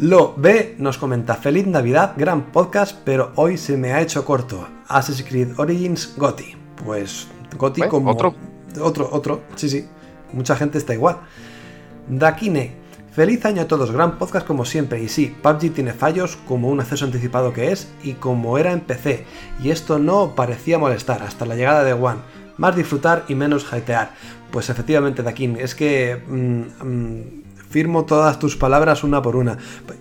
Lo 0.00 0.32
B 0.36 0.76
nos 0.78 0.96
comenta, 0.96 1.34
feliz 1.34 1.66
Navidad, 1.66 2.14
gran 2.16 2.52
podcast, 2.52 2.96
pero 3.04 3.32
hoy 3.34 3.58
se 3.58 3.76
me 3.76 3.92
ha 3.92 4.00
hecho 4.00 4.24
corto. 4.24 4.68
Assassin's 4.86 5.28
Creed 5.28 5.58
Origins 5.58 6.14
Gotti. 6.16 6.54
Pues 6.84 7.26
Gotti 7.56 7.80
¿Ves? 7.80 7.90
como... 7.90 8.12
¿Otro? 8.12 8.32
Otro, 8.80 9.08
otro, 9.10 9.42
sí, 9.56 9.68
sí. 9.68 9.88
Mucha 10.32 10.54
gente 10.54 10.78
está 10.78 10.94
igual. 10.94 11.16
Dakine, 12.08 12.76
feliz 13.10 13.44
año 13.44 13.62
a 13.62 13.66
todos, 13.66 13.90
gran 13.90 14.18
podcast 14.18 14.46
como 14.46 14.64
siempre. 14.64 15.02
Y 15.02 15.08
sí, 15.08 15.34
PUBG 15.42 15.72
tiene 15.72 15.92
fallos 15.92 16.38
como 16.46 16.68
un 16.68 16.78
acceso 16.78 17.04
anticipado 17.04 17.52
que 17.52 17.72
es 17.72 17.88
y 18.04 18.12
como 18.12 18.56
era 18.56 18.70
en 18.70 18.82
PC. 18.82 19.24
Y 19.60 19.70
esto 19.70 19.98
no 19.98 20.36
parecía 20.36 20.78
molestar 20.78 21.24
hasta 21.24 21.44
la 21.44 21.56
llegada 21.56 21.82
de 21.82 21.94
One. 21.94 22.20
Más 22.56 22.76
disfrutar 22.76 23.24
y 23.26 23.34
menos 23.34 23.72
hatear. 23.72 24.12
Pues 24.52 24.70
efectivamente, 24.70 25.24
Dakin, 25.24 25.56
es 25.56 25.74
que 25.74 26.22
mm, 26.24 26.86
mm, 26.86 27.47
firmo 27.68 28.04
todas 28.04 28.38
tus 28.38 28.56
palabras 28.56 29.04
una 29.04 29.20
por 29.22 29.36
una. 29.36 29.58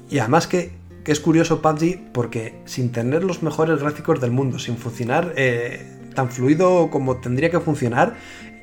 Y 0.10 0.20
además 0.20 0.48
que, 0.48 0.72
que 1.04 1.12
es 1.12 1.20
curioso 1.20 1.62
PUBG 1.62 2.12
porque 2.14 2.60
sin 2.66 2.92
tener 2.92 3.24
los 3.24 3.44
mejores 3.44 3.80
gráficos 3.80 4.20
del 4.22 4.32
mundo, 4.32 4.60
sin 4.60 4.78
funcionar 4.78 5.34
eh, 5.36 5.86
tan 6.16 6.30
fluido 6.30 6.90
como 6.90 7.18
tendría 7.18 7.50
que 7.52 7.60
funcionar, 7.60 8.16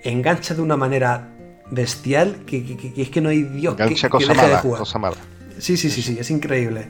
engancha 0.02 0.54
de 0.54 0.62
una 0.62 0.76
manera 0.76 1.28
bestial 1.70 2.36
que, 2.46 2.64
que- 2.64 2.92
es 3.00 3.08
que 3.10 3.20
no 3.20 3.30
hay 3.30 3.42
Dios 3.42 3.74
que, 3.76 4.08
cosa 4.08 4.28
deje 4.28 4.40
de 4.42 4.48
mala, 4.48 4.58
jugar. 4.58 4.78
cosa 4.80 4.98
mala. 4.98 5.16
Sí, 5.58 5.76
sí, 5.76 5.88
sí, 5.90 6.02
sí, 6.02 6.16
es 6.18 6.30
increíble. 6.30 6.86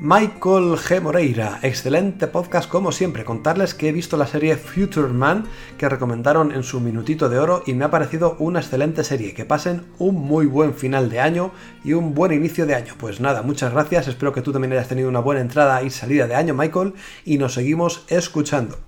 Michael 0.00 0.76
G. 0.76 1.00
Moreira, 1.00 1.58
excelente 1.62 2.28
podcast 2.28 2.70
como 2.70 2.92
siempre. 2.92 3.24
Contarles 3.24 3.74
que 3.74 3.88
he 3.88 3.92
visto 3.92 4.16
la 4.16 4.28
serie 4.28 4.56
Future 4.56 5.08
Man 5.08 5.46
que 5.76 5.88
recomendaron 5.88 6.52
en 6.52 6.62
su 6.62 6.78
minutito 6.78 7.28
de 7.28 7.40
oro 7.40 7.64
y 7.66 7.74
me 7.74 7.84
ha 7.84 7.90
parecido 7.90 8.36
una 8.38 8.60
excelente 8.60 9.02
serie. 9.02 9.34
Que 9.34 9.44
pasen 9.44 9.86
un 9.98 10.14
muy 10.14 10.46
buen 10.46 10.74
final 10.74 11.10
de 11.10 11.18
año 11.18 11.50
y 11.82 11.94
un 11.94 12.14
buen 12.14 12.32
inicio 12.32 12.64
de 12.64 12.76
año. 12.76 12.94
Pues 12.96 13.18
nada, 13.18 13.42
muchas 13.42 13.72
gracias. 13.72 14.06
Espero 14.06 14.32
que 14.32 14.40
tú 14.40 14.52
también 14.52 14.72
hayas 14.72 14.86
tenido 14.86 15.08
una 15.08 15.18
buena 15.18 15.40
entrada 15.40 15.82
y 15.82 15.90
salida 15.90 16.28
de 16.28 16.36
año, 16.36 16.54
Michael, 16.54 16.94
y 17.24 17.38
nos 17.38 17.54
seguimos 17.54 18.04
escuchando. 18.06 18.78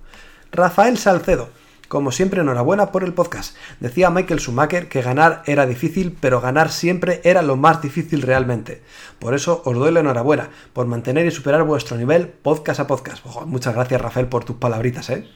Rafael 0.53 0.97
Salcedo. 0.97 1.49
Como 1.91 2.13
siempre, 2.13 2.39
enhorabuena 2.39 2.89
por 2.93 3.03
el 3.03 3.13
podcast. 3.13 3.53
Decía 3.81 4.09
Michael 4.09 4.39
Schumacher 4.39 4.87
que 4.87 5.01
ganar 5.01 5.43
era 5.45 5.65
difícil, 5.65 6.15
pero 6.17 6.39
ganar 6.39 6.71
siempre 6.71 7.19
era 7.25 7.41
lo 7.41 7.57
más 7.57 7.81
difícil 7.81 8.21
realmente. 8.21 8.81
Por 9.19 9.33
eso 9.33 9.61
os 9.65 9.75
doy 9.75 9.91
la 9.91 9.99
enhorabuena, 9.99 10.51
por 10.71 10.85
mantener 10.85 11.25
y 11.25 11.31
superar 11.31 11.63
vuestro 11.63 11.97
nivel 11.97 12.29
podcast 12.29 12.79
a 12.79 12.87
podcast. 12.87 13.25
Muchas 13.45 13.75
gracias 13.75 13.99
Rafael 13.99 14.27
por 14.27 14.45
tus 14.45 14.55
palabritas, 14.55 15.09
¿eh? 15.09 15.27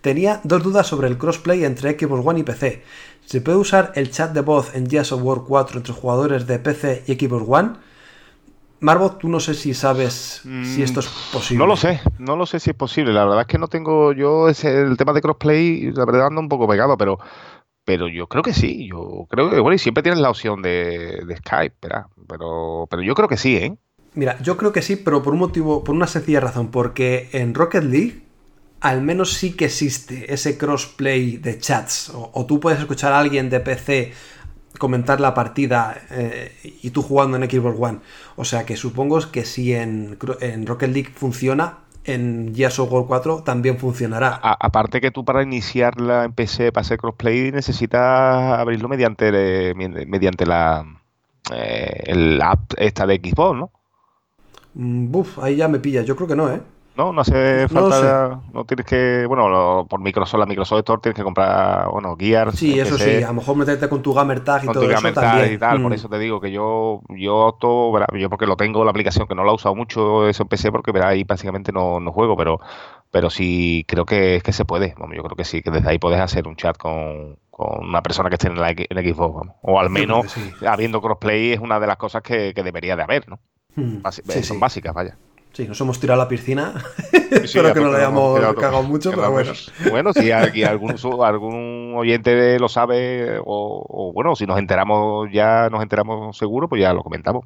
Tenía 0.00 0.40
dos 0.42 0.64
dudas 0.64 0.88
sobre 0.88 1.06
el 1.06 1.16
crossplay 1.16 1.64
entre 1.64 1.96
Xbox 1.96 2.26
One 2.26 2.40
y 2.40 2.42
PC. 2.42 2.82
¿Se 3.24 3.40
puede 3.40 3.58
usar 3.58 3.92
el 3.94 4.10
chat 4.10 4.32
de 4.32 4.40
voz 4.40 4.74
en 4.74 4.90
Gears 4.90 5.12
of 5.12 5.22
War 5.22 5.42
4 5.46 5.78
entre 5.78 5.94
jugadores 5.94 6.44
de 6.48 6.58
PC 6.58 7.04
y 7.06 7.14
Xbox 7.14 7.44
One? 7.46 7.89
Marvot, 8.80 9.18
tú 9.18 9.28
no 9.28 9.40
sé 9.40 9.54
si 9.54 9.74
sabes 9.74 10.42
si 10.62 10.82
esto 10.82 11.00
es 11.00 11.08
posible. 11.32 11.58
Mm, 11.58 11.58
No 11.58 11.66
lo 11.66 11.76
sé, 11.76 12.00
no 12.18 12.36
lo 12.36 12.46
sé 12.46 12.60
si 12.60 12.70
es 12.70 12.76
posible. 12.76 13.12
La 13.12 13.24
verdad 13.24 13.42
es 13.42 13.46
que 13.46 13.58
no 13.58 13.68
tengo 13.68 14.12
yo 14.12 14.48
ese, 14.48 14.80
el 14.82 14.96
tema 14.96 15.12
de 15.12 15.20
crossplay, 15.20 15.92
la 15.92 16.04
verdad 16.06 16.26
ando 16.28 16.40
un 16.40 16.48
poco 16.48 16.66
pegado, 16.68 16.96
pero 16.96 17.18
pero 17.84 18.08
yo 18.08 18.28
creo 18.28 18.42
que 18.42 18.54
sí. 18.54 18.88
Yo 18.90 19.26
creo 19.30 19.50
que 19.50 19.60
bueno, 19.60 19.74
y 19.74 19.78
siempre 19.78 20.02
tienes 20.02 20.20
la 20.20 20.30
opción 20.30 20.62
de, 20.62 21.22
de 21.26 21.36
Skype, 21.38 21.76
¿verdad? 21.82 22.06
Pero 22.28 22.86
pero 22.90 23.02
yo 23.02 23.14
creo 23.14 23.28
que 23.28 23.36
sí, 23.36 23.56
¿eh? 23.56 23.76
Mira, 24.14 24.38
yo 24.42 24.56
creo 24.56 24.72
que 24.72 24.82
sí, 24.82 24.96
pero 24.96 25.22
por 25.22 25.32
un 25.34 25.38
motivo, 25.40 25.84
por 25.84 25.94
una 25.94 26.06
sencilla 26.06 26.40
razón, 26.40 26.70
porque 26.70 27.28
en 27.32 27.54
Rocket 27.54 27.84
League 27.84 28.22
al 28.80 29.02
menos 29.02 29.34
sí 29.34 29.52
que 29.52 29.66
existe 29.66 30.32
ese 30.32 30.56
crossplay 30.58 31.36
de 31.36 31.58
chats. 31.58 32.10
O, 32.10 32.30
o 32.34 32.46
tú 32.46 32.60
puedes 32.60 32.80
escuchar 32.80 33.12
a 33.12 33.18
alguien 33.20 33.50
de 33.50 33.60
PC 33.60 34.12
comentar 34.78 35.20
la 35.20 35.34
partida 35.34 35.96
eh, 36.10 36.52
y 36.82 36.90
tú 36.90 37.02
jugando 37.02 37.36
en 37.36 37.50
Xbox 37.50 37.76
One. 37.80 37.98
O 38.36 38.44
sea 38.44 38.64
que 38.66 38.76
supongo 38.76 39.18
que 39.30 39.44
si 39.44 39.74
en, 39.74 40.18
en 40.40 40.66
Rocket 40.66 40.90
League 40.92 41.10
funciona, 41.14 41.78
en 42.04 42.52
Gears 42.54 42.78
of 42.78 42.92
War 42.92 43.04
4 43.06 43.42
también 43.42 43.78
funcionará. 43.78 44.40
A- 44.42 44.56
aparte 44.66 45.00
que 45.00 45.10
tú 45.10 45.24
para 45.24 45.42
iniciarla 45.42 46.24
en 46.24 46.32
PC, 46.32 46.72
para 46.72 46.82
hacer 46.82 46.98
crossplay, 46.98 47.52
necesitas 47.52 48.00
abrirlo 48.58 48.88
mediante 48.88 49.30
eh, 49.32 49.74
mediante 49.74 50.46
la 50.46 50.84
eh, 51.52 52.02
el 52.06 52.40
app 52.42 52.72
esta 52.78 53.06
de 53.06 53.16
Xbox, 53.16 53.58
¿no? 53.58 53.70
Mm, 54.74 55.10
Buf, 55.10 55.38
ahí 55.38 55.56
ya 55.56 55.68
me 55.68 55.78
pilla. 55.80 56.02
Yo 56.02 56.16
creo 56.16 56.28
que 56.28 56.36
no, 56.36 56.50
¿eh? 56.52 56.60
No, 57.00 57.12
no 57.14 57.20
hace 57.22 57.62
No 57.62 57.68
falta, 57.68 58.40
no 58.52 58.64
tienes 58.66 58.84
que, 58.84 59.24
bueno, 59.26 59.48
lo- 59.48 59.86
por 59.88 60.00
Microsoft, 60.00 60.38
la 60.38 60.44
Microsoft 60.46 60.80
Store 60.80 61.00
tienes 61.00 61.16
que 61.16 61.22
comprar, 61.24 61.88
bueno, 61.90 62.14
Gears. 62.18 62.56
Sí, 62.58 62.78
eso 62.78 62.96
PC, 62.96 63.18
sí. 63.18 63.24
A 63.24 63.28
lo 63.28 63.34
mejor 63.34 63.56
meterte 63.56 63.88
con 63.88 64.02
tu 64.02 64.12
gamer 64.12 64.40
tag 64.44 64.64
y 64.64 64.66
con 64.66 64.74
todo 64.74 64.84
tu 64.84 64.90
eso 64.90 65.00
Gamer 65.00 65.14
Tag 65.14 65.24
también. 65.24 65.52
y 65.54 65.58
tal, 65.58 65.80
por 65.82 65.92
Mm. 65.92 65.94
eso 65.94 66.08
te 66.10 66.18
digo 66.18 66.40
que 66.40 66.50
yo, 66.52 67.00
yo 67.08 67.36
opto, 67.36 67.90
yo 68.18 68.28
porque 68.28 68.46
lo 68.46 68.56
tengo 68.56 68.84
la 68.84 68.90
aplicación, 68.90 69.26
que 69.26 69.34
no 69.34 69.44
la 69.44 69.52
he 69.52 69.54
usado 69.54 69.74
mucho 69.74 70.28
eso 70.28 70.42
en 70.42 70.48
PC, 70.50 70.70
porque 70.70 70.92
verá, 70.92 71.08
ahí 71.08 71.24
básicamente 71.24 71.72
no, 71.72 72.00
no 72.00 72.12
juego, 72.12 72.36
pero, 72.36 72.60
pero 73.10 73.30
sí 73.30 73.84
creo 73.88 74.04
que 74.04 74.36
es 74.36 74.42
que 74.42 74.52
se 74.52 74.66
puede, 74.66 74.94
vamos, 74.98 75.16
yo 75.16 75.22
creo 75.22 75.36
que 75.36 75.44
sí, 75.44 75.62
que 75.62 75.70
desde 75.70 75.88
ahí 75.88 75.98
puedes 75.98 76.20
hacer 76.20 76.46
un 76.46 76.56
chat 76.56 76.76
con, 76.76 77.38
con 77.50 77.82
una 77.88 78.02
persona 78.02 78.28
que 78.28 78.34
esté 78.34 78.48
en 78.48 78.60
la 78.60 78.70
en 78.72 79.14
Xbox, 79.14 79.34
vamos. 79.36 79.54
o 79.62 79.80
al 79.80 79.88
menos 79.88 80.30
sí. 80.32 80.52
habiendo 80.66 81.00
crossplay 81.00 81.52
es 81.52 81.60
una 81.60 81.80
de 81.80 81.86
las 81.86 81.96
cosas 81.96 82.20
que, 82.22 82.52
que 82.54 82.62
debería 82.62 82.94
de 82.94 83.02
haber, 83.04 83.26
¿no? 83.26 83.38
Mm, 83.76 84.02
sí, 84.10 84.42
son 84.42 84.60
básicas, 84.60 84.92
vaya. 84.92 85.16
Sí, 85.52 85.66
nos 85.66 85.80
hemos 85.80 85.98
tirado 85.98 86.20
a 86.20 86.24
la 86.24 86.28
piscina. 86.28 86.74
Sí, 87.10 87.18
Espero 87.30 87.72
que 87.74 87.80
no 87.80 87.86
tope, 87.86 87.98
hayamos 87.98 88.54
cagado 88.54 88.82
mucho, 88.82 89.10
pero 89.10 89.30
bueno. 89.30 89.52
Bueno, 89.90 90.12
si 90.12 90.30
aquí 90.30 90.62
algún, 90.62 90.94
algún 91.24 91.94
oyente 91.96 92.58
lo 92.58 92.68
sabe, 92.68 93.38
o, 93.38 93.84
o 93.88 94.12
bueno, 94.12 94.36
si 94.36 94.46
nos 94.46 94.58
enteramos 94.58 95.28
ya, 95.32 95.68
nos 95.70 95.82
enteramos 95.82 96.36
seguro, 96.36 96.68
pues 96.68 96.80
ya 96.80 96.92
lo 96.92 97.02
comentamos. 97.02 97.44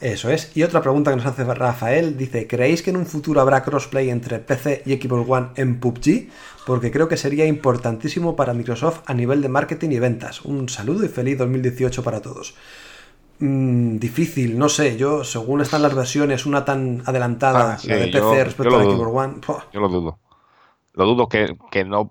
Eso 0.00 0.30
es. 0.30 0.56
Y 0.56 0.62
otra 0.62 0.80
pregunta 0.80 1.10
que 1.10 1.18
nos 1.18 1.26
hace 1.26 1.44
Rafael 1.44 2.16
dice, 2.16 2.46
¿creéis 2.46 2.82
que 2.82 2.88
en 2.88 2.96
un 2.96 3.04
futuro 3.04 3.40
habrá 3.40 3.62
crossplay 3.62 4.08
entre 4.08 4.38
PC 4.38 4.82
y 4.86 4.96
Xbox 4.96 5.28
One 5.28 5.48
en 5.56 5.78
PUBG? 5.78 6.28
Porque 6.66 6.90
creo 6.90 7.06
que 7.06 7.18
sería 7.18 7.44
importantísimo 7.44 8.34
para 8.34 8.54
Microsoft 8.54 9.00
a 9.04 9.12
nivel 9.12 9.42
de 9.42 9.50
marketing 9.50 9.90
y 9.90 9.98
ventas. 9.98 10.42
Un 10.42 10.70
saludo 10.70 11.04
y 11.04 11.08
feliz 11.08 11.36
2018 11.36 12.02
para 12.02 12.22
todos. 12.22 12.54
Mm, 13.40 13.96
difícil, 13.98 14.58
no 14.58 14.68
sé, 14.68 14.96
yo 14.98 15.24
según 15.24 15.60
están 15.62 15.82
las 15.82 15.94
versiones, 15.94 16.44
una 16.46 16.64
tan 16.64 17.02
adelantada, 17.06 17.74
Ah, 17.74 17.78
sí, 17.78 17.88
la 17.88 17.96
de 17.96 18.06
PC 18.08 18.18
yo- 18.18 18.44
respecto 18.44 18.70
yo 18.70 18.78
a 18.80 18.84
la. 18.84 18.90
Xbox 18.92 19.16
One. 19.16 19.34
Yo 19.72 19.80
lo 19.80 19.88
dudo. 19.88 20.18
Lo 20.94 21.06
dudo 21.06 21.28
que, 21.28 21.56
que 21.70 21.84
no 21.84 22.10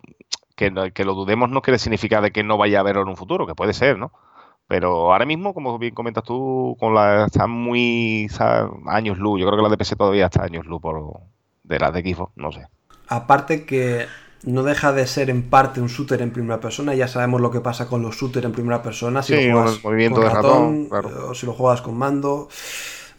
que, 0.56 0.74
que 0.94 1.06
lo 1.06 1.14
dudemos 1.14 1.50
no 1.50 1.62
quiere 1.62 1.78
significar 1.80 2.22
de 2.22 2.32
que 2.32 2.44
no 2.44 2.58
vaya 2.58 2.80
a 2.80 2.82
haberlo 2.82 3.04
en 3.04 3.08
un 3.10 3.16
futuro, 3.16 3.48
que 3.48 3.56
puede 3.56 3.74
ser, 3.74 3.98
¿no? 3.98 4.12
Pero 4.68 5.12
ahora 5.14 5.26
mismo, 5.26 5.54
como 5.54 5.78
bien 5.80 5.94
comentas 5.96 6.24
tú, 6.24 6.76
con 6.80 6.94
la 6.94 7.26
están 7.26 7.50
muy 7.50 8.26
está 8.26 8.70
años 8.88 9.18
luz. 9.18 9.40
Yo 9.40 9.46
creo 9.48 9.58
que 9.58 9.64
la 9.64 9.70
de 9.70 9.78
PC 9.78 9.96
todavía 9.96 10.26
está 10.26 10.44
años 10.44 10.66
luz 10.66 10.82
por 10.82 11.22
de 11.64 11.80
las 11.80 11.94
de 11.94 12.02
Xbox, 12.02 12.34
no 12.36 12.52
sé. 12.52 12.68
Aparte 13.08 13.66
que 13.66 14.06
no 14.44 14.64
deja 14.64 14.94
de 14.94 15.06
ser 15.08 15.30
en 15.30 15.50
parte 15.50 15.82
un 15.82 15.88
shooter 15.88 16.22
en 16.22 16.32
primera 16.32 16.60
persona, 16.60 16.94
ya 16.96 17.08
sabemos 17.08 17.42
lo 17.42 17.52
que 17.52 17.60
pasa 17.60 17.88
con 17.88 18.02
los 18.02 18.16
shooters 18.16 18.46
en 18.46 18.52
primera 18.54 18.82
persona, 18.82 19.22
si 19.22 19.36
Sí, 19.36 19.48
lo 19.48 19.62
juegas 19.62 19.78
con 19.80 19.98
de 19.98 20.30
ratón, 20.30 20.86
claro. 20.90 21.30
o 21.30 21.36
si 21.36 21.46
lo 21.46 21.54
juegas 21.54 21.82
con 21.82 21.98
mando, 21.98 22.48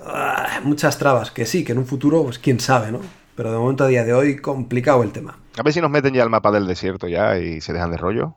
Ah, 0.03 0.61
muchas 0.65 0.97
trabas, 0.99 1.31
que 1.31 1.45
sí, 1.45 1.63
que 1.63 1.73
en 1.73 1.79
un 1.79 1.87
futuro, 1.87 2.23
pues 2.25 2.39
quién 2.39 2.59
sabe, 2.59 2.91
¿no? 2.91 3.01
Pero 3.35 3.53
de 3.53 3.59
momento 3.59 3.85
a 3.85 3.87
día 3.87 4.03
de 4.03 4.15
hoy, 4.15 4.37
complicado 4.41 5.03
el 5.03 5.13
tema. 5.13 5.39
A 5.59 5.63
ver 5.63 5.75
si 5.75 5.81
nos 5.83 5.91
meten 5.91 6.15
ya 6.15 6.23
el 6.23 6.31
mapa 6.31 6.51
del 6.51 6.67
desierto 6.67 7.07
ya 7.07 7.37
y 7.39 7.61
se 7.61 7.75
dejan 7.75 7.91
de 7.91 7.99
rollo. 7.99 8.37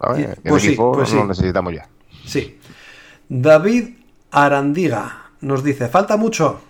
¿Sabes? 0.00 0.18
Sí, 0.36 0.40
Que 0.42 0.48
pues 0.50 0.64
el 0.64 0.70
sí, 0.70 0.76
pues 0.76 0.98
no 0.98 1.06
sí. 1.06 1.16
lo 1.16 1.26
necesitamos 1.26 1.72
ya. 1.74 1.88
Sí. 2.24 2.58
David 3.28 3.96
Arandiga 4.30 5.30
nos 5.40 5.64
dice, 5.64 5.88
falta 5.88 6.16
mucho. 6.16 6.60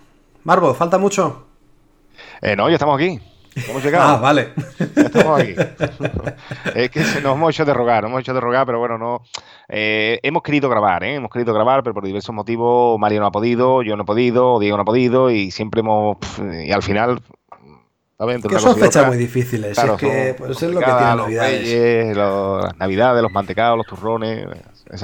Marbo, 0.43 0.73
falta 0.73 0.97
mucho. 0.97 1.45
Eh, 2.41 2.55
no, 2.55 2.67
ya 2.69 2.75
estamos 2.75 2.95
aquí. 2.99 3.19
Hemos 3.55 3.83
llegado. 3.83 4.15
Ah, 4.15 4.17
vale. 4.19 4.49
Ya 4.95 5.01
estamos 5.03 5.39
aquí. 5.39 5.55
es 6.75 6.89
que 6.91 7.03
se 7.03 7.21
nos 7.21 7.35
hemos 7.35 7.53
hecho 7.53 7.65
de 7.65 7.73
rogar, 7.73 8.03
nos 8.03 8.09
hemos 8.09 8.21
hecho 8.21 8.33
de 8.33 8.41
rogar, 8.41 8.65
pero 8.65 8.79
bueno, 8.79 8.97
no. 8.97 9.21
eh, 9.69 10.19
hemos 10.23 10.43
querido 10.43 10.69
grabar, 10.69 11.03
¿eh? 11.03 11.15
Hemos 11.15 11.31
querido 11.31 11.53
grabar, 11.53 11.81
pero 11.83 11.93
por 11.93 12.03
diversos 12.05 12.35
motivos 12.35 12.99
Mario 12.99 13.21
no 13.21 13.27
ha 13.27 13.31
podido, 13.31 13.81
yo 13.81 13.95
no 13.95 14.03
he 14.03 14.05
podido, 14.05 14.59
Diego 14.59 14.75
no 14.77 14.81
ha 14.81 14.85
podido, 14.85 15.31
y 15.31 15.51
siempre 15.51 15.79
hemos. 15.81 16.17
y 16.65 16.71
al 16.71 16.83
final. 16.83 17.21
Entre 18.17 18.49
que 18.49 18.59
son 18.59 18.77
fechas 18.77 19.07
muy 19.07 19.17
difíciles. 19.17 19.73
claro, 19.75 19.95
es 19.95 19.99
que 19.99 20.35
pues, 20.37 20.51
es 20.63 20.71
lo 20.71 20.79
que 20.79 20.85
los 20.87 21.01
Navidades. 21.17 21.61
Reyes, 21.61 22.15
los- 22.17 22.63
las 22.63 22.77
Navidades, 22.77 23.21
los 23.21 23.31
mantecados, 23.31 23.77
los 23.77 23.85
turrones, 23.85 24.47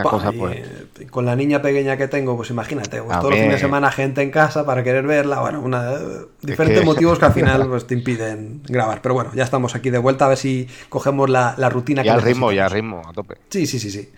cosas, 0.04 0.34
y, 0.34 0.38
pues. 0.38 0.58
eh, 1.00 1.08
Con 1.10 1.26
la 1.26 1.36
niña 1.36 1.62
pequeña 1.62 1.98
que 1.98 2.08
tengo, 2.08 2.36
pues 2.38 2.50
imagínate, 2.52 3.02
pues, 3.02 3.18
todos 3.20 3.32
los 3.32 3.40
fines 3.40 3.54
de 3.56 3.60
semana 3.60 3.92
gente 3.92 4.22
en 4.22 4.32
casa 4.32 4.66
para 4.66 4.84
querer 4.84 5.06
verla, 5.08 5.40
bueno, 5.42 5.62
una, 5.62 5.94
diferentes 6.42 6.80
que- 6.80 6.86
motivos 6.86 7.18
que 7.20 7.26
al 7.26 7.34
final 7.34 7.68
pues, 7.70 7.88
te 7.88 7.96
impiden 7.96 8.62
grabar. 8.68 9.02
Pero 9.02 9.16
bueno, 9.16 9.32
ya 9.34 9.44
estamos 9.44 9.76
aquí 9.76 9.90
de 9.90 9.98
vuelta 9.98 10.26
a 10.26 10.30
ver 10.30 10.38
si 10.38 10.68
cogemos 10.90 11.30
la, 11.30 11.56
la 11.58 11.70
rutina 11.70 12.04
Ya 12.04 12.14
que 12.14 12.20
al 12.20 12.22
ritmo, 12.22 12.52
ya 12.52 12.66
al 12.66 12.72
ritmo, 12.72 13.02
a 13.08 13.14
tope. 13.14 13.36
Sí, 13.50 13.66
sí, 13.66 13.80
sí, 13.80 13.90
sí. 13.92 14.10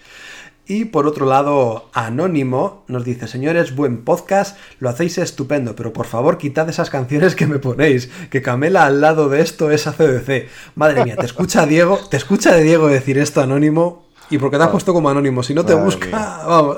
Y 0.66 0.86
por 0.86 1.08
otro 1.08 1.26
lado, 1.26 1.90
Anónimo 1.92 2.86
nos 2.88 3.04
dice, 3.04 3.28
señores, 3.28 3.76
buen 3.76 4.06
podcast, 4.06 4.58
lo 4.80 4.88
hacéis 4.88 5.18
estupendo, 5.18 5.76
pero 5.76 5.92
por 5.92 6.06
favor 6.06 6.38
quitad 6.38 6.70
esas 6.70 6.90
canciones 6.90 7.36
que 7.36 7.48
me 7.48 7.60
ponéis, 7.60 8.10
que 8.30 8.42
Camela 8.42 8.86
al 8.86 9.02
lado 9.02 9.28
de 9.28 9.42
esto 9.42 9.72
es 9.72 9.88
ACDC. 9.88 10.48
Madre 10.76 11.04
mía, 11.04 11.18
te 11.18 11.26
escucha 11.26 11.66
Diego, 11.66 12.00
te 12.10 12.16
escucha 12.16 12.56
de 12.56 12.64
Diego 12.64 12.88
decir 12.88 13.18
esto 13.18 13.42
Anónimo, 13.42 14.03
y 14.30 14.38
porque 14.38 14.58
te 14.58 14.64
has 14.64 14.70
puesto 14.70 14.94
como 14.94 15.10
Anónimo, 15.10 15.44
si 15.44 15.54
no 15.54 15.66
te 15.66 15.76
Madre 15.76 15.76
busca, 15.76 16.08
mía. 16.08 16.44
vamos, 16.48 16.78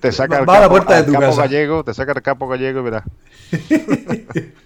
Te 0.00 0.12
saca 0.12 0.38
el 0.38 0.48
va 0.48 0.56
a 0.56 0.60
la 0.60 0.68
capo, 0.68 0.68
puerta 0.68 0.96
de 0.96 1.04
tu 1.04 1.12
capo 1.12 1.18
casa. 1.18 1.36
gallego, 1.36 1.84
te 1.84 1.94
saca 1.94 2.12
el 2.12 2.22
capo 2.22 2.48
gallego 2.48 2.80
y 2.80 2.82
verás. 2.82 3.04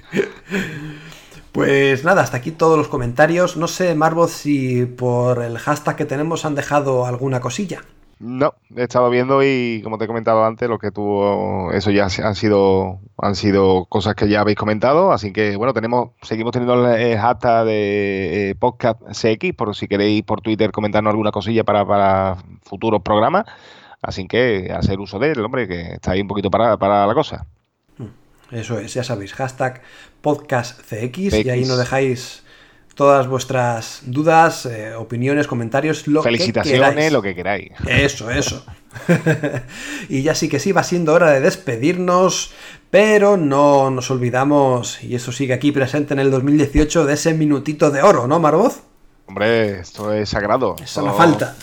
Pues 1.52 2.02
nada, 2.04 2.22
hasta 2.22 2.38
aquí 2.38 2.50
todos 2.50 2.78
los 2.78 2.88
comentarios. 2.88 3.56
No 3.56 3.68
sé, 3.68 3.94
Marvoz, 3.94 4.32
si 4.32 4.86
por 4.86 5.42
el 5.42 5.58
hashtag 5.58 5.96
que 5.96 6.04
tenemos 6.06 6.44
han 6.44 6.54
dejado 6.54 7.04
alguna 7.06 7.40
cosilla. 7.40 7.84
No, 8.24 8.54
he 8.76 8.84
estado 8.84 9.10
viendo 9.10 9.42
y 9.42 9.80
como 9.82 9.98
te 9.98 10.04
he 10.04 10.06
comentado 10.06 10.44
antes, 10.44 10.68
lo 10.68 10.78
que 10.78 10.92
tuvo, 10.92 11.72
eso 11.72 11.90
ya 11.90 12.04
han 12.04 12.36
sido, 12.36 13.00
han 13.18 13.34
sido 13.34 13.86
cosas 13.86 14.14
que 14.14 14.28
ya 14.28 14.42
habéis 14.42 14.56
comentado, 14.56 15.10
así 15.10 15.32
que 15.32 15.56
bueno, 15.56 15.72
tenemos, 15.74 16.10
seguimos 16.22 16.52
teniendo 16.52 16.86
el 16.86 17.00
eh, 17.00 17.18
hashtag 17.18 17.66
de 17.66 18.50
eh, 18.50 18.54
podcast 18.54 19.02
CX, 19.10 19.54
por 19.56 19.74
si 19.74 19.88
queréis 19.88 20.22
por 20.22 20.40
Twitter 20.40 20.70
comentarnos 20.70 21.10
alguna 21.10 21.32
cosilla 21.32 21.64
para, 21.64 21.84
para 21.84 22.36
futuros 22.62 23.02
programas, 23.02 23.44
así 24.00 24.28
que 24.28 24.72
hacer 24.72 25.00
uso 25.00 25.18
de 25.18 25.32
él, 25.32 25.40
hombre, 25.44 25.66
que 25.66 25.94
está 25.94 26.12
ahí 26.12 26.20
un 26.20 26.28
poquito 26.28 26.48
para, 26.48 26.76
para 26.76 27.04
la 27.08 27.14
cosa. 27.14 27.48
Eso 28.52 28.78
es, 28.78 28.94
ya 28.94 29.02
sabéis, 29.02 29.32
hashtag 29.32 29.82
podcastcx 30.20 31.18
y 31.18 31.30
CX. 31.30 31.48
ahí 31.48 31.64
nos 31.64 31.76
dejáis 31.76 32.44
todas 32.94 33.26
vuestras 33.26 34.02
dudas, 34.06 34.66
eh, 34.66 34.94
opiniones, 34.94 35.46
comentarios, 35.46 36.06
lo 36.06 36.22
que 36.22 36.28
Felicitaciones, 36.28 36.90
queráis. 36.90 37.12
lo 37.12 37.22
que 37.22 37.34
queráis. 37.34 37.72
Eso, 37.86 38.30
eso. 38.30 38.64
y 40.08 40.22
ya 40.22 40.34
sí 40.34 40.48
que 40.48 40.58
sí, 40.58 40.72
va 40.72 40.82
siendo 40.82 41.12
hora 41.14 41.30
de 41.30 41.40
despedirnos, 41.40 42.52
pero 42.90 43.36
no 43.36 43.90
nos 43.90 44.10
olvidamos, 44.10 45.02
y 45.02 45.14
eso 45.14 45.32
sigue 45.32 45.54
aquí 45.54 45.72
presente 45.72 46.14
en 46.14 46.20
el 46.20 46.30
2018, 46.30 47.06
de 47.06 47.14
ese 47.14 47.34
minutito 47.34 47.90
de 47.90 48.02
oro, 48.02 48.26
¿no, 48.26 48.38
Marvoz? 48.38 48.80
Hombre, 49.26 49.80
esto 49.80 50.12
es 50.12 50.28
sagrado. 50.28 50.76
Eso 50.82 51.00
no 51.02 51.14
falta. 51.14 51.56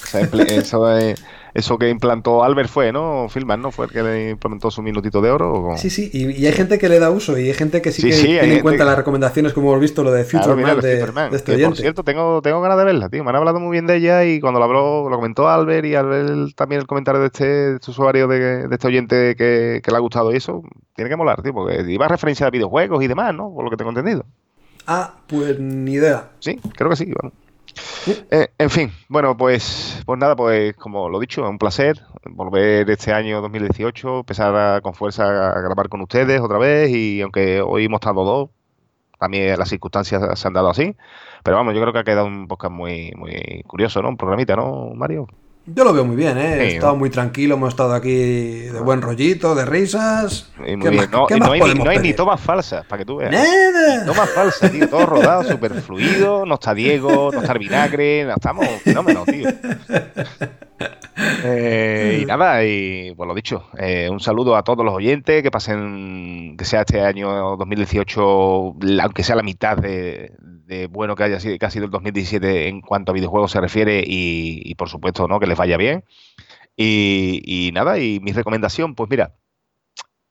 Eso, 0.47 0.97
es- 0.97 1.23
eso 1.53 1.77
que 1.77 1.89
implantó 1.89 2.43
Albert 2.43 2.69
fue, 2.69 2.91
¿no? 2.91 3.27
Filman, 3.30 3.61
¿no? 3.61 3.71
Fue 3.71 3.85
el 3.85 3.91
que 3.91 4.03
le 4.03 4.30
implementó 4.31 4.71
su 4.71 4.81
minutito 4.81 5.21
de 5.21 5.31
oro. 5.31 5.53
¿o? 5.53 5.77
Sí, 5.77 5.89
sí, 5.89 6.09
y, 6.13 6.31
y 6.31 6.45
hay 6.45 6.53
gente 6.53 6.77
que 6.77 6.89
le 6.89 6.99
da 6.99 7.09
uso, 7.11 7.38
y 7.38 7.47
hay 7.47 7.53
gente 7.53 7.81
que 7.81 7.91
sí, 7.91 8.01
Sí, 8.01 8.09
que 8.09 8.13
sí, 8.15 8.27
tiene 8.27 8.55
en 8.55 8.61
cuenta 8.61 8.84
que- 8.84 8.89
las 8.89 8.97
recomendaciones, 8.97 9.53
como 9.53 9.69
hemos 9.69 9.81
visto 9.81 10.03
lo 10.03 10.11
de 10.11 10.23
Future 10.23 10.43
Claro, 10.43 10.61
Man 10.61 10.80
de, 10.80 11.35
este 11.35 11.57
que, 11.57 11.65
por 11.65 11.77
cierto, 11.77 12.03
tengo, 12.03 12.41
tengo 12.41 12.61
ganas 12.61 12.77
de 12.77 12.85
verla, 12.85 13.09
tío. 13.09 13.23
Me 13.23 13.30
han 13.31 13.35
hablado 13.38 13.59
muy 13.59 13.71
bien 13.71 13.88
de 13.88 13.95
ella 13.95 14.26
y 14.26 14.39
cuando 14.39 14.59
lo 14.59 14.65
habló, 14.65 15.09
lo 15.09 15.15
comentó 15.15 15.49
Albert 15.49 15.85
y 15.85 15.95
Albert 15.95 16.55
también 16.55 16.81
el 16.81 16.88
comentario 16.88 17.21
de 17.21 17.27
este, 17.27 17.45
de 17.45 17.76
este 17.76 17.91
usuario 17.91 18.27
de, 18.27 18.67
de 18.67 18.76
este 18.76 18.88
oyente 18.88 19.35
que, 19.35 19.81
le 19.85 19.95
ha 19.95 19.99
gustado 19.99 20.31
y 20.31 20.38
eso, 20.38 20.63
tiene 20.95 21.09
que 21.09 21.15
molar, 21.15 21.41
tío, 21.41 21.53
porque 21.53 21.84
iba 21.88 22.05
a 22.05 22.09
referencia 22.09 22.47
a 22.47 22.49
videojuegos 22.49 23.03
y 23.03 23.07
demás, 23.07 23.34
¿no? 23.34 23.51
Por 23.53 23.63
lo 23.63 23.69
que 23.69 23.77
tengo 23.77 23.89
entendido. 23.89 24.26
Ah, 24.85 25.15
pues 25.27 25.59
ni 25.59 25.93
idea. 25.93 26.30
Sí, 26.39 26.59
creo 26.76 26.89
que 26.89 26.95
sí, 26.95 27.11
vamos. 27.21 27.34
Eh, 28.31 28.47
en 28.57 28.69
fin, 28.69 28.91
bueno, 29.07 29.35
pues, 29.37 30.01
pues 30.05 30.19
nada, 30.19 30.35
pues 30.35 30.75
como 30.75 31.09
lo 31.09 31.19
dicho, 31.19 31.43
es 31.43 31.49
un 31.49 31.57
placer 31.57 32.01
volver 32.25 32.89
este 32.89 33.13
año 33.13 33.41
2018, 33.41 34.19
empezar 34.19 34.81
con 34.81 34.93
fuerza 34.93 35.51
a 35.51 35.61
grabar 35.61 35.89
con 35.89 36.01
ustedes 36.01 36.41
otra 36.41 36.57
vez 36.57 36.89
y 36.89 37.21
aunque 37.21 37.61
hoy 37.61 37.85
hemos 37.85 37.97
estado 37.97 38.23
dos, 38.23 38.49
también 39.19 39.57
las 39.57 39.69
circunstancias 39.69 40.39
se 40.39 40.47
han 40.47 40.53
dado 40.53 40.69
así, 40.69 40.95
pero 41.43 41.57
vamos, 41.57 41.73
yo 41.73 41.81
creo 41.81 41.93
que 41.93 41.99
ha 41.99 42.03
quedado 42.03 42.27
un 42.27 42.47
podcast 42.47 42.73
muy, 42.73 43.11
muy 43.15 43.63
curioso, 43.67 44.01
¿no? 44.01 44.09
Un 44.09 44.17
programita, 44.17 44.55
¿no, 44.55 44.91
Mario? 44.95 45.27
Yo 45.73 45.83
lo 45.83 45.93
veo 45.93 46.03
muy 46.05 46.15
bien, 46.15 46.37
¿eh? 46.37 46.55
He 46.55 46.67
estado 46.75 46.93
¿no? 46.93 46.99
muy 46.99 47.09
tranquilo, 47.09 47.55
hemos 47.55 47.69
estado 47.69 47.93
aquí 47.93 48.11
de 48.13 48.79
buen 48.81 49.01
rollito, 49.01 49.53
de 49.55 49.65
risas. 49.65 50.49
Y 50.65 50.75
muy 50.75 50.83
¿Qué 50.83 50.89
bien. 50.89 50.95
más- 51.03 51.11
No, 51.11 51.27
qué 51.27 51.35
y 51.35 51.39
más 51.39 51.47
no 51.49 51.53
hay, 51.53 51.59
ni, 51.59 51.63
podemos 51.65 51.85
no 51.85 51.91
hay 51.91 51.97
ni 51.97 52.01
pedir? 52.03 52.15
tomas 52.15 52.41
falsas, 52.41 52.85
para 52.85 52.99
que 52.99 53.05
tú 53.05 53.17
veas. 53.17 53.31
¡Nada! 53.31 54.05
Tomas 54.05 54.29
falsas, 54.31 54.71
tío, 54.71 54.89
todo 54.89 55.05
rodado, 55.05 55.43
súper 55.43 55.73
fluido, 55.81 56.45
no 56.45 56.55
está 56.55 56.73
Diego, 56.73 57.29
no 57.33 57.41
está 57.41 57.53
el 57.53 57.59
vinagre, 57.59 58.23
no 58.25 58.33
estamos 58.33 58.65
fenómenos, 58.83 59.25
tío. 59.25 59.47
Eh, 61.43 62.19
y 62.21 62.25
nada, 62.25 62.63
y 62.63 63.13
pues 63.15 63.27
lo 63.27 63.35
dicho, 63.35 63.65
eh, 63.77 64.07
un 64.09 64.21
saludo 64.21 64.55
a 64.55 64.63
todos 64.63 64.85
los 64.85 64.93
oyentes, 64.93 65.43
que 65.43 65.51
pasen, 65.51 66.55
que 66.57 66.63
sea 66.63 66.81
este 66.81 67.01
año 67.01 67.57
2018, 67.57 68.75
la- 68.81 69.03
aunque 69.03 69.23
sea 69.23 69.35
la 69.35 69.43
mitad 69.43 69.75
de, 69.75 70.31
de 70.69 70.87
bueno 70.87 71.15
que 71.15 71.23
haya 71.23 71.39
sido, 71.39 71.57
que 71.57 71.65
el 71.65 71.89
2017 71.89 72.67
en 72.67 72.81
cuanto 72.81 73.11
a 73.11 73.15
videojuegos 73.15 73.51
se 73.51 73.59
refiere, 73.59 74.03
y, 74.05 74.75
por 74.75 74.89
supuesto, 74.89 75.27
¿no? 75.27 75.39
Que 75.39 75.47
les 75.47 75.57
vaya 75.57 75.77
bien. 75.77 76.05
Y, 76.77 77.41
y 77.45 77.71
nada, 77.71 77.99
y 77.99 78.19
mi 78.21 78.31
recomendación, 78.31 78.95
pues 78.95 79.09
mira, 79.09 79.35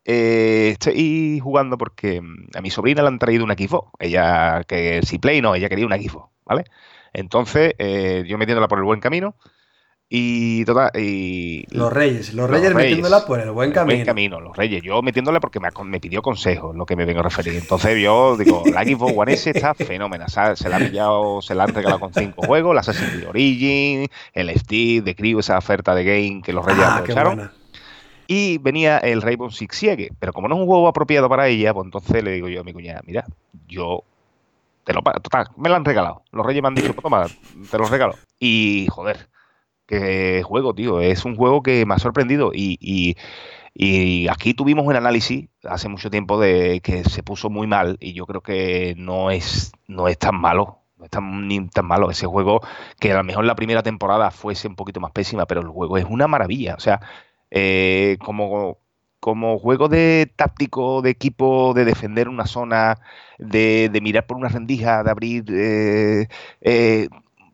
eh, 0.05 0.70
estoy 0.73 1.40
jugando 1.40 1.77
porque 1.77 2.20
mm, 2.23 2.56
a 2.56 2.60
mi 2.62 2.70
sobrina 2.70 3.02
le 3.02 3.09
han 3.09 3.19
traído 3.19 3.44
una 3.44 3.55
Xbox. 3.55 3.90
Ella, 3.98 4.62
que 4.66 5.02
si 5.02 5.19
Play 5.19 5.43
no, 5.43 5.55
ella 5.55 5.69
quería 5.69 5.86
una 5.86 5.98
Xbox, 5.98 6.32
¿vale? 6.47 6.65
Entonces, 7.12 7.74
eh, 7.78 8.24
yo 8.27 8.39
metiéndola 8.39 8.69
por 8.69 8.78
el 8.78 8.85
buen 8.85 9.01
camino. 9.01 9.35
Y 10.10 10.64
total, 10.64 10.90
y. 10.94 11.66
Los 11.70 11.93
reyes, 11.93 12.32
los 12.32 12.48
Los 12.48 12.51
reyes 12.51 12.72
Reyes. 12.72 12.93
metiéndola 12.93 13.26
por 13.26 13.40
el 13.40 13.51
buen 13.51 13.68
el 13.68 13.74
camino. 13.74 13.97
Buen 13.97 14.06
camino, 14.06 14.40
los 14.40 14.56
reyes. 14.56 14.82
Yo 14.82 15.02
metiéndole 15.02 15.39
porque 15.39 15.60
me, 15.60 16.01
pidió 16.01 16.22
consejos, 16.22 16.74
lo 16.74 16.86
que 16.86 16.97
me 16.97 17.05
vengo 17.05 17.20
a 17.20 17.24
referir. 17.24 17.55
Entonces 17.56 18.01
yo 18.02 18.36
digo, 18.39 18.62
la 18.72 18.85
Xbox 18.85 19.12
One 19.14 19.32
S 19.35 19.51
está 19.51 19.74
fenómena. 19.74 20.26
Se 20.28 20.68
la 20.70 20.76
ha 20.76 20.78
pillado, 20.78 21.43
se 21.43 21.55
la 21.55 21.64
han 21.64 21.74
regalado 21.74 22.01
con 22.01 22.14
cinco 22.14 22.47
juegos, 22.47 22.74
la 22.74 22.80
Assassin's 22.80 23.10
Creed 23.10 23.28
Origin, 23.28 24.09
el 24.32 24.59
Steve, 24.59 25.02
de 25.02 25.14
Crew, 25.14 25.40
esa 25.40 25.59
oferta 25.59 25.94
de 25.94 26.05
game 26.05 26.40
que 26.43 26.55
los 26.55 26.64
reyes 26.64 26.85
Ah, 26.85 26.97
aprovecharon. 26.97 27.51
Y 28.26 28.59
venía 28.59 28.98
el 28.98 29.20
Rainbow 29.20 29.51
Six 29.51 29.76
Siege, 29.76 30.10
pero 30.18 30.32
como 30.32 30.48
no 30.48 30.55
es 30.55 30.60
un 30.60 30.66
juego 30.66 30.89
apropiado 30.89 31.28
para 31.28 31.48
ella, 31.48 31.74
pues 31.74 31.85
entonces 31.85 32.24
le 32.24 32.32
digo 32.32 32.48
yo 32.48 32.60
a 32.62 32.64
mi 32.64 32.72
cuñada, 32.72 33.02
mira, 33.05 33.24
yo 33.66 34.05
te 34.85 34.94
lo 34.94 35.02
total, 35.02 35.48
me 35.56 35.68
lo 35.68 35.74
han 35.76 35.85
regalado. 35.85 36.22
Los 36.32 36.47
reyes 36.47 36.62
me 36.62 36.68
han 36.68 36.74
dicho, 36.74 36.94
pues 36.94 37.02
toma, 37.02 37.26
te 37.70 37.78
lo 37.78 37.85
regalo. 37.85 38.14
Y 38.39 38.86
joder, 38.90 39.28
qué 39.89 40.43
juego, 40.44 40.74
tío, 40.74 41.01
es 41.01 41.24
un 41.27 41.36
juego 41.36 41.62
que 41.65 41.86
me 41.86 41.94
ha 41.94 41.98
sorprendido 41.98 42.52
y, 42.55 42.78
y- 43.74 44.28
aquí 44.28 44.55
tuvimos 44.55 44.86
un 44.86 44.97
análisis 44.97 45.48
hace 45.65 45.89
mucho 45.89 46.10
tiempo 46.10 46.40
de 46.40 46.81
que 46.82 47.05
se 47.05 47.23
puso 47.23 47.51
muy 47.51 47.66
mal 47.66 47.97
y 48.01 48.12
yo 48.15 48.27
creo 48.27 48.43
que 48.43 48.94
no 48.98 49.31
es, 49.31 49.73
no 49.86 50.09
es 50.09 50.19
tan 50.19 50.36
malo. 50.40 50.77
No 50.97 51.05
es 51.05 51.10
tan, 51.10 51.47
ni 51.47 51.69
tan 51.69 51.86
malo 51.86 52.10
ese 52.10 52.27
juego 52.27 52.60
que 52.98 53.12
a 53.12 53.16
lo 53.16 53.24
mejor 53.24 53.44
la 53.44 53.55
primera 53.55 53.82
temporada 53.85 54.32
fuese 54.32 54.66
un 54.69 54.74
poquito 54.77 54.98
más 55.01 55.12
pésima, 55.12 55.47
pero 55.47 55.60
el 55.60 55.69
juego 55.69 55.97
es 55.97 56.05
una 56.05 56.27
maravilla. 56.27 56.74
O 56.74 56.81
sea, 56.81 57.01
eh, 57.51 58.16
como, 58.20 58.78
como 59.20 59.59
juego 59.59 59.89
de 59.89 60.32
táctico, 60.36 61.02
de 61.02 61.10
equipo, 61.10 61.73
de 61.74 61.85
defender 61.85 62.28
una 62.28 62.47
zona, 62.47 62.98
de, 63.39 63.89
de 63.93 64.01
mirar 64.01 64.27
por 64.27 64.36
una 64.36 64.48
rendija, 64.48 65.02
de 65.05 65.10
abrir, 65.10 65.44
eh, 65.51 66.28
eh, 66.60 67.09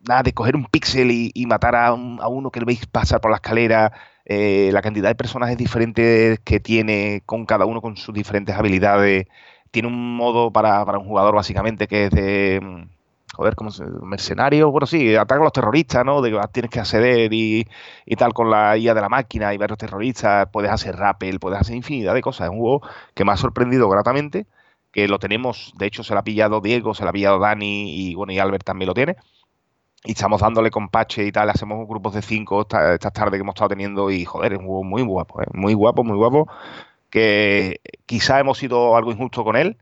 nada, 0.09 0.23
de 0.23 0.33
coger 0.35 0.57
un 0.57 0.67
píxel 0.67 1.11
y, 1.11 1.33
matar 1.47 1.75
a, 1.77 1.93
un- 1.95 2.21
a 2.21 2.29
uno 2.29 2.51
que 2.51 2.61
le 2.61 2.67
veis 2.67 2.87
pasar 2.87 3.21
por 3.21 3.31
la 3.31 3.37
escalera, 3.37 3.93
eh, 4.25 4.71
la 4.73 4.83
cantidad 4.83 5.09
de 5.09 5.15
personajes 5.15 5.57
diferentes 5.57 6.41
que 6.41 6.61
tiene, 6.61 7.23
con 7.27 7.47
cada 7.47 7.67
uno 7.67 7.81
con 7.83 7.97
sus 7.97 8.15
diferentes 8.15 8.55
habilidades. 8.57 9.27
Tiene 9.71 9.89
un 9.89 10.17
modo 10.17 10.53
para, 10.53 10.85
para 10.85 10.99
un 10.99 11.07
jugador 11.07 11.35
básicamente 11.35 11.87
que 11.89 12.07
es 12.07 12.11
de... 12.11 12.61
mm, 12.63 12.89
Joder, 13.37 13.57
como 13.57 13.71
mercenario, 14.03 14.71
bueno, 14.71 14.87
sí, 14.87 15.17
ataca 15.17 15.41
a 15.41 15.45
los 15.45 15.53
terroristas, 15.53 16.05
¿no? 16.05 16.23
De 16.23 16.31
tienes 16.53 16.71
que 16.71 16.79
acceder 16.79 17.33
y, 17.33 17.67
y 18.07 18.15
tal 18.17 18.33
con 18.33 18.49
la 18.49 18.77
IA 18.77 18.95
de 18.95 19.01
la 19.01 19.09
máquina 19.09 19.53
y 19.53 19.59
ver 19.59 19.71
a 19.71 19.73
los 19.73 19.79
terroristas, 19.79 20.47
puedes 20.53 20.71
hacer 20.71 20.95
rappel, 20.95 21.41
puedes 21.41 21.59
hacer 21.61 21.75
infinidad 21.75 22.15
de 22.15 22.21
cosas. 22.23 22.47
Es 22.47 22.51
un 22.53 22.59
juego 22.61 22.83
que 23.15 23.25
me 23.25 23.33
ha 23.33 23.37
sorprendido 23.37 23.89
gratamente, 23.89 24.47
que 24.93 25.09
lo 25.09 25.19
tenemos, 25.19 25.73
de 25.77 25.87
hecho 25.87 26.05
se 26.05 26.13
lo 26.15 26.21
ha 26.21 26.25
pillado 26.25 26.61
Diego, 26.61 26.95
se 26.95 27.03
lo 27.03 27.09
ha 27.11 27.13
pillado 27.13 27.41
Dani 27.41 28.11
y 28.11 28.15
bueno, 28.15 28.33
y 28.33 28.39
Albert 28.39 28.63
también 28.65 28.87
lo 28.87 28.95
tiene. 28.95 29.17
Y 30.07 30.13
estamos 30.13 30.41
dándole 30.41 30.71
con 30.71 30.89
pache 30.91 31.25
y 31.25 31.33
tal, 31.33 31.49
hacemos 31.49 31.89
grupos 31.89 32.13
de 32.15 32.21
cinco 32.23 32.63
esta- 32.63 32.95
estas 32.95 33.13
tardes 33.13 33.39
que 33.39 33.41
hemos 33.43 33.55
estado 33.55 33.71
teniendo 33.71 34.11
y 34.11 34.25
joder, 34.27 34.53
es 34.53 34.59
un 34.59 34.67
juego 34.67 34.85
muy 34.85 35.03
guapo, 35.03 35.41
¿eh? 35.43 35.47
muy 35.55 35.73
guapo, 35.75 36.05
muy 36.05 36.17
guapo, 36.17 36.47
que 37.11 37.81
quizá 38.07 38.41
hemos 38.41 38.59
sido 38.59 38.97
algo 38.97 39.13
injusto 39.13 39.45
con 39.45 39.57
él, 39.57 39.79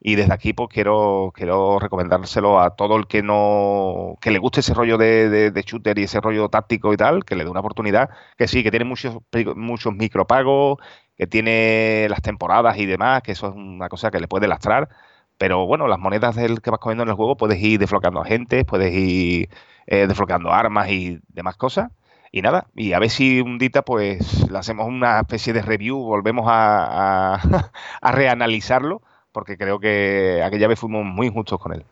y 0.00 0.16
desde 0.16 0.34
aquí 0.34 0.52
pues 0.54 0.68
quiero, 0.70 1.32
quiero 1.34 1.78
recomendárselo 1.80 2.60
a 2.60 2.76
todo 2.76 2.96
el 2.96 3.06
que 3.08 3.22
no 3.22 4.16
que 4.20 4.30
le 4.32 4.38
guste 4.40 4.60
ese 4.60 4.74
rollo 4.74 4.98
de, 4.98 5.28
de- 5.30 5.50
de 5.52 5.62
shooter 5.62 5.98
y 5.98 6.04
ese 6.04 6.20
rollo 6.20 6.48
táctico 6.50 6.92
y 6.94 6.96
tal, 6.98 7.24
que 7.24 7.36
le 7.36 7.44
dé 7.44 7.50
una 7.50 7.60
oportunidad, 7.60 8.10
que 8.38 8.48
sí, 8.48 8.62
que 8.64 8.70
tiene 8.70 8.86
muchos, 8.86 9.18
muchos 9.56 9.94
micropagos, 9.94 10.78
que 11.16 11.26
tiene 11.28 12.06
las 12.10 12.22
temporadas 12.22 12.78
y 12.78 12.86
demás, 12.86 13.22
que 13.22 13.32
eso 13.32 13.48
es 13.48 13.54
una 13.56 13.88
cosa 13.88 14.10
que 14.10 14.20
le 14.20 14.28
puede 14.28 14.48
lastrar. 14.48 14.88
Pero 15.40 15.64
bueno, 15.66 15.88
las 15.88 15.98
monedas 15.98 16.36
del 16.36 16.60
que 16.60 16.70
vas 16.70 16.80
cogiendo 16.80 17.02
en 17.04 17.08
el 17.08 17.14
juego 17.14 17.34
puedes 17.34 17.58
ir 17.62 17.80
desbloqueando 17.80 18.20
agentes, 18.20 18.62
puedes 18.66 18.92
ir 18.94 19.48
eh, 19.86 20.06
desbloqueando 20.06 20.52
armas 20.52 20.90
y 20.90 21.18
demás 21.28 21.56
cosas. 21.56 21.90
Y 22.30 22.42
nada, 22.42 22.66
y 22.76 22.92
a 22.92 22.98
ver 22.98 23.08
si 23.08 23.40
un 23.40 23.56
día 23.58 23.70
pues 23.84 24.50
le 24.50 24.58
hacemos 24.58 24.86
una 24.86 25.18
especie 25.20 25.54
de 25.54 25.62
review, 25.62 25.96
volvemos 25.98 26.44
a, 26.46 27.36
a- 27.36 27.70
a 28.02 28.12
reanalizarlo, 28.12 29.00
porque 29.32 29.56
creo 29.56 29.80
que 29.80 30.42
aquella 30.44 30.68
vez 30.68 30.78
fuimos 30.78 31.06
muy 31.06 31.28
injustos 31.28 31.58
con 31.58 31.72
él. 31.72 31.84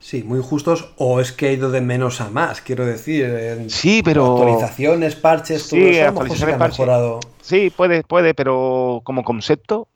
Sí, 0.00 0.24
muy 0.24 0.42
justos, 0.42 0.92
o 0.96 1.20
es 1.20 1.30
que 1.32 1.46
ha 1.48 1.52
ido 1.52 1.70
de 1.70 1.80
menos 1.80 2.20
a 2.20 2.28
más, 2.30 2.60
quiero 2.60 2.84
decir. 2.86 3.24
en 3.24 3.70
Sí, 3.70 4.02
pero... 4.04 4.32
Actualizaciones, 4.32 5.14
parches, 5.14 5.68
todo 5.68 5.78
Sí, 5.78 5.86
eso, 5.86 6.06
actualizaciones, 6.08 6.56
ha 6.56 6.58
mejorado. 6.68 7.20
Sí, 7.40 7.70
puede, 7.70 8.02
puede, 8.02 8.34
pero 8.34 9.00
como 9.04 9.22
concepto, 9.22 9.86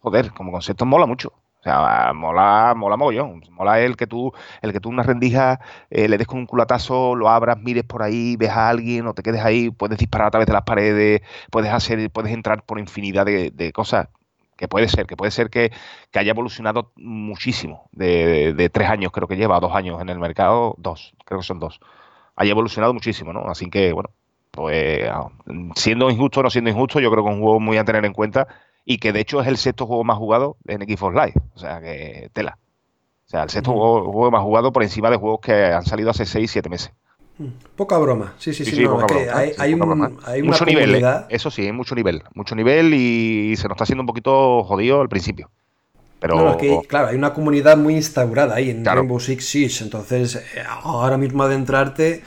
joder, 0.00 0.32
como 0.32 0.52
concepto 0.52 0.84
mola 0.86 1.06
mucho. 1.06 1.32
O 1.60 1.62
sea, 1.62 2.12
mola, 2.14 2.72
mola 2.74 2.96
mogollón. 2.96 3.42
Mola 3.50 3.80
el 3.80 3.96
que 3.96 4.06
tú, 4.06 4.32
el 4.62 4.72
que 4.72 4.80
tú 4.80 4.88
una 4.88 5.02
rendija 5.02 5.60
eh, 5.90 6.08
le 6.08 6.16
des 6.16 6.26
con 6.26 6.38
un 6.38 6.46
culatazo, 6.46 7.14
lo 7.14 7.28
abras, 7.28 7.58
mires 7.58 7.84
por 7.84 8.02
ahí, 8.02 8.36
ves 8.36 8.50
a 8.50 8.68
alguien 8.70 9.06
o 9.06 9.12
te 9.14 9.22
quedes 9.22 9.44
ahí, 9.44 9.70
puedes 9.70 9.98
disparar 9.98 10.28
a 10.28 10.30
través 10.30 10.46
de 10.46 10.54
las 10.54 10.62
paredes, 10.62 11.20
puedes 11.50 11.70
hacer, 11.72 12.10
puedes 12.10 12.32
entrar 12.32 12.64
por 12.64 12.78
infinidad 12.78 13.26
de, 13.26 13.72
cosas. 13.72 14.08
Que 14.56 14.68
puede 14.68 14.88
ser, 14.88 15.06
que 15.06 15.16
puede 15.16 15.30
ser 15.30 15.48
que, 15.50 15.70
que 16.10 16.18
haya 16.18 16.30
evolucionado 16.32 16.92
muchísimo. 16.96 17.88
De, 17.92 18.26
de- 18.26 18.52
de 18.54 18.68
tres 18.70 18.88
años, 18.90 19.10
creo 19.12 19.26
que 19.28 19.36
lleva, 19.36 19.58
dos 19.60 19.74
años 19.74 20.00
en 20.02 20.08
el 20.10 20.18
mercado, 20.18 20.74
dos, 20.78 21.14
creo 21.24 21.40
que 21.40 21.46
son 21.46 21.58
dos. 21.60 21.80
Haya 22.36 22.52
evolucionado 22.52 22.94
muchísimo, 22.94 23.32
¿no? 23.32 23.44
Así 23.50 23.68
que, 23.70 23.92
bueno, 23.92 24.10
pues 24.50 25.08
ah, 25.10 25.28
siendo 25.76 26.10
injusto 26.10 26.40
o 26.40 26.42
no 26.42 26.50
siendo 26.50 26.70
injusto, 26.70 27.00
yo 27.00 27.10
creo 27.10 27.24
que 27.24 27.30
es 27.30 27.36
un 27.36 27.42
juego 27.42 27.60
muy 27.60 27.76
a 27.78 27.84
tener 27.84 28.04
en 28.04 28.12
cuenta 28.12 28.48
y 28.92 28.98
que 28.98 29.12
de 29.12 29.20
hecho 29.20 29.40
es 29.40 29.46
el 29.46 29.56
sexto 29.56 29.86
juego 29.86 30.02
más 30.04 30.18
jugado 30.18 30.56
en 30.66 30.80
Xbox 30.82 31.14
Live. 31.14 31.34
O 31.54 31.58
sea 31.58 31.80
que 31.80 32.28
tela. 32.32 32.58
O 33.26 33.30
sea, 33.30 33.44
el 33.44 33.50
sexto 33.50 33.70
juego, 33.72 34.10
juego 34.10 34.30
más 34.32 34.42
jugado 34.42 34.72
por 34.72 34.82
encima 34.82 35.08
de 35.10 35.16
juegos 35.16 35.40
que 35.40 35.52
han 35.66 35.84
salido 35.84 36.10
hace 36.10 36.26
6, 36.26 36.50
7 36.50 36.68
meses. 36.68 36.90
Mm, 37.38 37.46
Poca 37.76 37.96
broma, 37.98 38.34
sí, 38.38 38.52
sí, 38.52 38.64
sí. 38.64 38.72
Sí, 38.72 38.82
no, 38.82 38.92
poca 38.98 39.06
broma, 39.06 39.32
hay, 39.34 39.50
sí, 39.50 39.54
hay 39.58 39.72
poca 39.74 39.84
un- 39.92 39.98
broma. 40.00 40.20
hay 40.26 40.40
una 40.42 40.50
mucho 40.50 40.64
nivel, 40.66 40.84
comunidad. 40.86 41.26
eso 41.30 41.50
sí, 41.50 41.62
hay 41.62 41.72
mucho 41.72 41.94
nivel. 41.94 42.22
Mucho 42.34 42.54
nivel 42.56 42.92
y 42.94 43.54
se 43.56 43.68
nos 43.68 43.76
está 43.76 43.84
haciendo 43.84 44.02
un 44.02 44.06
poquito 44.08 44.64
jodido 44.64 45.00
al 45.00 45.08
principio. 45.08 45.48
Pero 46.18 46.34
No, 46.36 46.82
claro, 46.88 47.06
hay 47.08 47.16
una 47.16 47.32
comunidad 47.32 47.76
muy 47.78 47.94
instaurada 47.94 48.56
ahí 48.56 48.70
en 48.70 48.82
Claro. 48.82 48.98
Rainbow 49.02 49.20
Six 49.20 49.46
Siege, 49.48 49.84
entonces 49.84 50.34
eh, 50.36 50.62
ahora 50.68 51.16
mismo 51.16 51.42
adentrarte 51.44 52.22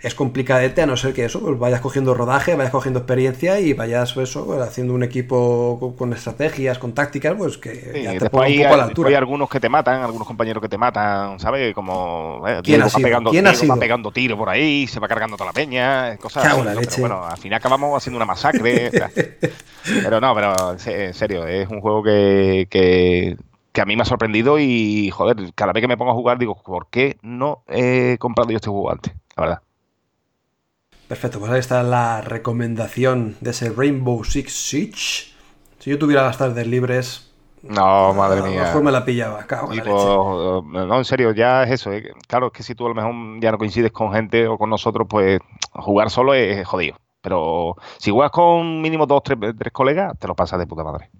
es 0.00 0.14
complicadete 0.14 0.82
a 0.82 0.86
no 0.86 0.96
ser 0.96 1.12
que 1.14 1.24
eso, 1.24 1.40
pues 1.40 1.58
vayas 1.58 1.80
cogiendo 1.80 2.14
rodaje, 2.14 2.54
vayas 2.54 2.72
cogiendo 2.72 3.00
experiencia 3.00 3.60
y 3.60 3.72
vayas 3.74 4.12
pues, 4.14 4.30
eso, 4.30 4.46
pues, 4.46 4.60
haciendo 4.60 4.94
un 4.94 5.02
equipo 5.02 5.78
con, 5.80 5.94
con 5.96 6.12
estrategias, 6.12 6.78
con 6.78 6.92
tácticas, 6.94 7.34
pues 7.36 7.58
que 7.58 7.70
Sí, 7.92 8.02
ya 8.02 8.14
te 8.16 8.18
después 8.18 8.30
ponga 8.30 8.48
un 8.48 8.52
hay, 8.52 8.58
poco 8.58 8.74
a 8.74 8.76
la 8.76 8.84
después 8.86 8.86
altura. 8.86 9.08
hay 9.08 9.14
algunos 9.14 9.48
que 9.48 9.60
te 9.60 9.68
matan, 9.68 10.02
algunos 10.02 10.26
compañeros 10.28 10.62
que 10.62 10.68
te 10.68 10.78
matan, 10.78 11.38
¿sabes? 11.40 11.74
Como 11.74 12.42
eh, 12.46 12.62
¿Quién 12.62 12.82
ha 12.82 12.86
va 12.86 12.88
sido? 12.88 13.00
pegando, 13.00 13.32
¿Quién 13.32 13.46
ha 13.46 13.52
Diego 13.52 13.66
va 13.66 13.76
sido? 13.76 13.78
pegando 13.78 14.12
tiro 14.12 14.36
por 14.36 14.48
ahí, 14.50 14.86
se 14.86 15.00
va 15.00 15.08
cargando 15.08 15.36
toda 15.36 15.48
la 15.50 15.54
peña, 15.54 16.16
cosas 16.18 16.44
así, 16.46 16.60
en 16.60 16.66
la 16.66 16.74
¿no? 16.74 16.80
leche. 16.80 17.00
Pero 17.00 17.00
bueno, 17.00 17.24
al 17.26 17.38
final 17.38 17.58
acabamos 17.58 17.96
haciendo 17.96 18.16
una 18.18 18.26
masacre. 18.26 18.92
pero 20.02 20.20
no, 20.20 20.34
pero 20.34 20.72
en 20.86 21.14
serio, 21.14 21.46
es 21.46 21.68
un 21.68 21.80
juego 21.80 22.02
que, 22.02 22.66
que, 22.70 23.36
que 23.72 23.80
a 23.80 23.84
mí 23.86 23.96
me 23.96 24.02
ha 24.02 24.04
sorprendido 24.06 24.58
y, 24.58 25.10
joder, 25.10 25.36
cada 25.54 25.72
vez 25.72 25.80
que 25.82 25.88
me 25.88 25.96
pongo 25.96 26.12
a 26.12 26.14
jugar 26.14 26.38
digo, 26.38 26.60
¿por 26.62 26.88
qué 26.90 27.18
no 27.22 27.62
he 27.68 28.16
comprado 28.18 28.50
yo 28.50 28.56
este 28.56 28.70
juego 28.70 28.90
antes? 28.92 29.14
La 29.36 29.42
verdad. 29.42 29.62
Perfecto, 31.08 31.38
pues 31.40 31.50
ahí 31.50 31.58
está 31.60 31.82
la 31.82 32.20
recomendación 32.20 33.36
de 33.40 33.50
ese 33.50 33.70
Rainbow 33.70 34.22
Six 34.24 34.52
Siege. 34.52 35.32
Si 35.78 35.90
yo 35.90 35.98
tuviera 35.98 36.22
las 36.24 36.38
tardes 36.38 36.66
libres, 36.66 37.32
No, 37.62 38.14
madre 38.14 38.42
a 38.42 38.46
lo 38.46 38.52
mía. 38.52 38.62
mejor 38.62 38.82
me 38.82 38.92
la 38.92 39.04
pillaba, 39.04 39.46
cago 39.46 39.72
en 39.74 39.84
leche. 39.84 40.10
pues, 40.62 40.86
no, 40.86 40.98
en 40.98 41.04
serio, 41.04 41.32
ya 41.32 41.62
es 41.64 41.70
eso. 41.72 41.92
eh. 41.92 42.12
Claro, 42.28 42.46
es 42.48 42.52
que 42.52 42.62
si 42.62 42.74
tú 42.74 42.86
a 42.86 42.88
lo 42.90 42.94
mejor 42.94 43.12
ya 43.40 43.52
no 43.52 43.58
coincides 43.58 43.92
con 43.92 44.12
gente 44.12 44.46
o 44.48 44.58
con 44.58 44.70
nosotros, 44.70 45.06
pues 45.08 45.40
jugar 45.72 46.10
solo 46.10 46.34
es 46.34 46.66
jodido. 46.66 46.96
Pero 47.20 47.76
si 47.98 48.10
juegas 48.10 48.30
con 48.32 48.80
mínimo 48.80 49.06
dos, 49.06 49.22
tres, 49.22 49.38
tres 49.58 49.72
colegas, 49.72 50.18
te 50.18 50.28
lo 50.28 50.36
pasas 50.36 50.58
de 50.58 50.66
puta 50.66 50.84
madre. 50.84 51.10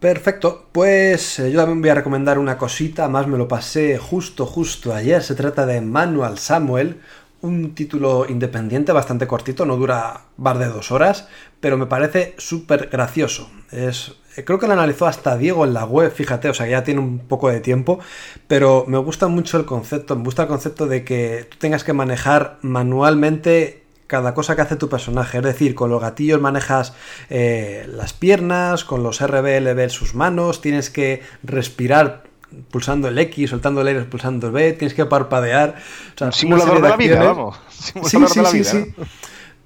Perfecto, 0.00 0.68
pues 0.72 1.38
eh, 1.38 1.50
yo 1.52 1.60
también 1.60 1.80
voy 1.80 1.90
a 1.90 1.94
recomendar 1.94 2.38
una 2.38 2.58
cosita, 2.58 3.08
más 3.08 3.26
me 3.28 3.38
lo 3.38 3.46
pasé 3.48 3.96
justo, 3.98 4.44
justo 4.46 4.92
ayer. 4.92 5.22
Se 5.22 5.34
trata 5.36 5.64
de 5.64 5.80
Manual 5.80 6.38
Samuel, 6.38 7.00
un 7.42 7.74
título 7.74 8.26
independiente 8.28 8.92
bastante 8.92 9.26
cortito, 9.26 9.66
no 9.66 9.76
dura 9.76 10.22
más 10.36 10.58
de 10.58 10.66
dos 10.66 10.90
horas, 10.92 11.28
pero 11.60 11.76
me 11.76 11.86
parece 11.86 12.34
súper 12.38 12.88
gracioso. 12.90 13.50
Es, 13.70 14.14
creo 14.44 14.58
que 14.58 14.66
lo 14.66 14.72
analizó 14.72 15.06
hasta 15.06 15.36
Diego 15.36 15.64
en 15.64 15.74
la 15.74 15.84
web, 15.84 16.12
fíjate, 16.12 16.48
o 16.48 16.54
sea, 16.54 16.66
ya 16.66 16.84
tiene 16.84 17.00
un 17.00 17.18
poco 17.18 17.50
de 17.50 17.60
tiempo, 17.60 17.98
pero 18.46 18.84
me 18.86 18.98
gusta 18.98 19.28
mucho 19.28 19.58
el 19.58 19.64
concepto, 19.64 20.16
me 20.16 20.24
gusta 20.24 20.42
el 20.42 20.48
concepto 20.48 20.86
de 20.86 21.04
que 21.04 21.46
tú 21.50 21.58
tengas 21.58 21.84
que 21.84 21.92
manejar 21.92 22.58
manualmente 22.62 23.82
cada 24.06 24.34
cosa 24.34 24.54
que 24.54 24.62
hace 24.62 24.76
tu 24.76 24.88
personaje. 24.88 25.38
Es 25.38 25.44
decir, 25.44 25.74
con 25.74 25.88
los 25.90 26.00
gatillos 26.00 26.40
manejas 26.40 26.94
eh, 27.30 27.88
las 27.90 28.12
piernas, 28.12 28.84
con 28.84 29.02
los 29.02 29.26
RBLB 29.26 29.88
sus 29.88 30.14
manos, 30.14 30.60
tienes 30.60 30.90
que 30.90 31.22
respirar 31.42 32.24
pulsando 32.70 33.08
el 33.08 33.18
X, 33.18 33.50
soltando 33.50 33.80
el 33.82 33.88
R, 33.88 34.04
pulsando 34.04 34.46
el 34.48 34.52
B, 34.52 34.72
tienes 34.72 34.94
que 34.94 35.06
parpadear. 35.06 35.76
O 36.14 36.18
sea, 36.18 36.32
simulador 36.32 36.80
de 36.80 36.88
la 36.88 36.96
vida, 36.96 37.22
vamos. 37.22 37.56
Sí, 37.70 37.92
Simulador 38.04 38.28
sí, 38.28 38.38
de 38.38 38.42
la 38.42 38.50
sí, 38.50 38.58
vida. 38.58 38.70
sí. 38.70 38.94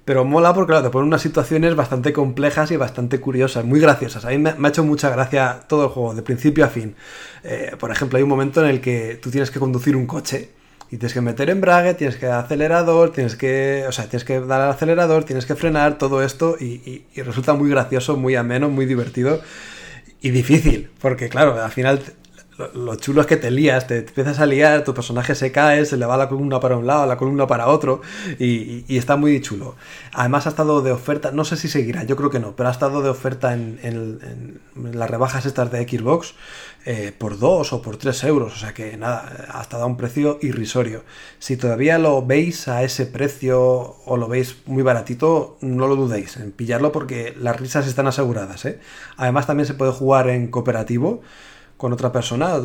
Pero 0.05 0.23
mola 0.23 0.53
porque 0.53 0.71
claro, 0.71 0.85
te 0.85 0.89
ponen 0.89 1.07
unas 1.09 1.21
situaciones 1.21 1.75
bastante 1.75 2.13
complejas 2.13 2.71
y 2.71 2.77
bastante 2.77 3.19
curiosas, 3.19 3.65
muy 3.65 3.79
graciosas. 3.81 4.23
A 4.23 4.29
mí 4.29 4.37
me, 4.37 4.53
me 4.53 4.67
ha 4.67 4.69
hecho 4.69 4.83
mucha 4.85 5.09
gracia 5.09 5.59
todo 5.67 5.83
el 5.83 5.89
juego, 5.89 6.13
de 6.15 6.21
principio 6.21 6.63
a 6.63 6.69
fin. 6.69 6.95
Eh, 7.43 7.73
por 7.77 7.91
ejemplo, 7.91 8.15
hay 8.17 8.23
un 8.23 8.29
momento 8.29 8.63
en 8.63 8.69
el 8.69 8.79
que 8.79 9.19
tú 9.21 9.31
tienes 9.31 9.51
que 9.51 9.59
conducir 9.59 9.97
un 9.97 10.05
coche 10.07 10.51
y 10.89 10.95
tienes 10.95 11.13
que 11.13 11.19
meter 11.19 11.49
embrague, 11.49 11.93
tienes 11.93 12.15
que 12.15 12.25
dar 12.27 12.45
acelerador, 12.45 13.11
tienes 13.11 13.35
que, 13.35 13.83
o 13.85 13.91
sea, 13.91 14.05
tienes 14.07 14.23
que 14.23 14.39
dar 14.39 14.61
al 14.61 14.69
acelerador, 14.71 15.25
tienes 15.25 15.45
que 15.45 15.55
frenar, 15.55 15.97
todo 15.97 16.23
esto 16.23 16.55
y, 16.57 16.65
y- 16.65 17.05
y 17.13 17.21
resulta 17.23 17.53
muy 17.55 17.69
gracioso, 17.69 18.15
muy 18.15 18.35
ameno, 18.37 18.69
muy 18.69 18.85
divertido 18.85 19.41
y 20.21 20.29
difícil, 20.31 20.89
porque 21.01 21.29
claro, 21.29 21.61
al 21.61 21.71
final 21.71 22.01
lo, 22.57 22.73
lo 22.73 22.95
chulo 22.95 23.21
es 23.21 23.27
que 23.27 23.37
te 23.37 23.51
lías, 23.51 23.87
te, 23.87 23.99
empiezas 23.99 24.39
a 24.39 24.45
liar, 24.45 24.83
tu 24.83 24.93
personaje 24.93 25.35
se 25.35 25.51
cae, 25.51 25.85
se 25.85 25.97
le 25.97 26.05
va 26.05 26.17
la 26.17 26.27
columna 26.29 26.59
para 26.59 26.77
un 26.77 26.87
lado, 26.87 27.05
la 27.05 27.17
columna 27.17 27.47
para 27.47 27.67
otro, 27.67 28.01
y, 28.39 28.83
está 28.97 29.15
muy 29.15 29.39
chulo. 29.41 29.75
Además 30.13 30.45
ha 30.47 30.49
estado 30.49 30.81
de 30.81 30.91
oferta, 30.91 31.31
no 31.31 31.45
sé 31.45 31.57
si 31.57 31.67
seguirá, 31.67 32.03
yo 32.03 32.15
creo 32.15 32.29
que 32.29 32.39
no, 32.39 32.55
pero 32.55 32.69
ha 32.69 32.71
estado 32.71 33.01
de 33.01 33.09
oferta 33.09 33.53
en, 33.53 33.79
en- 33.83 34.19
en 34.75 34.99
las 34.99 35.09
rebajas 35.09 35.45
estas 35.45 35.71
de 35.71 35.87
Xbox 35.87 36.35
eh, 36.85 37.11
por 37.17 37.37
2 37.39 37.73
o 37.73 37.81
por 37.81 37.97
3 37.97 38.23
euros, 38.25 38.53
o 38.53 38.57
sea 38.57 38.73
que 38.73 38.95
nada, 38.97 39.47
ha 39.51 39.61
estado 39.61 39.83
a 39.83 39.85
un 39.87 39.97
precio 39.97 40.39
irrisorio. 40.41 41.03
Si 41.39 41.57
todavía 41.57 41.97
lo 41.97 42.25
veis 42.25 42.67
a 42.67 42.83
ese 42.83 43.05
precio 43.05 43.59
o 44.05 44.17
lo 44.17 44.27
veis 44.27 44.57
muy 44.65 44.83
baratito, 44.83 45.57
no 45.61 45.87
lo 45.87 45.95
dudéis 45.95 46.37
en 46.37 46.51
pillarlo 46.51 46.91
porque 46.91 47.35
las 47.39 47.59
risas 47.59 47.87
están 47.87 48.07
aseguradas. 48.07 48.65
¿eh? 48.65 48.79
Además 49.17 49.47
también 49.47 49.67
se 49.67 49.73
puede 49.73 49.91
jugar 49.91 50.29
en 50.29 50.47
cooperativo 50.47 51.21
con 51.77 51.93
otra 51.93 52.11
persona. 52.11 52.57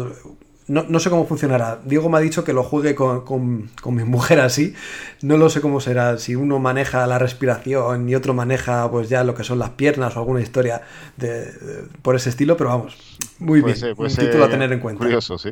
No, 0.68 0.84
no 0.88 1.00
sé 1.00 1.10
cómo 1.10 1.26
funcionará. 1.26 1.80
Diego 1.84 2.08
me 2.08 2.18
ha 2.18 2.20
dicho 2.20 2.44
que 2.44 2.52
lo 2.52 2.62
juegue 2.62 2.94
con, 2.94 3.22
con- 3.24 3.68
con 3.82 3.94
mi 3.94 4.04
mujer 4.04 4.40
así. 4.40 4.74
No 5.20 5.36
lo 5.36 5.50
sé 5.50 5.60
cómo 5.60 5.80
será. 5.80 6.18
Si 6.18 6.36
uno 6.36 6.58
maneja 6.60 7.06
la 7.06 7.18
respiración 7.18 8.08
y 8.08 8.14
otro 8.14 8.32
maneja 8.32 8.88
pues 8.90 9.08
ya 9.08 9.24
lo 9.24 9.34
que 9.34 9.42
son 9.44 9.58
las 9.58 9.70
piernas 9.70 10.16
o 10.16 10.20
alguna 10.20 10.40
historia 10.40 10.82
de, 11.16 11.46
de- 11.46 11.82
por 12.02 12.14
ese 12.14 12.30
estilo, 12.30 12.56
pero 12.56 12.70
vamos, 12.70 12.96
muy 13.38 13.60
Puede 13.60 13.74
bien. 13.74 13.80
ser- 13.86 13.96
puede 13.96 14.10
un 14.10 14.14
ser 14.16 14.26
título 14.26 14.44
a 14.44 14.48
tener 14.50 14.72
en 14.72 14.78
cuenta. 14.80 15.02
Curioso, 15.04 15.36
sí. 15.36 15.50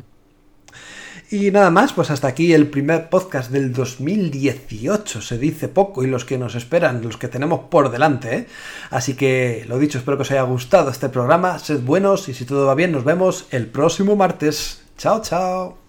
Y 1.31 1.49
nada 1.49 1.71
más, 1.71 1.93
pues 1.93 2.11
hasta 2.11 2.27
aquí 2.27 2.51
el 2.51 2.67
primer 2.67 3.09
podcast 3.09 3.51
del 3.51 3.71
2018. 3.71 5.21
Se 5.21 5.37
dice 5.37 5.69
poco 5.69 6.03
y 6.03 6.07
los 6.07 6.25
que 6.25 6.37
nos 6.37 6.55
esperan, 6.55 7.01
los 7.01 7.15
que 7.15 7.29
tenemos 7.29 7.61
por 7.69 7.89
delante. 7.89 8.35
¿eh? 8.35 8.47
Así 8.89 9.13
que 9.13 9.63
lo 9.69 9.79
dicho, 9.79 9.97
espero 9.97 10.17
que 10.17 10.23
os 10.23 10.31
haya 10.31 10.41
gustado 10.41 10.91
este 10.91 11.07
programa. 11.07 11.57
Sed 11.57 11.79
buenos 11.79 12.27
y 12.27 12.33
si 12.33 12.43
todo 12.43 12.67
va 12.67 12.75
bien, 12.75 12.91
nos 12.91 13.05
vemos 13.05 13.45
el 13.51 13.67
próximo 13.67 14.17
martes. 14.17 14.83
Chao, 14.97 15.21
chao. 15.21 15.80